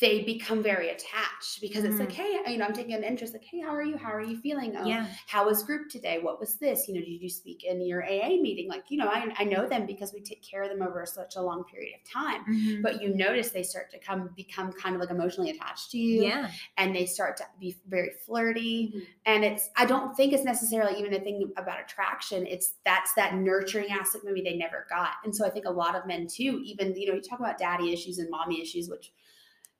they 0.00 0.22
become 0.22 0.62
very 0.62 0.90
attached 0.90 1.60
because 1.60 1.84
it's 1.84 1.98
like, 1.98 2.12
hey, 2.12 2.38
you 2.48 2.58
know, 2.58 2.64
I'm 2.66 2.72
taking 2.72 2.94
an 2.94 3.04
interest. 3.04 3.32
Like, 3.32 3.44
hey, 3.44 3.60
how 3.60 3.74
are 3.74 3.82
you? 3.82 3.96
How 3.96 4.12
are 4.12 4.22
you 4.22 4.36
feeling? 4.36 4.74
Oh, 4.76 4.84
Yeah, 4.84 5.06
how 5.26 5.46
was 5.46 5.62
group 5.62 5.88
today? 5.88 6.18
What 6.20 6.40
was 6.40 6.56
this? 6.56 6.88
You 6.88 6.94
know, 6.94 7.00
did 7.00 7.22
you 7.22 7.28
speak 7.28 7.64
in 7.64 7.80
your 7.86 8.02
AA 8.04 8.40
meeting? 8.40 8.68
Like, 8.68 8.84
you 8.88 8.98
know, 8.98 9.06
I, 9.06 9.32
I 9.38 9.44
know 9.44 9.68
them 9.68 9.86
because 9.86 10.12
we 10.12 10.20
take 10.20 10.42
care 10.42 10.62
of 10.62 10.68
them 10.70 10.82
over 10.82 11.06
such 11.06 11.36
a 11.36 11.40
long 11.42 11.64
period 11.64 11.94
of 11.94 12.10
time. 12.10 12.44
Mhm. 12.48 12.82
But 12.82 13.00
you 13.00 13.14
notice 13.14 13.50
they 13.50 13.62
start 13.62 13.90
to 13.92 13.98
come 13.98 14.30
become 14.36 14.72
kind 14.72 14.94
of 14.94 15.00
like 15.00 15.10
emotionally 15.10 15.50
attached 15.50 15.90
to 15.92 15.98
you, 15.98 16.24
yeah. 16.24 16.50
and 16.76 16.94
they 16.94 17.06
start 17.06 17.36
to 17.38 17.44
be 17.60 17.76
very 17.86 18.10
flirty. 18.26 18.92
Mhm. 18.94 19.06
And 19.26 19.44
it's 19.44 19.70
I 19.76 19.86
don't 19.86 20.14
think 20.16 20.32
it's 20.32 20.44
necessarily 20.44 20.98
even 20.98 21.14
a 21.14 21.20
thing 21.20 21.52
about 21.56 21.80
attraction. 21.80 22.46
It's 22.46 22.74
that's 22.84 23.14
that 23.14 23.34
nurturing 23.34 23.90
aspect 23.90 24.24
maybe 24.24 24.42
they 24.42 24.56
never 24.56 24.86
got. 24.90 25.12
And 25.24 25.34
so 25.34 25.46
I 25.46 25.50
think 25.50 25.66
a 25.66 25.70
lot 25.70 25.94
of 25.94 26.06
men 26.06 26.26
too, 26.26 26.60
even 26.64 26.94
you 26.96 27.06
know, 27.06 27.14
you 27.14 27.22
talk 27.22 27.38
about 27.38 27.58
daddy 27.58 27.92
issues 27.92 28.18
and 28.18 28.28
mommy 28.28 28.60
issues, 28.60 28.88
which 28.90 29.12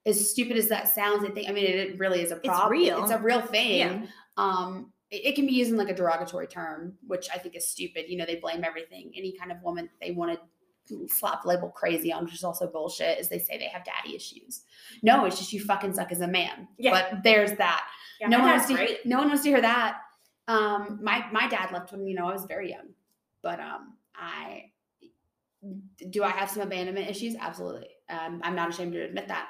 as 0.07 0.31
stupid 0.31 0.57
as 0.57 0.69
that 0.69 0.89
sounds, 0.89 1.25
I 1.25 1.31
think 1.31 1.49
I 1.49 1.53
mean 1.53 1.65
it 1.67 1.99
really 1.99 2.23
is 2.23 2.31
a 2.33 2.37
problem. 2.37 2.63
It's 2.63 2.71
real. 2.89 3.03
It's 3.03 3.13
a 3.13 3.19
real 3.19 3.43
thing 3.43 3.79
Yeah. 3.79 4.07
um 4.37 4.93
it, 5.11 5.27
it 5.27 5.35
can 5.35 5.47
be 5.47 5.53
used 5.53 5.71
in 5.71 5.77
like 5.77 5.89
a 5.89 5.95
derogatory 5.95 6.47
term 6.47 6.93
which 7.07 7.29
i 7.35 7.39
think 7.39 7.57
is 7.57 7.67
stupid 7.67 8.05
you 8.09 8.17
know 8.19 8.27
they 8.27 8.37
blame 8.37 8.63
everything 8.63 9.11
any 9.17 9.33
kind 9.33 9.51
of 9.51 9.61
woman 9.63 9.89
they 10.03 10.11
want 10.13 10.39
to 10.89 11.09
slap 11.09 11.45
label 11.47 11.69
crazy 11.71 12.13
on 12.13 12.25
which 12.25 12.35
is 12.35 12.45
also 12.45 12.67
bullshit 12.67 13.19
is 13.19 13.29
they 13.29 13.39
say 13.39 13.59
they 13.59 13.67
have 13.67 13.85
daddy 13.85 14.15
issues 14.15 14.63
no 15.03 15.25
it's 15.25 15.39
just 15.39 15.53
you 15.53 15.61
fucking 15.65 15.93
suck 15.95 16.13
as 16.13 16.21
a 16.21 16.29
man 16.29 16.69
Yeah. 16.79 16.91
but 16.93 17.23
there's 17.25 17.53
that 17.59 17.87
Yeah, 18.21 18.29
no 18.29 18.39
one 18.41 18.49
wants 18.51 18.67
to 18.67 18.75
great. 18.75 19.05
no 19.07 19.19
one 19.19 19.29
wants 19.29 19.43
to 19.45 19.49
hear 19.49 19.61
that 19.63 19.99
um 20.47 21.01
my 21.03 21.25
my 21.33 21.49
dad 21.49 21.73
left 21.73 21.91
when 21.93 22.07
you 22.07 22.15
know 22.15 22.27
i 22.29 22.33
was 22.33 22.45
very 22.45 22.71
young 22.71 22.89
but 23.43 23.59
um 23.61 23.95
i 24.15 24.65
do 26.11 26.23
i 26.23 26.29
have 26.31 26.49
some 26.51 26.63
abandonment 26.63 27.09
issues 27.11 27.35
absolutely 27.41 27.89
um, 28.11 28.41
i'm 28.45 28.55
not 28.55 28.69
ashamed 28.69 28.93
to 28.93 29.01
admit 29.03 29.27
that 29.29 29.49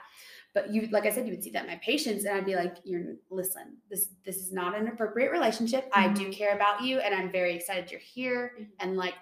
but 0.62 0.72
you 0.72 0.88
like 0.90 1.06
I 1.06 1.10
said, 1.10 1.26
you 1.26 1.32
would 1.32 1.42
see 1.44 1.50
that 1.50 1.64
in 1.64 1.70
my 1.70 1.76
patients, 1.84 2.24
and 2.24 2.36
I'd 2.36 2.44
be 2.46 2.54
like, 2.56 2.76
"You're 2.84 3.14
listen, 3.30 3.76
this 3.90 4.08
this 4.24 4.36
is 4.38 4.52
not 4.52 4.76
an 4.76 4.88
appropriate 4.88 5.30
relationship. 5.32 5.88
I 5.92 6.08
do 6.08 6.30
care 6.32 6.54
about 6.54 6.82
you, 6.82 6.98
and 7.00 7.14
I'm 7.14 7.30
very 7.32 7.54
excited 7.54 7.90
you're 7.90 8.00
here, 8.00 8.52
Mhm. 8.60 8.66
and 8.80 8.96
like." 8.96 9.14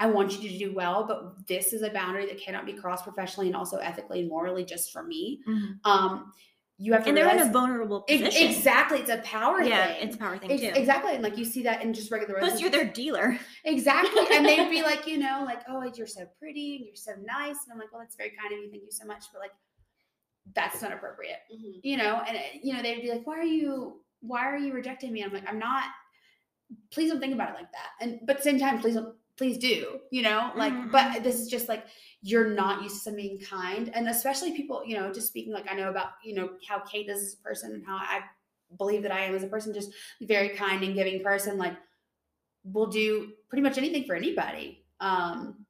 I 0.00 0.06
want 0.06 0.40
you 0.40 0.48
to 0.48 0.56
do 0.58 0.72
well, 0.72 1.02
but 1.08 1.44
this 1.48 1.72
is 1.72 1.82
a 1.82 1.90
boundary 1.90 2.24
that 2.26 2.38
cannot 2.40 2.64
be 2.64 2.72
crossed 2.72 3.02
professionally 3.02 3.48
and 3.48 3.56
also 3.56 3.78
ethically 3.78 4.20
and 4.20 4.28
morally 4.28 4.64
just 4.64 4.92
for 4.92 5.02
me. 5.02 5.40
Um, 5.84 6.32
you 6.76 6.92
have 6.92 7.02
to 7.02 7.08
And 7.08 7.16
they're 7.18 7.28
in 7.28 7.40
a 7.40 7.50
vulnerable 7.50 8.02
position. 8.02 8.46
exactly. 8.48 9.00
It's 9.00 9.10
a 9.10 9.16
power 9.24 9.60
Yeah, 9.60 9.88
thing. 9.88 10.06
it's 10.06 10.14
a 10.14 10.18
power 10.20 10.38
thing 10.38 10.52
Ex- 10.52 10.60
too. 10.62 10.68
Exactly. 10.76 11.14
And 11.14 11.24
like 11.24 11.36
you 11.36 11.44
see 11.44 11.64
that 11.64 11.82
in 11.82 11.92
just 11.92 12.12
regular 12.12 12.38
Plus, 12.38 12.60
you're 12.60 12.70
their 12.70 12.84
dealer. 12.84 13.40
Exactly. 13.64 14.22
And 14.30 14.46
they'd 14.46 14.70
be 14.70 14.82
like, 14.92 15.04
you 15.08 15.18
know, 15.18 15.42
like, 15.44 15.62
oh, 15.68 15.82
you're 15.96 16.06
so 16.06 16.26
pretty 16.38 16.76
and 16.76 16.86
you're 16.86 16.94
so 16.94 17.14
nice. 17.26 17.56
And 17.64 17.72
I'm 17.72 17.78
like, 17.80 17.90
well, 17.90 18.00
that's 18.00 18.14
very 18.14 18.30
kind 18.40 18.52
of 18.54 18.60
you. 18.60 18.70
Thank 18.70 18.84
you 18.84 18.92
so 18.92 19.04
much. 19.04 19.24
But 19.32 19.40
like, 19.40 19.50
that's 20.54 20.82
not 20.82 20.92
appropriate, 20.92 21.40
Mhm. 21.52 21.80
you 21.82 21.96
know? 21.96 22.22
And, 22.26 22.36
uh, 22.36 22.40
you 22.62 22.72
know, 22.72 22.82
they'd 22.82 23.02
be 23.02 23.10
like, 23.10 23.26
why 23.26 23.38
are 23.38 23.42
you, 23.42 24.02
why 24.20 24.46
are 24.46 24.56
you 24.56 24.72
rejecting 24.72 25.12
me? 25.12 25.22
I'm 25.22 25.32
like, 25.32 25.48
I'm 25.48 25.58
not, 25.58 25.84
please 26.90 27.10
don't 27.10 27.20
think 27.20 27.34
about 27.34 27.50
it 27.50 27.54
like 27.54 27.72
that. 27.72 27.90
And, 28.00 28.20
but 28.24 28.36
at 28.36 28.42
the 28.42 28.50
same 28.50 28.58
time, 28.58 28.80
please 28.80 28.94
don't, 28.94 29.14
please 29.36 29.58
do, 29.58 30.00
you 30.10 30.22
know? 30.22 30.50
Like, 30.56 30.72
Mhm. 30.72 30.90
but 30.90 31.22
this 31.22 31.38
is 31.38 31.48
just 31.48 31.68
like, 31.68 31.86
you're 32.22 32.50
not 32.50 32.82
used 32.82 33.04
to 33.04 33.12
being 33.12 33.38
kind. 33.40 33.94
And 33.94 34.08
especially 34.08 34.56
people, 34.56 34.82
you 34.84 34.96
know, 34.96 35.12
just 35.12 35.28
speaking 35.28 35.52
like 35.52 35.70
I 35.70 35.74
know 35.74 35.90
about, 35.90 36.12
you 36.24 36.34
know, 36.34 36.56
how 36.66 36.80
Kate 36.80 37.08
is 37.08 37.22
as 37.22 37.34
a 37.34 37.42
person 37.42 37.72
and 37.72 37.86
how 37.86 37.96
I 37.96 38.22
believe 38.76 39.02
that 39.02 39.12
I 39.12 39.20
am 39.20 39.34
as 39.34 39.44
a 39.44 39.48
person, 39.48 39.72
just 39.72 39.92
very 40.20 40.50
kind 40.50 40.82
and 40.82 40.94
giving 40.94 41.22
person, 41.22 41.56
like 41.56 41.76
will 42.64 42.88
do 42.88 43.32
pretty 43.48 43.62
much 43.62 43.78
anything 43.78 44.04
for 44.04 44.14
anybody. 44.14 44.84
Um, 45.00 45.64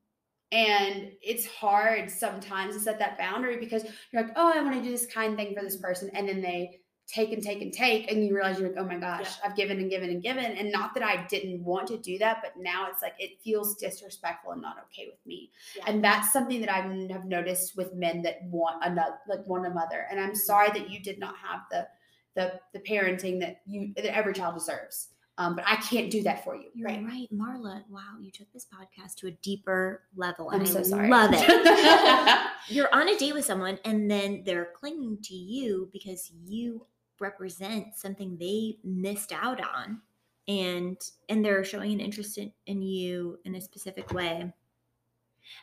and 0.51 1.12
it's 1.22 1.46
hard 1.46 2.11
sometimes 2.11 2.74
to 2.74 2.80
set 2.80 2.99
that 2.99 3.18
boundary 3.18 3.59
because 3.59 3.84
you're 4.11 4.22
like, 4.22 4.32
oh, 4.36 4.53
I 4.55 4.62
want 4.62 4.76
to 4.76 4.82
do 4.82 4.90
this 4.90 5.07
kind 5.07 5.36
thing 5.36 5.55
for 5.55 5.62
this 5.62 5.76
mm-hmm. 5.76 5.84
person. 5.84 6.11
And 6.14 6.28
then 6.28 6.40
they 6.40 6.80
take 7.07 7.32
and 7.32 7.42
take 7.42 7.62
and 7.62 7.72
take. 7.72 8.11
And 8.11 8.24
you 8.24 8.34
realize 8.34 8.59
you're 8.59 8.68
like, 8.68 8.78
oh 8.78 8.86
my 8.86 8.96
gosh, 8.99 9.28
I've 9.44 9.57
given 9.57 9.78
and 9.78 9.90
given 9.90 10.11
and 10.11 10.22
given. 10.22 10.44
And 10.44 10.70
not 10.70 10.94
that 10.94 11.03
I 11.03 11.26
didn't 11.26 11.64
want 11.64 11.88
to 11.88 11.99
do 11.99 12.18
that, 12.18 12.38
but 12.42 12.53
now 12.62 12.86
it's 12.90 13.03
like, 13.03 13.14
it 13.18 13.40
feels 13.42 13.76
disrespectful 13.76 14.53
and 14.53 14.62
not 14.62 14.76
okay 14.84 15.07
with 15.07 15.18
me. 15.26 15.51
Yeah. 15.76 15.84
And 15.86 16.05
that's 16.05 16.32
something 16.32 16.61
that 16.61 16.70
I 16.70 16.80
have 17.12 17.24
noticed 17.24 17.76
with 17.76 17.94
men 17.94 18.22
that 18.22 18.42
want 18.44 18.84
another, 18.84 19.16
like 19.28 19.46
want 19.46 19.66
a 19.66 19.70
mother. 19.70 20.07
And 20.11 20.20
I'm 20.20 20.34
sorry 20.34 20.68
that 20.70 20.90
you 20.90 21.01
did 21.01 21.18
not 21.18 21.34
have 21.36 21.61
the, 21.70 21.88
the, 22.34 22.61
the 22.72 22.80
parenting 22.80 23.40
that 23.40 23.62
you, 23.66 23.92
that 23.96 24.05
every 24.14 24.34
child 24.34 24.55
deserves. 24.55 25.09
Um, 25.39 25.55
but 25.55 25.64
I 25.66 25.76
can't 25.76 26.11
do 26.11 26.22
that 26.24 26.43
for 26.45 26.57
you. 26.57 26.64
You're 26.74 26.89
Right. 26.89 27.03
right. 27.05 27.28
Marla. 27.32 27.84
Wow, 27.89 28.16
you 28.20 28.30
took 28.32 28.53
this 28.53 28.66
podcast 28.66 29.14
to 29.18 29.28
a 29.28 29.30
deeper 29.30 30.03
level. 30.16 30.51
I'm 30.53 30.66
so 30.66 30.80
I 30.80 30.82
sorry. 30.82 31.09
love 31.09 31.30
it. 31.32 32.47
You're 32.68 32.93
on 32.93 33.09
a 33.09 33.16
date 33.16 33.34
with 33.34 33.45
someone 33.45 33.78
and 33.84 34.11
then 34.11 34.43
they're 34.45 34.70
clinging 34.74 35.18
to 35.22 35.34
you 35.34 35.89
because 35.93 36.30
you 36.45 36.84
represent 37.20 37.97
something 37.97 38.36
they 38.36 38.78
missed 38.84 39.32
out 39.32 39.61
on. 39.61 40.01
And 40.49 40.97
and 41.28 41.45
they're 41.45 41.62
showing 41.62 41.93
an 41.93 42.01
interest 42.01 42.39
in, 42.39 42.51
in 42.66 42.82
you 42.82 43.39
in 43.45 43.55
a 43.55 43.61
specific 43.61 44.12
way. 44.12 44.53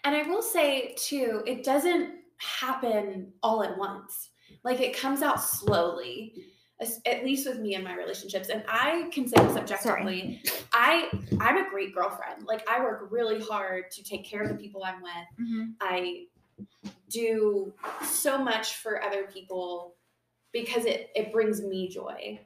And 0.03 0.15
I 0.15 0.23
will 0.23 0.41
say 0.43 0.95
too, 0.97 1.43
it 1.45 1.63
doesn't 1.63 2.11
happen 2.38 3.34
all 3.43 3.63
at 3.63 3.78
once. 3.78 4.30
Like 4.63 4.80
it 4.80 4.95
comes 4.95 5.21
out 5.21 5.41
slowly, 5.43 6.34
as- 6.38 6.43
at 6.80 7.23
least 7.23 7.47
with 7.47 7.59
me 7.59 7.76
and 7.76 7.84
my 7.84 7.95
relationships. 7.95 8.49
And 8.49 8.63
I 8.67 9.09
can 9.11 9.28
say 9.28 9.41
this 9.41 9.55
objectively. 9.55 10.41
I 10.73 11.09
I'm 11.39 11.57
a 11.57 11.69
great 11.69 11.95
girlfriend. 11.95 12.45
Like 12.45 12.67
I 12.69 12.82
work 12.82 13.07
really 13.11 13.41
hard 13.41 13.91
to 13.91 14.03
take 14.03 14.26
care 14.26 14.41
of 14.41 14.49
the 14.49 14.55
people 14.55 14.84
I'm 14.84 15.01
with. 15.01 15.11
Mm-hmm. 15.39 15.63
I 15.80 16.26
do 17.09 17.73
so 18.03 18.38
much 18.38 18.76
for 18.76 19.01
other 19.01 19.23
people 19.23 19.95
because 20.51 20.86
it 20.86 21.11
it 21.15 21.32
brings 21.32 21.61
me 21.61 21.88
joy. 21.88 22.39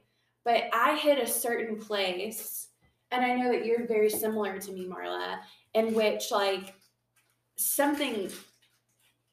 But 0.46 0.66
I 0.74 0.98
hit 0.98 1.20
a 1.20 1.28
certain 1.28 1.78
place, 1.78 2.70
and 3.12 3.26
I 3.26 3.36
know 3.36 3.52
that 3.52 3.66
you're 3.66 3.88
very 3.88 4.10
similar 4.10 4.60
to 4.60 4.72
me, 4.72 4.88
Marla, 4.88 5.40
in 5.74 5.94
which 5.94 6.32
like 6.32 6.76
something 7.56 8.32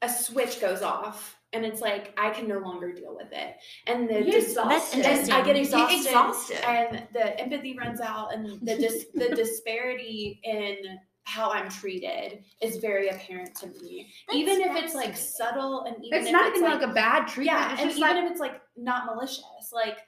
a 0.02 0.08
switch 0.08 0.60
goes 0.60 0.82
off 0.82 1.36
and 1.56 1.64
it's 1.64 1.80
like 1.80 2.12
I 2.18 2.30
can 2.30 2.46
no 2.46 2.58
longer 2.58 2.92
deal 2.92 3.16
with 3.16 3.32
it. 3.32 3.56
And 3.86 4.08
the 4.08 4.22
dis- 4.22 4.56
and 4.56 5.32
I 5.32 5.42
get 5.42 5.56
exhausted, 5.56 5.96
exhausted. 6.06 6.64
and 6.68 7.02
the 7.14 7.40
empathy 7.40 7.76
runs 7.76 8.00
out 8.00 8.32
and 8.34 8.60
the 8.60 8.76
dis- 8.76 9.06
the 9.14 9.28
disparity 9.34 10.38
in 10.44 10.76
how 11.24 11.50
I'm 11.50 11.68
treated 11.68 12.44
is 12.60 12.76
very 12.76 13.08
apparent 13.08 13.54
to 13.56 13.66
me. 13.68 14.12
That's 14.28 14.38
even 14.38 14.60
if 14.60 14.76
it's 14.76 14.94
like 14.94 15.16
subtle 15.16 15.84
and 15.84 15.96
even 16.04 16.20
it's 16.22 16.30
not 16.30 16.46
it's 16.48 16.58
even 16.58 16.70
like, 16.70 16.80
like, 16.82 16.90
a 16.90 16.94
bad 16.94 17.26
treatment. 17.26 17.58
yeah, 17.58 17.72
it's 17.72 17.80
and 17.82 17.90
even 17.92 18.00
like, 18.02 18.16
if 18.24 18.30
it's 18.30 18.40
like 18.40 18.60
not 18.76 19.06
malicious, 19.06 19.72
like 19.72 19.98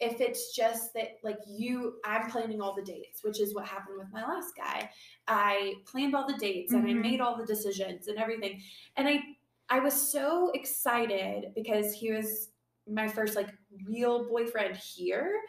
if 0.00 0.20
it's 0.20 0.54
just 0.54 0.94
that 0.94 1.18
like 1.22 1.38
you, 1.46 1.94
I'm 2.04 2.30
planning 2.30 2.60
all 2.60 2.74
the 2.74 2.82
dates, 2.82 3.22
which 3.22 3.40
is 3.40 3.54
what 3.54 3.66
happened 3.66 3.98
with 3.98 4.08
my 4.12 4.22
last 4.22 4.52
guy. 4.56 4.90
I 5.28 5.74
planned 5.86 6.14
all 6.14 6.26
the 6.26 6.36
dates 6.38 6.72
and 6.72 6.86
I 6.86 6.92
Mhm. 6.92 7.02
made 7.02 7.20
all 7.20 7.36
the 7.36 7.46
decisions 7.46 8.08
and 8.08 8.18
everything, 8.18 8.60
and 8.96 9.06
I, 9.08 9.20
I 9.74 9.80
was 9.80 10.12
so 10.12 10.52
excited 10.54 11.46
because 11.56 11.92
he 11.92 12.12
was 12.12 12.50
my 12.88 13.08
first 13.08 13.34
like 13.34 13.48
real 13.88 14.28
boyfriend 14.28 14.76
here. 14.76 15.40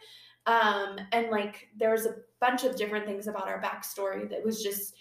Um, 0.46 0.98
and 1.12 1.30
like 1.30 1.68
there 1.78 1.92
was 1.92 2.06
a 2.06 2.16
bunch 2.40 2.64
of 2.64 2.74
different 2.74 3.06
things 3.06 3.28
about 3.28 3.46
our 3.46 3.62
backstory 3.62 4.28
that 4.30 4.44
was 4.44 4.64
just 4.64 4.96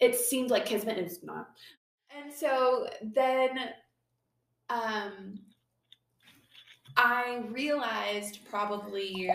it 0.00 0.14
seemed 0.14 0.50
like 0.50 0.64
kismet 0.64 0.96
it's 0.96 1.22
not. 1.22 1.50
And 2.16 2.32
so 2.32 2.88
then 3.02 3.50
um 4.70 5.40
I 6.96 7.42
realized 7.50 8.38
probably 8.50 9.30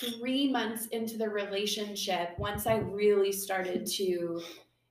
three 0.00 0.50
months 0.50 0.86
into 0.86 1.18
the 1.18 1.28
relationship, 1.28 2.30
once 2.38 2.66
I 2.66 2.76
really 2.76 3.32
started 3.32 3.84
to 3.98 4.40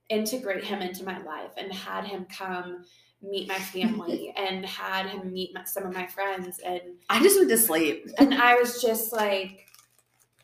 integrate 0.08 0.64
him 0.64 0.80
into 0.82 1.04
my 1.04 1.22
life 1.24 1.52
and 1.56 1.72
had 1.72 2.04
him 2.04 2.26
come 2.26 2.84
meet 3.22 3.48
my 3.48 3.58
family 3.58 4.32
and 4.36 4.64
had 4.64 5.06
him 5.06 5.32
meet 5.32 5.54
my, 5.54 5.64
some 5.64 5.84
of 5.84 5.94
my 5.94 6.06
friends 6.06 6.60
and 6.64 6.80
I 7.10 7.22
just 7.22 7.38
went 7.38 7.50
to 7.50 7.58
sleep. 7.58 8.08
and 8.18 8.34
I 8.34 8.54
was 8.54 8.80
just 8.80 9.12
like, 9.12 9.66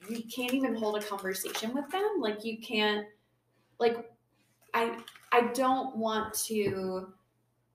you 0.09 0.23
can't 0.35 0.53
even 0.53 0.75
hold 0.75 0.97
a 0.97 1.03
conversation 1.03 1.75
with 1.75 1.89
them. 1.91 2.17
Like 2.19 2.45
you 2.45 2.59
can't, 2.59 3.07
like, 3.79 4.11
I 4.75 4.97
I 5.33 5.49
don't 5.55 5.97
want 5.97 6.35
to 6.47 7.13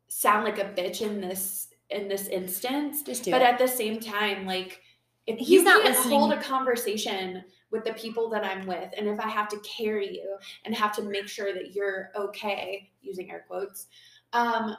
sound 0.07 0.45
like 0.45 0.59
a 0.59 0.65
bitch 0.65 1.01
in 1.01 1.21
this 1.21 1.69
in 1.89 2.07
this 2.07 2.27
instance, 2.27 3.01
Just 3.01 3.23
do 3.23 3.31
but 3.31 3.41
it. 3.41 3.47
at 3.47 3.59
the 3.59 3.67
same 3.67 3.99
time, 3.99 4.45
like 4.45 4.81
if 5.25 5.39
He's 5.39 5.49
you 5.49 5.63
not 5.63 5.83
can't 5.83 5.95
hold 5.95 6.33
a 6.33 6.41
conversation 6.41 7.43
with 7.71 7.83
the 7.83 7.93
people 7.93 8.29
that 8.29 8.43
I'm 8.45 8.65
with, 8.65 8.93
and 8.97 9.07
if 9.07 9.19
I 9.19 9.27
have 9.27 9.47
to 9.49 9.59
carry 9.59 10.15
you 10.15 10.37
and 10.65 10.73
have 10.75 10.95
to 10.95 11.01
make 11.01 11.27
sure 11.27 11.53
that 11.53 11.73
you're 11.73 12.11
okay, 12.15 12.89
using 13.01 13.29
air 13.31 13.43
quotes, 13.47 13.87
um, 14.33 14.75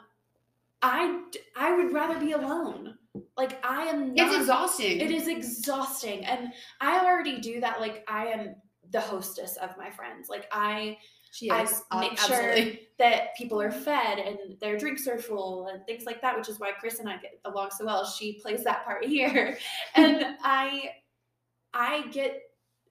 I 0.81 1.23
I 1.55 1.75
would 1.75 1.93
rather 1.93 2.19
be 2.19 2.31
alone. 2.31 2.95
Like 3.37 3.63
I 3.65 3.83
am. 3.83 4.13
Not, 4.15 4.27
it's 4.27 4.35
exhausting. 4.37 4.99
It 4.99 5.11
is 5.11 5.27
exhausting, 5.27 6.25
and 6.25 6.51
I 6.81 7.05
already 7.05 7.39
do 7.39 7.59
that. 7.61 7.79
Like 7.81 8.05
I 8.07 8.27
am 8.27 8.55
the 8.91 9.01
hostess 9.01 9.57
of 9.57 9.77
my 9.77 9.89
friends. 9.91 10.29
Like 10.29 10.47
I 10.51 10.97
She 11.31 11.49
I 11.49 11.63
is. 11.63 11.83
make 11.99 12.13
uh, 12.13 12.27
sure 12.27 12.55
that 12.97 13.35
people 13.37 13.61
are 13.61 13.71
fed 13.71 14.19
and 14.19 14.59
their 14.59 14.77
drinks 14.77 15.07
are 15.07 15.19
full 15.19 15.67
and 15.67 15.85
things 15.85 16.05
like 16.05 16.21
that, 16.21 16.37
which 16.37 16.49
is 16.49 16.59
why 16.59 16.71
Chris 16.71 16.99
and 16.99 17.09
I 17.09 17.17
get 17.17 17.39
along 17.45 17.69
so 17.77 17.85
well. 17.85 18.05
She 18.05 18.39
plays 18.41 18.63
that 18.63 18.83
part 18.85 19.05
here. 19.15 19.57
and 19.95 20.37
I 20.43 20.91
I 21.73 22.07
get 22.07 22.41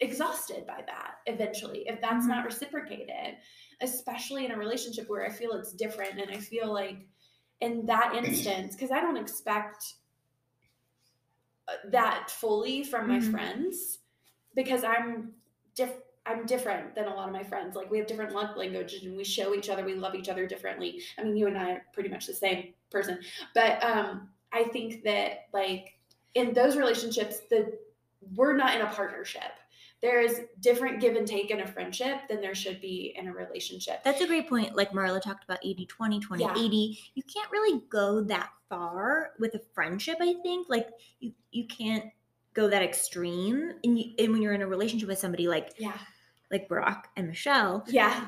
exhausted 0.01 0.67
by 0.67 0.83
that 0.87 1.17
eventually 1.27 1.87
if 1.89 2.01
that's 2.01 2.25
Mhm. 2.25 2.29
not 2.29 2.45
reciprocated, 2.45 3.39
especially 3.81 4.45
in 4.45 4.53
a 4.53 4.57
relationship 4.57 5.09
where 5.09 5.25
I 5.27 5.29
feel 5.31 5.53
it's 5.53 5.73
different 5.73 6.21
and 6.21 6.31
I 6.31 6.39
feel 6.39 6.73
like 6.73 7.07
in 7.61 7.85
that 7.87 8.15
instance, 8.23 8.75
because 8.75 8.91
I 8.91 9.01
don't 9.01 9.17
expect 9.17 9.95
uh, 11.67 11.73
that 11.91 12.31
fully 12.31 12.83
from 12.83 13.09
my 13.09 13.19
Mhm. 13.19 13.31
friends 13.31 13.99
because 14.55 14.85
I'm 14.85 15.35
diff- 15.75 16.03
I'm 16.27 16.45
different 16.47 16.95
than 16.95 17.07
a 17.07 17.15
lot 17.15 17.27
of 17.29 17.33
my 17.33 17.43
friends. 17.43 17.75
Like 17.75 17.91
we 17.91 17.97
have 17.99 18.07
different 18.07 18.35
love 18.35 18.57
languages 18.57 19.03
and 19.05 19.17
we 19.17 19.25
show 19.25 19.55
each 19.55 19.71
other 19.71 19.83
we 19.85 19.95
love 19.95 20.15
each 20.15 20.29
other 20.29 20.47
differently. 20.47 21.03
I 21.17 21.25
mean, 21.25 21.37
you 21.37 21.47
and 21.47 21.57
I 21.59 21.73
are 21.73 21.87
pretty 21.93 22.11
much 22.11 22.27
the 22.27 22.35
same 22.35 22.75
person, 22.91 23.19
but 23.55 23.83
um, 23.83 24.31
I 24.53 24.65
think 24.65 25.03
that 25.05 25.49
like 25.53 25.99
in 26.35 26.53
those 26.53 26.77
relationships, 26.77 27.41
the 27.51 27.79
we're 28.35 28.57
not 28.57 28.75
in 28.75 28.83
a 28.83 28.87
partnership. 28.93 29.53
There 30.01 30.21
is 30.21 30.43
different 30.61 31.01
give 31.01 31.17
and 31.17 31.27
take 31.27 31.51
in 31.51 31.61
a 31.61 31.67
friendship 31.67 32.29
than 32.29 32.41
there 32.41 32.55
should 32.55 32.81
be 32.81 33.15
in 33.19 33.27
a 33.27 33.33
relationship. 33.33 34.05
That's 34.05 34.21
a 34.21 34.27
great 34.29 34.49
point. 34.49 34.77
Like 34.77 34.93
Marla 34.93 35.21
talked 35.21 35.43
about 35.45 35.59
80 35.65 35.87
20, 35.87 36.21
20 36.21 36.43
Yeah. 36.45 36.53
80. 36.53 36.99
You 37.15 37.23
can't 37.25 37.51
really 37.51 37.83
go 37.89 38.21
that 38.23 38.51
far 38.69 39.33
with 39.41 39.55
a 39.55 39.61
friendship, 39.75 40.19
I 40.21 40.35
think. 40.43 40.69
Like 40.69 40.89
you 41.21 41.33
you 41.51 41.67
can't 41.67 42.05
go 42.55 42.69
that 42.69 42.83
extreme. 42.83 43.73
And, 43.85 43.99
you, 43.99 44.13
and 44.19 44.33
when 44.33 44.43
you're 44.43 44.53
in 44.55 44.63
a 44.63 44.67
relationship 44.67 45.09
with 45.09 45.19
somebody 45.19 45.49
like 45.49 45.73
Yeah. 45.79 45.99
like 46.51 46.69
Barack 46.69 47.05
and 47.17 47.27
Michelle, 47.29 47.85
Yeah. 47.89 48.25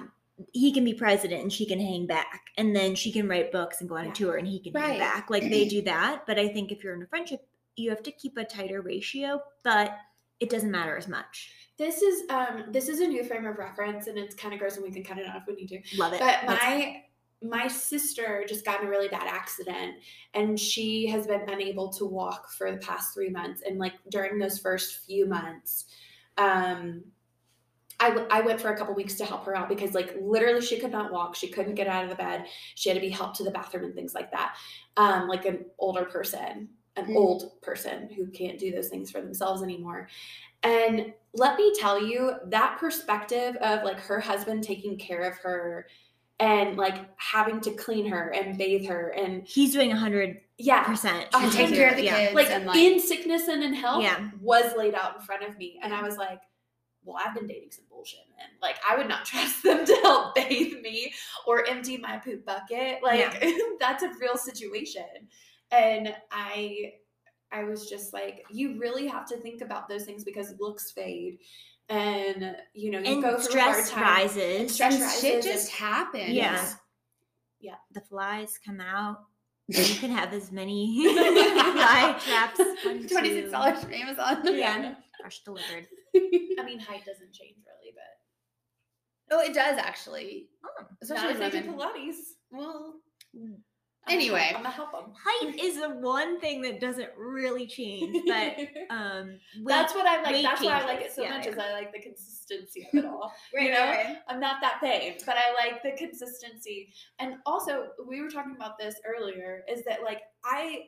he 0.52 0.72
can 0.72 0.84
be 0.84 0.94
president 0.94 1.42
and 1.42 1.52
she 1.52 1.66
can 1.66 1.78
hang 1.78 2.06
back 2.06 2.46
and 2.56 2.74
then 2.74 2.94
she 2.96 3.12
can 3.12 3.28
write 3.28 3.52
books 3.52 3.80
and 3.80 3.88
go 3.88 3.96
on 3.96 4.06
Yeah. 4.06 4.10
a 4.10 4.14
tour 4.14 4.36
and 4.36 4.48
he 4.48 4.58
can 4.58 4.72
hang 4.74 4.98
back 4.98 5.28
like 5.30 5.42
they 5.42 5.68
do 5.68 5.82
that 5.82 6.26
but 6.26 6.38
i 6.38 6.48
think 6.48 6.72
if 6.72 6.82
you're 6.82 6.94
in 6.94 7.02
a 7.02 7.06
friendship 7.06 7.46
you 7.76 7.90
have 7.90 8.02
to 8.04 8.10
keep 8.10 8.38
a 8.38 8.44
tighter 8.44 8.80
ratio 8.80 9.42
but 9.64 9.98
it 10.38 10.48
doesn't 10.48 10.70
matter 10.70 10.96
as 10.96 11.08
much 11.08 11.52
This 11.80 12.02
is 12.02 12.24
um 12.28 12.64
this 12.68 12.90
is 12.90 13.00
a 13.00 13.06
new 13.08 13.24
frame 13.24 13.46
of 13.46 13.56
reference 13.56 14.06
and 14.06 14.18
it's 14.18 14.34
kind 14.34 14.52
of 14.52 14.60
gross 14.60 14.76
and 14.76 14.84
we 14.84 14.92
can 14.92 15.02
cut 15.02 15.16
it 15.16 15.26
off 15.26 15.36
if 15.36 15.46
we 15.46 15.54
need 15.54 15.68
to. 15.68 15.96
love 15.96 16.12
it 16.12 16.20
But 16.20 16.40
Let's- 16.46 16.62
my 16.62 17.02
my 17.42 17.66
sister 17.68 18.44
just 18.46 18.66
got 18.66 18.82
in 18.82 18.86
a 18.86 18.90
really 18.90 19.08
bad 19.08 19.26
accident 19.26 19.94
and 20.34 20.60
she 20.60 21.06
has 21.06 21.26
been 21.26 21.40
unable 21.48 21.88
to 21.94 22.04
walk 22.04 22.52
for 22.52 22.70
the 22.70 22.76
past 22.76 23.14
three 23.14 23.30
months. 23.30 23.62
And 23.66 23.78
like 23.78 23.94
during 24.10 24.38
those 24.38 24.58
first 24.58 25.06
few 25.06 25.24
months, 25.24 25.86
um, 26.36 27.02
I, 27.98 28.08
w- 28.10 28.28
I 28.30 28.42
went 28.42 28.60
for 28.60 28.68
a 28.68 28.76
couple 28.76 28.92
weeks 28.94 29.14
to 29.14 29.24
help 29.24 29.46
her 29.46 29.56
out 29.56 29.70
because 29.70 29.94
like 29.94 30.14
literally 30.20 30.60
she 30.60 30.78
could 30.78 30.92
not 30.92 31.10
walk. 31.12 31.34
She 31.34 31.48
couldn't 31.48 31.76
get 31.76 31.86
out 31.86 32.04
of 32.04 32.10
the 32.10 32.16
bed. 32.16 32.44
She 32.74 32.90
had 32.90 32.96
to 32.96 33.00
be 33.00 33.08
helped 33.08 33.36
to 33.36 33.44
the 33.44 33.50
bathroom 33.50 33.84
and 33.84 33.94
things 33.94 34.12
like 34.14 34.30
that. 34.32 34.56
Um, 34.98 35.26
like 35.26 35.46
an 35.46 35.64
older 35.78 36.04
person, 36.04 36.68
an 36.96 37.06
Mm. 37.06 37.16
old 37.16 37.62
person 37.62 38.10
who 38.14 38.26
can't 38.26 38.58
do 38.58 38.70
those 38.70 38.88
things 38.88 39.10
for 39.10 39.22
themselves 39.22 39.62
anymore. 39.62 40.08
And 40.62 41.12
let 41.32 41.56
me 41.56 41.72
tell 41.78 42.02
you, 42.04 42.34
that 42.46 42.78
perspective 42.78 43.56
of 43.56 43.82
like 43.84 44.00
her 44.00 44.20
husband 44.20 44.62
taking 44.64 44.98
care 44.98 45.22
of 45.22 45.36
her 45.38 45.86
and 46.38 46.76
like 46.76 46.96
having 47.16 47.60
to 47.60 47.70
clean 47.72 48.06
her 48.06 48.30
and 48.30 48.56
bathe 48.56 48.86
her 48.88 49.08
and 49.10 49.46
he's 49.46 49.72
doing 49.72 49.92
a 49.92 49.94
100% 49.94 50.38
yeah, 50.58 50.84
And 50.86 51.44
And 51.44 51.52
take 51.52 51.68
care 51.70 51.90
of 51.90 51.96
the 51.96 52.04
yeah. 52.04 52.16
kids. 52.16 52.34
like, 52.34 52.50
and 52.50 52.66
like 52.66 52.76
in 52.78 52.98
sickness 53.00 53.48
and 53.48 53.62
in 53.62 53.74
health 53.74 54.02
Yeah. 54.02 54.30
was 54.40 54.74
laid 54.76 54.94
out 54.94 55.16
in 55.16 55.22
front 55.22 55.42
of 55.44 55.56
me. 55.58 55.78
And 55.82 55.92
I 55.94 56.02
was 56.02 56.16
like, 56.16 56.40
well, 57.04 57.16
I've 57.24 57.34
been 57.34 57.46
dating 57.46 57.70
some 57.70 57.84
bullshit 57.90 58.20
men. 58.36 58.46
Like, 58.60 58.76
I 58.88 58.96
would 58.96 59.08
not 59.08 59.24
trust 59.26 59.62
them 59.62 59.86
to 59.86 59.94
help 60.02 60.34
bathe 60.34 60.80
me 60.82 61.12
or 61.46 61.66
empty 61.66 61.96
my 61.96 62.18
poop 62.18 62.44
bucket. 62.44 63.02
Like, 63.02 63.42
that's 63.80 64.02
a 64.02 64.10
real 64.20 64.36
situation. 64.36 65.04
And 65.70 66.14
I, 66.30 66.94
I 67.52 67.64
was 67.64 67.88
just 67.88 68.12
like, 68.12 68.44
you 68.50 68.78
really 68.78 69.06
have 69.08 69.26
to 69.26 69.36
think 69.36 69.60
about 69.60 69.88
those 69.88 70.04
things 70.04 70.24
because 70.24 70.54
looks 70.60 70.90
fade, 70.92 71.38
and 71.88 72.56
you 72.74 72.90
know 72.90 72.98
you 73.00 73.14
and 73.14 73.22
go 73.22 73.38
through 73.38 73.60
a 73.60 73.62
hard 73.64 73.84
stress 73.84 73.90
time. 73.90 74.02
rises 74.02 74.74
stress 74.74 74.94
and 75.00 75.20
shit 75.20 75.42
just 75.42 75.66
and- 75.68 75.74
happens. 75.88 76.30
Yeah. 76.30 76.68
Yeah. 77.62 77.74
the 77.92 78.00
flies 78.00 78.58
come 78.64 78.80
out 78.80 79.24
you 79.68 79.84
can 79.96 80.10
have 80.10 80.32
as 80.32 80.50
many 80.50 81.04
fly 81.14 82.18
traps 82.24 82.58
one, 82.84 83.06
Twenty 83.06 83.30
six 83.34 83.44
two. 83.46 83.50
dollars 83.50 83.82
from 83.84 83.92
Amazon. 83.92 84.40
yeah 84.56 84.94
fresh 85.20 85.42
delivered 85.44 85.86
I 86.14 86.64
mean, 86.64 86.78
height 86.78 87.04
doesn't 87.04 87.32
change 87.32 87.56
really, 87.66 87.92
but 87.94 89.36
oh, 89.36 89.40
it 89.42 89.52
does 89.54 89.78
actually. 89.78 90.48
Oh, 90.64 90.84
Especially 91.02 91.34
not 91.34 91.42
if 91.42 91.52
they 91.52 91.60
do 91.62 91.68
Pilates. 91.72 92.16
Well, 92.50 92.94
I'm 93.34 93.42
gonna 93.42 93.56
Anyway. 94.08 94.46
I'm 94.48 94.62
gonna 94.62 94.70
help 94.70 94.92
them. 94.92 95.12
height 95.22 95.58
is 95.60 95.78
the 95.80 95.90
one 95.90 96.40
thing 96.40 96.62
that 96.62 96.80
doesn't 96.80 97.10
really 97.16 97.66
change 97.66 98.16
but 98.26 98.56
um 98.90 99.38
weight, 99.58 99.68
that's 99.68 99.94
what 99.94 100.06
I 100.06 100.22
like. 100.22 100.42
That's 100.42 100.62
why 100.62 100.80
I 100.80 100.84
like 100.84 101.00
it 101.02 101.12
so 101.12 101.22
Yeah, 101.22 101.36
much. 101.36 101.46
yeah. 101.46 101.52
Is 101.52 101.58
I 101.58 101.72
like 101.72 101.92
the 101.92 102.00
consistency 102.00 102.88
of 102.92 102.98
it 102.98 103.04
all. 103.04 103.32
you 103.52 103.70
know, 103.70 104.16
I'm 104.28 104.40
not 104.40 104.56
that 104.62 104.78
vain, 104.82 105.14
but 105.26 105.36
I 105.36 105.52
like 105.54 105.82
the 105.82 105.92
consistency. 105.96 106.92
And 107.18 107.34
also, 107.46 107.88
we 108.08 108.20
were 108.20 108.30
talking 108.30 108.54
about 108.56 108.78
this 108.78 108.96
earlier. 109.06 109.62
Is 109.70 109.84
that 109.84 110.02
like 110.02 110.22
I, 110.44 110.86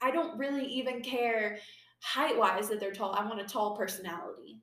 I 0.00 0.10
don't 0.10 0.36
really 0.38 0.66
even 0.66 1.02
care 1.02 1.58
height 2.00 2.36
wise 2.36 2.68
that 2.70 2.80
they're 2.80 2.92
tall. 2.92 3.12
I 3.14 3.24
want 3.26 3.40
a 3.40 3.44
tall 3.44 3.76
personality. 3.76 4.60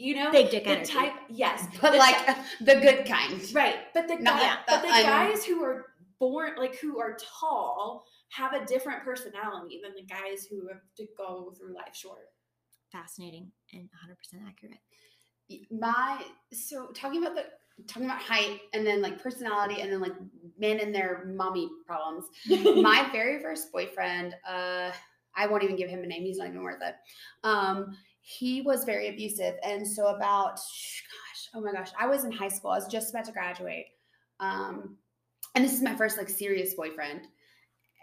You 0.00 0.14
know, 0.14 0.30
big 0.30 0.50
dick 0.50 0.62
the 0.64 0.70
energy 0.70 0.92
type. 0.92 1.14
Yes, 1.28 1.66
but 1.80 1.90
the 1.92 1.98
like 1.98 2.36
the 2.60 2.76
good 2.76 3.04
kind. 3.06 3.42
right. 3.54 3.76
But 3.92 4.06
the 4.06 4.16
guy, 4.16 4.58
but 4.68 4.82
the 4.82 4.86
the 4.88 4.94
un- 4.94 5.02
guys 5.02 5.44
who 5.44 5.64
are 5.64 5.86
born 6.18 6.52
like 6.56 6.78
who 6.78 6.98
are 6.98 7.16
tall 7.40 8.04
have 8.30 8.52
a 8.52 8.64
different 8.66 9.02
personality 9.04 9.80
than 9.82 9.94
the 9.94 10.02
guys 10.02 10.46
who 10.50 10.68
have 10.68 10.82
to 10.96 11.06
go 11.16 11.52
through 11.58 11.74
life 11.74 11.94
short. 11.94 12.30
fascinating 12.90 13.50
and 13.72 13.88
100% 14.36 14.48
accurate 14.48 14.78
My 15.70 16.22
so 16.52 16.88
talking 16.88 17.22
about 17.22 17.34
the 17.34 17.44
talking 17.86 18.06
about 18.06 18.20
height 18.20 18.60
and 18.72 18.86
then 18.86 19.00
like 19.00 19.22
personality 19.22 19.80
and 19.80 19.92
then 19.92 20.00
like 20.00 20.14
men 20.58 20.80
and 20.80 20.94
their 20.94 21.24
mommy 21.26 21.68
problems. 21.86 22.24
my 22.82 23.08
very 23.12 23.40
first 23.40 23.72
boyfriend, 23.72 24.34
uh, 24.48 24.90
I 25.36 25.46
won't 25.46 25.62
even 25.62 25.76
give 25.76 25.88
him 25.88 26.02
a 26.02 26.06
name. 26.06 26.24
He's 26.24 26.38
not 26.38 26.48
even 26.48 26.62
worth 26.62 26.82
it. 26.82 26.94
Um, 27.44 27.96
he 28.20 28.60
was 28.60 28.84
very 28.84 29.08
abusive, 29.08 29.54
and 29.62 29.86
so 29.86 30.08
about 30.08 30.56
gosh, 30.56 31.48
oh 31.54 31.60
my 31.60 31.72
gosh, 31.72 31.90
I 31.98 32.06
was 32.06 32.24
in 32.24 32.32
high 32.32 32.48
school. 32.48 32.70
I 32.70 32.76
was 32.76 32.88
just 32.88 33.10
about 33.10 33.24
to 33.26 33.32
graduate, 33.32 33.86
um, 34.40 34.96
and 35.54 35.64
this 35.64 35.72
is 35.72 35.82
my 35.82 35.94
first 35.94 36.18
like 36.18 36.28
serious 36.28 36.74
boyfriend. 36.74 37.22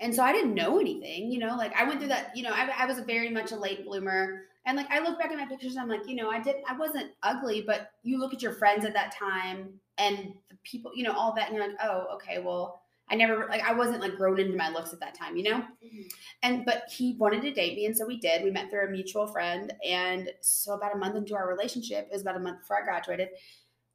And 0.01 0.13
so 0.13 0.23
I 0.23 0.33
didn't 0.33 0.55
know 0.55 0.79
anything, 0.79 1.31
you 1.31 1.39
know, 1.39 1.55
like 1.55 1.73
I 1.73 1.85
went 1.85 1.99
through 1.99 2.09
that, 2.09 2.35
you 2.35 2.43
know, 2.43 2.51
I, 2.51 2.69
I 2.77 2.85
was 2.85 2.99
very 2.99 3.29
much 3.29 3.51
a 3.51 3.55
late 3.55 3.85
bloomer. 3.85 4.41
And 4.65 4.75
like 4.75 4.91
I 4.91 4.99
look 4.99 5.17
back 5.19 5.31
at 5.31 5.37
my 5.37 5.45
pictures 5.45 5.75
and 5.75 5.81
I'm 5.81 5.89
like, 5.89 6.07
you 6.07 6.15
know, 6.15 6.29
I 6.29 6.41
didn't, 6.41 6.65
I 6.67 6.75
wasn't 6.77 7.11
ugly, 7.23 7.63
but 7.65 7.91
you 8.03 8.19
look 8.19 8.33
at 8.33 8.41
your 8.41 8.53
friends 8.53 8.83
at 8.83 8.93
that 8.93 9.15
time 9.15 9.79
and 9.97 10.33
the 10.49 10.57
people, 10.63 10.91
you 10.95 11.03
know, 11.03 11.13
all 11.13 11.33
that, 11.35 11.47
and 11.47 11.55
you're 11.55 11.65
like, 11.65 11.77
oh, 11.81 12.07
okay, 12.15 12.39
well, 12.39 12.81
I 13.07 13.15
never 13.15 13.47
like 13.47 13.61
I 13.61 13.71
wasn't 13.71 14.01
like 14.01 14.17
grown 14.17 14.39
into 14.39 14.57
my 14.57 14.69
looks 14.69 14.91
at 14.91 14.99
that 14.99 15.13
time, 15.13 15.37
you 15.37 15.43
know? 15.43 15.57
Mm-hmm. 15.57 16.01
And 16.41 16.65
but 16.65 16.83
he 16.89 17.15
wanted 17.19 17.43
to 17.43 17.51
date 17.51 17.75
me, 17.75 17.85
and 17.85 17.95
so 17.95 18.05
we 18.05 18.19
did. 18.19 18.43
We 18.43 18.49
met 18.49 18.69
through 18.71 18.87
a 18.87 18.89
mutual 18.89 19.27
friend. 19.27 19.71
And 19.87 20.31
so 20.41 20.73
about 20.73 20.95
a 20.95 20.97
month 20.97 21.15
into 21.15 21.35
our 21.35 21.47
relationship, 21.47 22.07
it 22.07 22.11
was 22.11 22.23
about 22.23 22.35
a 22.35 22.39
month 22.39 22.61
before 22.61 22.81
I 22.81 22.83
graduated, 22.83 23.29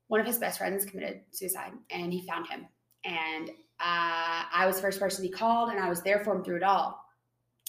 one 0.07 0.21
of 0.21 0.27
his 0.27 0.39
best 0.39 0.59
friends 0.59 0.85
committed 0.85 1.23
suicide 1.33 1.73
and 1.91 2.13
he 2.13 2.27
found 2.27 2.47
him. 2.47 2.67
And 3.05 3.51
uh, 3.81 4.45
I 4.53 4.65
was 4.67 4.77
the 4.77 4.83
first 4.83 5.01
person 5.01 5.25
he 5.25 5.31
called, 5.31 5.71
and 5.71 5.81
I 5.81 5.89
was 5.89 6.03
there 6.03 6.21
for 6.21 6.35
him 6.35 6.45
through 6.45 6.57
it 6.57 6.63
all. 6.63 7.01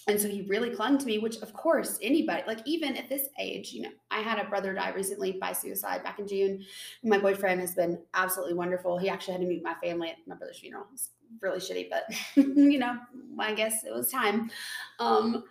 And 0.08 0.20
so 0.20 0.28
he 0.28 0.42
really 0.42 0.72
clung 0.72 0.98
to 0.98 1.06
me, 1.06 1.20
which 1.20 1.38
of 1.38 1.54
course 1.54 2.00
anybody, 2.02 2.42
like 2.48 2.60
even 2.66 2.98
at 2.98 3.08
this 3.08 3.30
age, 3.40 3.72
you 3.72 3.84
know, 3.84 3.92
I 4.10 4.20
had 4.20 4.40
a 4.40 4.50
brother 4.50 4.74
die 4.74 4.90
recently 4.90 5.34
by 5.34 5.54
suicide 5.54 6.04
back 6.04 6.18
in 6.18 6.28
June. 6.28 6.66
My 7.04 7.20
boyfriend 7.20 7.62
has 7.62 7.76
been 7.76 8.00
absolutely 8.16 8.56
wonderful. 8.56 8.98
He 8.98 9.10
actually 9.10 9.34
had 9.34 9.42
to 9.42 9.48
meet 9.48 9.64
my 9.64 9.76
family 9.76 10.10
at 10.10 10.16
my 10.26 10.36
brother's 10.36 10.60
funeral. 10.60 10.88
It's 10.92 11.10
really 11.40 11.60
shitty, 11.60 11.90
but 11.90 12.06
you 12.36 12.80
know, 12.80 12.98
I 13.38 13.54
guess 13.54 13.84
it 13.84 13.94
was 13.94 14.12
time. 14.12 14.50
Um, 15.00 15.44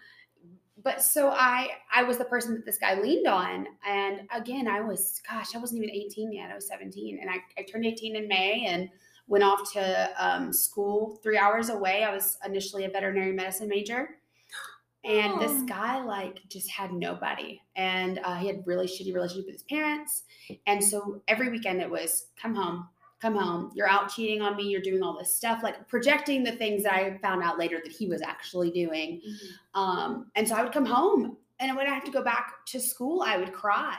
but 0.83 1.03
so 1.03 1.31
I 1.31 1.68
I 1.95 2.03
was 2.03 2.18
the 2.18 2.24
person 2.24 2.55
that 2.55 2.64
this 2.64 2.78
guy 2.78 3.01
leaned 3.01 3.28
on. 3.28 3.66
And 3.87 4.22
again, 4.35 4.66
I 4.66 4.81
was, 4.81 5.20
gosh, 5.28 5.55
I 5.55 5.59
wasn't 5.59 5.83
even 5.83 5.95
18 5.95 6.33
yet. 6.33 6.51
I 6.51 6.55
was 6.55 6.66
17. 6.66 7.18
And 7.20 7.31
I, 7.31 7.37
I 7.59 7.62
turned 7.62 7.85
18 7.85 8.16
in 8.16 8.26
May 8.26 8.66
and 8.66 8.89
went 9.31 9.45
off 9.45 9.72
to 9.72 10.11
um, 10.18 10.53
school 10.53 11.18
three 11.22 11.39
hours 11.39 11.70
away. 11.70 12.03
I 12.05 12.12
was 12.12 12.37
initially 12.45 12.85
a 12.85 12.91
veterinary 12.91 13.33
medicine 13.33 13.68
major. 13.68 14.16
And 15.05 15.41
this 15.41 15.53
Oh. 15.53 15.66
guy 15.66 16.03
like 16.05 16.47
just 16.49 16.68
had 16.68 16.93
nobody, 16.93 17.59
and 17.74 18.20
uh, 18.22 18.35
he 18.35 18.47
had 18.49 18.66
really 18.66 18.87
shitty 18.87 19.14
relationship 19.14 19.47
with 19.47 19.55
his 19.55 19.62
parents. 19.62 20.24
And 20.66 20.85
so 20.85 21.22
every 21.26 21.49
weekend 21.49 21.81
it 21.81 21.91
was 21.91 22.26
come 22.37 22.55
home, 22.55 22.87
come 23.22 23.35
home. 23.35 23.70
You're 23.74 23.89
out 23.89 24.11
cheating 24.11 24.43
on 24.43 24.57
me. 24.57 24.64
You're 24.64 24.83
doing 24.83 25.03
all 25.03 25.16
this 25.18 25.35
stuff, 25.35 25.62
like 25.62 25.89
projecting 25.89 26.43
the 26.45 26.53
things 26.53 26.83
that 26.83 26.93
I 26.93 27.16
found 27.18 27.43
out 27.43 27.59
later 27.59 27.81
that 27.83 27.93
he 27.93 28.09
was 28.09 28.20
actually 28.20 28.70
doing. 28.72 29.22
Um, 29.72 30.31
and 30.35 30.47
so 30.47 30.55
I 30.55 30.62
would 30.62 30.72
come 30.72 30.85
home, 30.85 31.39
and 31.61 31.74
when 31.76 31.87
I 31.87 31.95
have 31.95 32.05
to 32.05 32.11
go 32.11 32.22
back 32.22 32.66
to 32.66 32.78
school, 32.81 33.22
I 33.22 33.39
would 33.39 33.55
cry 33.55 33.97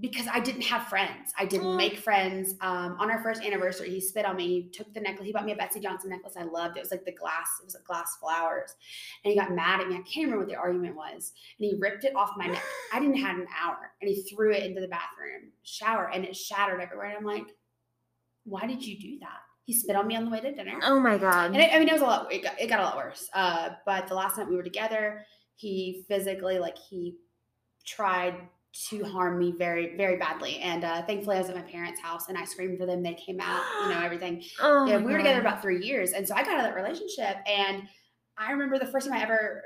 because 0.00 0.26
I 0.32 0.38
didn't 0.38 0.62
have 0.62 0.86
friends. 0.86 1.32
I 1.36 1.44
didn't 1.44 1.76
make 1.76 1.96
friends. 1.96 2.54
Um, 2.60 2.96
on 3.00 3.10
our 3.10 3.20
first 3.20 3.42
anniversary, 3.42 3.90
he 3.90 4.00
spit 4.00 4.24
on 4.24 4.36
me. 4.36 4.46
He 4.46 4.68
took 4.68 4.92
the 4.94 5.00
necklace. 5.00 5.26
He 5.26 5.32
bought 5.32 5.44
me 5.44 5.52
a 5.52 5.56
Betsey 5.56 5.80
Johnson 5.80 6.10
necklace 6.10 6.34
I 6.38 6.44
loved. 6.44 6.76
It. 6.76 6.80
It 6.80 6.82
was 6.84 6.90
like 6.92 7.04
the 7.04 7.12
glass. 7.12 7.48
It 7.60 7.64
was 7.64 7.74
like 7.74 7.84
glass 7.84 8.16
flowers, 8.20 8.74
and 9.24 9.32
he 9.32 9.38
got 9.38 9.52
mad 9.52 9.80
at 9.80 9.88
me. 9.88 9.96
I 9.96 10.02
can't 10.02 10.26
remember 10.26 10.38
what 10.38 10.48
the 10.48 10.54
argument 10.54 10.94
was, 10.94 11.32
and 11.58 11.66
he 11.68 11.76
ripped 11.78 12.04
it 12.04 12.14
off 12.14 12.30
my 12.36 12.46
neck. 12.46 12.62
I 12.92 13.00
didn't 13.00 13.16
have 13.16 13.38
an 13.38 13.46
hour, 13.60 13.92
and 14.00 14.08
he 14.08 14.22
threw 14.22 14.52
it 14.52 14.62
into 14.62 14.80
the 14.80 14.88
bathroom 14.88 15.50
shower, 15.64 16.10
and 16.12 16.24
it 16.24 16.36
shattered 16.36 16.80
everywhere. 16.80 17.08
And 17.08 17.16
I'm 17.16 17.24
like, 17.24 17.46
why 18.44 18.66
did 18.66 18.84
you 18.84 18.98
do 18.98 19.18
that? 19.20 19.40
He 19.64 19.74
spit 19.74 19.96
on 19.96 20.06
me 20.06 20.16
on 20.16 20.24
the 20.24 20.30
way 20.30 20.40
to 20.40 20.54
dinner. 20.54 20.78
oh 20.82 20.98
my 20.98 21.18
god 21.18 21.46
And 21.46 21.56
it, 21.56 21.70
I 21.74 21.78
mean, 21.78 21.88
it 21.88 21.92
was 21.92 22.02
a 22.02 22.06
lot. 22.06 22.32
It 22.32 22.42
got, 22.42 22.58
it 22.58 22.68
got 22.68 22.80
a 22.80 22.84
lot 22.84 22.96
worse. 22.96 23.28
Uh, 23.34 23.70
but 23.84 24.06
the 24.06 24.14
last 24.14 24.38
night 24.38 24.48
we 24.48 24.56
were 24.56 24.62
together, 24.62 25.26
he 25.56 26.04
physically, 26.08 26.58
like, 26.58 26.78
he 26.78 27.16
tried 27.84 28.34
to 28.90 29.02
harm 29.04 29.38
me 29.38 29.54
very, 29.58 29.96
very 29.96 30.16
badly. 30.16 30.58
And 30.58 30.84
uh, 30.84 31.02
thankfully, 31.02 31.36
I 31.36 31.40
was 31.40 31.48
at 31.48 31.56
my 31.56 31.62
parents' 31.62 32.00
house, 32.00 32.28
and 32.28 32.36
I 32.38 32.44
screamed 32.44 32.78
for 32.78 32.86
them. 32.86 33.02
They 33.02 33.14
came 33.14 33.40
out. 33.40 33.62
You 33.82 33.94
know, 33.94 34.00
everything. 34.04 34.42
oh 34.60 34.86
Yeah, 34.86 34.98
we 34.98 35.12
were 35.12 35.18
together 35.18 35.40
about 35.40 35.62
three 35.62 35.84
years, 35.84 36.12
and 36.12 36.26
so 36.26 36.34
I 36.34 36.42
got 36.42 36.54
out 36.54 36.60
of 36.60 36.64
that 36.66 36.74
relationship. 36.76 37.36
And 37.46 37.82
I 38.36 38.52
remember 38.52 38.78
the 38.78 38.86
first 38.86 39.06
time 39.08 39.16
I 39.18 39.22
ever, 39.22 39.62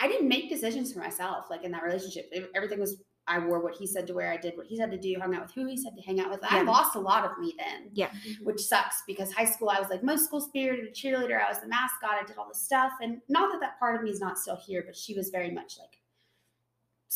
I 0.00 0.08
didn't 0.08 0.28
make 0.28 0.48
decisions 0.50 0.92
for 0.92 0.98
myself. 0.98 1.46
Like 1.50 1.62
in 1.64 1.70
that 1.72 1.82
relationship, 1.82 2.28
Ev- 2.34 2.48
everything 2.54 2.80
was. 2.80 3.02
I 3.28 3.40
wore 3.40 3.58
what 3.60 3.74
he 3.74 3.88
said 3.88 4.06
to 4.06 4.14
wear. 4.14 4.30
I 4.30 4.36
did 4.36 4.56
what 4.56 4.66
he 4.68 4.76
said 4.76 4.92
to 4.92 4.96
do. 4.96 5.16
Hung 5.20 5.34
out 5.34 5.42
with 5.42 5.50
who 5.52 5.66
he 5.66 5.76
said 5.76 5.96
to 5.96 6.02
hang 6.02 6.20
out 6.20 6.30
with. 6.30 6.38
I 6.44 6.62
lost 6.62 6.94
a 6.94 7.00
lot 7.00 7.24
of 7.24 7.36
me 7.40 7.54
then 7.58 7.90
Mm-hmm. 8.06 8.44
which 8.44 8.60
sucks 8.60 9.02
because 9.04 9.32
high 9.32 9.44
school 9.46 9.68
I 9.68 9.80
was 9.80 9.90
like 9.90 10.04
most 10.04 10.26
school 10.26 10.40
spirited, 10.40 10.84
a 10.86 10.90
cheerleader. 10.92 11.36
I 11.44 11.48
was 11.48 11.58
the 11.58 11.66
mascot. 11.66 12.22
I 12.22 12.24
did 12.24 12.36
all 12.38 12.46
this 12.46 12.62
stuff, 12.62 12.92
and 13.02 13.20
not 13.28 13.50
that 13.50 13.60
that 13.62 13.80
part 13.80 13.96
of 13.96 14.02
me 14.04 14.10
is 14.10 14.20
not 14.20 14.38
still 14.38 14.54
here, 14.64 14.84
but 14.86 14.94
she 14.96 15.14
was 15.14 15.30
very 15.30 15.50
much 15.50 15.76
like 15.80 15.98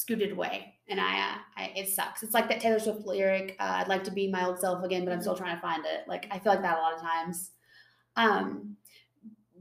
scooted 0.01 0.33
away, 0.33 0.75
and 0.89 1.01
I, 1.01 1.21
uh, 1.21 1.35
I 1.57 1.73
it 1.77 1.89
sucks. 1.89 2.23
It's 2.23 2.35
like 2.35 2.49
that 2.49 2.61
Taylor 2.61 2.79
Swift 2.79 3.07
lyric. 3.07 3.57
Uh, 3.61 3.79
I'd 3.81 3.89
like 3.89 4.05
to 4.05 4.11
be 4.11 4.29
my 4.29 4.45
old 4.47 4.59
self 4.59 4.83
again, 4.85 5.05
but 5.05 5.13
I'm 5.13 5.21
still 5.21 5.37
trying 5.37 5.55
to 5.57 5.61
find 5.63 5.85
it. 5.85 6.09
Like 6.09 6.27
I 6.31 6.39
feel 6.39 6.53
like 6.53 6.63
that 6.63 6.79
a 6.79 6.81
lot 6.81 6.95
of 6.95 7.01
times. 7.01 7.51
Um, 8.17 8.77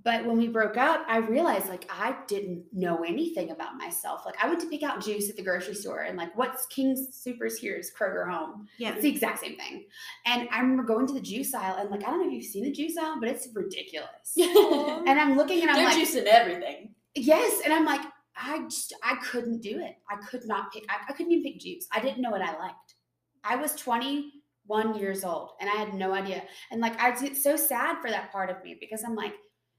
but 0.02 0.26
when 0.26 0.38
we 0.38 0.48
broke 0.48 0.78
up, 0.78 1.04
I 1.08 1.18
realized 1.18 1.68
like 1.68 1.86
I 1.92 2.16
didn't 2.28 2.64
know 2.72 3.04
anything 3.04 3.52
about 3.52 3.76
myself. 3.76 4.22
Like 4.26 4.36
I 4.42 4.48
went 4.48 4.62
to 4.62 4.68
pick 4.68 4.82
out 4.82 5.04
juice 5.04 5.30
at 5.30 5.36
the 5.36 5.44
grocery 5.44 5.74
store 5.76 6.02
and 6.04 6.18
like 6.18 6.36
what's 6.38 6.66
King 6.68 6.96
Soopers 7.12 7.58
here 7.58 7.76
is 7.76 7.92
Kroger 7.92 8.30
home. 8.30 8.68
Yeah. 8.78 8.94
It's 8.94 9.02
the 9.02 9.10
exact 9.10 9.40
same 9.40 9.58
thing. 9.58 9.86
And 10.26 10.48
I 10.52 10.62
remember 10.62 10.84
going 10.84 11.06
to 11.08 11.14
the 11.14 11.22
juice 11.22 11.54
aisle 11.54 11.76
and 11.80 11.90
like 11.90 12.04
I 12.08 12.12
don't 12.12 12.22
know 12.22 12.28
if 12.28 12.34
you've 12.34 12.46
seen 12.46 12.64
the 12.64 12.72
juice 12.72 12.96
aisle, 12.98 13.18
but 13.20 13.28
it's 13.28 13.50
ridiculous. 13.54 14.08
and 14.38 15.20
I'm 15.20 15.36
looking 15.36 15.62
and 15.62 15.70
I'm 15.70 15.76
They're 15.76 15.86
like, 15.86 15.98
juicing 15.98 16.26
everything. 16.26 16.96
yes. 17.16 17.62
And 17.66 17.74
I'm 17.74 17.86
like, 17.86 18.02
I 18.40 18.64
just 18.64 18.96
I 19.04 19.16
couldn't 19.18 19.62
do 19.62 19.80
it. 19.80 19.96
I 20.10 20.16
could 20.26 20.46
not 20.48 20.72
pick. 20.72 20.86
I, 20.90 20.96
I 21.10 21.14
couldn't 21.14 21.32
even 21.32 21.44
pick 21.44 21.60
juice. 21.60 21.88
I 21.92 22.00
didn't 22.00 22.22
know 22.22 22.32
what 22.32 22.42
I 22.42 22.58
liked. 22.58 22.96
I 23.44 23.56
was 23.56 23.76
21 23.76 24.96
years 24.96 25.24
old 25.24 25.52
and 25.60 25.70
I 25.70 25.74
had 25.74 25.94
no 25.94 26.14
idea. 26.14 26.44
And 26.72 26.82
like 26.82 27.00
I 27.02 27.12
get 27.20 27.36
so 27.36 27.56
sad 27.56 28.02
for 28.02 28.10
that 28.10 28.32
part 28.32 28.50
of 28.50 28.64
me 28.64 28.78
because 28.80 29.04
I'm 29.04 29.16
like, 29.16 29.34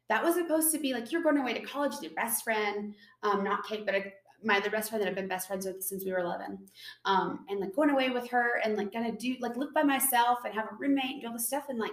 that 0.09 0.23
was 0.23 0.35
supposed 0.35 0.73
to 0.73 0.79
be 0.79 0.93
like 0.93 1.11
you're 1.11 1.23
going 1.23 1.39
away 1.39 1.55
to 1.55 1.61
college 1.61 1.93
with 1.93 2.03
your 2.03 2.13
best 2.13 2.45
friend, 2.45 2.95
um, 3.23 3.45
not 3.45 3.65
Kate, 3.67 3.87
but 3.87 3.95
a, 3.95 4.13
my 4.43 4.57
other 4.57 4.71
best 4.71 4.91
friend 4.91 5.03
that 5.03 5.09
I've 5.09 5.15
been 5.15 5.29
best 5.29 5.47
friends 5.47 5.67
with 5.67 5.83
since 5.83 6.05
we 6.05 6.13
were 6.13 6.19
11, 6.19 6.59
um, 7.05 7.45
and 7.49 7.61
like 7.61 7.77
going 7.77 7.91
away 7.91 8.11
with 8.11 8.29
her 8.31 8.61
and 8.65 8.77
like 8.77 8.93
gonna 8.93 9.13
do 9.13 9.37
like 9.41 9.57
live 9.57 9.73
by 9.75 9.83
myself 9.83 10.39
and 10.45 10.55
have 10.55 10.65
a 10.65 10.77
roommate 10.79 11.13
and 11.13 11.21
do 11.21 11.27
all 11.29 11.35
this 11.35 11.47
stuff 11.47 11.67
and 11.69 11.79
like 11.79 11.93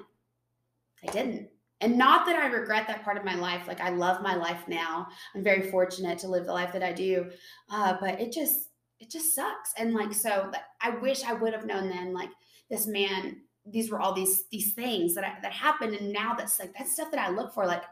I 1.07 1.11
didn't. 1.11 1.49
And 1.82 1.97
not 1.97 2.25
that 2.25 2.36
I 2.36 2.47
regret 2.47 2.88
that 2.88 3.03
part 3.03 3.17
of 3.17 3.25
my 3.25 3.36
life. 3.36 3.67
Like 3.67 3.82
I 3.82 3.89
love 3.89 4.21
my 4.21 4.36
life 4.36 4.67
now. 4.67 5.07
I'm 5.36 5.43
very 5.43 5.69
fortunate 5.69 6.17
to 6.19 6.28
live 6.28 6.45
the 6.45 6.53
life 6.53 6.73
that 6.73 6.84
I 6.84 6.91
do. 6.91 7.30
Uh, 7.69 7.95
but 7.99 8.19
it 8.19 8.32
just 8.32 8.69
it 8.99 9.11
just 9.11 9.36
sucks. 9.36 9.73
And 9.78 9.93
like 9.93 10.13
so 10.13 10.51
I 10.82 10.89
wish 10.89 11.23
I 11.23 11.34
would 11.34 11.53
have 11.53 11.65
known 11.65 11.89
then 11.89 12.13
like 12.13 12.32
this 12.69 12.88
man 12.88 13.41
these 13.69 13.91
were 13.91 13.99
all 13.99 14.13
these 14.13 14.45
these 14.51 14.73
things 14.73 15.13
that 15.15 15.23
I, 15.23 15.34
that 15.41 15.51
happened 15.51 15.93
and 15.93 16.11
now 16.11 16.34
that's 16.34 16.59
like 16.59 16.73
that's 16.78 16.93
stuff 16.93 17.11
that 17.11 17.19
I 17.19 17.30
look 17.30 17.53
for 17.53 17.65
like 17.65 17.84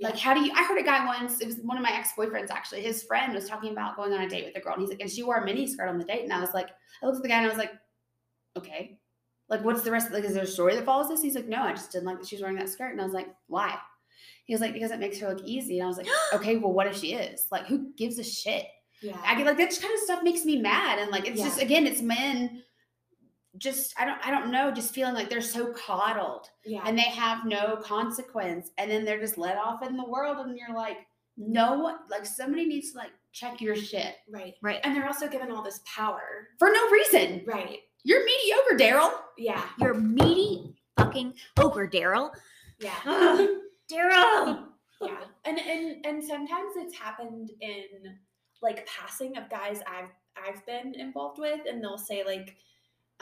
like 0.00 0.18
how 0.18 0.34
do 0.34 0.40
you 0.40 0.52
i 0.54 0.62
heard 0.64 0.78
a 0.78 0.82
guy 0.82 1.04
once 1.06 1.40
it 1.40 1.46
was 1.46 1.56
one 1.62 1.76
of 1.76 1.82
my 1.82 1.92
ex-boyfriends 1.92 2.50
actually 2.50 2.82
his 2.82 3.02
friend 3.02 3.34
was 3.34 3.48
talking 3.48 3.72
about 3.72 3.96
going 3.96 4.12
on 4.12 4.20
a 4.20 4.28
date 4.28 4.44
with 4.44 4.56
a 4.56 4.60
girl 4.60 4.74
and 4.74 4.82
he's 4.82 4.90
like 4.90 5.00
and 5.00 5.10
she 5.10 5.22
wore 5.22 5.36
a 5.36 5.44
mini 5.44 5.66
skirt 5.66 5.88
on 5.88 5.98
the 5.98 6.04
date 6.04 6.22
and 6.22 6.32
i 6.32 6.40
was 6.40 6.54
like 6.54 6.70
i 7.02 7.06
looked 7.06 7.16
at 7.16 7.22
the 7.22 7.28
guy 7.28 7.36
and 7.36 7.46
i 7.46 7.48
was 7.48 7.58
like 7.58 7.72
okay 8.56 8.98
like 9.48 9.62
what's 9.64 9.82
the 9.82 9.90
rest 9.90 10.06
of 10.08 10.12
like 10.12 10.24
is 10.24 10.34
there 10.34 10.44
a 10.44 10.46
story 10.46 10.74
that 10.74 10.84
follows 10.84 11.08
this 11.08 11.22
he's 11.22 11.34
like 11.34 11.48
no 11.48 11.62
i 11.62 11.72
just 11.72 11.92
didn't 11.92 12.06
like 12.06 12.18
that 12.18 12.26
she 12.26 12.36
was 12.36 12.42
wearing 12.42 12.56
that 12.56 12.68
skirt 12.68 12.92
and 12.92 13.00
i 13.00 13.04
was 13.04 13.12
like 13.12 13.28
why 13.48 13.76
he 14.44 14.54
was 14.54 14.60
like 14.60 14.72
because 14.72 14.90
it 14.90 14.98
makes 15.00 15.18
her 15.18 15.28
look 15.28 15.44
easy 15.44 15.78
and 15.78 15.84
i 15.84 15.88
was 15.88 15.96
like 15.98 16.06
okay 16.34 16.56
well 16.56 16.72
what 16.72 16.86
if 16.86 16.96
she 16.96 17.14
is 17.14 17.46
like 17.50 17.66
who 17.66 17.92
gives 17.96 18.18
a 18.18 18.24
shit 18.24 18.66
Yeah. 19.02 19.16
I 19.26 19.34
get 19.36 19.46
like 19.46 19.56
that 19.58 19.76
kind 19.80 19.92
of 19.94 20.00
stuff 20.00 20.22
makes 20.22 20.44
me 20.44 20.60
mad, 20.60 20.98
and 21.00 21.10
like 21.10 21.26
it's 21.26 21.38
Yeah. 21.40 21.46
just 21.46 21.60
again, 21.60 21.86
it's 21.88 22.00
men. 22.02 22.62
Just 23.58 23.92
I 24.00 24.04
don't 24.06 24.24
I 24.26 24.30
don't 24.30 24.50
know, 24.50 24.70
just 24.70 24.94
feeling 24.94 25.14
like 25.14 25.28
they're 25.28 25.42
so 25.42 25.72
coddled 25.74 26.46
yeah. 26.64 26.82
and 26.86 26.96
they 26.96 27.02
have 27.02 27.44
no 27.44 27.76
consequence, 27.82 28.70
and 28.78 28.88
then 28.90 29.04
they're 29.04 29.20
just 29.20 29.36
let 29.36 29.58
off 29.58 29.82
in 29.82 29.96
the 29.96 30.04
world, 30.08 30.38
and 30.46 30.56
you're 30.56 30.74
like, 30.74 30.98
no 31.36 31.78
one 31.80 31.96
like 32.10 32.24
somebody 32.24 32.64
needs 32.64 32.92
to 32.92 32.98
like 32.98 33.10
check 33.32 33.60
your 33.60 33.74
shit 33.76 34.14
right. 34.30 34.54
Right. 34.62 34.80
And 34.84 34.94
they're 34.96 35.06
also 35.06 35.26
given 35.28 35.50
all 35.50 35.62
this 35.62 35.80
power. 35.84 36.22
for 36.58 36.68
no 36.70 36.88
reason. 36.90 37.42
Right. 37.46 37.80
You're 38.04 38.24
mediocre, 38.24 38.76
Daryl. 38.76 39.12
Yeah. 39.38 39.62
You're 39.78 39.94
meaty 39.94 40.74
fucking 40.96 41.34
ogre, 41.58 41.88
Daryl. 41.88 42.30
Yeah. 42.80 42.96
Daryl. 43.92 44.64
yeah 45.02 45.16
and 45.44 45.58
and 45.58 46.06
and 46.06 46.24
sometimes 46.24 46.72
it's 46.76 46.96
happened 46.96 47.50
in 47.60 47.82
like 48.62 48.86
passing 48.86 49.36
of 49.36 49.50
guys 49.50 49.80
i've 49.86 50.08
i've 50.46 50.64
been 50.64 50.94
involved 50.94 51.38
with 51.38 51.60
and 51.68 51.82
they'll 51.82 51.98
say 51.98 52.22
like 52.24 52.54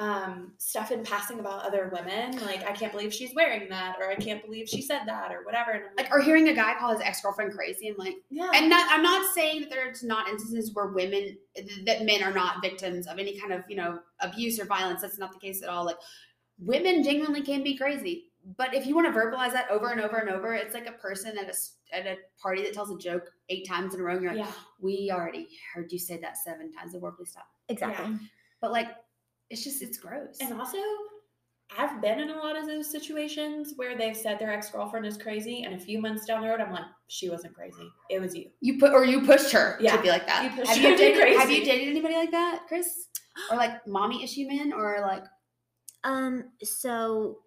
um 0.01 0.53
stuff 0.57 0.91
in 0.91 1.05
passing 1.05 1.41
about 1.41 1.63
other 1.65 1.91
women 1.93 2.33
like 2.47 2.65
i 2.65 2.73
can't 2.73 2.91
believe 2.91 3.13
she's 3.13 3.35
wearing 3.35 3.69
that 3.69 3.97
or 4.01 4.09
i 4.11 4.15
can't 4.15 4.43
believe 4.43 4.67
she 4.69 4.81
said 4.81 5.03
that 5.05 5.31
or 5.31 5.45
whatever 5.45 5.73
and 5.73 5.85
I'm 5.85 5.97
Like, 5.97 6.11
or 6.13 6.21
hearing 6.23 6.49
a 6.49 6.55
guy 6.55 6.75
call 6.79 6.91
his 6.93 7.03
ex 7.03 7.21
girlfriend 7.21 7.53
crazy, 7.53 7.89
and 7.89 7.99
like, 7.99 8.15
yeah 8.31 8.51
and 8.55 8.71
not 8.71 8.91
I'm 8.91 9.03
not 9.03 9.35
saying 9.35 9.61
that 9.61 9.71
there's 9.71 10.03
not 10.03 10.29
instances 10.29 10.75
where 10.75 10.87
women 10.87 11.37
that 11.85 12.05
men 12.05 12.23
are 12.23 12.33
not 12.33 12.63
victims 12.63 13.07
of 13.07 13.19
any 13.19 13.39
kind 13.39 13.53
of 13.53 13.63
you 13.69 13.77
know 13.77 13.99
abuse 14.21 14.59
or 14.59 14.65
violence. 14.65 15.03
That's 15.03 15.19
not 15.19 15.33
the 15.33 15.39
case 15.39 15.63
at 15.63 15.69
all. 15.69 15.85
Like, 15.85 15.97
women 16.59 17.03
genuinely 17.03 17.43
can 17.43 17.63
be 17.63 17.77
crazy. 17.77 18.27
But 18.57 18.73
if 18.75 18.87
you 18.87 18.95
want 18.95 19.13
to 19.13 19.19
verbalize 19.19 19.53
that 19.53 19.71
over 19.71 19.91
and 19.91 20.01
over 20.01 20.17
and 20.17 20.31
over, 20.31 20.55
it's 20.55 20.73
like 20.75 20.87
a 20.89 20.93
person 20.93 21.37
at 21.37 21.45
a 21.47 21.51
s- 21.51 21.75
at 21.93 22.07
a 22.07 22.17
party 22.41 22.63
that 22.63 22.73
tells 22.73 22.91
a 22.91 22.97
joke 22.99 23.31
eight 23.51 23.67
times 23.69 23.95
in 23.95 24.01
a 24.01 24.03
row. 24.05 24.15
And 24.15 24.23
you're 24.23 24.33
like, 24.35 24.45
yeah 24.47 24.53
we 24.81 25.11
already 25.13 25.47
heard 25.75 25.93
you 25.93 25.99
say 25.99 26.17
that 26.19 26.39
seven 26.39 26.73
times. 26.73 26.93
The 26.93 26.99
word 27.01 27.17
please 27.19 27.31
stop. 27.33 27.49
Exactly. 27.69 28.17
But 28.63 28.73
like, 28.73 28.89
it's 29.51 29.65
just 29.65 29.83
it's 29.83 29.99
gross. 29.99 30.39
and 30.41 30.59
also 30.59 30.79
I've 31.79 32.03
been 32.03 32.19
in 32.19 32.31
a 32.31 32.37
lot 32.37 32.57
of 32.59 32.67
those 32.67 32.91
situations 32.91 33.75
where 33.77 33.97
they've 33.97 34.17
said 34.17 34.41
their 34.41 34.53
ex 34.53 34.71
girlfriend 34.71 35.07
is 35.07 35.17
crazy, 35.17 35.63
and 35.63 35.75
a 35.75 35.79
few 35.79 36.01
months 36.01 36.25
down 36.25 36.43
the 36.43 36.49
road, 36.49 36.61
I'm 36.61 36.73
like, 36.73 36.85
she 37.07 37.31
wasn't 37.31 37.55
crazy. 37.55 37.89
It 38.11 38.21
was 38.21 38.35
you. 38.35 38.51
you 38.61 38.79
put 38.79 38.93
or 38.93 39.05
you 39.05 39.23
pushed 39.25 39.53
her 39.53 39.77
Yeah. 39.81 39.95
to 39.97 40.03
be 40.03 40.09
like 40.09 40.27
that. 40.27 40.43
You 40.45 40.51
pushed 40.51 40.69
have 40.73 40.79
her 40.79 40.83
you 40.89 40.97
to 40.97 41.03
be 41.03 41.13
dated 41.21 41.39
have 41.39 41.51
you 41.51 41.65
dated 41.65 41.89
anybody 41.89 42.15
like 42.15 42.33
that, 42.33 42.65
Chris? 42.67 43.07
Or 43.51 43.57
like 43.57 43.87
mommy 43.87 44.25
issue 44.25 44.49
men, 44.49 44.73
or 44.73 44.99
like 45.01 45.25
Um, 46.03 46.51
so 46.63 47.39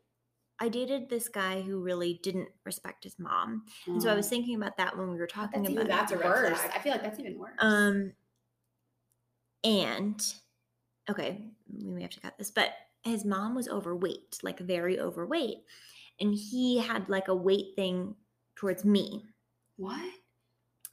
I 0.60 0.70
dated 0.70 1.10
this 1.10 1.28
guy 1.28 1.62
who 1.62 1.82
really 1.82 2.22
didn't 2.24 2.48
respect 2.64 3.04
his 3.04 3.20
mom. 3.20 3.66
And 3.88 4.02
so 4.02 4.10
I 4.10 4.16
was 4.16 4.30
thinking 4.30 4.56
about 4.56 4.78
that 4.78 4.98
when 4.98 5.12
we 5.12 5.18
were 5.18 5.28
talking 5.28 5.64
That's 5.64 5.74
about 5.74 5.86
even 5.86 5.88
that's 5.98 6.12
a 6.14 6.18
red 6.18 6.26
worse. 6.30 6.60
I 6.74 6.80
feel 6.80 6.94
like 6.94 7.04
that's 7.04 7.20
even 7.20 7.38
worse. 7.38 7.58
Um, 7.60 8.14
and 9.66 10.24
okay, 11.10 11.50
we 11.82 11.92
may 11.94 12.02
have 12.02 12.12
to 12.12 12.20
cut 12.20 12.38
this, 12.38 12.52
but 12.52 12.70
his 13.04 13.26
mom 13.26 13.56
was 13.56 13.68
overweight, 13.68 14.40
like 14.44 14.60
very 14.60 15.00
overweight, 15.00 15.58
and 16.20 16.34
he 16.34 16.78
had 16.80 17.10
like 17.10 17.28
a 17.28 17.36
weight 17.36 17.76
thing 17.76 18.16
towards 18.56 18.86
me. 18.86 19.26
what? 19.78 20.12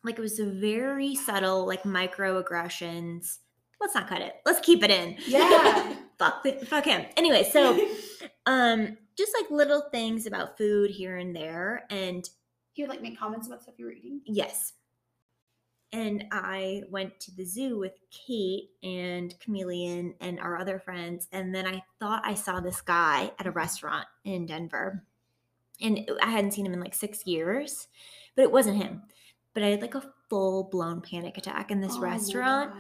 Like 0.02 0.18
it 0.18 0.22
was 0.22 0.38
a 0.40 0.46
very 0.46 1.14
subtle, 1.14 1.66
like 1.66 1.82
microaggressions. 1.82 3.38
Let's 3.80 3.94
not 3.94 4.08
cut 4.08 4.22
it. 4.22 4.34
Let's 4.46 4.60
keep 4.60 4.82
it 4.82 4.90
in. 4.90 5.16
Yeah. 5.26 5.94
fuck, 6.18 6.46
fuck 6.66 6.84
him. 6.86 7.04
Anyway, 7.16 7.48
so 7.50 7.78
um, 8.46 8.96
just 9.16 9.32
like 9.38 9.50
little 9.50 9.82
things 9.92 10.26
about 10.26 10.56
food 10.56 10.90
here 10.90 11.16
and 11.18 11.36
there, 11.36 11.84
and 11.90 12.28
He 12.72 12.82
would 12.82 12.88
like 12.90 13.02
make 13.02 13.18
comments 13.18 13.46
about 13.46 13.62
stuff 13.62 13.74
you 13.78 13.84
were 13.84 13.92
eating. 13.92 14.22
Yes. 14.26 14.72
And 15.92 16.24
I 16.30 16.82
went 16.88 17.18
to 17.20 17.34
the 17.34 17.44
zoo 17.44 17.78
with 17.78 17.94
Kate 18.10 18.70
and 18.82 19.34
Chameleon 19.40 20.14
and 20.20 20.38
our 20.38 20.56
other 20.56 20.78
friends. 20.78 21.26
And 21.32 21.52
then 21.54 21.66
I 21.66 21.82
thought 21.98 22.22
I 22.24 22.34
saw 22.34 22.60
this 22.60 22.80
guy 22.80 23.32
at 23.38 23.46
a 23.46 23.50
restaurant 23.50 24.06
in 24.24 24.46
Denver. 24.46 25.02
And 25.80 26.08
I 26.22 26.30
hadn't 26.30 26.52
seen 26.52 26.66
him 26.66 26.74
in 26.74 26.80
like 26.80 26.94
six 26.94 27.26
years, 27.26 27.88
but 28.36 28.42
it 28.42 28.52
wasn't 28.52 28.82
him. 28.82 29.02
But 29.52 29.64
I 29.64 29.68
had 29.68 29.80
like 29.80 29.96
a 29.96 30.12
full 30.28 30.64
blown 30.64 31.00
panic 31.00 31.36
attack 31.38 31.70
in 31.72 31.80
this 31.80 31.96
Oh 31.96 32.00
restaurant. 32.00 32.72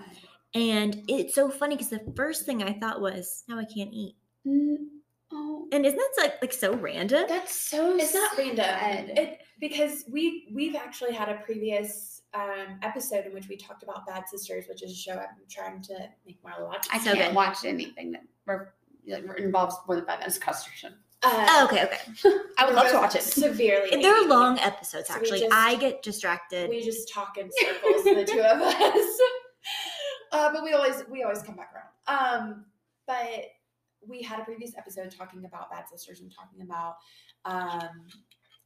And 0.54 1.02
it's 1.08 1.34
so 1.34 1.50
funny 1.50 1.76
because 1.76 1.90
the 1.90 2.12
first 2.16 2.44
thing 2.46 2.62
I 2.62 2.72
thought 2.74 3.00
was, 3.00 3.44
now 3.48 3.58
I 3.58 3.64
can't 3.64 3.92
eat. 3.92 4.16
Mm, 4.46 4.76
oh, 5.32 5.66
And 5.72 5.84
isn't 5.84 5.98
that 5.98 6.22
like, 6.22 6.42
like 6.42 6.52
so 6.52 6.74
random? 6.76 7.24
that's 7.28 7.54
so. 7.54 7.96
it's 7.96 8.14
not 8.14 8.36
random 8.38 9.16
it 9.16 9.39
because 9.60 10.04
we 10.10 10.48
we've 10.52 10.74
actually 10.74 11.12
had 11.12 11.28
a 11.28 11.34
previous 11.44 12.22
um, 12.34 12.78
episode 12.82 13.26
in 13.26 13.32
which 13.32 13.48
we 13.48 13.56
talked 13.56 13.82
about 13.82 14.06
bad 14.06 14.28
sisters 14.28 14.64
which 14.68 14.82
is 14.82 14.92
a 14.92 14.94
show 14.94 15.12
i'm 15.14 15.26
trying 15.50 15.82
to 15.82 15.94
make 16.26 16.38
more 16.42 16.66
watch 16.66 16.86
I 16.92 16.98
so 16.98 17.12
can't 17.12 17.30
good. 17.30 17.34
watch 17.36 17.64
anything 17.64 18.12
that 18.12 18.22
re- 18.46 18.66
like, 19.06 19.24
involves 19.38 19.76
more 19.86 19.96
than 19.96 20.06
five 20.06 20.20
minutes 20.20 20.36
of 20.36 20.42
castration. 20.42 20.94
uh, 21.24 21.46
Oh, 21.50 21.64
okay, 21.70 21.84
okay. 21.84 21.98
I 22.58 22.66
would 22.66 22.74
love 22.74 22.88
to 22.90 22.96
watch 22.98 23.16
it. 23.16 23.22
severely 23.22 24.00
They're 24.02 24.14
ADD. 24.22 24.28
long 24.28 24.58
episodes, 24.60 25.08
So 25.08 25.14
actually. 25.14 25.40
just- 25.40 25.52
I 25.52 25.74
get 25.76 26.02
distracted. 26.02 26.70
we 26.70 26.82
just 26.82 27.12
talk 27.12 27.36
in 27.36 27.50
circles 27.52 28.04
the 28.04 28.24
two 28.24 28.40
of 28.40 28.60
us 28.62 29.18
uh, 30.32 30.52
but 30.52 30.62
we 30.62 30.72
always 30.72 31.02
we 31.10 31.22
always 31.24 31.42
come 31.42 31.56
back 31.56 31.72
around 31.74 31.88
um 32.40 32.64
but 33.06 33.46
we 34.06 34.22
had 34.22 34.40
a 34.40 34.44
previous 34.44 34.72
episode 34.78 35.10
talking 35.10 35.44
about 35.44 35.70
bad 35.70 35.88
sisters 35.88 36.20
and 36.20 36.32
talking 36.34 36.62
about 36.62 36.94
um 37.44 37.88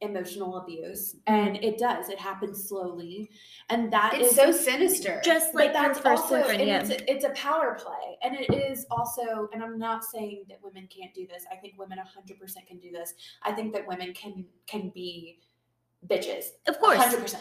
emotional 0.01 0.57
abuse 0.57 1.15
and 1.27 1.55
it 1.63 1.77
does 1.77 2.09
it 2.09 2.19
happens 2.19 2.67
slowly 2.67 3.29
and 3.69 3.91
that 3.93 4.13
It's 4.13 4.31
is 4.31 4.35
so 4.35 4.51
sinister. 4.51 5.21
just 5.23 5.55
like 5.55 5.71
that's 5.71 5.99
first 5.99 6.23
also 6.23 6.43
it's, 6.47 6.89
a, 6.89 7.11
it's 7.11 7.23
a 7.23 7.29
power 7.29 7.77
play 7.81 8.17
and 8.21 8.35
it 8.35 8.53
is 8.53 8.85
also 8.91 9.47
and 9.53 9.63
i'm 9.63 9.79
not 9.79 10.03
saying 10.03 10.43
that 10.49 10.59
women 10.61 10.87
can't 10.95 11.13
do 11.13 11.25
this 11.27 11.45
i 11.51 11.55
think 11.55 11.75
women 11.77 11.97
100% 11.97 12.67
can 12.67 12.77
do 12.77 12.91
this 12.91 13.13
i 13.43 13.51
think 13.53 13.71
that 13.73 13.87
women 13.87 14.13
can 14.13 14.45
can 14.67 14.89
be 14.89 15.39
bitches 16.07 16.47
Of 16.67 16.79
course. 16.79 16.97
100% 16.97 17.37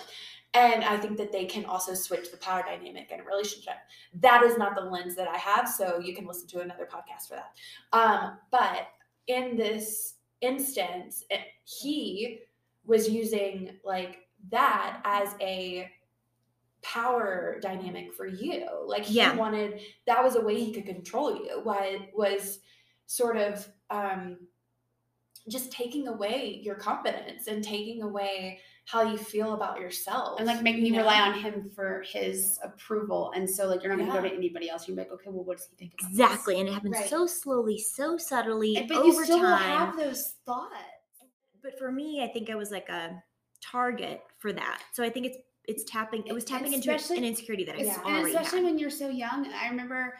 and 0.54 0.84
i 0.84 0.96
think 0.96 1.16
that 1.16 1.32
they 1.32 1.46
can 1.46 1.64
also 1.64 1.92
switch 1.92 2.30
the 2.30 2.36
power 2.36 2.62
dynamic 2.62 3.10
in 3.10 3.18
a 3.18 3.24
relationship 3.24 3.74
that 4.20 4.44
is 4.44 4.56
not 4.56 4.76
the 4.76 4.80
lens 4.80 5.16
that 5.16 5.26
i 5.26 5.36
have 5.36 5.68
so 5.68 5.98
you 5.98 6.14
can 6.14 6.24
listen 6.24 6.46
to 6.46 6.60
another 6.60 6.86
podcast 6.90 7.26
for 7.28 7.34
that 7.34 7.52
um, 7.92 8.38
but 8.52 8.88
in 9.26 9.56
this 9.56 10.13
instance 10.44 11.24
it, 11.30 11.40
he 11.64 12.40
was 12.84 13.08
using 13.08 13.78
like 13.84 14.18
that 14.50 15.00
as 15.04 15.34
a 15.40 15.90
power 16.82 17.58
dynamic 17.62 18.12
for 18.12 18.26
you. 18.26 18.66
Like 18.86 19.04
he 19.04 19.14
Yeah. 19.16 19.34
wanted 19.36 19.80
that 20.06 20.22
was 20.22 20.36
a 20.36 20.40
way 20.40 20.62
he 20.62 20.72
could 20.72 20.86
control 20.86 21.34
you. 21.34 21.60
Why 21.62 22.10
was 22.14 22.60
sort 23.06 23.36
of 23.36 23.66
um 23.90 24.38
just 25.48 25.70
taking 25.72 26.08
away 26.08 26.60
your 26.62 26.74
confidence 26.74 27.48
and 27.48 27.62
taking 27.62 28.02
away 28.02 28.60
how 28.86 29.02
you 29.02 29.16
feel 29.16 29.54
about 29.54 29.80
yourself. 29.80 30.38
and 30.38 30.46
like 30.46 30.62
making 30.62 30.82
you 30.82 30.88
you 30.88 30.92
know? 30.92 30.98
rely 30.98 31.20
on 31.20 31.34
him 31.38 31.70
for 31.74 32.02
his 32.06 32.58
approval. 32.62 33.32
And 33.34 33.48
so 33.48 33.66
like 33.66 33.82
you're 33.82 33.94
not 33.96 34.04
gonna 34.06 34.20
go 34.20 34.28
to 34.28 34.34
anybody 34.34 34.68
else. 34.68 34.86
You're 34.86 34.96
like, 34.96 35.10
okay, 35.10 35.30
well, 35.30 35.44
what 35.44 35.56
does 35.56 35.66
he 35.70 35.76
think 35.76 35.94
about 35.98 36.10
this? 36.10 36.20
Exactly. 36.20 36.60
And 36.60 36.68
it 36.68 36.72
happens 36.74 36.92
Right. 36.96 37.08
so 37.08 37.26
slowly, 37.26 37.78
so 37.78 38.16
subtly, 38.18 38.76
And- 38.76 38.88
But 38.88 38.98
over 38.98 39.06
you 39.06 39.24
still 39.24 39.40
will 39.40 39.56
time. 39.56 39.78
have 39.78 39.96
those 39.96 40.34
thoughts. 40.44 40.74
but 41.62 41.78
for 41.78 41.90
me, 41.90 42.22
I 42.22 42.28
think 42.28 42.50
I 42.50 42.56
was 42.56 42.70
like 42.70 42.90
a 42.90 43.22
target 43.62 44.20
for 44.38 44.52
that. 44.52 44.82
So 44.92 45.02
I 45.02 45.08
think 45.10 45.26
it's 45.26 45.38
it's 45.66 45.84
tapping. 45.84 46.22
It 46.26 46.34
was 46.34 46.44
tapping 46.44 46.74
into 46.74 46.90
an 46.92 47.24
insecurity 47.24 47.64
that 47.64 47.76
I 47.76 47.78
Es- 47.78 47.98
and 48.04 48.26
especially 48.26 48.58
had. 48.58 48.64
when 48.66 48.78
you're 48.78 48.90
so 48.90 49.08
young. 49.08 49.46
I 49.50 49.70
remember 49.70 50.14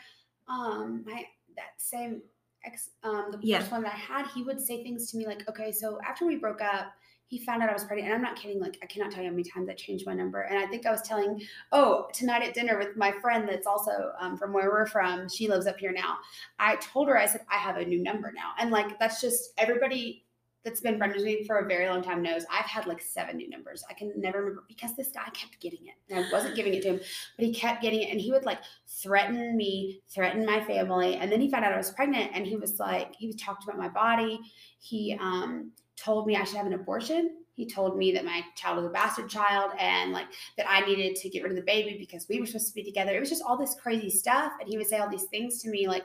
um 0.49 1.05
my 1.07 1.27
that 1.57 1.73
same 1.77 2.23
ex 2.65 2.89
um 3.03 3.31
the 3.33 3.39
Yeah. 3.43 3.59
first 3.59 3.73
one 3.73 3.83
that 3.83 3.93
I 3.93 3.97
had, 3.99 4.27
he 4.29 4.43
would 4.43 4.59
say 4.59 4.83
things 4.83 5.11
to 5.11 5.19
me 5.19 5.27
like, 5.27 5.47
okay, 5.51 5.71
so 5.71 5.99
after 6.03 6.25
we 6.25 6.37
broke 6.37 6.63
up, 6.63 6.95
he 7.29 7.45
found 7.45 7.63
out 7.63 7.71
I 7.71 7.73
was 7.73 7.85
pregnant. 7.85 8.09
And 8.09 8.15
I'm 8.15 8.23
not 8.23 8.37
kidding, 8.37 8.61
like 8.61 8.79
I 8.83 8.87
cannot 8.87 9.11
tell 9.11 9.23
you 9.23 9.29
how 9.29 9.35
many 9.35 9.49
times 9.49 9.69
I 9.69 9.75
changed 9.75 10.07
my 10.07 10.15
number. 10.15 10.43
And 10.43 10.59
I 10.59 10.67
think 10.67 10.87
I 10.87 10.91
was 10.91 11.03
telling, 11.03 11.41
oh, 11.73 12.07
tonight 12.13 12.43
at 12.43 12.55
dinner 12.55 12.79
with 12.79 12.97
my 12.97 13.13
friend 13.23 13.49
that's 13.49 13.67
also 13.67 14.13
um, 14.21 14.37
from 14.37 14.53
where 14.53 14.71
we're 14.71 14.87
from, 14.87 15.29
she 15.29 15.49
lives 15.49 15.67
up 15.67 15.79
here 15.79 15.93
now. 15.93 16.17
I 16.59 16.77
told 16.77 17.09
her, 17.09 17.19
I 17.19 17.27
said, 17.27 17.43
I 17.51 17.57
have 17.57 17.77
a 17.77 17.85
new 17.85 18.03
number 18.03 18.33
now. 18.35 18.53
And 18.59 18.71
like 18.71 18.99
that's 18.99 19.21
just 19.21 19.53
everybody 19.59 20.25
that's 20.65 20.81
been 20.81 20.97
friends 20.97 21.15
with 21.15 21.25
me 21.25 21.45
for 21.45 21.59
a 21.59 21.67
very 21.67 21.87
long 21.89 22.03
time 22.03 22.23
knows 22.23 22.45
I've 22.51 22.65
had 22.65 22.87
like 22.87 23.03
seven 23.03 23.37
new 23.37 23.51
numbers. 23.51 23.85
I 23.91 23.93
can 23.93 24.13
never 24.17 24.39
remember 24.39 24.65
because 24.67 24.97
this 24.97 25.09
guy 25.09 25.25
kept 25.35 25.61
getting 25.61 25.87
it. 25.87 25.95
And 26.09 26.25
I 26.25 26.33
wasn't 26.33 26.57
giving 26.57 26.73
it 26.73 26.83
to 26.83 26.89
him, 26.95 27.01
but 27.37 27.45
he 27.45 27.53
kept 27.53 27.83
getting 27.83 28.01
it. 28.01 28.11
And 28.11 28.19
he 28.19 28.33
would 28.33 28.47
like 28.47 28.61
threaten 28.87 29.57
me, 29.59 30.01
threaten 30.09 30.47
my 30.47 30.65
family. 30.65 31.17
And 31.17 31.31
then 31.31 31.41
he 31.41 31.51
found 31.51 31.67
out 31.67 31.75
I 31.75 31.77
was 31.77 31.91
pregnant 31.91 32.31
and 32.33 32.47
he 32.47 32.57
was 32.57 32.79
like, 32.79 33.15
he 33.15 33.35
talked 33.35 33.65
about 33.65 33.77
my 33.77 33.89
body. 33.89 34.41
He 34.79 35.19
um 35.21 35.73
told 35.97 36.27
me 36.27 36.37
I 36.37 36.45
should 36.45 36.57
have 36.57 36.67
an 36.67 36.75
abortion. 36.75 37.39
He 37.55 37.67
told 37.67 37.97
me 37.97 38.11
that 38.13 38.25
my 38.25 38.43
child 38.57 38.79
was 38.79 38.87
a 38.87 38.91
bastard 38.91 39.29
child 39.29 39.73
and 39.79 40.13
like 40.13 40.27
that 40.57 40.69
I 40.69 40.81
needed 40.81 41.15
to 41.17 41.29
get 41.29 41.45
rid 41.45 41.53
of 41.53 41.57
the 41.57 41.63
baby 41.63 41.97
because 41.99 42.27
we 42.29 42.41
were 42.41 42.47
supposed 42.47 42.69
to 42.69 42.75
be 42.75 42.83
together. 42.83 43.13
It 43.17 43.21
was 43.21 43.29
just 43.29 43.45
all 43.47 43.57
this 43.57 43.77
crazy 43.81 44.11
stuff. 44.11 44.53
And 44.59 44.69
he 44.69 44.77
would 44.77 44.89
say 44.89 44.99
all 44.99 45.09
these 45.09 45.25
things 45.25 45.63
to 45.63 45.69
me 45.69 45.87
like 45.87 46.05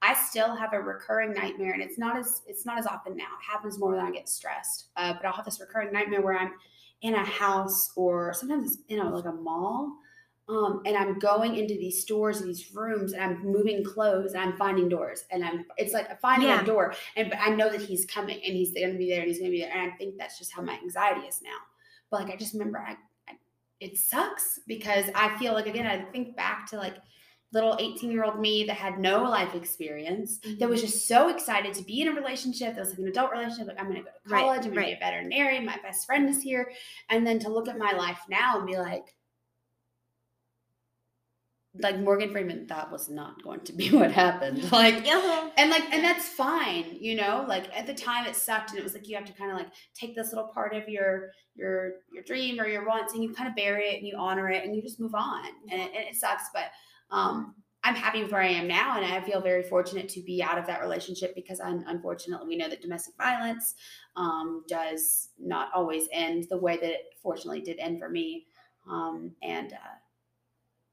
I 0.00 0.14
still 0.14 0.54
have 0.54 0.72
a 0.72 0.80
recurring 0.80 1.34
nightmare, 1.34 1.72
and 1.72 1.82
it's 1.82 1.98
not 1.98 2.16
as 2.16 2.42
it's 2.46 2.64
not 2.64 2.78
as 2.78 2.86
often 2.86 3.16
now. 3.16 3.24
It 3.24 3.50
happens 3.50 3.78
more 3.78 3.94
when 3.96 4.04
I 4.04 4.10
get 4.10 4.28
stressed. 4.28 4.90
Uh, 4.96 5.14
but 5.14 5.24
I'll 5.24 5.32
have 5.32 5.44
this 5.44 5.60
recurring 5.60 5.92
nightmare 5.92 6.22
where 6.22 6.38
I'm 6.38 6.52
in 7.02 7.14
a 7.14 7.24
house 7.24 7.92
or 7.96 8.34
sometimes 8.34 8.72
it's 8.72 8.82
in 8.88 9.00
a, 9.00 9.08
like 9.08 9.24
a 9.24 9.32
mall, 9.32 9.96
um, 10.48 10.82
and 10.86 10.96
I'm 10.96 11.18
going 11.18 11.56
into 11.56 11.74
these 11.74 12.00
stores 12.00 12.40
and 12.40 12.48
these 12.48 12.72
rooms, 12.74 13.12
and 13.12 13.22
I'm 13.22 13.42
moving 13.44 13.84
clothes, 13.84 14.32
and 14.32 14.42
I'm 14.42 14.56
finding 14.56 14.88
doors, 14.88 15.24
and 15.30 15.44
I'm 15.44 15.64
it's 15.76 15.92
like 15.92 16.20
finding 16.20 16.48
Yeah. 16.48 16.62
a 16.62 16.64
door, 16.64 16.94
and 17.16 17.30
but 17.30 17.38
I 17.40 17.50
know 17.50 17.68
that 17.70 17.82
he's 17.82 18.06
coming, 18.06 18.36
and 18.44 18.54
he's 18.56 18.72
going 18.72 18.92
to 18.92 18.98
be 18.98 19.10
there, 19.10 19.20
and 19.20 19.28
he's 19.28 19.38
going 19.38 19.50
to 19.50 19.56
be 19.56 19.60
there, 19.60 19.72
and 19.72 19.92
I 19.92 19.96
think 19.96 20.16
that's 20.18 20.38
just 20.38 20.52
how 20.52 20.62
my 20.62 20.74
anxiety 20.82 21.26
is 21.26 21.42
now. 21.42 21.58
But 22.10 22.22
like 22.22 22.32
I 22.32 22.36
just 22.36 22.54
remember, 22.54 22.78
I, 22.78 22.92
I 23.28 23.32
it 23.80 23.98
sucks 23.98 24.58
because 24.66 25.04
I 25.14 25.36
feel 25.38 25.52
like 25.52 25.66
again 25.66 25.86
I 25.86 26.10
think 26.12 26.34
back 26.36 26.66
to 26.70 26.76
like 26.78 26.94
little 27.52 27.76
18 27.80 28.10
year 28.10 28.24
old 28.24 28.38
me 28.38 28.64
that 28.64 28.76
had 28.76 28.98
no 28.98 29.22
life 29.24 29.54
experience 29.54 30.38
that 30.58 30.68
was 30.68 30.82
just 30.82 31.08
so 31.08 31.30
excited 31.30 31.72
to 31.72 31.82
be 31.82 32.02
in 32.02 32.08
a 32.08 32.12
relationship 32.12 32.74
that 32.74 32.80
was 32.80 32.90
like 32.90 32.98
an 32.98 33.08
adult 33.08 33.30
relationship 33.32 33.68
like 33.68 33.78
i'm 33.80 33.86
going 33.90 33.96
to 33.96 34.02
go 34.02 34.08
to 34.10 34.30
Right, 34.34 34.40
college 34.42 34.58
i'm 34.58 34.64
going 34.64 34.76
right. 34.76 34.82
to 34.90 34.90
be 34.90 34.96
a 34.96 34.98
veterinarian 35.00 35.64
my 35.64 35.78
best 35.82 36.04
friend 36.04 36.28
is 36.28 36.42
here 36.42 36.70
and 37.08 37.26
then 37.26 37.38
to 37.38 37.48
look 37.48 37.66
at 37.66 37.78
my 37.78 37.92
life 37.92 38.20
now 38.28 38.58
and 38.58 38.66
be 38.66 38.76
like 38.76 39.14
like 41.80 41.98
morgan 41.98 42.30
freeman 42.30 42.66
that 42.66 42.90
was 42.90 43.08
not 43.08 43.42
going 43.42 43.60
to 43.60 43.72
be 43.72 43.90
what 43.94 44.10
happened. 44.12 44.70
Like 44.72 45.06
Yeah. 45.06 45.50
and 45.56 45.70
like 45.70 45.84
and 45.92 46.02
that's 46.04 46.28
fine 46.28 46.96
you 47.00 47.14
know? 47.16 47.44
Like 47.48 47.66
at 47.76 47.86
the 47.86 47.94
time 47.94 48.26
it 48.26 48.36
sucked 48.36 48.70
and 48.70 48.78
it 48.78 48.84
was 48.84 48.94
like 48.94 49.08
you 49.08 49.16
have 49.16 49.26
to 49.26 49.32
kind 49.32 49.50
of 49.50 49.56
like 49.56 49.68
take 49.94 50.14
this 50.14 50.32
little 50.32 50.48
part 50.52 50.74
of 50.74 50.88
your 50.88 51.30
your 51.54 51.92
your 52.12 52.22
dream 52.24 52.60
or 52.60 52.66
your 52.66 52.86
wants 52.86 53.14
and 53.14 53.22
you 53.22 53.32
kind 53.32 53.48
of 53.48 53.56
bury 53.56 53.84
it 53.88 53.98
and 53.98 54.06
you 54.06 54.16
honor 54.18 54.50
it 54.50 54.64
and 54.64 54.74
you 54.74 54.82
just 54.82 55.00
move 55.00 55.14
on. 55.14 55.44
And 55.70 55.80
it, 55.80 55.90
and 55.96 56.04
it 56.08 56.16
sucks 56.16 56.44
but 56.52 56.70
um 57.10 57.54
i'm 57.84 57.94
happy 57.94 58.24
where 58.24 58.42
i 58.42 58.48
am 58.48 58.66
now 58.66 58.96
and 58.96 59.04
i 59.06 59.20
feel 59.22 59.40
very 59.40 59.62
fortunate 59.62 60.08
to 60.08 60.20
be 60.22 60.42
out 60.42 60.58
of 60.58 60.66
that 60.66 60.80
relationship 60.80 61.32
because 61.34 61.60
un- 61.60 61.84
unfortunately 61.86 62.46
we 62.48 62.56
know 62.56 62.68
that 62.68 62.82
domestic 62.82 63.14
violence 63.16 63.76
um, 64.16 64.64
does 64.68 65.28
not 65.38 65.68
always 65.74 66.08
end 66.12 66.46
the 66.50 66.58
way 66.58 66.76
that 66.76 66.90
it 66.90 67.14
fortunately 67.22 67.60
did 67.60 67.78
end 67.78 68.00
for 68.00 68.08
me. 68.08 68.46
Um, 68.90 69.32
and 69.42 69.72
uh, 69.72 69.76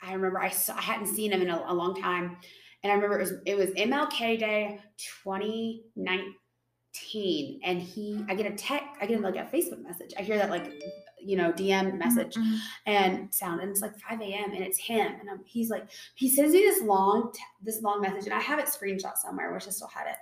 i 0.05 0.13
remember 0.13 0.39
I, 0.39 0.49
saw, 0.49 0.75
I 0.75 0.81
hadn't 0.81 1.07
seen 1.07 1.31
him 1.31 1.41
in 1.41 1.49
a, 1.49 1.63
a 1.67 1.73
long 1.73 1.99
time 1.99 2.37
and 2.83 2.91
I 2.91 2.95
remember 2.95 3.17
it 3.17 3.21
was 3.21 3.33
it 3.45 3.57
was 3.57 3.69
MLK 3.71 4.37
Day 4.39 4.79
2019, 5.23 7.59
and 7.63 7.81
he 7.81 8.23
I 8.29 8.35
get 8.35 8.45
a 8.51 8.55
text, 8.55 8.87
I 9.01 9.05
get 9.07 9.21
like 9.21 9.35
a 9.35 9.45
Facebook 9.45 9.81
message. 9.83 10.13
I 10.17 10.21
hear 10.21 10.37
that 10.37 10.49
like 10.51 10.71
you 11.19 11.35
know 11.37 11.51
DM 11.51 11.97
message 11.97 12.35
Mhm. 12.35 12.59
and 12.85 13.33
sound, 13.33 13.61
and 13.61 13.71
it's 13.71 13.81
like 13.81 13.97
5 13.97 14.21
a.m. 14.21 14.51
and 14.53 14.63
it's 14.63 14.77
him, 14.77 15.13
and 15.19 15.27
I'm, 15.29 15.41
he's 15.45 15.69
like 15.71 15.89
he 16.13 16.29
sends 16.29 16.53
me 16.53 16.59
this 16.59 16.83
long 16.83 17.33
this 17.61 17.81
long 17.81 18.01
message, 18.01 18.25
and 18.25 18.33
I 18.33 18.39
have 18.39 18.59
it 18.59 18.67
screenshot 18.67 19.17
somewhere. 19.17 19.51
Wish 19.51 19.65
I 19.67 19.71
still 19.71 19.87
had 19.87 20.05
it, 20.07 20.17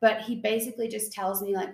but 0.00 0.20
he 0.20 0.36
basically 0.36 0.86
just 0.88 1.12
tells 1.12 1.42
me 1.42 1.56
like. 1.56 1.70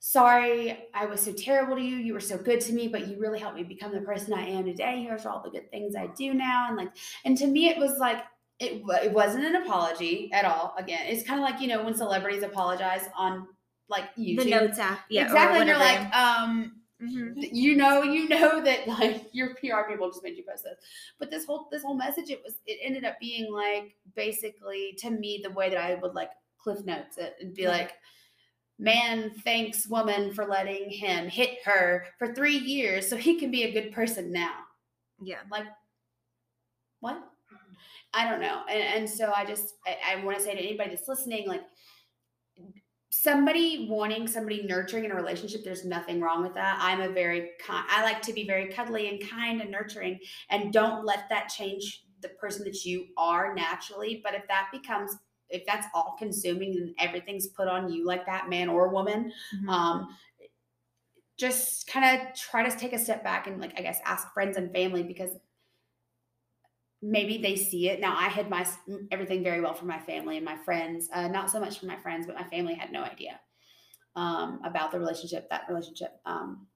Sorry, 0.00 0.88
I 0.94 1.06
was 1.06 1.20
so 1.20 1.32
terrible 1.32 1.74
to 1.76 1.82
you. 1.82 1.96
You 1.96 2.12
were 2.14 2.20
so 2.20 2.38
good 2.38 2.60
to 2.62 2.72
me, 2.72 2.86
but 2.86 3.08
you 3.08 3.18
really 3.18 3.40
helped 3.40 3.56
me 3.56 3.64
become 3.64 3.92
the 3.92 4.00
person 4.00 4.32
I 4.32 4.46
am 4.46 4.64
today. 4.64 5.02
Here's 5.02 5.26
all 5.26 5.42
the 5.42 5.50
good 5.50 5.70
things 5.72 5.96
I 5.96 6.06
do 6.16 6.34
now, 6.34 6.66
and 6.68 6.76
like, 6.76 6.90
and 7.24 7.36
to 7.38 7.46
me, 7.48 7.68
it 7.68 7.78
was 7.78 7.98
like 7.98 8.22
it, 8.60 8.82
it 9.04 9.12
wasn't 9.12 9.44
an 9.44 9.56
apology 9.56 10.30
at 10.32 10.44
all. 10.44 10.74
Again, 10.78 11.00
it's 11.06 11.26
kind 11.26 11.40
of 11.40 11.44
like 11.50 11.60
you 11.60 11.66
know 11.66 11.84
when 11.84 11.94
celebrities 11.94 12.44
apologize 12.44 13.08
on 13.16 13.48
like 13.88 14.14
YouTube. 14.16 14.44
The 14.44 14.50
notes 14.50 14.78
app. 14.78 15.00
Yeah. 15.10 15.24
exactly. 15.24 15.60
And 15.60 15.68
you're 15.68 15.78
like, 15.78 16.14
um, 16.14 16.74
Mhm. 17.02 17.48
you 17.52 17.76
know, 17.76 18.02
you 18.02 18.28
know 18.28 18.60
that 18.62 18.86
like 18.86 19.28
your 19.32 19.54
PR 19.56 19.88
people 19.90 20.08
just 20.10 20.22
made 20.22 20.36
you 20.36 20.44
post 20.48 20.62
this. 20.64 20.78
But 21.18 21.30
this 21.30 21.44
whole 21.44 21.68
this 21.72 21.82
whole 21.82 21.96
message, 21.96 22.30
it 22.30 22.40
was 22.44 22.54
it 22.66 22.78
ended 22.82 23.04
up 23.04 23.18
being 23.20 23.52
like 23.52 23.96
basically 24.14 24.94
to 24.98 25.10
me 25.10 25.40
the 25.42 25.50
way 25.50 25.70
that 25.70 25.78
I 25.78 25.94
would 25.96 26.14
like 26.14 26.30
cliff 26.56 26.84
notes 26.84 27.18
it 27.18 27.34
and 27.40 27.52
be 27.52 27.62
Yeah. 27.62 27.70
like. 27.70 27.92
Man 28.78 29.30
thanks 29.42 29.88
woman 29.88 30.32
for 30.32 30.46
letting 30.46 30.90
him 30.90 31.28
hit 31.28 31.58
her 31.64 32.06
for 32.18 32.32
three 32.32 32.56
years 32.56 33.08
so 33.08 33.16
he 33.16 33.38
can 33.38 33.50
be 33.50 33.64
a 33.64 33.72
good 33.72 33.92
person 33.92 34.32
now. 34.32 34.54
Yeah. 35.20 35.38
like 35.50 35.64
what? 37.00 37.20
I 38.14 38.28
don't 38.28 38.40
know. 38.40 38.62
And, 38.70 38.82
and 38.82 39.10
so 39.10 39.32
i 39.34 39.44
just 39.44 39.74
i, 39.86 39.96
I 40.14 40.24
want 40.24 40.38
to 40.38 40.42
say 40.42 40.54
to 40.54 40.58
anybody 40.58 40.90
that's 40.90 41.08
listening 41.08 41.48
like 41.48 41.62
somebody 43.10 43.88
wanting 43.90 44.28
somebody 44.28 44.62
nurturing 44.62 45.04
in 45.04 45.10
a 45.10 45.14
relationship 45.14 45.64
there's 45.64 45.84
nothing 45.84 46.20
wrong 46.20 46.42
with 46.42 46.54
that. 46.54 46.78
I'm 46.80 47.00
a 47.00 47.08
very 47.08 47.50
kind 47.60 47.84
i 47.90 48.04
like 48.04 48.22
to 48.22 48.32
be 48.32 48.46
very 48.46 48.68
cuddly 48.68 49.08
and 49.08 49.28
kind 49.28 49.60
and 49.60 49.72
nurturing 49.72 50.20
and 50.50 50.72
don't 50.72 51.04
let 51.04 51.28
that 51.30 51.48
change 51.48 52.04
the 52.20 52.28
person 52.30 52.64
that 52.64 52.84
you 52.84 53.06
are 53.16 53.54
naturally. 53.54 54.20
But 54.22 54.34
if 54.34 54.46
that 54.48 54.68
becomes 54.72 55.16
if 55.50 55.64
that's 55.66 55.86
all 55.94 56.16
consuming 56.18 56.76
and 56.76 56.94
everything's 56.98 57.48
put 57.48 57.68
on 57.68 57.90
you 57.90 58.04
like 58.04 58.26
that 58.26 58.48
man 58.48 58.68
or 58.68 58.88
woman 58.88 59.32
Mhm. 59.54 59.68
um 59.68 60.16
just 61.36 61.86
kind 61.86 62.20
of 62.20 62.34
try 62.36 62.68
to 62.68 62.76
take 62.76 62.92
a 62.92 62.98
step 62.98 63.22
back 63.22 63.46
and 63.46 63.60
like 63.60 63.78
i 63.78 63.82
guess 63.82 64.00
ask 64.04 64.32
friends 64.32 64.56
and 64.56 64.72
family 64.72 65.02
because 65.02 65.30
maybe 67.00 67.38
they 67.38 67.54
see 67.54 67.88
it 67.88 68.00
now 68.00 68.14
i 68.18 68.28
hid 68.28 68.50
my 68.50 68.66
everything 69.12 69.42
very 69.42 69.60
well 69.60 69.74
from 69.74 69.86
my 69.88 70.00
family 70.00 70.36
and 70.36 70.44
my 70.44 70.56
friends 70.56 71.08
uh, 71.12 71.28
not 71.28 71.50
so 71.50 71.60
much 71.60 71.78
from 71.78 71.88
my 71.88 71.96
friends 71.96 72.26
but 72.26 72.34
my 72.34 72.44
family 72.44 72.74
had 72.74 72.90
no 72.90 73.02
idea 73.02 73.40
um, 74.16 74.60
about 74.64 74.90
the 74.90 74.98
relationship 74.98 75.48
that 75.48 75.62
relationship 75.68 76.20
um, 76.26 76.66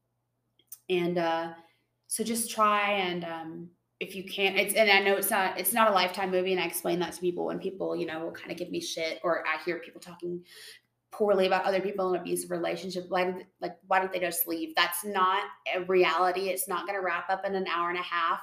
and 0.89 1.19
uh, 1.19 1.53
so 2.07 2.23
just 2.23 2.51
try 2.51 2.93
and 2.93 3.25
um, 3.25 3.71
if 4.03 4.17
you 4.17 4.25
can't 4.25 4.57
it's 4.57 4.75
and 4.75 4.91
i 4.91 4.99
know 4.99 5.15
it's 5.15 5.31
not 5.31 5.59
it's 5.59 5.73
not 5.73 5.89
a 5.89 5.95
lifetime 5.95 6.31
movie 6.31 6.53
and 6.53 6.61
i 6.61 6.67
explain 6.67 6.99
that 6.99 7.13
to 7.13 7.21
people 7.21 7.51
and 7.51 7.61
people 7.61 7.95
you 7.95 8.05
know 8.05 8.25
will 8.25 8.33
kind 8.33 8.51
of 8.51 8.57
give 8.57 8.69
me 8.71 8.81
shit 8.81 9.21
or 9.23 9.45
i 9.47 9.63
hear 9.65 9.79
people 9.79 10.01
talking 10.01 10.43
poorly 11.13 11.47
about 11.47 11.65
other 11.65 11.81
people 11.81 12.09
in 12.09 12.17
an 12.17 12.21
abusive 12.23 12.51
relationship 12.51 13.05
why 13.09 13.25
did, 13.25 13.47
like 13.61 13.77
why 13.87 13.99
don't 14.01 14.13
they 14.13 14.19
just 14.19 14.49
leave? 14.49 14.75
That's 14.75 15.05
not 15.05 15.43
a 15.73 15.85
reality 15.85 16.49
it's 16.49 16.69
not 16.69 16.87
going 16.87 16.99
to 16.99 17.05
wrap 17.05 17.31
up 17.31 17.45
in 17.45 17.55
an 17.55 17.67
hour 17.69 17.91
and 17.91 17.99
a 17.99 18.03
half 18.03 18.41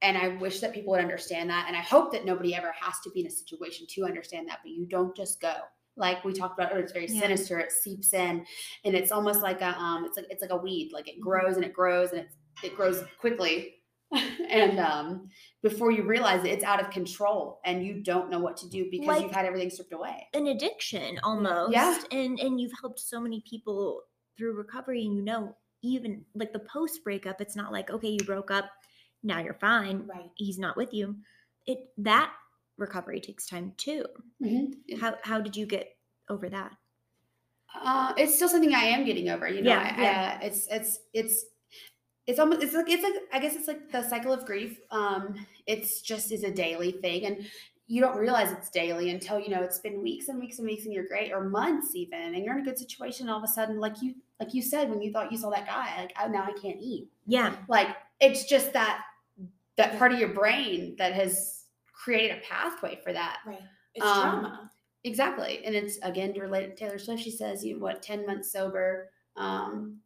and 0.00 0.18
i 0.18 0.28
wish 0.28 0.58
that 0.60 0.74
people 0.74 0.90
would 0.92 1.00
understand 1.00 1.48
that 1.50 1.66
and 1.68 1.76
i 1.76 1.80
hope 1.80 2.10
that 2.12 2.24
nobody 2.24 2.54
ever 2.54 2.74
has 2.80 2.94
to 3.04 3.10
be 3.10 3.20
in 3.20 3.26
a 3.26 3.30
situation 3.30 3.86
to 3.88 4.04
understand 4.04 4.48
that 4.48 4.58
but 4.64 4.72
you 4.72 4.84
don't 4.86 5.16
just 5.16 5.40
go. 5.40 5.54
Like 5.94 6.24
we 6.24 6.32
talked 6.32 6.58
about 6.58 6.72
earlier, 6.72 6.84
it's 6.84 6.92
very 6.92 7.06
Yeah. 7.06 7.20
sinister 7.20 7.60
it 7.60 7.70
seeps 7.70 8.14
in 8.14 8.46
and 8.84 8.94
it's 8.94 9.12
almost 9.12 9.42
like 9.42 9.60
a 9.60 9.78
um 9.78 10.06
it's 10.06 10.16
like 10.16 10.26
it's 10.30 10.42
like 10.42 10.50
a 10.50 10.56
weed 10.56 10.90
like 10.92 11.06
it 11.06 11.20
grows 11.20 11.56
and 11.56 11.64
it 11.64 11.74
grows 11.74 12.10
and 12.10 12.20
it, 12.20 12.28
it 12.64 12.74
grows 12.74 13.04
quickly 13.20 13.81
and 14.50 14.78
um 14.78 15.28
before 15.62 15.90
you 15.90 16.02
realize 16.02 16.44
it 16.44 16.50
it's 16.50 16.64
out 16.64 16.80
of 16.80 16.90
control 16.90 17.60
and 17.64 17.84
you 17.84 18.02
don't 18.02 18.30
know 18.30 18.38
what 18.38 18.56
to 18.58 18.68
do 18.68 18.88
because 18.90 19.06
Like- 19.06 19.22
you've 19.22 19.32
had 19.32 19.46
everything 19.46 19.70
stripped 19.70 19.92
away 19.92 20.28
An 20.34 20.46
addiction 20.48 21.18
almost. 21.22 21.72
Yeah. 21.72 21.98
And 22.10 22.38
and 22.38 22.60
you've 22.60 22.72
helped 22.80 23.00
so 23.00 23.20
many 23.20 23.42
people 23.48 24.02
through 24.36 24.54
recovery 24.54 25.04
and 25.04 25.14
you 25.16 25.22
know 25.22 25.56
even 25.82 26.24
like 26.34 26.52
the 26.52 26.58
post 26.60 27.02
breakup 27.04 27.40
it's 27.40 27.56
not 27.56 27.72
like 27.72 27.90
okay 27.90 28.08
you 28.08 28.20
broke 28.24 28.50
up 28.50 28.66
now 29.22 29.38
you're 29.40 29.54
fine. 29.54 30.06
Right. 30.06 30.30
He's 30.36 30.58
not 30.58 30.76
with 30.76 30.92
you. 30.92 31.16
It 31.66 31.78
that 31.98 32.32
recovery 32.76 33.20
takes 33.20 33.46
time 33.46 33.72
too. 33.76 34.04
Mhm. 34.42 34.98
How 35.00 35.16
how 35.22 35.40
did 35.40 35.56
you 35.56 35.64
get 35.66 35.96
over 36.28 36.48
that? 36.48 36.72
Uh, 37.74 38.12
it's 38.18 38.34
still 38.34 38.48
something 38.48 38.74
I 38.74 38.80
am 38.84 39.04
getting 39.04 39.30
over. 39.30 39.48
You 39.48 39.62
know, 39.62 39.70
Yeah, 39.70 39.94
I, 39.96 40.02
yeah. 40.02 40.38
Uh, 40.42 40.46
it's 40.46 40.66
it's 40.70 40.98
it's 41.14 41.44
it's 42.26 42.38
almost 42.38 42.62
it's 42.62 42.74
like 42.74 42.88
it's 42.88 43.02
like 43.02 43.14
I 43.32 43.38
guess 43.38 43.56
it's 43.56 43.68
like 43.68 43.90
the 43.90 44.08
cycle 44.08 44.32
of 44.32 44.44
grief. 44.44 44.78
Um, 44.90 45.34
it's 45.66 46.00
just 46.02 46.32
is 46.32 46.44
a 46.44 46.50
daily 46.50 46.92
thing, 46.92 47.26
and 47.26 47.46
you 47.88 48.00
don't 48.00 48.16
realize 48.16 48.52
it's 48.52 48.70
daily 48.70 49.10
until 49.10 49.38
you 49.38 49.50
know 49.50 49.62
it's 49.62 49.80
been 49.80 50.02
weeks 50.02 50.28
and 50.28 50.38
weeks 50.38 50.58
and 50.58 50.66
weeks, 50.66 50.84
and 50.84 50.94
you're 50.94 51.06
great, 51.06 51.32
or 51.32 51.44
months 51.44 51.94
even, 51.94 52.34
and 52.34 52.44
you're 52.44 52.56
in 52.56 52.62
a 52.62 52.64
good 52.64 52.78
situation. 52.78 53.28
All 53.28 53.38
of 53.38 53.44
a 53.44 53.48
sudden, 53.48 53.78
like 53.78 54.00
you 54.00 54.14
like 54.40 54.54
you 54.54 54.62
said 54.62 54.88
when 54.88 55.02
you 55.02 55.12
thought 55.12 55.32
you 55.32 55.38
saw 55.38 55.50
that 55.50 55.66
guy, 55.66 56.00
like 56.00 56.12
oh 56.22 56.28
now 56.28 56.44
I 56.44 56.52
can't 56.52 56.78
eat. 56.80 57.08
Yeah. 57.26 57.54
Like 57.68 57.88
it's 58.20 58.44
just 58.44 58.72
that 58.72 59.02
that 59.76 59.98
part 59.98 60.12
of 60.12 60.18
your 60.18 60.28
brain 60.28 60.94
that 60.98 61.12
has 61.12 61.64
created 61.92 62.38
a 62.38 62.40
pathway 62.40 63.00
for 63.02 63.12
that. 63.12 63.38
Right. 63.46 63.60
It's 63.94 64.06
Um, 64.06 64.22
trauma. 64.22 64.70
Exactly. 65.04 65.64
And 65.64 65.74
it's 65.74 65.98
again 66.02 66.32
to 66.34 66.40
relate 66.40 66.66
to 66.68 66.74
Taylor 66.74 66.98
Swift. 66.98 67.22
She 67.22 67.30
says, 67.30 67.64
you 67.64 67.74
know 67.74 67.80
what, 67.80 68.02
10 68.02 68.26
months 68.26 68.52
sober. 68.52 69.10
Um, 69.36 69.98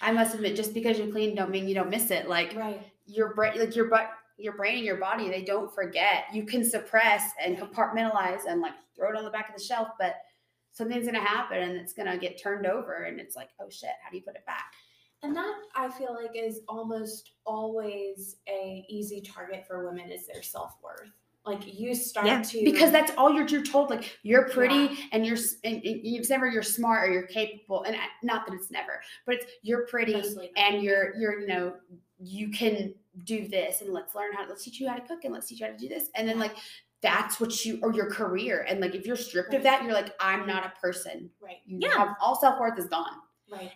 I 0.00 0.12
must 0.12 0.34
admit, 0.34 0.56
just 0.56 0.74
because 0.74 0.98
you're 0.98 1.08
clean 1.08 1.34
don't 1.34 1.50
mean 1.50 1.66
you 1.68 1.74
don't 1.74 1.90
miss 1.90 2.10
it. 2.10 2.28
Like 2.28 2.54
Right. 2.56 2.80
your 3.06 3.34
brain, 3.34 3.58
like 3.58 3.74
your 3.74 3.86
butt, 3.86 4.10
your 4.38 4.54
brain 4.54 4.76
and 4.76 4.84
your 4.84 4.96
body, 4.96 5.28
they 5.30 5.42
don't 5.42 5.74
forget. 5.74 6.24
You 6.32 6.44
can 6.44 6.64
suppress 6.64 7.30
and 7.42 7.56
compartmentalize 7.56 8.42
and 8.46 8.60
like 8.60 8.74
throw 8.94 9.10
it 9.10 9.16
on 9.16 9.24
the 9.24 9.30
back 9.30 9.48
of 9.48 9.56
the 9.56 9.62
shelf, 9.62 9.88
but 9.98 10.16
something's 10.72 11.06
gonna 11.06 11.20
happen 11.20 11.58
and 11.58 11.76
it's 11.76 11.94
gonna 11.94 12.18
get 12.18 12.40
turned 12.40 12.66
over 12.66 13.04
and 13.04 13.18
it's 13.18 13.34
like, 13.36 13.48
oh 13.60 13.70
shit, 13.70 13.90
how 14.02 14.10
do 14.10 14.16
you 14.16 14.22
put 14.22 14.34
it 14.36 14.44
back? 14.44 14.72
And 15.22 15.34
that 15.34 15.54
I 15.74 15.88
feel 15.90 16.14
like 16.14 16.32
is 16.34 16.60
almost 16.68 17.32
always 17.46 18.36
a 18.48 18.84
easy 18.88 19.22
target 19.22 19.66
for 19.66 19.86
women 19.86 20.10
is 20.10 20.26
their 20.26 20.42
self 20.42 20.74
worth. 20.82 21.10
Like 21.46 21.62
you 21.78 21.94
start 21.94 22.26
Yeah, 22.26 22.42
to 22.42 22.64
because 22.64 22.90
that's 22.90 23.12
all 23.16 23.32
you're, 23.32 23.46
you're 23.46 23.62
told 23.62 23.88
like 23.90 24.18
you're 24.22 24.48
pretty 24.48 24.74
Yeah. 24.74 24.96
and 25.12 25.26
you're 25.26 25.38
and, 25.64 25.76
and 25.76 26.00
it's 26.02 26.28
never 26.28 26.46
you're 26.48 26.62
smart 26.62 27.08
or 27.08 27.12
you're 27.12 27.26
capable 27.28 27.84
and 27.84 27.94
uh, 27.94 28.00
not 28.24 28.46
that 28.46 28.54
it's 28.54 28.70
never 28.70 29.00
but 29.26 29.36
it's 29.36 29.46
you're 29.62 29.86
pretty 29.86 30.14
Mostly 30.14 30.50
and 30.56 30.82
you're 30.82 31.14
you're 31.16 31.38
you 31.40 31.46
know 31.46 31.74
you 32.18 32.50
can 32.50 32.94
do 33.24 33.46
this 33.48 33.80
and 33.80 33.92
let's 33.92 34.14
learn 34.14 34.32
how 34.32 34.42
to 34.42 34.48
let's 34.48 34.64
teach 34.64 34.80
you 34.80 34.88
how 34.88 34.96
to 34.96 35.00
cook 35.06 35.24
and 35.24 35.32
let's 35.32 35.46
teach 35.46 35.60
you 35.60 35.66
how 35.66 35.72
to 35.72 35.78
do 35.78 35.88
this. 35.88 36.08
And 36.16 36.28
then 36.28 36.38
like 36.38 36.56
that's 37.02 37.38
what 37.38 37.64
you 37.64 37.78
or 37.82 37.92
your 37.92 38.10
career. 38.10 38.66
And 38.68 38.80
like 38.80 38.94
if 38.94 39.06
you're 39.06 39.16
stripped 39.16 39.54
of 39.54 39.62
that 39.62 39.84
you're 39.84 39.92
like 39.92 40.14
i'm 40.18 40.46
not 40.46 40.66
a 40.66 40.72
person. 40.80 41.30
Right, 41.40 41.58
you 41.64 41.78
Yeah. 41.80 41.96
have 41.96 42.16
all 42.20 42.38
self-worth 42.40 42.78
is 42.78 42.86
gone. 42.86 43.18
Right. 43.52 43.70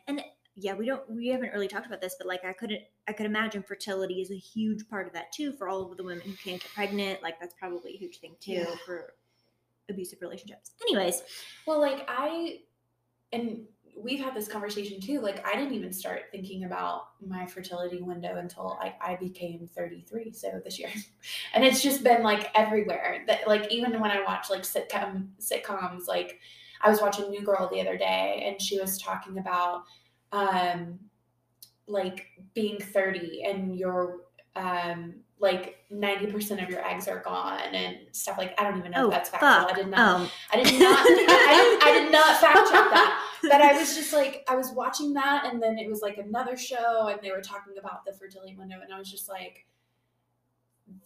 Yeah 0.61 0.75
we 0.75 0.87
don't 0.87 1.09
we 1.11 1.29
haven't 1.29 1.53
really 1.53 1.69
talked 1.69 1.87
about 1.87 2.01
this 2.01 2.15
but 2.19 2.27
like 2.27 2.45
i 2.45 2.53
couldn't 2.53 2.81
i 3.09 3.13
could 3.13 3.27
imagine 3.27 3.63
fertility 3.63 4.21
is 4.21 4.31
a 4.31 4.37
huge 4.37 4.89
part 4.89 5.07
of 5.07 5.13
that 5.13 5.33
too 5.33 5.53
for 5.53 5.69
all 5.69 5.91
of 5.91 5.97
the 5.97 6.05
women 6.05 6.21
who 6.21 6.33
can't 6.35 6.63
get 6.63 6.71
pregnant 6.73 7.23
like 7.23 7.39
that's 7.41 7.55
probably 7.55 7.95
a 7.95 7.97
huge 7.97 8.19
thing 8.19 8.35
too 8.41 8.53
Yeah. 8.53 8.75
for 8.85 9.15
abusive 9.89 10.21
relationships 10.21 10.73
anyways 10.83 11.23
Well, 11.67 11.81
like 11.81 12.05
I, 12.09 12.61
and 13.33 13.63
we've 13.97 14.21
had 14.21 14.35
this 14.35 14.49
conversation 14.49 15.01
too. 15.01 15.21
Like 15.21 15.45
I 15.47 15.55
didn't 15.57 15.75
even 15.75 15.93
start 15.93 16.23
thinking 16.33 16.65
about 16.65 17.09
my 17.27 17.45
fertility 17.47 18.01
window 18.01 18.37
until 18.37 18.77
like 18.81 18.95
I 19.03 19.17
became 19.17 19.69
33. 19.75 20.33
So 20.33 20.61
this 20.65 20.79
year, 20.79 20.89
and 21.55 21.65
it's 21.65 21.83
just 21.83 22.03
been 22.03 22.23
like 22.23 22.51
everywhere. 22.55 23.25
That 23.27 23.47
like 23.47 23.71
even 23.71 24.01
when 24.01 24.11
I 24.11 24.23
watch 24.23 24.49
like 24.49 24.63
sitcom 24.63 25.29
sitcoms, 25.41 26.07
like 26.07 26.39
I 26.83 26.89
was 26.89 27.01
watching 27.01 27.29
New 27.31 27.43
Girl 27.45 27.69
the 27.71 27.81
other 27.81 27.99
day, 27.99 28.45
and 28.47 28.61
she 28.63 28.81
was 28.81 28.97
talking 28.97 29.39
about 29.39 29.83
um 30.33 30.99
like 31.87 32.27
being 32.55 32.79
30 32.81 33.43
and 33.45 33.77
your 33.77 34.19
um 34.57 35.15
like 35.39 35.79
90% 35.91 36.63
of 36.63 36.69
your 36.69 36.87
eggs 36.87 37.09
are 37.09 37.21
gone 37.21 37.75
and 37.75 37.97
stuff 38.13 38.37
like 38.37 38.55
I 38.61 38.65
don't 38.65 38.79
even 38.79 38.91
know 38.91 39.05
oh 39.05 39.07
if 39.07 39.13
that's 39.13 39.31
factual. 39.31 39.51
fuck 39.51 39.71
I 39.71 39.75
did 39.75 39.89
not 39.89 40.21
oh 40.21 40.31
I 40.53 40.63
did 40.63 40.81
not. 40.81 40.99
I, 41.01 41.05
didn't, 41.09 41.83
I 41.83 41.93
did 41.93 42.13
not 42.13 42.37
fact 42.41 42.57
check 42.71 42.91
that. 42.91 43.27
But 43.43 43.63
I 43.63 43.73
was 43.73 43.97
just 43.97 44.13
like, 44.13 44.45
I 44.51 44.55
was 44.55 44.71
watching 44.73 45.15
that, 45.15 45.47
and 45.47 45.63
then 45.63 45.79
it 45.79 45.89
was 45.89 46.03
like 46.03 46.19
another 46.19 46.59
show, 46.59 47.09
and 47.09 47.19
they 47.23 47.31
were 47.31 47.41
talking 47.41 47.73
about 47.79 48.05
the 48.05 48.13
fertility 48.13 48.55
window, 48.55 48.81
and 48.83 48.93
I 48.93 48.99
was 48.99 49.11
just 49.11 49.31
like, 49.31 49.65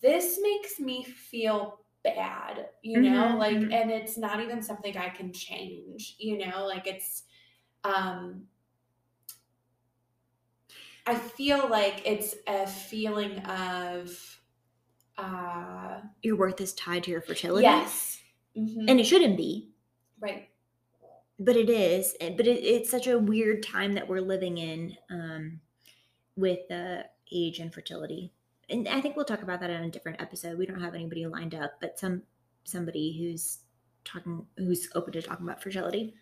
this 0.03 0.39
makes 0.43 0.81
me 0.81 1.05
feel 1.05 1.81
bad, 2.03 2.67
you 2.83 3.01
know, 3.01 3.35
Mhm, 3.35 3.39
like, 3.39 3.57
mhm. 3.57 3.73
and 3.73 3.91
it's 3.91 4.17
not 4.19 4.41
even 4.41 4.63
something 4.63 4.97
I 4.97 5.11
can 5.11 5.33
change, 5.33 6.17
you 6.19 6.39
know, 6.39 6.67
like 6.67 6.87
it's, 6.89 7.23
um, 7.85 8.49
I 11.07 11.15
feel 11.15 11.69
like 11.69 12.03
it's 12.07 12.35
a 12.47 12.67
feeling 12.67 13.39
of, 13.41 14.41
uh, 15.19 16.01
your 16.23 16.37
worth 16.37 16.61
is 16.61 16.73
tied 16.75 17.05
to 17.05 17.11
your 17.11 17.21
fertility. 17.21 17.63
Yes, 17.65 18.23
Mhm. 18.57 18.89
and 18.91 19.01
it 19.01 19.05
shouldn't 19.05 19.37
be. 19.37 19.71
Right, 20.21 20.49
but 21.39 21.57
it 21.57 21.69
is 21.69 22.17
but 22.21 22.47
it, 22.47 22.65
it's 22.65 22.91
such 22.91 23.07
a 23.09 23.19
weird 23.19 23.63
time 23.63 23.93
that 23.95 24.09
we're 24.09 24.21
living 24.21 24.59
in 24.59 24.97
um 25.11 25.61
with 26.37 26.71
uh, 26.71 27.03
age 27.33 27.59
and 27.61 27.73
fertility. 27.75 28.33
And 28.71 28.89
i 28.89 29.01
think 29.01 29.15
we'll 29.17 29.25
talk 29.25 29.43
about 29.43 29.61
that 29.61 29.71
in 29.71 29.85
a 29.85 29.91
different 29.91 30.21
episode. 30.23 30.57
We 30.59 30.67
don't 30.67 30.81
have 30.81 30.95
anybody 30.95 31.27
lined 31.27 31.55
up 31.55 31.73
but 31.81 31.99
some 31.99 32.23
somebody 32.65 33.13
who's 33.19 33.59
talking 34.05 34.47
who's 34.57 34.89
open 34.95 35.13
to 35.13 35.23
talking 35.23 35.47
about 35.47 35.63
fertility 35.63 36.15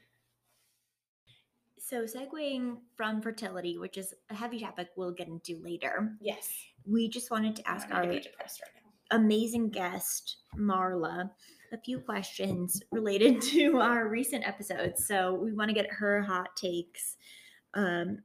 so 1.84 2.04
segueing 2.04 2.76
from 2.96 3.20
fertility 3.20 3.78
which 3.78 3.98
is 3.98 4.14
a 4.30 4.34
heavy 4.34 4.60
topic 4.60 4.88
we'll 4.96 5.10
get 5.10 5.28
into 5.28 5.60
later 5.62 6.12
yes. 6.20 6.48
we 6.86 7.08
just 7.08 7.30
wanted 7.30 7.56
to 7.56 7.68
ask 7.68 7.88
I'm 7.90 7.96
our 7.96 8.02
depressed 8.06 8.62
right 8.62 8.82
now. 8.84 9.16
amazing 9.16 9.70
guest, 9.70 10.36
Marla, 10.56 11.30
a 11.72 11.78
few 11.78 11.98
questions 11.98 12.82
related 12.90 13.40
to 13.52 13.78
our 13.80 14.08
recent 14.08 14.46
episodes. 14.46 15.06
So 15.06 15.34
we 15.34 15.52
want 15.52 15.68
to 15.70 15.74
get 15.74 15.90
her 15.90 16.20
hot 16.22 16.54
takes. 16.54 17.16
Um, 17.74 18.18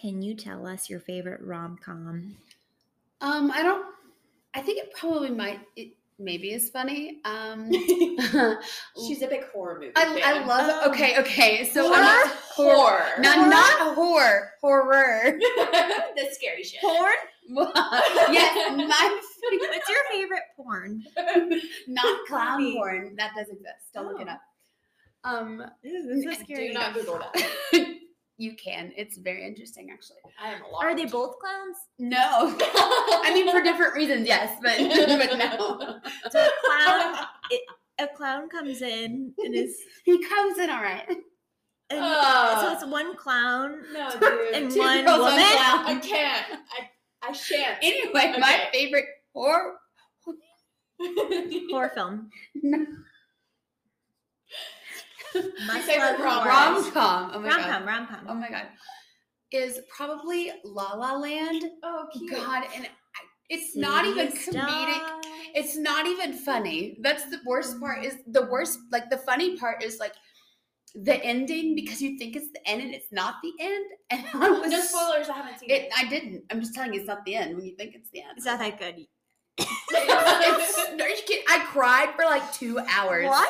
can 0.00 0.22
you 0.22 0.34
tell 0.34 0.66
us 0.66 0.88
your 0.88 1.00
favorite 1.00 1.40
rom 1.42 1.76
com? 1.84 2.36
um 3.20 3.50
i 3.50 3.62
don't 3.62 3.84
i 4.54 4.60
think 4.60 4.78
it 4.78 4.92
probably 4.94 5.30
might 5.30 5.60
it 5.76 5.92
maybe 6.20 6.52
is 6.52 6.68
funny 6.70 7.20
um 7.24 7.70
She's 9.06 9.22
a 9.22 9.26
big 9.26 9.44
horror 9.52 9.78
movie. 9.80 9.92
I, 9.96 10.04
fan. 10.04 10.20
I 10.22 10.44
love 10.46 10.80
Oh. 10.84 10.90
okay 10.90 11.18
okay 11.18 11.64
so 11.64 11.88
Horror? 11.88 11.96
I'm 11.98 12.30
horror. 12.54 13.08
not 13.20 13.48
not 13.48 13.94
horror 13.94 14.50
horror 14.60 15.22
the 15.38 16.28
scary 16.32 16.62
shit. 16.62 16.80
Porn? 16.80 17.12
yes 18.32 18.76
my 18.76 19.20
What's 19.42 19.88
your 19.88 19.98
favorite 20.12 20.42
porn? 20.56 21.02
not 21.88 22.26
clown 22.28 22.60
Movie. 22.62 22.76
porn 22.76 23.16
that 23.16 23.32
does 23.36 23.48
exist 23.48 23.92
don't 23.94 24.06
look 24.06 24.20
it 24.20 24.28
Oh. 24.28 24.32
up 24.32 24.40
um 25.24 25.64
This 25.82 25.92
is 26.04 26.24
so 26.24 26.30
Do 26.30 26.44
scary. 26.44 26.72
not 26.72 26.94
Google 26.94 27.18
that. 27.18 27.96
You 28.40 28.54
can 28.56 28.90
it's 28.96 29.18
very 29.18 29.44
interesting 29.46 29.90
actually 29.92 30.16
I 30.42 30.52
am 30.54 30.62
Are 30.80 30.96
they 30.96 31.04
both 31.04 31.38
clowns? 31.38 31.76
no 31.98 32.56
i 33.26 33.30
mean 33.34 33.50
for 33.50 33.60
different 33.62 33.94
reasons 33.94 34.26
yes 34.26 34.58
but 34.62 34.76
but 34.78 35.38
no 35.38 36.00
So 36.30 36.38
a 36.40 36.50
clown, 36.64 37.26
it, 37.50 37.60
a 38.00 38.06
clown 38.16 38.48
comes 38.48 38.80
in 38.82 39.32
and 39.38 39.54
is 39.54 39.76
he 40.04 40.24
comes 40.24 40.58
in 40.58 40.70
all 40.70 40.82
right 40.82 41.06
and 41.08 41.18
so 41.90 42.00
Ah. 42.02 42.72
it's 42.74 42.86
one 42.86 43.14
clown 43.16 43.82
No, 43.92 44.10
dude. 44.18 44.54
and 44.54 44.70
Two 44.70 44.78
one 44.78 45.04
girls, 45.04 45.20
one 45.20 45.32
woman. 45.34 45.56
clown. 45.56 45.84
I 45.86 45.98
can't. 46.02 46.46
I 46.78 47.28
I 47.28 47.32
shan't. 47.32 47.78
anyway 47.82 48.34
my 48.38 48.68
favorite 48.72 49.06
horror 49.34 49.74
Horror 51.70 51.90
film. 51.94 52.30
Must 55.34 55.86
favorite 55.86 56.18
love 56.18 56.20
rom- 56.20 56.42
horror. 56.42 56.82
rom 56.82 56.92
com 56.92 57.30
oh 57.34 57.38
my 57.40 57.48
Rom 57.48 57.56
god 57.58 57.70
com, 57.70 57.86
rom 57.86 58.06
com. 58.06 58.26
oh 58.28 58.34
my 58.34 58.48
god 58.48 58.66
is 59.52 59.80
probably 59.96 60.52
la 60.64 60.94
la 60.94 61.16
land 61.16 61.64
oh, 61.82 62.06
cute. 62.12 62.30
God, 62.30 62.64
and 62.74 62.84
I, 62.86 62.88
it's 63.48 63.74
not 63.76 64.04
even 64.04 64.28
comedic. 64.28 65.00
It's 65.56 65.76
not 65.76 66.06
even 66.06 66.32
funny. 66.34 66.98
That's 67.02 67.24
the 67.30 67.40
worst 67.44 67.80
part. 67.80 67.98
Mm-hmm. 67.98 68.06
Is 68.06 68.16
the 68.28 68.46
worst 68.46 68.78
like 68.92 69.10
the 69.10 69.16
funny 69.18 69.56
part 69.58 69.82
is 69.82 69.98
like 69.98 70.14
the 70.94 71.16
ending 71.24 71.74
because 71.74 72.00
you 72.00 72.16
think 72.16 72.36
it's 72.36 72.50
the 72.52 72.60
end 72.68 72.80
and 72.82 72.94
it's 72.94 73.10
not 73.10 73.34
the 73.42 73.52
end. 73.58 73.84
And 74.10 74.24
I 74.34 74.50
was 74.50 74.70
No 74.70 74.80
spoilers. 74.80 75.28
I 75.28 75.32
haven't 75.34 75.58
seen 75.58 75.68
It, 75.70 75.82
it. 75.82 75.92
I 75.98 76.08
didn't. 76.08 76.44
I'm 76.50 76.60
just 76.60 76.72
telling 76.74 76.92
you, 76.94 77.00
it's 77.00 77.08
not 77.08 77.24
the 77.24 77.34
end 77.34 77.56
when 77.56 77.64
you 77.64 77.74
think 77.76 77.96
it's 77.96 78.10
the 78.10 78.20
end. 78.20 78.34
It's 78.36 78.46
not 78.46 78.60
that 78.60 78.78
good. 78.78 78.94
It's- 79.92 80.90
no, 80.94 81.04
you 81.06 81.14
kidding? 81.26 81.44
I 81.48 81.58
cried 81.66 82.10
for 82.14 82.24
like 82.24 82.52
two 82.52 82.78
hours. 82.78 83.26
What? 83.26 83.48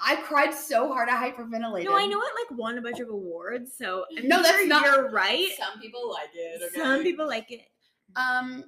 I 0.00 0.16
cried 0.16 0.54
so 0.54 0.92
hard 0.92 1.08
I 1.08 1.30
hyperventilated. 1.30 1.84
No, 1.84 1.96
I 1.96 2.06
know 2.06 2.20
it 2.20 2.32
like 2.50 2.58
won 2.58 2.78
a 2.78 2.82
bunch 2.82 3.00
of 3.00 3.08
awards, 3.08 3.72
so 3.76 4.04
I'm 4.16 4.28
No, 4.28 4.42
that's 4.42 4.58
sure 4.58 4.66
not- 4.66 4.84
You're 4.84 5.10
right. 5.10 5.48
Some 5.58 5.80
people 5.80 6.08
like 6.10 6.30
it. 6.34 6.72
Some 6.74 7.02
people 7.02 7.26
like 7.26 7.50
it. 7.50 7.62
Um, 8.14 8.64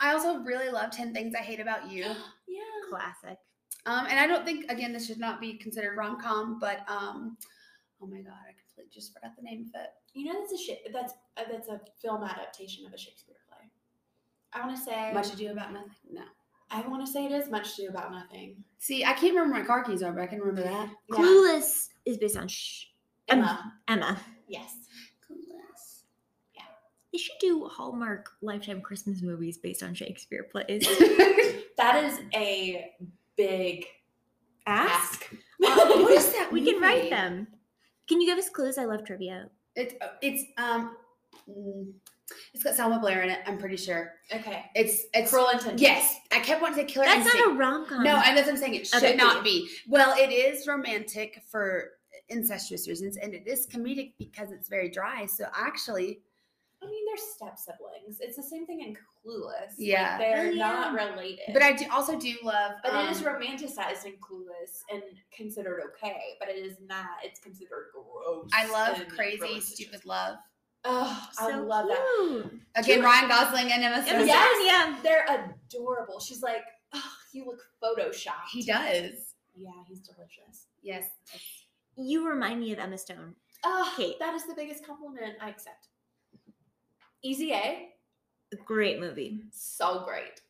I 0.00 0.12
also 0.12 0.38
really 0.38 0.70
love 0.70 0.90
Ten 0.90 1.12
Things 1.12 1.34
I 1.38 1.42
Hate 1.42 1.60
About 1.60 1.90
You. 1.90 2.04
Yeah. 2.48 2.62
Classic. 2.88 3.36
Um, 3.84 4.06
and 4.08 4.18
I 4.18 4.26
don't 4.26 4.44
think 4.44 4.70
again 4.70 4.92
this 4.92 5.06
should 5.06 5.18
not 5.18 5.40
be 5.40 5.54
considered 5.58 5.96
rom 5.96 6.18
com, 6.20 6.58
but 6.60 6.88
um, 6.88 7.36
oh 8.00 8.06
my 8.06 8.20
god, 8.22 8.32
I 8.48 8.52
completely 8.58 8.90
just 8.94 9.12
forgot 9.12 9.36
the 9.36 9.42
name 9.42 9.62
of 9.62 9.80
it. 9.80 9.90
You 10.14 10.26
know 10.32 10.40
that's 10.40 10.52
a 10.52 10.56
shit. 10.58 10.80
That's 10.92 11.12
uh, 11.36 11.42
that's 11.50 11.68
a 11.68 11.80
film 12.00 12.22
adaptation 12.22 12.86
of 12.86 12.92
a 12.92 12.98
Shakespeare 12.98 13.36
play. 13.48 13.68
I 14.52 14.64
want 14.64 14.76
to 14.78 14.82
say 14.82 15.12
Much 15.12 15.34
ado 15.34 15.50
about 15.50 15.72
nothing. 15.72 15.90
No. 16.10 16.22
I 16.70 16.80
want 16.88 17.04
to 17.06 17.10
say 17.10 17.24
it 17.26 17.32
is 17.32 17.48
much 17.50 17.78
ado 17.78 17.88
about 17.88 18.10
nothing. 18.12 18.56
See, 18.78 19.04
I 19.04 19.12
can't 19.12 19.34
remember 19.34 19.54
my 19.58 19.64
car 19.64 19.84
keys 19.84 20.02
are, 20.02 20.12
but 20.12 20.22
I 20.22 20.26
can 20.26 20.40
remember 20.40 20.62
that. 20.62 20.90
Yeah. 21.08 21.16
Clueless 21.16 21.88
is 22.04 22.16
based 22.18 22.36
on 22.36 22.48
sh- 22.48 22.86
Emma. 23.28 23.72
Emma. 23.88 24.18
Yes. 24.48 24.74
Clueless. 25.28 26.02
Yeah. 26.54 26.62
They 27.12 27.18
should 27.18 27.38
do 27.40 27.66
Hallmark 27.66 28.30
Lifetime 28.42 28.80
Christmas 28.80 29.22
movies 29.22 29.58
based 29.58 29.82
on 29.82 29.94
Shakespeare 29.94 30.44
plays. 30.50 30.86
That 31.76 32.04
is 32.04 32.20
a 32.34 32.90
big 33.36 33.84
Ask. 34.66 35.24
ask. 35.30 35.34
Oh, 35.62 36.02
what 36.04 36.12
is 36.12 36.32
that? 36.32 36.50
We 36.50 36.64
can 36.64 36.80
write 36.80 37.10
them. 37.10 37.46
Can 38.08 38.18
you 38.20 38.26
give 38.26 38.38
us 38.38 38.48
clues? 38.48 38.78
I 38.78 38.86
love 38.86 39.04
trivia. 39.04 39.50
It's 39.74 39.94
it's 40.22 40.42
um, 40.56 40.96
mm, 41.46 41.92
it's 42.54 42.62
got 42.64 42.74
Selma 42.74 42.98
Blair 42.98 43.22
in 43.22 43.30
it. 43.30 43.40
I'm 43.46 43.58
pretty 43.58 43.76
sure. 43.76 44.12
okay. 44.34 44.66
It's 44.74 45.04
it's 45.14 45.30
Cruel 45.30 45.48
Intentions. 45.48 45.80
yes. 45.80 46.16
I 46.32 46.40
kept 46.40 46.60
wanting 46.62 46.76
to 46.76 46.80
say 46.82 46.92
Killer 46.92 47.06
That's 47.06 47.24
Instinct. 47.26 47.46
not 47.46 47.54
a 47.56 47.58
rom 47.58 47.86
com. 47.86 48.02
No, 48.04 48.16
and 48.16 48.36
that's 48.36 48.46
what 48.46 48.54
I'm 48.54 48.60
saying. 48.60 48.74
It 48.74 48.86
should 48.86 49.02
Okay. 49.02 49.14
not 49.16 49.44
be. 49.44 49.68
Well, 49.88 50.14
it 50.18 50.32
is 50.32 50.66
romantic 50.66 51.42
for 51.50 51.90
incestuous 52.28 52.88
reasons, 52.88 53.16
and 53.16 53.34
it 53.34 53.46
is 53.46 53.66
comedic 53.66 54.14
because 54.18 54.50
it's 54.50 54.68
very 54.68 54.90
dry. 54.90 55.26
So 55.26 55.46
actually, 55.54 56.20
I 56.82 56.86
mean, 56.86 57.04
they're 57.06 57.16
step 57.16 57.58
siblings. 57.58 58.18
It's 58.20 58.36
the 58.36 58.42
same 58.42 58.66
thing 58.66 58.80
in 58.82 58.94
Clueless. 58.94 59.68
Like, 59.70 59.76
Yeah. 59.78 60.18
they're 60.18 60.46
Oh, 60.48 60.50
yeah. 60.50 60.66
not 60.66 60.94
related. 60.94 61.52
but 61.52 61.62
I 61.62 61.72
do 61.72 61.86
also 61.90 62.18
do 62.18 62.34
love. 62.42 62.72
But 62.82 62.92
um, 62.92 63.06
it 63.06 63.12
is 63.12 63.22
romanticized 63.22 64.04
in 64.04 64.12
Clueless 64.18 64.82
and 64.92 65.02
considered 65.34 65.80
okay. 65.94 66.34
But 66.38 66.48
it 66.48 66.56
is 66.56 66.76
not. 66.86 67.06
It's 67.24 67.40
considered 67.40 67.86
gross. 67.94 68.48
I 68.52 68.66
love 68.70 69.00
in 69.00 69.08
crazy, 69.08 69.38
Cruel 69.38 69.60
stupid 69.60 70.04
love. 70.04 70.36
Oh, 70.84 71.28
I 71.38 71.50
So 71.50 71.62
love 71.62 71.88
that. 71.88 72.50
Again, 72.76 73.02
Ryan 73.02 73.28
Gosling 73.28 73.72
and 73.72 73.82
Emma 73.82 73.96
Emma 73.96 74.06
Stone. 74.06 74.26
Yes. 74.26 74.62
Yeah. 74.64 74.96
They're 75.02 75.26
adorable. 75.68 76.20
She's 76.20 76.42
like, 76.42 76.62
oh, 76.94 77.02
you 77.32 77.44
look 77.46 77.60
photoshopped. 77.82 78.50
He 78.52 78.62
does. 78.64 79.34
Yeah, 79.56 79.70
he's 79.88 80.00
delicious. 80.00 80.66
Yes. 80.82 81.04
You 81.96 82.28
remind 82.28 82.60
me 82.60 82.72
of 82.72 82.78
Emma 82.78 82.98
Stone. 82.98 83.34
Oh, 83.64 83.92
Kate. 83.96 84.18
that 84.20 84.34
is 84.34 84.44
the 84.46 84.54
biggest 84.54 84.86
compliment 84.86 85.34
I 85.40 85.48
accept. 85.48 85.88
Easy 87.22 87.52
A, 87.52 87.88
A 88.52 88.56
great 88.64 89.00
movie. 89.00 89.40
so 89.50 90.04
great. 90.06 90.40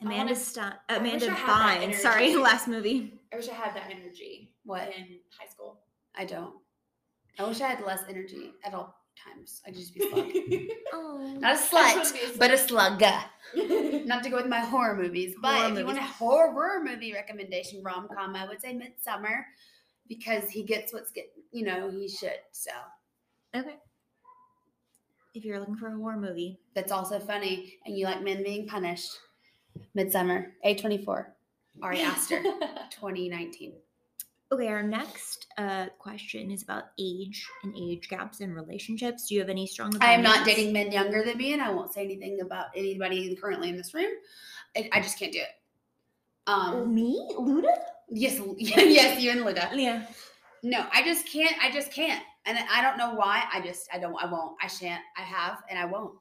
I 0.00 0.04
Amanda 0.04 0.24
wanna- 0.26 0.36
Stein. 0.36 0.74
Amanda 0.88 1.26
I 1.26 1.30
had 1.34 1.48
that 1.48 1.88
Bynes. 1.90 1.94
Sorry, 1.96 2.36
last 2.36 2.68
movie. 2.68 3.18
I 3.32 3.36
wish 3.36 3.48
I 3.48 3.54
had 3.54 3.74
that 3.74 3.90
energy 3.90 4.52
What? 4.64 4.88
in 4.96 5.18
high 5.38 5.48
school. 5.50 5.80
I 6.14 6.24
don't. 6.24 6.54
I 7.38 7.44
wish 7.48 7.60
I 7.60 7.68
had 7.68 7.84
less 7.84 8.02
energy 8.08 8.52
at 8.64 8.74
all 8.74 8.94
times. 9.16 9.60
I'd 9.66 9.74
just 9.74 9.94
be 9.94 10.04
a 10.04 10.10
slug. 10.10 10.26
Oh. 10.92 11.36
Not 11.38 11.52
a 11.54 11.56
just 11.56 11.72
slut, 12.14 12.34
a 12.34 12.38
but 12.38 12.50
a 12.50 12.54
slugga. 12.54 13.22
slut. 13.54 14.06
Not 14.06 14.22
to 14.24 14.30
go 14.30 14.36
with 14.36 14.46
my 14.48 14.58
horror 14.60 14.96
movies, 14.96 15.34
but 15.40 15.54
Horror 15.54 15.72
if 15.72 15.78
you 15.78 15.86
want 15.86 15.98
a 15.98 16.02
horror 16.02 16.82
movie 16.82 17.12
recommendation 17.12 17.82
rom 17.82 18.08
com, 18.14 18.34
I 18.34 18.46
would 18.46 18.60
say 18.60 18.74
Midsommar 18.74 19.42
because 20.08 20.48
he 20.50 20.62
gets 20.64 20.92
what's 20.92 21.10
get 21.12 21.32
you 21.52 21.64
know 21.64 21.90
he 21.90 22.08
should. 22.08 22.40
So 22.52 22.70
Okay. 23.54 23.76
If 25.34 25.44
you're 25.44 25.60
looking 25.60 25.76
for 25.76 25.88
a 25.88 25.96
horror 25.96 26.16
movie, 26.16 26.58
that's 26.74 26.90
also 26.92 27.20
funny, 27.20 27.74
and 27.86 27.96
you 27.96 28.04
like 28.06 28.22
men 28.22 28.42
being 28.42 28.66
punished. 28.66 29.12
Midsommar, 29.96 30.46
A 30.64 30.74
twenty 30.74 30.98
four, 30.98 31.34
Ari 31.82 32.00
Aster, 32.00 32.42
twenty 32.90 33.28
nineteen. 33.28 33.74
Okay, 34.52 34.66
our 34.66 34.82
next 34.82 35.46
uh, 35.58 35.86
question 35.98 36.50
is 36.50 36.64
about 36.64 36.86
age 36.98 37.46
and 37.62 37.72
age 37.76 38.08
gaps 38.08 38.40
in 38.40 38.52
relationships. 38.52 39.28
Do 39.28 39.34
you 39.34 39.40
have 39.40 39.48
any 39.48 39.64
strong 39.64 39.92
I 40.00 40.12
am 40.12 40.22
not 40.22 40.44
dating 40.44 40.72
men 40.72 40.90
younger 40.90 41.22
than 41.22 41.38
me, 41.38 41.52
and 41.52 41.62
I 41.62 41.70
won't 41.70 41.94
say 41.94 42.02
anything 42.02 42.40
about 42.40 42.66
anybody 42.74 43.36
currently 43.36 43.68
in 43.68 43.76
this 43.76 43.94
room. 43.94 44.10
I, 44.76 44.88
I 44.92 45.00
just 45.00 45.18
can't 45.20 45.32
do 45.32 45.38
it. 45.38 45.48
Um, 46.48 46.92
Me? 46.92 47.28
Luda? 47.38 47.76
yes, 48.08 48.40
yes, 48.58 49.20
you 49.20 49.30
and 49.30 49.42
Luda. 49.42 49.70
Yeah. 49.72 50.04
No, 50.64 50.84
I 50.92 51.04
just 51.04 51.28
can't. 51.28 51.54
I 51.62 51.70
just 51.70 51.92
can't, 51.92 52.22
and 52.44 52.58
I 52.72 52.82
don't 52.82 52.98
know 52.98 53.14
why. 53.14 53.44
I 53.52 53.60
just, 53.60 53.88
I 53.94 54.00
don't, 54.00 54.16
I 54.20 54.26
won't. 54.26 54.56
I 54.60 54.66
shan't. 54.66 55.02
I 55.16 55.22
have, 55.22 55.62
and 55.70 55.78
I 55.78 55.84
won't. 55.84 56.14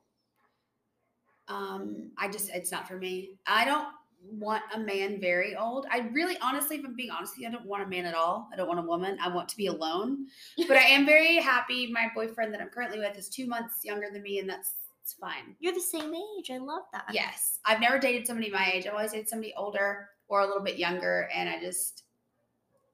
Um, 1.48 2.12
I 2.16 2.30
just, 2.30 2.52
it's 2.54 2.72
not 2.72 2.88
for 2.88 2.98
me. 2.98 3.40
I 3.48 3.66
don't 3.66 3.88
want 4.32 4.64
a 4.74 4.80
man 4.80 5.20
very 5.20 5.56
old. 5.56 5.86
I 5.92 6.10
really, 6.12 6.38
honestly, 6.42 6.78
if 6.78 6.86
I'm 6.86 6.96
being 6.96 7.12
honest 7.12 7.34
with 7.34 7.42
you, 7.42 7.48
I 7.48 7.52
don't 7.52 7.66
want 7.66 7.84
a 7.84 7.88
man 7.88 8.06
at 8.06 8.16
all. 8.16 8.50
I 8.54 8.56
don't 8.56 8.68
want 8.68 8.80
a 8.80 8.84
woman. 8.84 9.18
I 9.22 9.34
want 9.34 9.50
to 9.50 9.58
be 9.58 9.68
alone. 9.68 10.28
But 10.68 10.78
I 10.78 10.84
am 10.84 11.06
very 11.06 11.38
happy. 11.38 11.92
My 11.92 12.12
boyfriend 12.14 12.54
that 12.54 12.62
I'm 12.62 12.70
currently 12.70 13.00
with 13.00 13.18
is 13.18 13.30
two 13.30 13.48
months 13.48 13.84
younger 13.84 14.08
than 14.12 14.22
me, 14.22 14.40
and 14.40 14.50
that's 14.50 14.74
it's 15.02 15.14
fine. 15.14 15.56
You're 15.60 15.74
the 15.74 15.82
same 15.82 16.14
age. 16.14 16.52
I 16.52 16.58
love 16.58 16.84
that. 16.94 17.06
Yes, 17.12 17.60
I've 17.66 17.80
never 17.80 17.98
dated 17.98 18.28
somebody 18.28 18.52
my 18.52 18.72
age. 18.72 18.86
I've 18.86 18.94
always 18.94 19.12
dated 19.12 19.28
somebody 19.28 19.54
older 19.58 20.10
or 20.28 20.42
a 20.42 20.46
little 20.46 20.62
bit 20.62 20.78
younger, 20.78 21.28
and 21.34 21.50
I 21.50 21.60
just 21.60 22.04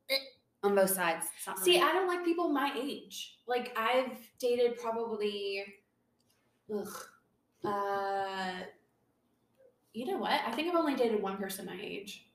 eh, 0.10 0.16
on 0.64 0.76
both 0.76 0.92
sides. 0.92 1.26
It's 1.38 1.48
not 1.48 1.58
for 1.60 1.66
See, 1.66 1.78
me. 1.78 1.82
I 1.82 1.92
don't 1.92 2.08
like 2.08 2.24
people 2.24 2.48
my 2.48 2.72
age. 2.82 3.40
Like 3.48 3.78
I've 3.78 4.18
dated 4.40 4.80
probably, 4.80 5.66
ugh, 6.74 6.88
uh, 7.66 8.52
you 9.96 10.06
know 10.06 10.18
what? 10.18 10.40
I 10.46 10.52
think 10.52 10.68
I've 10.70 10.76
only 10.76 10.96
dated 10.96 11.22
one 11.22 11.38
person 11.38 11.66
my 11.66 11.78
age. 11.82 12.26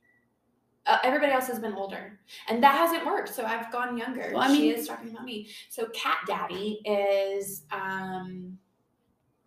Uh, 0.86 0.96
everybody 1.04 1.30
else 1.32 1.46
has 1.46 1.58
been 1.58 1.74
older, 1.74 2.18
and 2.48 2.62
that 2.62 2.74
hasn't 2.74 3.04
worked. 3.04 3.28
So 3.34 3.44
I've 3.44 3.70
gone 3.70 3.98
younger. 3.98 4.30
Well, 4.32 4.50
I 4.50 4.54
she 4.56 4.70
is 4.70 4.88
talking 4.88 5.11
about 5.11 5.24
me. 5.24 5.48
So 5.68 5.86
Cat 5.94 6.18
Daddy 6.26 6.80
is 6.86 7.64
um 7.70 8.58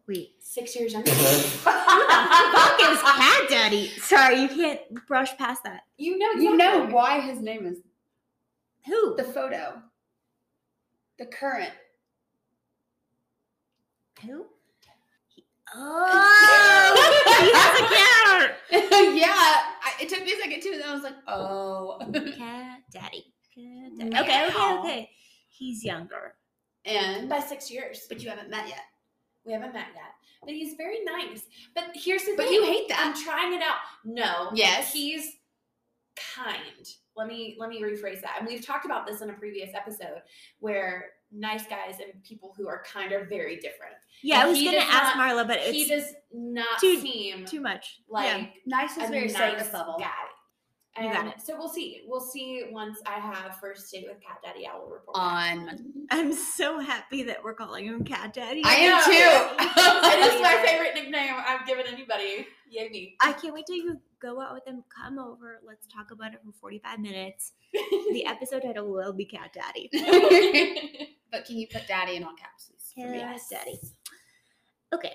Wait. 0.08 0.36
six 0.40 0.76
years 0.76 0.94
younger. 0.94 1.10
Fuck 1.12 2.80
is 2.82 3.02
cat 3.02 3.50
daddy. 3.50 3.88
Sorry, 4.00 4.42
you 4.42 4.48
can't 4.48 4.82
brush 5.08 5.36
past 5.38 5.64
that. 5.64 5.82
You 5.98 6.18
know, 6.20 6.32
You 6.34 6.56
know 6.56 6.74
exactly. 6.84 6.94
why 6.94 7.20
his 7.22 7.40
name 7.40 7.66
is 7.66 7.78
Who? 8.86 9.16
the 9.16 9.24
photo, 9.24 9.82
the 11.18 11.26
current. 11.26 11.72
Who? 14.26 14.46
He- 15.30 15.46
Oh, 15.76 16.93
he 16.93 16.93
has 17.28 17.80
a 17.80 17.84
cat. 17.94 18.56
yeah, 19.16 19.28
I, 19.32 19.92
it 20.02 20.10
took 20.10 20.24
me 20.24 20.34
a 20.34 20.38
second 20.38 20.62
too, 20.62 20.72
and 20.74 20.82
then 20.82 20.90
I 20.90 20.94
was 20.94 21.04
like, 21.04 21.16
oh. 21.28 21.98
Cat 22.38 22.80
daddy. 22.92 23.34
Cat 23.54 23.92
daddy. 23.98 24.18
Okay, 24.18 24.48
okay, 24.48 24.78
okay. 24.80 25.10
He's 25.50 25.84
younger. 25.84 26.36
and 26.86 27.30
by 27.30 27.40
six 27.40 27.70
years. 27.72 28.06
but 28.10 28.22
you 28.22 28.30
haven't 28.30 28.50
met 28.50 28.68
yet. 28.68 28.82
We 29.46 29.52
haven't 29.54 29.74
met 29.74 29.88
yet, 29.94 30.14
but 30.46 30.54
he's 30.54 30.76
very 30.76 31.04
nice. 31.04 31.44
But 31.76 31.86
here's 31.94 32.24
the 32.24 32.34
But 32.36 32.46
thing: 32.46 32.54
you 32.54 32.66
hate 32.66 32.88
that. 32.90 33.00
I'm 33.06 33.24
trying 33.24 33.54
it 33.54 33.62
out. 33.62 33.78
No. 34.06 34.50
Yes. 34.54 34.92
He's 34.94 35.30
kind. 36.36 36.88
Let 37.16 37.28
me 37.28 37.56
let 37.60 37.70
me 37.70 37.82
rephrase 37.82 38.22
that. 38.22 38.38
And 38.40 38.48
we've 38.48 38.66
talked 38.66 38.86
about 38.86 39.06
this 39.06 39.22
in 39.22 39.30
a 39.30 39.34
previous 39.34 39.70
episode 39.76 40.22
where 40.60 41.12
nice 41.34 41.66
guys 41.68 41.96
and 42.00 42.24
people 42.24 42.54
who 42.58 42.68
are 42.68 42.84
kind 42.92 43.12
are 43.12 43.26
very 43.26 43.56
different. 43.56 43.94
Yeah, 44.22 44.42
I 44.42 44.46
was 44.48 44.62
gonna 44.62 44.78
ask 44.78 45.16
not- 45.16 45.18
Marla, 45.18 45.48
but 45.48 45.58
it's 45.60 45.72
he 45.72 45.86
does 45.88 46.06
not 46.32 46.80
too- 46.80 47.00
seem 47.00 47.46
too 47.46 47.60
much. 47.62 48.02
like 48.08 48.26
yeah. 48.28 48.46
Nice 48.66 48.92
is 48.98 49.10
a 49.10 49.12
very 49.12 49.28
nice 49.28 49.36
surface 49.38 49.74
level. 49.74 49.98
guy. 50.00 50.08
You 51.02 51.12
got 51.12 51.26
And 51.26 51.42
so 51.42 51.58
we'll 51.58 51.70
see. 51.70 52.04
We'll 52.08 52.22
see 52.22 52.66
once 52.70 53.02
I 53.08 53.14
have 53.20 53.58
first 53.60 53.92
date 53.92 54.06
with 54.08 54.22
Cat 54.22 54.38
Daddy. 54.44 54.68
I 54.68 54.78
will 54.78 54.90
report. 54.92 55.18
On 55.18 55.66
back. 55.66 55.78
I'm 56.12 56.32
so 56.32 56.78
happy 56.80 57.24
that 57.24 57.44
we're 57.44 57.56
calling 57.56 57.86
him 57.86 58.04
Cat 58.04 58.32
Daddy. 58.32 58.62
I 58.64 58.76
am 58.76 59.04
too. 59.04 59.12
it 60.08 60.34
is 60.36 60.40
my 60.42 60.54
favorite 60.64 60.94
nickname 60.94 61.34
I've 61.48 61.66
given 61.66 61.88
anybody. 61.88 62.46
Yay 62.70 62.90
me. 62.90 63.16
I 63.22 63.34
can't 63.34 63.56
wait 63.56 63.66
till 63.66 63.76
you 63.78 64.00
go 64.24 64.40
out 64.40 64.54
with 64.54 64.66
them, 64.66 64.84
Come 64.96 65.20
over. 65.20 65.60
Let's 65.68 65.86
talk 65.88 66.12
about 66.12 66.34
it 66.34 66.40
for 66.46 66.52
45 66.54 67.00
minutes. 67.00 67.52
The 67.74 68.26
episode 68.28 68.64
title 68.64 68.92
will 68.92 69.14
be 69.14 69.26
Cat 69.26 69.54
Daddy. 69.54 69.90
but 71.32 71.46
can 71.46 71.58
you 71.58 71.68
put 71.68 71.88
daddy 71.88 72.16
in 72.16 72.24
all 72.24 72.34
caps, 72.34 72.70
please? 72.70 72.94
for 72.96 73.56
Daddy. 73.56 73.80
Okay. 74.94 75.14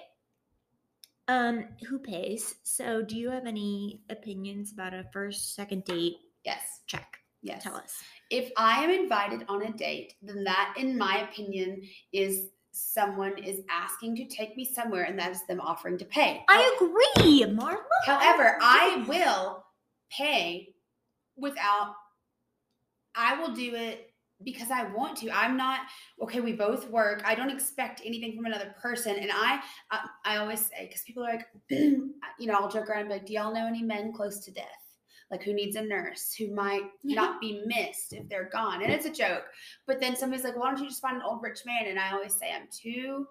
Um, 1.26 1.68
who 1.88 1.98
pays? 1.98 2.54
So, 2.64 3.02
do 3.02 3.16
you 3.16 3.30
have 3.30 3.46
any 3.46 4.02
opinions 4.10 4.72
about 4.72 4.94
a 4.94 5.04
first, 5.12 5.54
second 5.54 5.84
date? 5.84 6.16
Yes. 6.44 6.82
Check. 6.86 7.18
Yes. 7.42 7.62
Tell 7.62 7.76
us. 7.76 7.94
If 8.30 8.50
I 8.56 8.84
am 8.84 8.90
invited 8.90 9.44
on 9.48 9.62
a 9.62 9.72
date, 9.72 10.14
then 10.22 10.44
that, 10.44 10.74
in 10.76 10.98
my 10.98 11.28
opinion, 11.28 11.82
is 12.12 12.48
someone 12.78 13.36
is 13.38 13.60
asking 13.70 14.16
to 14.16 14.24
take 14.24 14.56
me 14.56 14.64
somewhere, 14.64 15.04
and 15.04 15.18
that 15.18 15.32
is 15.32 15.44
them 15.46 15.60
offering 15.60 15.98
to 15.98 16.04
pay. 16.04 16.44
I 16.48 16.76
agree, 16.76 17.44
Marla. 17.44 17.78
However, 18.04 18.58
I 18.60 19.04
will 19.08 19.64
pay 20.10 20.74
without, 21.36 21.94
I 23.14 23.40
will 23.40 23.52
do 23.52 23.74
it 23.74 24.10
because 24.44 24.70
I 24.70 24.84
want 24.84 25.16
to. 25.18 25.30
I'm 25.30 25.56
not, 25.56 25.80
okay, 26.22 26.40
we 26.40 26.52
both 26.52 26.88
work. 26.88 27.22
I 27.24 27.34
don't 27.34 27.50
expect 27.50 28.02
anything 28.04 28.36
from 28.36 28.46
another 28.46 28.74
person. 28.80 29.16
And 29.16 29.30
I, 29.32 29.60
I, 29.90 30.06
I 30.24 30.36
always 30.36 30.66
say, 30.66 30.86
because 30.86 31.02
people 31.02 31.24
are 31.24 31.34
like, 31.34 31.46
you 31.70 32.12
know, 32.40 32.54
I'll 32.54 32.70
joke 32.70 32.88
around 32.88 33.00
and 33.00 33.08
be 33.08 33.14
like, 33.14 33.26
do 33.26 33.32
y'all 33.32 33.52
know 33.52 33.66
any 33.66 33.82
men 33.82 34.12
close 34.12 34.38
to 34.44 34.52
death? 34.52 34.66
Like 35.30 35.42
who 35.42 35.52
needs 35.52 35.76
a 35.76 35.82
nurse, 35.82 36.32
who 36.32 36.54
might 36.54 36.84
not 37.04 37.40
be 37.40 37.62
missed 37.66 38.14
if 38.14 38.28
they're 38.28 38.48
gone. 38.50 38.82
And 38.82 38.90
it's 38.90 39.04
a 39.06 39.12
joke. 39.12 39.44
But 39.86 40.00
then 40.00 40.16
somebody's 40.16 40.44
like, 40.44 40.56
why 40.56 40.70
don't 40.70 40.80
you 40.82 40.88
just 40.88 41.02
find 41.02 41.16
an 41.16 41.22
old 41.22 41.42
rich 41.42 41.60
man? 41.66 41.86
And 41.86 41.98
I 41.98 42.12
always 42.12 42.34
say, 42.34 42.50
I'm 42.50 42.68
too 42.72 43.26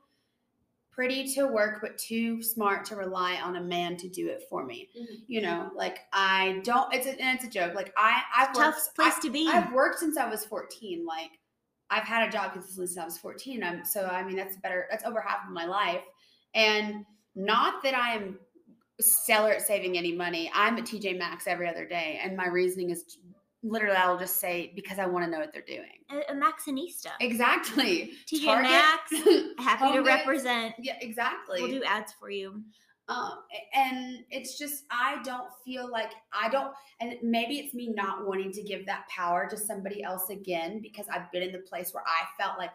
pretty 0.98 1.32
to 1.32 1.45
work, 1.45 1.80
but 1.80 1.95
too 2.00 2.41
smart 2.41 2.84
to 2.84 2.95
rely 2.95 3.36
on 3.36 3.58
a 3.58 3.62
man 3.62 3.95
to 3.95 4.10
do 4.10 4.28
it 4.30 4.43
for 4.50 4.66
me. 4.66 4.89
Mhm. 5.00 5.24
You 5.28 5.41
know, 5.41 5.72
like 5.76 6.00
I 6.12 6.60
don't. 6.64 6.91
It's 6.93 7.06
a, 7.06 7.12
and 7.12 7.36
it's 7.36 7.45
a 7.45 7.50
joke. 7.50 7.76
Like 7.76 7.93
I, 7.95 8.22
I've 8.36 8.54
Tough 8.54 8.76
worked, 8.76 8.95
place 8.95 9.14
I, 9.18 9.22
to 9.22 9.30
be. 9.30 9.48
I've 9.48 9.72
worked 9.74 10.00
since 10.00 10.18
I 10.18 10.28
was 10.28 10.43
14. 10.45 11.06
Like 11.06 11.39
I've 11.91 12.04
had 12.04 12.28
a 12.28 12.32
job 12.32 12.54
consistently 12.54 12.88
since 12.88 12.98
I 12.98 13.06
was 13.06 13.18
14. 13.20 13.64
I'm 13.64 13.86
so 13.86 14.06
I 14.08 14.24
mean 14.24 14.36
that's 14.36 14.58
better. 14.58 14.88
That's 14.89 15.06
over 15.06 15.22
half 15.22 15.45
of 15.48 15.54
my 15.54 15.66
life, 15.66 16.02
and 16.56 17.06
not 17.36 17.84
that 17.84 17.93
I 17.93 18.16
am 18.16 18.39
stellar 19.00 19.52
at 19.52 19.62
saving 19.62 19.98
any 19.98 20.14
money. 20.14 20.52
I'm 20.54 20.78
at 20.78 20.86
TJ 20.86 21.18
Maxx 21.18 21.48
every 21.48 21.68
other 21.68 21.86
day, 21.86 22.20
and 22.24 22.36
my 22.36 22.48
reasoning 22.48 22.89
is 22.89 23.18
literally 23.64 23.98
I 23.98 24.10
will 24.10 24.20
just 24.20 24.39
say 24.39 24.72
because 24.76 25.00
I 25.00 25.06
want 25.08 25.26
to 25.26 25.32
know 25.32 25.39
what 25.39 25.52
they're 25.52 25.62
doing. 25.62 26.04
a, 26.10 26.32
a 26.32 26.36
Maxxinista. 26.36 27.12
Exactly. 27.20 28.14
TJ 28.32 28.45
Target. 28.45 28.72
Maxx, 28.72 29.12
happy 29.60 29.84
Home 29.86 29.93
to 29.93 30.00
Goods. 30.00 30.08
represent. 30.08 30.76
Yeah, 30.80 30.95
exactly. 31.02 31.62
We'll 31.62 31.72
do 31.72 31.84
ads 31.84 32.14
for 32.20 32.30
you. 32.30 32.64
Um, 33.10 33.36
and 33.74 34.26
it's 34.30 34.58
just 34.58 34.84
I 34.91 35.22
don't 35.24 35.48
feel 35.64 35.89
like 35.89 36.12
I 36.34 36.50
don't, 36.50 36.74
and 37.00 37.16
maybe 37.24 37.58
it's 37.58 37.74
me 37.74 37.93
not 37.95 38.28
wanting 38.28 38.52
to 38.52 38.64
give 38.64 38.86
that 38.86 39.08
power 39.08 39.48
to 39.50 39.56
somebody 39.56 40.04
else 40.04 40.30
again 40.30 40.82
because 40.82 41.06
I've 41.10 41.32
been 41.32 41.43
in 41.43 41.54
the 41.54 41.60
place 41.60 41.93
where 41.93 42.04
I 42.06 42.26
felt 42.41 42.58
like 42.58 42.72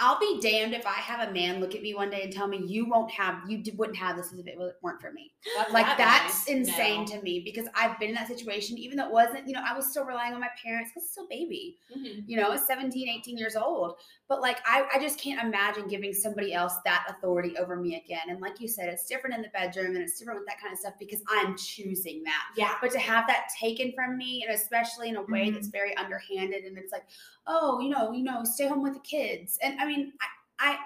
I'll 0.00 0.18
be 0.18 0.40
damned 0.40 0.74
if 0.74 0.86
I 0.86 0.94
have 0.94 1.28
a 1.28 1.32
man 1.32 1.60
look 1.60 1.76
at 1.76 1.82
me 1.82 1.94
one 1.94 2.10
day 2.10 2.22
and 2.22 2.32
tell 2.32 2.48
me 2.48 2.58
you 2.66 2.88
won't 2.88 3.12
have, 3.12 3.48
you 3.48 3.62
wouldn't 3.76 3.96
have 3.96 4.16
this 4.16 4.32
if 4.32 4.44
it 4.46 4.58
weren't 4.82 5.00
for 5.00 5.12
me. 5.12 5.32
Not 5.56 5.70
Like 5.70 5.86
that 5.86 5.98
that's 5.98 6.48
nice. 6.48 6.56
insane 6.56 7.00
No. 7.02 7.06
to 7.06 7.22
me 7.22 7.40
because 7.44 7.68
I've 7.76 7.98
been 8.00 8.08
in 8.08 8.14
that 8.16 8.26
situation, 8.26 8.76
even 8.76 8.96
though 8.96 9.06
it 9.06 9.12
wasn't, 9.12 9.46
you 9.46 9.52
know, 9.52 9.62
I 9.64 9.76
was 9.76 9.88
still 9.88 10.04
relying 10.04 10.34
on 10.34 10.40
my 10.40 10.48
parents 10.60 10.90
because 10.92 11.08
still 11.10 11.26
a 11.26 11.28
baby 11.28 11.78
Mhm. 11.96 12.24
you 12.26 12.36
know, 12.36 12.56
17, 12.56 13.08
18 13.08 13.38
years 13.38 13.54
old. 13.54 13.98
But 14.28 14.40
like, 14.40 14.58
I, 14.66 14.84
I 14.94 14.98
just 14.98 15.20
can't 15.20 15.40
imagine 15.40 15.86
giving 15.86 16.12
somebody 16.12 16.52
else 16.54 16.74
that 16.84 17.06
authority 17.08 17.56
over 17.56 17.76
me 17.76 17.94
again. 17.96 18.28
And 18.30 18.40
like 18.40 18.60
you 18.60 18.66
said, 18.66 18.88
it's 18.88 19.06
different 19.06 19.36
in 19.36 19.42
the 19.42 19.48
bedroom 19.50 19.94
and 19.94 19.98
it's 19.98 20.18
different 20.18 20.40
with 20.40 20.48
that 20.48 20.60
kind 20.60 20.72
of 20.72 20.78
stuff 20.78 20.94
because 20.98 21.22
I'm 21.28 21.56
choosing 21.56 22.24
that. 22.24 22.42
Yeah. 22.56 22.74
But 22.80 22.90
to 22.92 22.98
have 22.98 23.26
that 23.28 23.46
taken 23.60 23.92
from 23.94 24.16
me, 24.16 24.42
and 24.44 24.52
especially 24.54 25.08
in 25.10 25.16
a 25.16 25.22
way 25.22 25.50
Mhm. 25.50 25.54
that's 25.54 25.68
very 25.68 25.96
underhanded, 25.96 26.64
and 26.64 26.76
it's 26.78 26.90
like, 26.90 27.04
oh, 27.46 27.80
you 27.80 27.88
know, 27.88 28.12
you 28.12 28.22
know, 28.22 28.42
stay 28.44 28.66
home 28.66 28.82
with 28.82 28.94
the 28.94 29.00
kids. 29.00 29.58
And 29.62 29.78
I 29.80 29.86
mean, 29.86 30.12
I, 30.20 30.72
I, 30.72 30.78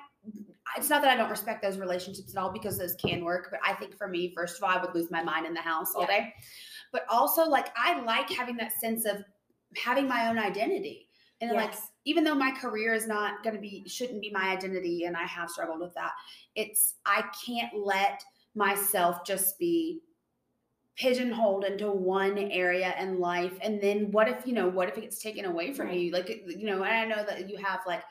it's 0.76 0.90
not 0.90 1.02
that 1.02 1.10
I 1.10 1.16
don't 1.16 1.30
respect 1.30 1.62
those 1.62 1.78
relationships 1.78 2.34
at 2.34 2.40
all 2.40 2.52
because 2.52 2.78
those 2.78 2.94
can 2.94 3.24
work. 3.24 3.48
But 3.50 3.60
I 3.64 3.74
think 3.74 3.96
for 3.96 4.08
me, 4.08 4.32
first 4.36 4.56
of 4.58 4.64
all, 4.64 4.70
I 4.70 4.80
would 4.80 4.94
lose 4.94 5.10
my 5.10 5.22
mind 5.22 5.46
in 5.46 5.54
the 5.54 5.60
house 5.60 5.94
all 5.94 6.02
Yeah. 6.02 6.18
day. 6.18 6.34
But 6.92 7.04
also, 7.10 7.44
like, 7.44 7.68
I 7.76 8.00
like 8.02 8.30
having 8.30 8.56
that 8.58 8.72
sense 8.80 9.04
of 9.04 9.22
having 9.76 10.08
my 10.08 10.28
own 10.28 10.38
identity. 10.38 11.08
And 11.40 11.52
like, 11.52 11.74
even 12.04 12.24
though 12.24 12.34
my 12.34 12.50
career 12.50 12.94
is 12.94 13.06
not 13.06 13.44
going 13.44 13.54
to 13.54 13.60
be, 13.60 13.84
shouldn't 13.86 14.20
be 14.20 14.30
my 14.30 14.48
identity, 14.48 15.04
and 15.04 15.16
I 15.16 15.24
have 15.24 15.50
struggled 15.50 15.80
with 15.80 15.94
that, 15.94 16.12
it's, 16.56 16.94
I 17.06 17.24
can't 17.46 17.72
let 17.76 18.24
myself 18.54 19.24
just 19.24 19.58
be 19.58 20.00
pigeonholed 20.98 21.64
into 21.64 21.90
one 21.90 22.36
area 22.36 22.94
in 22.98 23.20
life. 23.20 23.56
And 23.62 23.80
then 23.80 24.10
what 24.10 24.28
if, 24.28 24.44
you 24.46 24.52
know, 24.52 24.68
what 24.68 24.88
if 24.88 24.98
it 24.98 25.02
gets 25.02 25.22
taken 25.22 25.44
away 25.44 25.72
from 25.72 25.86
Right. 25.86 25.98
you? 25.98 26.12
Like, 26.12 26.28
you 26.28 26.66
know, 26.66 26.82
and 26.82 26.92
I 26.92 27.04
know 27.04 27.24
that 27.24 27.48
you 27.48 27.56
have 27.58 27.80
like, 27.86 28.02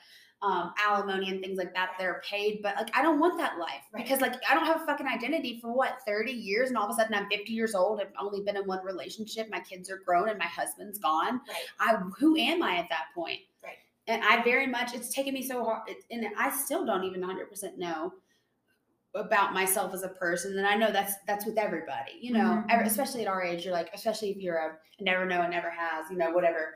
um, 0.44 0.72
alimony 0.88 1.30
and 1.32 1.42
things 1.42 1.58
like 1.58 1.74
that 1.74 1.94
that 1.98 2.06
are 2.06 2.22
paid, 2.24 2.60
but 2.62 2.76
like 2.76 2.96
I 2.96 3.02
don't 3.02 3.20
want 3.20 3.40
that 3.40 3.58
life 3.58 3.82
Right. 3.92 4.04
because 4.04 4.22
like 4.22 4.36
I 4.48 4.54
don't 4.54 4.68
have 4.68 4.82
a 4.84 4.86
fucking 4.86 5.08
identity 5.08 5.60
for 5.60 5.74
what 5.74 5.98
30 6.06 6.32
years, 6.32 6.70
and 6.70 6.78
all 6.78 6.86
of 6.86 6.92
a 6.92 6.94
sudden 6.94 7.16
I'm 7.16 7.28
50 7.28 7.52
years 7.52 7.74
old. 7.74 8.00
I've 8.00 8.14
only 8.20 8.42
been 8.42 8.56
in 8.56 8.68
one 8.68 8.86
relationship. 8.86 9.50
My 9.50 9.60
kids 9.62 9.90
are 9.90 9.98
grown, 9.98 10.30
and 10.30 10.38
my 10.38 10.46
husband's 10.46 11.00
gone. 11.00 11.42
Right. 11.50 11.66
I 11.80 11.96
who 12.20 12.38
am 12.38 12.62
I 12.62 12.76
at 12.78 12.88
that 12.90 13.06
point? 13.16 13.40
Right. 13.64 13.78
And 14.06 14.24
I 14.24 14.44
very 14.44 14.68
much 14.68 14.94
it's 14.94 15.12
taken 15.12 15.34
me 15.34 15.42
so 15.42 15.64
hard, 15.64 15.90
and 16.12 16.28
I 16.38 16.52
still 16.52 16.86
don't 16.86 17.04
even 17.04 17.22
100 17.22 17.50
percent 17.50 17.80
know 17.80 18.14
about 19.16 19.54
myself 19.54 19.94
as 19.94 20.04
a 20.04 20.10
person. 20.10 20.58
And 20.58 20.68
I 20.68 20.76
know 20.76 20.92
that's 20.92 21.16
that's 21.26 21.46
with 21.46 21.58
everybody, 21.58 22.14
you 22.20 22.34
know, 22.34 22.40
Mhm. 22.40 22.66
ever- 22.70 22.84
especially 22.84 23.22
at 23.24 23.28
our 23.28 23.42
age. 23.44 23.64
You're 23.66 23.74
like, 23.74 23.90
especially 23.94 24.30
if 24.32 24.38
you're 24.38 24.58
a 24.58 24.78
never 25.04 25.26
know 25.26 25.42
and 25.42 25.52
never 25.52 25.70
has, 25.70 26.10
you 26.12 26.18
know, 26.18 26.32
whatever. 26.32 26.76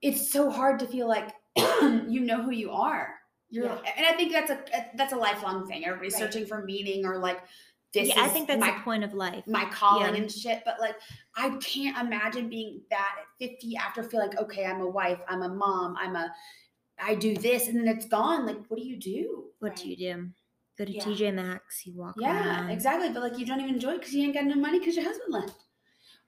It's 0.00 0.30
so 0.32 0.50
hard 0.50 0.78
to 0.80 0.86
feel 0.86 1.08
like 1.08 1.34
you 1.56 2.20
know 2.20 2.42
who 2.42 2.52
you 2.52 2.70
are. 2.70 3.14
You're, 3.50 3.64
Yeah. 3.66 3.92
and 3.96 4.06
I 4.06 4.12
think 4.12 4.32
that's 4.32 4.50
a 4.50 4.90
that's 4.94 5.12
a 5.12 5.16
lifelong 5.16 5.66
thing. 5.66 5.84
Everybody's 5.84 6.14
Right. 6.14 6.20
searching 6.22 6.46
for 6.46 6.64
meaning 6.64 7.04
or 7.04 7.18
like 7.18 7.40
this 7.94 8.08
yeah, 8.08 8.22
I 8.22 8.28
think 8.28 8.46
that's 8.48 8.60
my 8.60 8.72
the 8.72 8.80
point 8.80 9.02
of 9.02 9.14
life. 9.14 9.46
my 9.46 9.64
calling 9.66 10.14
Yeah. 10.14 10.20
and 10.22 10.30
shit. 10.30 10.62
But 10.64 10.78
like, 10.78 10.96
I 11.34 11.50
can't 11.56 11.96
imagine 11.98 12.48
being 12.50 12.82
that 12.90 13.16
at 13.20 13.26
50 13.38 13.76
after 13.76 14.02
feeling 14.02 14.28
like, 14.28 14.38
okay, 14.38 14.66
I'm 14.66 14.82
a 14.82 14.88
wife, 14.88 15.18
I'm 15.26 15.40
a 15.42 15.48
mom, 15.48 15.96
I'm 15.98 16.14
a, 16.14 16.30
I 16.98 17.14
do 17.14 17.34
this, 17.34 17.68
and 17.68 17.78
then 17.78 17.88
it's 17.88 18.04
gone. 18.06 18.44
Like, 18.44 18.58
what 18.68 18.78
do 18.78 18.86
you 18.86 18.96
do? 18.98 19.44
what 19.60 19.74
do 19.74 19.88
you 19.88 19.96
do? 19.96 20.28
Go 20.78 20.84
to 20.84 20.92
Yeah. 20.92 21.02
TJ 21.04 21.34
Maxx. 21.34 21.86
You 21.86 21.94
walk 21.94 22.14
Yeah, 22.18 22.60
around. 22.60 22.70
exactly. 22.70 23.08
But 23.10 23.22
like, 23.22 23.38
you 23.38 23.44
don't 23.44 23.60
even 23.60 23.74
enjoy 23.74 23.92
it 23.94 23.98
because 23.98 24.14
you 24.14 24.22
ain't 24.24 24.34
got 24.34 24.44
no 24.44 24.54
money 24.54 24.78
because 24.78 24.94
your 24.94 25.04
husband 25.04 25.32
left, 25.32 25.64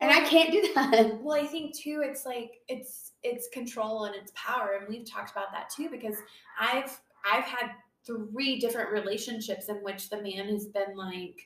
and 0.01 0.11
Well, 0.11 0.21
I 0.21 0.29
can't 0.29 0.51
do 0.51 0.73
that. 0.75 1.15
Well, 1.23 1.41
I 1.41 1.47
think 1.47 1.77
too, 1.77 2.03
it's 2.05 2.27
like 2.27 2.61
it's 2.69 3.13
it's 3.23 3.49
control 3.53 4.07
and 4.07 4.15
it's 4.17 4.33
power, 4.35 4.79
and 4.81 4.89
we've 4.89 5.09
talked 5.09 5.31
about 5.31 5.53
that 5.53 5.71
too 5.71 5.89
because 5.89 6.17
I've 6.61 7.01
I've 7.25 7.45
had 7.45 7.71
three 8.05 8.59
different 8.59 8.91
relationships 8.91 9.69
in 9.69 9.77
which 9.77 10.11
the 10.11 10.21
man 10.21 10.49
has 10.49 10.67
been 10.67 10.97
like, 10.97 11.37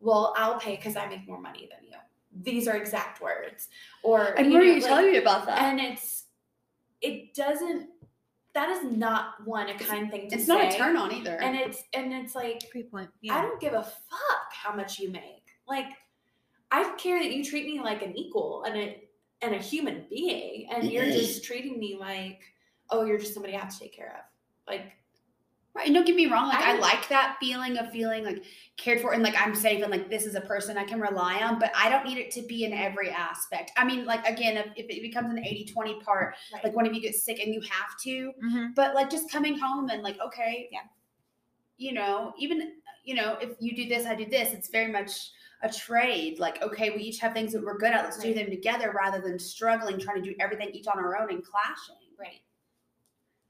"Well, 0.00 0.34
I'll 0.36 0.58
pay 0.60 0.76
because 0.76 0.96
I 0.96 1.06
make 1.06 1.26
more 1.26 1.40
money 1.40 1.70
than 1.72 1.88
you." 1.88 1.96
These 2.42 2.68
are 2.68 2.76
exact 2.76 3.22
words, 3.22 3.68
or 4.02 4.34
And 4.38 4.48
you 4.48 4.54
what 4.58 4.62
are 4.62 4.66
know, 4.66 4.72
you 4.74 4.80
like- 4.80 4.88
telling 4.88 5.10
me 5.12 5.16
about 5.18 5.46
that? 5.46 5.58
And 5.62 5.80
it's 5.80 6.24
it 7.00 7.32
doesn't. 7.34 7.88
That 8.54 8.68
is 8.70 8.84
not 8.84 9.46
one 9.46 9.68
a 9.70 9.78
kind 9.78 10.10
thing 10.10 10.28
to 10.28 10.36
it's 10.36 10.46
say. 10.46 10.54
not 10.54 10.74
a 10.74 10.76
turn 10.76 10.96
on 10.96 11.10
either. 11.12 11.40
and 11.40 11.56
it's 11.56 11.82
and 11.94 12.12
it's 12.12 12.34
like 12.34 12.70
Great 12.70 12.90
point. 12.90 13.08
I 13.30 13.40
don't 13.40 13.60
give 13.60 13.72
a 13.72 13.82
fuck 13.82 14.52
how 14.52 14.74
much 14.74 14.98
you 14.98 15.10
make. 15.10 15.46
Like, 15.66 15.86
I 16.70 16.92
care 16.98 17.18
that 17.22 17.32
you 17.32 17.44
treat 17.44 17.64
me 17.66 17.80
like 17.80 18.02
an 18.02 18.16
equal 18.16 18.64
and 18.64 18.76
a 18.76 19.02
and 19.40 19.54
a 19.54 19.58
human 19.58 20.04
being, 20.10 20.68
and 20.70 20.90
you're 20.90 21.06
just 21.06 21.44
treating 21.44 21.78
me 21.78 21.96
like, 21.98 22.40
oh, 22.90 23.04
you're 23.04 23.18
just 23.18 23.34
somebody 23.34 23.54
I 23.56 23.60
have 23.60 23.72
to 23.72 23.78
take 23.78 23.94
care 23.94 24.14
of. 24.18 24.72
Like, 24.72 24.92
Right. 25.74 25.86
And 25.86 25.94
don't 25.94 26.06
get 26.06 26.16
me 26.16 26.26
wrong. 26.26 26.48
Like 26.48 26.58
I, 26.60 26.76
I- 26.76 26.78
like 26.80 27.08
that 27.08 27.38
feeling 27.40 27.78
of 27.78 27.90
feeling 27.90 28.24
like 28.24 28.44
cared 28.76 29.00
for 29.00 29.14
and 29.14 29.22
like 29.22 29.34
I'm 29.40 29.54
safe 29.54 29.82
and 29.82 29.90
like 29.90 30.10
this 30.10 30.26
is 30.26 30.34
a 30.34 30.40
person 30.42 30.76
I 30.76 30.84
can 30.84 31.00
rely 31.00 31.38
on, 31.42 31.58
but 31.58 31.72
I 31.74 31.88
don't 31.88 32.04
need 32.04 32.18
it 32.18 32.30
to 32.32 32.42
be 32.42 32.64
in 32.64 32.74
every 32.74 33.08
aspect. 33.10 33.72
I 33.78 33.84
mean, 33.84 34.04
like 34.04 34.26
again, 34.28 34.58
if, 34.58 34.66
if 34.76 34.86
it 34.90 35.00
becomes 35.00 35.30
an 35.30 35.38
80-20 35.42 36.02
part, 36.04 36.34
right. 36.52 36.62
like 36.64 36.76
one 36.76 36.86
of 36.86 36.92
you 36.92 37.00
gets 37.00 37.24
sick 37.24 37.38
and 37.40 37.54
you 37.54 37.60
have 37.62 37.98
to, 38.04 38.32
Mhm. 38.44 38.74
but 38.74 38.94
like 38.94 39.08
just 39.08 39.30
coming 39.30 39.58
home 39.58 39.88
and 39.88 40.02
like, 40.02 40.18
okay, 40.20 40.68
Yeah. 40.70 40.80
you 41.78 41.92
know, 41.92 42.34
even 42.38 42.72
you 43.04 43.14
know, 43.14 43.38
if 43.40 43.50
you 43.58 43.74
do 43.74 43.88
this, 43.88 44.06
I 44.06 44.14
do 44.14 44.26
this, 44.26 44.52
it's 44.52 44.68
very 44.68 44.92
much 44.92 45.30
a 45.62 45.68
trade. 45.72 46.38
Like, 46.38 46.62
okay, 46.62 46.90
we 46.90 46.98
each 47.02 47.18
have 47.20 47.32
things 47.32 47.52
that 47.52 47.62
we're 47.64 47.78
good 47.78 47.92
at. 47.92 48.04
Let's 48.04 48.18
do 48.18 48.34
them 48.34 48.50
together 48.50 48.92
rather 48.96 49.20
than 49.20 49.38
struggling 49.38 49.98
trying 49.98 50.22
to 50.22 50.30
do 50.30 50.36
everything 50.38 50.68
each 50.72 50.86
on 50.86 50.98
our 50.98 51.18
own 51.20 51.30
and 51.30 51.42
clashing. 51.44 51.96
Right. 52.18 52.40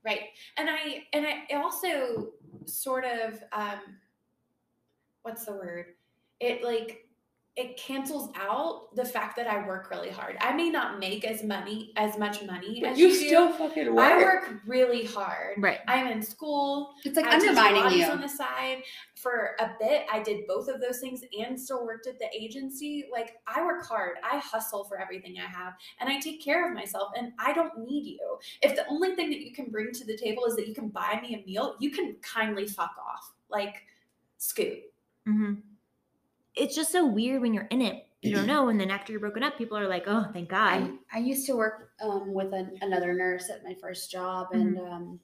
Right. 0.04 0.20
And 0.56 0.68
I 0.68 1.04
and 1.12 1.26
I 1.26 1.54
also 1.56 2.28
sort 2.64 3.04
of 3.04 3.42
um 3.52 3.80
what's 5.22 5.46
the 5.46 5.52
word? 5.52 5.86
It 6.40 6.64
like 6.64 7.01
it 7.54 7.76
cancels 7.76 8.30
out 8.34 8.94
the 8.96 9.04
fact 9.04 9.36
that 9.36 9.46
I 9.46 9.66
work 9.66 9.90
really 9.90 10.08
hard. 10.08 10.38
I 10.40 10.54
may 10.54 10.70
not 10.70 10.98
make 10.98 11.26
as 11.26 11.42
money 11.44 11.92
as 11.96 12.16
much 12.16 12.42
money 12.44 12.82
as 12.82 12.98
you, 12.98 13.10
do. 13.28 13.52
fucking 13.52 13.94
work. 13.94 14.04
I 14.04 14.16
work 14.16 14.54
really 14.66 15.04
hard. 15.04 15.56
Right. 15.58 15.80
I'm 15.86 16.06
in 16.06 16.22
school. 16.22 16.94
It's 17.04 17.14
like 17.14 17.26
I 17.26 17.38
teach 17.38 17.50
undermining 17.50 17.98
you. 17.98 18.06
on 18.06 18.22
the 18.22 18.28
side. 18.28 18.78
For 19.16 19.50
a 19.60 19.72
bit, 19.78 20.06
I 20.10 20.22
did 20.22 20.46
both 20.46 20.68
of 20.68 20.80
those 20.80 21.00
things 21.00 21.20
and 21.38 21.60
still 21.60 21.84
worked 21.84 22.06
at 22.06 22.18
the 22.18 22.26
agency. 22.34 23.04
Like 23.12 23.34
I 23.46 23.62
work 23.62 23.84
hard. 23.84 24.16
I 24.24 24.38
hustle 24.38 24.84
for 24.84 24.98
everything 24.98 25.36
I 25.38 25.46
have, 25.46 25.74
and 26.00 26.08
I 26.08 26.20
take 26.20 26.42
care 26.42 26.66
of 26.66 26.74
myself. 26.74 27.12
And 27.18 27.32
I 27.38 27.52
don't 27.52 27.86
need 27.86 28.06
you. 28.06 28.38
If 28.62 28.76
the 28.76 28.86
only 28.88 29.14
thing 29.14 29.28
that 29.28 29.40
you 29.40 29.52
can 29.52 29.66
bring 29.66 29.92
to 29.92 30.06
the 30.06 30.16
table 30.16 30.46
is 30.46 30.56
that 30.56 30.66
you 30.66 30.74
can 30.74 30.88
buy 30.88 31.20
me 31.20 31.34
a 31.34 31.46
meal, 31.46 31.76
you 31.80 31.90
can 31.90 32.16
kindly 32.22 32.66
fuck 32.66 32.92
off. 32.98 33.30
Like, 33.50 33.82
scoot. 34.38 34.78
hmm 35.26 35.52
It's 36.54 36.74
just 36.74 36.92
so 36.92 37.06
weird 37.06 37.40
when 37.42 37.54
you're 37.54 37.68
in 37.70 37.82
it. 37.82 38.06
You 38.22 38.34
don't 38.36 38.46
know, 38.54 38.68
and 38.68 38.80
then 38.80 38.90
after 38.90 39.12
you're 39.12 39.20
broken 39.20 39.42
up, 39.42 39.56
people 39.58 39.76
are 39.78 39.88
like, 39.88 40.04
"Oh, 40.06 40.26
thank 40.32 40.48
God." 40.48 40.90
I, 41.12 41.18
I 41.18 41.20
used 41.20 41.46
to 41.46 41.56
work 41.56 41.90
um, 42.02 42.32
with 42.32 42.52
an, 42.52 42.78
another 42.80 43.14
nurse 43.14 43.50
at 43.50 43.64
my 43.64 43.74
first 43.80 44.10
job, 44.10 44.48
and 44.52 44.76
Mm-hmm. 44.76 44.92
um, 44.92 45.20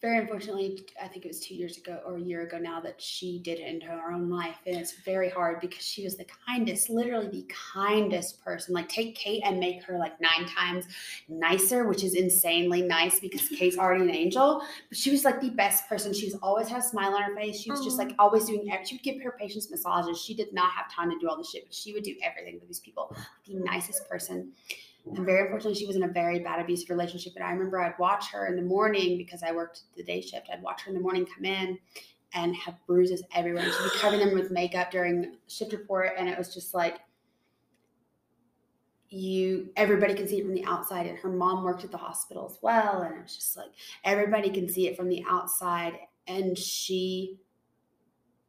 very 0.00 0.18
unfortunately, 0.18 0.84
I 1.02 1.08
think 1.08 1.24
it 1.24 1.28
was 1.28 1.40
two 1.40 1.54
years 1.54 1.76
ago 1.76 2.00
or 2.06 2.16
a 2.16 2.20
year 2.20 2.42
ago 2.42 2.58
now 2.58 2.80
that 2.80 3.00
she 3.00 3.40
did 3.40 3.58
it 3.58 3.66
into 3.66 3.86
her 3.86 4.12
own 4.12 4.30
life, 4.30 4.56
and 4.66 4.76
it's 4.76 4.92
very 5.04 5.28
hard 5.28 5.60
because 5.60 5.82
she 5.84 6.04
was 6.04 6.16
the 6.16 6.26
kindest, 6.46 6.88
literally 6.90 7.28
the 7.28 7.46
kindest 7.72 8.42
person. 8.44 8.74
Like 8.74 8.88
take 8.88 9.14
Kate 9.16 9.42
and 9.44 9.58
make 9.58 9.82
her 9.84 9.98
like 9.98 10.20
nine 10.20 10.46
times 10.46 10.86
nicer, 11.28 11.86
which 11.88 12.04
is 12.04 12.14
insanely 12.14 12.82
nice 12.82 13.20
because 13.20 13.48
Kate's 13.58 13.78
already 13.78 14.04
an 14.04 14.10
angel. 14.10 14.62
But 14.88 14.98
she 14.98 15.10
was 15.10 15.24
like 15.24 15.40
the 15.40 15.50
best 15.50 15.88
person. 15.88 16.12
She 16.12 16.26
was 16.26 16.36
always 16.42 16.68
had 16.68 16.80
a 16.80 16.84
smile 16.84 17.14
on 17.14 17.22
her 17.22 17.34
face. 17.34 17.60
She 17.60 17.70
was 17.70 17.84
just 17.84 17.98
like 17.98 18.12
always 18.18 18.44
doing. 18.44 18.70
ev- 18.72 18.86
She 18.86 18.94
would 18.96 19.02
give 19.02 19.20
her 19.22 19.34
patients 19.38 19.70
massages. 19.70 20.20
She 20.22 20.34
did 20.34 20.52
not 20.52 20.70
have 20.72 20.92
time 20.92 21.10
to 21.10 21.18
do 21.18 21.28
all 21.28 21.36
the 21.36 21.44
shit, 21.44 21.64
but 21.66 21.74
she 21.74 21.92
would 21.92 22.04
do 22.04 22.14
everything 22.22 22.58
for 22.60 22.66
these 22.66 22.80
people. 22.80 23.14
The 23.46 23.54
nicest 23.56 24.08
person. 24.08 24.52
And 25.16 25.24
very 25.24 25.42
unfortunately, 25.42 25.78
she 25.78 25.86
was 25.86 25.96
in 25.96 26.02
a 26.02 26.08
very 26.08 26.40
bad 26.40 26.60
abusive 26.60 26.90
relationship. 26.90 27.34
And 27.36 27.44
I 27.44 27.50
remember 27.50 27.80
I'd 27.80 27.98
watch 27.98 28.30
her 28.30 28.46
in 28.46 28.56
the 28.56 28.62
morning 28.62 29.16
because 29.16 29.42
I 29.42 29.52
worked 29.52 29.82
the 29.96 30.02
day 30.02 30.20
shift. 30.20 30.48
I'd 30.52 30.62
watch 30.62 30.82
her 30.82 30.90
in 30.90 30.94
the 30.94 31.02
morning 31.02 31.26
come 31.26 31.44
in 31.44 31.78
and 32.34 32.54
have 32.56 32.74
bruises 32.86 33.22
everywhere. 33.34 33.64
And 33.64 33.72
she'd 33.72 33.84
be 33.84 33.98
covering 33.98 34.20
them 34.20 34.34
with 34.34 34.50
makeup 34.50 34.90
during 34.90 35.36
shift 35.48 35.72
report. 35.72 36.12
And 36.18 36.28
it 36.28 36.36
was 36.36 36.52
just 36.52 36.74
like, 36.74 36.98
you 39.10 39.70
everybody 39.76 40.14
can 40.14 40.28
see 40.28 40.38
it 40.38 40.44
from 40.44 40.54
the 40.54 40.64
outside 40.66 41.06
and 41.06 41.18
her 41.18 41.30
mom 41.30 41.64
worked 41.64 41.82
at 41.82 41.90
the 41.90 41.96
hospital 41.96 42.46
as 42.50 42.58
well 42.60 43.02
and 43.02 43.14
it 43.14 43.22
was 43.22 43.34
just 43.34 43.56
like 43.56 43.70
everybody 44.04 44.50
can 44.50 44.68
see 44.68 44.86
it 44.86 44.96
from 44.96 45.08
the 45.08 45.24
outside 45.28 45.94
and 46.26 46.58
she 46.58 47.38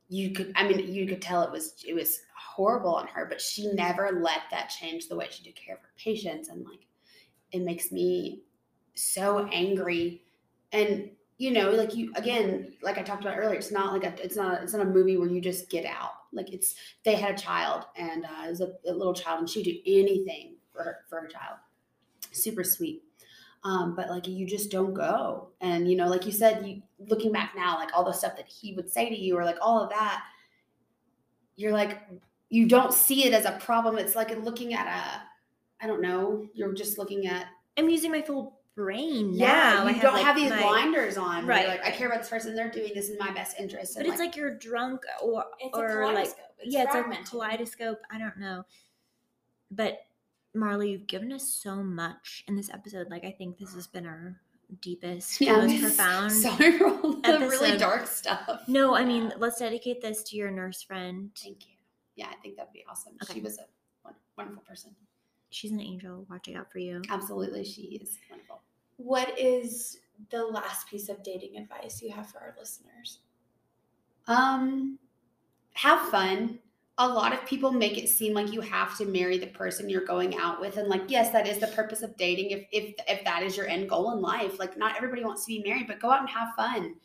you 0.10 0.32
could 0.32 0.52
i 0.56 0.68
mean 0.68 0.92
you 0.92 1.08
could 1.08 1.22
tell 1.22 1.44
it 1.44 1.52
was 1.52 1.76
it 1.88 1.94
was 1.94 2.20
horrible 2.40 2.96
on 2.96 3.08
her 3.08 3.26
but 3.26 3.42
she 3.42 3.68
never 3.74 4.20
let 4.22 4.42
that 4.52 4.70
change 4.70 5.08
the 5.08 5.16
way 5.16 5.28
she 5.30 5.44
took 5.44 5.56
care 5.56 5.76
of 5.76 5.82
her 5.82 5.92
patients. 5.98 6.50
And 6.50 6.66
like 6.66 6.86
it 7.52 7.62
makes 7.62 7.92
me 7.92 8.44
so 8.96 9.48
angry. 9.52 10.24
And 10.72 11.12
you 11.38 11.52
know 11.52 11.72
like 11.72 11.96
you 11.96 12.12
again 12.16 12.74
like 12.82 12.98
i 12.98 13.02
talked 13.02 13.22
about 13.22 13.38
earlier 13.38 13.58
it's 13.58 13.72
not 13.72 13.94
like 13.94 14.04
a 14.04 14.14
it's 14.22 14.36
not 14.36 14.62
it's 14.62 14.74
not 14.74 14.86
a 14.86 14.90
movie 14.90 15.16
where 15.16 15.30
you 15.30 15.42
just 15.42 15.70
get 15.70 15.86
out. 15.86 16.12
Like 16.32 16.54
it's 16.54 16.76
they 17.04 17.16
had 17.16 17.36
a 17.36 17.42
child 17.42 17.86
and 17.96 18.26
uh, 18.26 18.46
it 18.46 18.50
was 18.50 18.62
a, 18.62 18.74
a 18.88 18.94
little 18.94 19.14
child 19.14 19.40
and 19.40 19.50
she'd 19.50 19.64
do 19.64 19.78
anything 19.86 20.56
for 20.72 20.84
her 20.84 20.98
for 21.10 21.22
her 21.22 21.28
child. 21.28 21.58
Super 22.32 22.64
sweet. 22.64 23.04
Um, 23.64 23.94
but 23.96 24.10
like 24.10 24.28
you 24.28 24.48
just 24.48 24.72
don't 24.72 24.94
go. 24.94 25.50
And 25.62 25.90
you 25.90 25.98
know 25.98 26.08
like 26.08 26.26
you 26.26 26.32
said 26.32 26.66
you 26.66 26.82
looking 27.08 27.32
back 27.32 27.54
now 27.56 27.78
like 27.78 27.90
all 27.94 28.04
the 28.04 28.14
stuff 28.14 28.36
that 28.36 28.48
he 28.48 28.74
would 28.74 28.92
say 28.92 29.10
to 29.10 29.18
you 29.18 29.38
or 29.38 29.46
like 29.46 29.58
all 29.62 29.82
of 29.82 29.90
that 29.90 30.24
you're 31.60 31.74
like 31.74 32.00
you 32.50 32.68
don't 32.68 32.94
see 32.94 33.26
it 33.26 33.34
as 33.34 33.46
a 33.46 33.52
problem 33.60 33.98
it's 33.98 34.16
like 34.16 34.36
looking 34.44 34.74
at 34.74 34.88
a 34.88 35.22
i 35.84 35.88
don't 35.88 36.02
know 36.02 36.48
you're 36.54 36.74
just 36.74 36.98
looking 36.98 37.28
at 37.28 37.46
I'm 37.78 37.90
using 37.90 38.12
my 38.12 38.22
full 38.22 38.60
brain 38.76 39.34
yeah 39.34 39.48
now. 39.76 39.86
I 39.88 39.92
you 39.92 40.02
don't 40.02 40.14
like, 40.14 40.26
have 40.26 40.36
these 40.36 40.50
my- 40.50 40.62
blinders 40.62 41.18
on 41.18 41.46
Right, 41.46 41.68
like 41.68 41.84
i 41.86 41.92
care 41.92 42.08
about 42.08 42.20
this 42.22 42.30
person 42.30 42.56
they're 42.56 42.70
doing 42.72 42.92
this 42.96 43.10
in 43.10 43.18
my 43.18 43.32
best 43.32 43.60
interest 43.60 43.96
But 43.96 44.06
and, 44.06 44.12
it's 44.14 44.20
like 44.20 44.36
you're 44.36 44.56
drunk 44.58 45.02
or 45.24 45.46
It's 45.60 45.78
or 45.78 46.02
a 46.02 46.12
like. 46.12 46.30
It's 46.62 46.74
yeah, 46.76 46.90
fragmented. 46.92 47.22
it's 47.22 47.30
a 47.30 47.32
kaleidoscope. 47.32 48.00
I 48.12 48.20
don't 48.20 48.38
know. 48.38 48.64
But 49.72 50.00
Marley, 50.54 50.92
you've 50.92 51.08
given 51.08 51.32
us 51.32 51.48
so 51.48 51.76
much 51.78 52.44
in 52.50 52.56
this 52.58 52.70
episode. 52.70 53.10
Like 53.10 53.24
I 53.24 53.32
think 53.32 53.58
this 53.58 53.74
has 53.76 53.88
been 53.88 54.06
our 54.06 54.36
deepest, 54.82 55.40
yeah, 55.40 55.54
most 55.56 55.82
profound. 55.82 56.32
sorry 56.34 56.78
for 56.78 56.88
all 56.90 57.14
the 57.22 57.38
really 57.50 57.78
dark 57.78 58.08
stuff 58.08 58.62
No, 58.68 58.94
I 58.94 59.06
mean, 59.06 59.32
let's 59.38 59.60
dedicate 59.60 60.02
this 60.02 60.22
to 60.24 60.36
your 60.36 60.52
nurse 60.52 60.82
friend. 60.84 61.30
thank 61.42 61.66
you 61.68 61.74
yeah 62.20 62.28
i 62.32 62.36
think 62.42 62.56
that'd 62.58 62.72
be 62.74 62.84
awesome 62.90 63.14
Okay. 63.24 63.36
she 63.36 63.42
was 63.42 63.58
a 63.60 63.66
wonderful 64.38 64.64
person 64.64 64.92
She's 65.52 65.72
an 65.72 65.82
angel 65.82 66.28
watching 66.30 66.56
out 66.56 66.72
for 66.72 66.78
you. 66.80 67.02
absolutely 67.10 67.64
she 67.64 67.84
is 68.02 68.18
wonderful 68.30 68.62
What 68.98 69.30
is 69.40 69.98
the 70.30 70.44
last 70.46 70.88
piece 70.90 71.10
of 71.10 71.24
dating 71.24 71.58
advice 71.58 72.02
you 72.04 72.12
have 72.12 72.28
for 72.30 72.40
our 72.40 72.54
listeners? 72.60 73.20
Um, 74.28 75.00
have 75.74 76.02
fun. 76.10 76.60
A 76.98 77.08
lot 77.08 77.34
of 77.34 77.46
people 77.46 77.72
make 77.72 77.98
it 77.98 78.10
seem 78.10 78.34
like 78.34 78.52
you 78.52 78.60
have 78.62 78.98
to 78.98 79.06
marry 79.06 79.38
the 79.38 79.48
person 79.48 79.90
you're 79.90 80.06
going 80.06 80.36
out 80.38 80.60
with, 80.60 80.76
and 80.78 80.90
like, 80.90 81.04
yes, 81.08 81.32
that 81.32 81.48
is 81.48 81.58
the 81.60 81.68
purpose 81.68 82.02
of 82.04 82.16
dating. 82.18 82.52
If 82.52 82.66
if 82.74 82.94
if 83.08 83.24
that 83.24 83.42
is 83.42 83.56
your 83.56 83.68
end 83.68 83.90
goal 83.90 84.12
in 84.12 84.20
life, 84.22 84.60
like, 84.60 84.78
not 84.78 84.98
everybody 84.98 85.24
wants 85.24 85.46
to 85.46 85.48
be 85.54 85.64
married, 85.66 85.88
but 85.88 86.02
go 86.02 86.12
out 86.12 86.20
and 86.20 86.30
have 86.30 86.50
fun. 86.58 86.96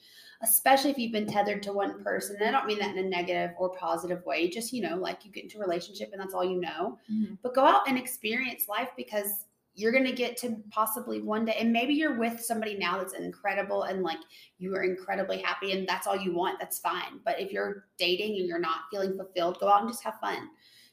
Especially 0.44 0.90
if 0.90 0.98
you've 0.98 1.12
been 1.12 1.26
tethered 1.26 1.62
to 1.64 1.72
one 1.72 2.04
person. 2.04 2.36
And 2.38 2.48
I 2.48 2.52
don't 2.52 2.66
mean 2.68 2.78
that 2.78 2.96
in 2.96 3.04
a 3.04 3.08
negative 3.08 3.56
or 3.58 3.70
positive 3.70 4.24
way. 4.24 4.48
Just 4.48 4.72
you 4.72 4.82
know, 4.82 4.96
like 4.96 5.24
you 5.24 5.32
get 5.32 5.44
into 5.44 5.58
a 5.58 5.60
relationship 5.60 6.10
and 6.12 6.20
that's 6.20 6.34
all 6.34 6.44
you 6.44 6.60
know. 6.60 6.98
Mhm. 7.10 7.38
But 7.42 7.54
go 7.54 7.64
out 7.64 7.88
and 7.88 7.98
experience 7.98 8.68
life 8.68 8.90
because 8.96 9.46
you're 9.76 9.92
going 9.92 10.04
to 10.04 10.12
get 10.12 10.36
to 10.36 10.56
possibly 10.70 11.20
one 11.20 11.44
day 11.44 11.56
and 11.58 11.72
maybe 11.72 11.94
you're 11.94 12.18
with 12.18 12.40
somebody 12.40 12.76
now 12.76 12.98
that's 12.98 13.12
incredible 13.12 13.82
and 13.84 14.02
like 14.02 14.18
you 14.58 14.74
are 14.74 14.82
incredibly 14.82 15.38
happy 15.38 15.72
and 15.72 15.86
that's 15.88 16.06
all 16.06 16.16
you 16.16 16.32
want 16.32 16.58
that's 16.58 16.78
fine 16.78 17.20
but 17.24 17.40
if 17.40 17.52
you're 17.52 17.86
dating 17.98 18.38
and 18.38 18.46
you're 18.46 18.58
not 18.58 18.82
feeling 18.90 19.16
fulfilled 19.16 19.58
go 19.60 19.68
out 19.68 19.80
and 19.80 19.90
just 19.90 20.04
have 20.04 20.18
fun 20.20 20.48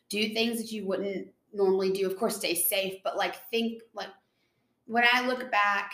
do 0.10 0.34
things 0.34 0.58
that 0.58 0.72
you 0.72 0.86
wouldn't 0.86 1.28
normally 1.54 1.92
do 1.92 2.08
of 2.08 2.18
course 2.18 2.36
stay 2.38 2.56
safe 2.56 2.96
but 3.04 3.18
like 3.18 3.48
think 3.50 3.82
like 3.94 4.10
when 4.86 5.04
i 5.14 5.28
look 5.28 5.52
back 5.52 5.94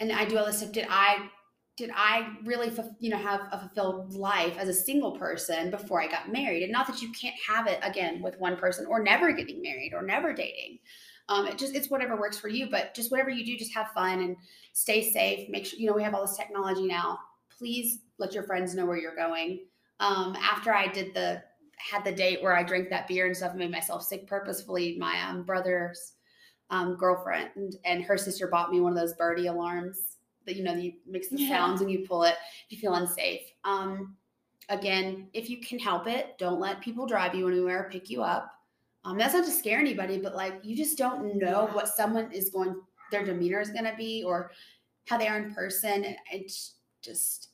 and 0.00 0.10
i 0.10 0.24
do 0.24 0.38
all 0.38 0.46
this 0.46 0.58
stuff 0.58 0.72
did 0.72 0.86
i 0.88 1.28
did 1.76 1.90
i 1.94 2.28
really 2.44 2.72
you 2.98 3.10
know 3.10 3.18
have 3.18 3.42
a 3.52 3.60
fulfilled 3.60 4.14
life 4.14 4.56
as 4.58 4.68
a 4.68 4.72
single 4.72 5.12
person 5.12 5.70
before 5.70 6.00
i 6.00 6.08
got 6.08 6.32
married? 6.32 6.62
And 6.62 6.72
not 6.72 6.86
that 6.86 7.02
you 7.02 7.12
can't 7.12 7.36
have 7.46 7.66
it 7.66 7.78
again 7.82 8.22
with 8.22 8.38
one 8.38 8.56
person 8.56 8.86
or 8.86 9.02
never 9.02 9.32
getting 9.32 9.62
married 9.62 9.92
or 9.94 10.02
never 10.02 10.32
dating. 10.32 10.78
Um, 11.28 11.46
it 11.46 11.58
just 11.58 11.74
it's 11.74 11.90
whatever 11.90 12.16
works 12.16 12.38
for 12.38 12.48
you 12.48 12.68
but 12.70 12.94
just 12.94 13.10
whatever 13.10 13.30
you 13.30 13.44
do 13.44 13.56
just 13.56 13.74
have 13.74 13.90
fun 13.92 14.20
and 14.20 14.36
stay 14.72 15.10
safe. 15.10 15.48
Make 15.48 15.66
sure 15.66 15.78
you 15.78 15.86
know 15.86 15.94
we 15.94 16.02
have 16.02 16.14
all 16.14 16.26
this 16.26 16.36
technology 16.36 16.86
now. 16.86 17.18
Please 17.58 18.00
let 18.18 18.32
your 18.32 18.44
friends 18.44 18.74
know 18.74 18.86
where 18.86 18.98
you're 18.98 19.16
going. 19.16 19.64
Um, 20.00 20.36
after 20.36 20.74
i 20.74 20.86
did 20.86 21.14
the 21.14 21.42
had 21.78 22.04
the 22.04 22.12
date 22.12 22.42
where 22.42 22.56
i 22.56 22.62
drank 22.62 22.88
that 22.90 23.06
beer 23.06 23.26
and 23.26 23.36
stuff 23.36 23.50
and 23.50 23.58
made 23.58 23.70
myself 23.70 24.02
sick 24.02 24.26
purposefully 24.26 24.96
my 24.98 25.20
um, 25.22 25.42
brother's 25.42 26.14
um, 26.70 26.96
girlfriend 26.96 27.50
and, 27.56 27.74
and 27.84 28.02
her 28.02 28.18
sister 28.18 28.48
bought 28.48 28.70
me 28.70 28.80
one 28.80 28.92
of 28.92 28.98
those 28.98 29.14
birdie 29.14 29.46
alarms 29.46 30.15
that 30.46 30.56
you 30.56 30.62
know 30.64 30.74
you 30.74 30.94
makes 31.06 31.28
the 31.28 31.38
Yeah. 31.38 31.48
sounds 31.48 31.80
and 31.80 31.90
you 31.90 32.06
pull 32.06 32.22
it 32.22 32.36
if 32.66 32.72
you 32.72 32.78
feel 32.78 32.94
unsafe 32.94 33.42
um, 33.64 34.16
again 34.68 35.28
if 35.32 35.50
you 35.50 35.60
can 35.60 35.78
help 35.78 36.06
it 36.06 36.38
don't 36.38 36.60
let 36.60 36.80
people 36.80 37.06
drive 37.06 37.34
you 37.34 37.46
anywhere 37.48 37.86
or 37.86 37.90
pick 37.90 38.08
you 38.10 38.22
up 38.22 38.52
um, 39.06 39.16
that's 39.16 39.34
not 39.34 39.44
to 39.44 39.52
scare 39.52 39.78
anybody, 39.78 40.18
but 40.18 40.34
like 40.34 40.54
you 40.64 40.76
just 40.76 40.98
don't 40.98 41.36
know 41.36 41.68
Yeah. 41.68 41.74
what 41.74 41.86
someone 41.86 42.32
is 42.32 42.50
going, 42.50 42.82
their 43.12 43.24
demeanor 43.24 43.60
is 43.60 43.70
going 43.70 43.84
to 43.84 43.94
be, 43.96 44.24
or 44.24 44.50
how 45.06 45.16
they 45.16 45.28
are 45.28 45.38
in 45.38 45.54
person. 45.54 46.04
And 46.04 46.16
It's 46.32 46.74
just 47.02 47.50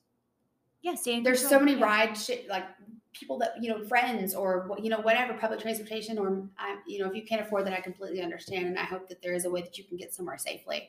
Yeah, 0.80 0.94
there's 1.22 1.46
so 1.46 1.60
many 1.60 1.74
Yeah. 1.74 1.84
ride 1.84 2.16
shit 2.16 2.48
like 2.48 2.64
people 3.12 3.36
that 3.40 3.62
you 3.62 3.68
know 3.68 3.84
friends 3.84 4.34
or 4.34 4.74
you 4.82 4.88
know 4.88 5.00
whatever 5.00 5.34
public 5.34 5.60
transportation 5.60 6.18
or 6.18 6.48
I, 6.56 6.78
you 6.86 6.98
know 7.00 7.08
if 7.10 7.14
you 7.14 7.22
can't 7.22 7.42
afford 7.42 7.66
that, 7.66 7.74
I 7.74 7.82
completely 7.82 8.22
understand, 8.22 8.64
and 8.68 8.78
I 8.78 8.84
hope 8.84 9.06
that 9.10 9.20
there 9.20 9.34
is 9.34 9.44
a 9.44 9.50
way 9.50 9.60
that 9.60 9.76
you 9.76 9.84
can 9.84 9.98
get 9.98 10.14
somewhere 10.14 10.38
safely. 10.38 10.88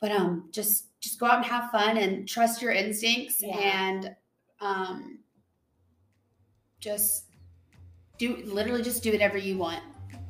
But 0.00 0.12
um, 0.12 0.48
just 0.52 0.86
just 1.00 1.18
go 1.20 1.26
out 1.26 1.36
and 1.36 1.44
have 1.46 1.70
fun 1.70 1.96
and 1.96 2.28
trust 2.28 2.60
your 2.62 2.72
instincts 2.72 3.40
Yeah. 3.42 3.56
and 3.56 4.14
um, 4.60 5.18
just 6.80 7.24
do 8.18 8.36
literally 8.44 8.82
just 8.82 9.02
do 9.02 9.12
whatever 9.12 9.38
you 9.38 9.56
want. 9.58 9.80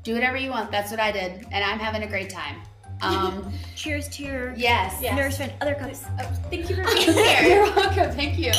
Do 0.03 0.15
whatever 0.15 0.37
you 0.37 0.51
want. 0.51 0.71
That's 0.71 0.91
what 0.91 1.01
I 1.01 1.11
did, 1.13 1.47
and 1.51 1.65
I'm 1.65 1.79
having 1.79 2.03
a 2.03 2.07
great 2.07 2.31
time. 2.31 2.57
Um, 3.03 3.53
Cheers 3.75 4.09
to 4.11 4.23
your 4.23 4.55
yes. 4.57 5.03
Nurse 5.03 5.37
friend. 5.37 5.53
Other 5.61 5.75
cups. 5.75 6.05
Oh, 6.21 6.33
thank 6.51 6.71
you 6.71 6.77
for 6.77 6.85
being 6.95 7.13
here. 7.13 7.43
You're 7.43 7.75
welcome. 7.75 8.13
Thank 8.13 8.39
you. 8.39 8.53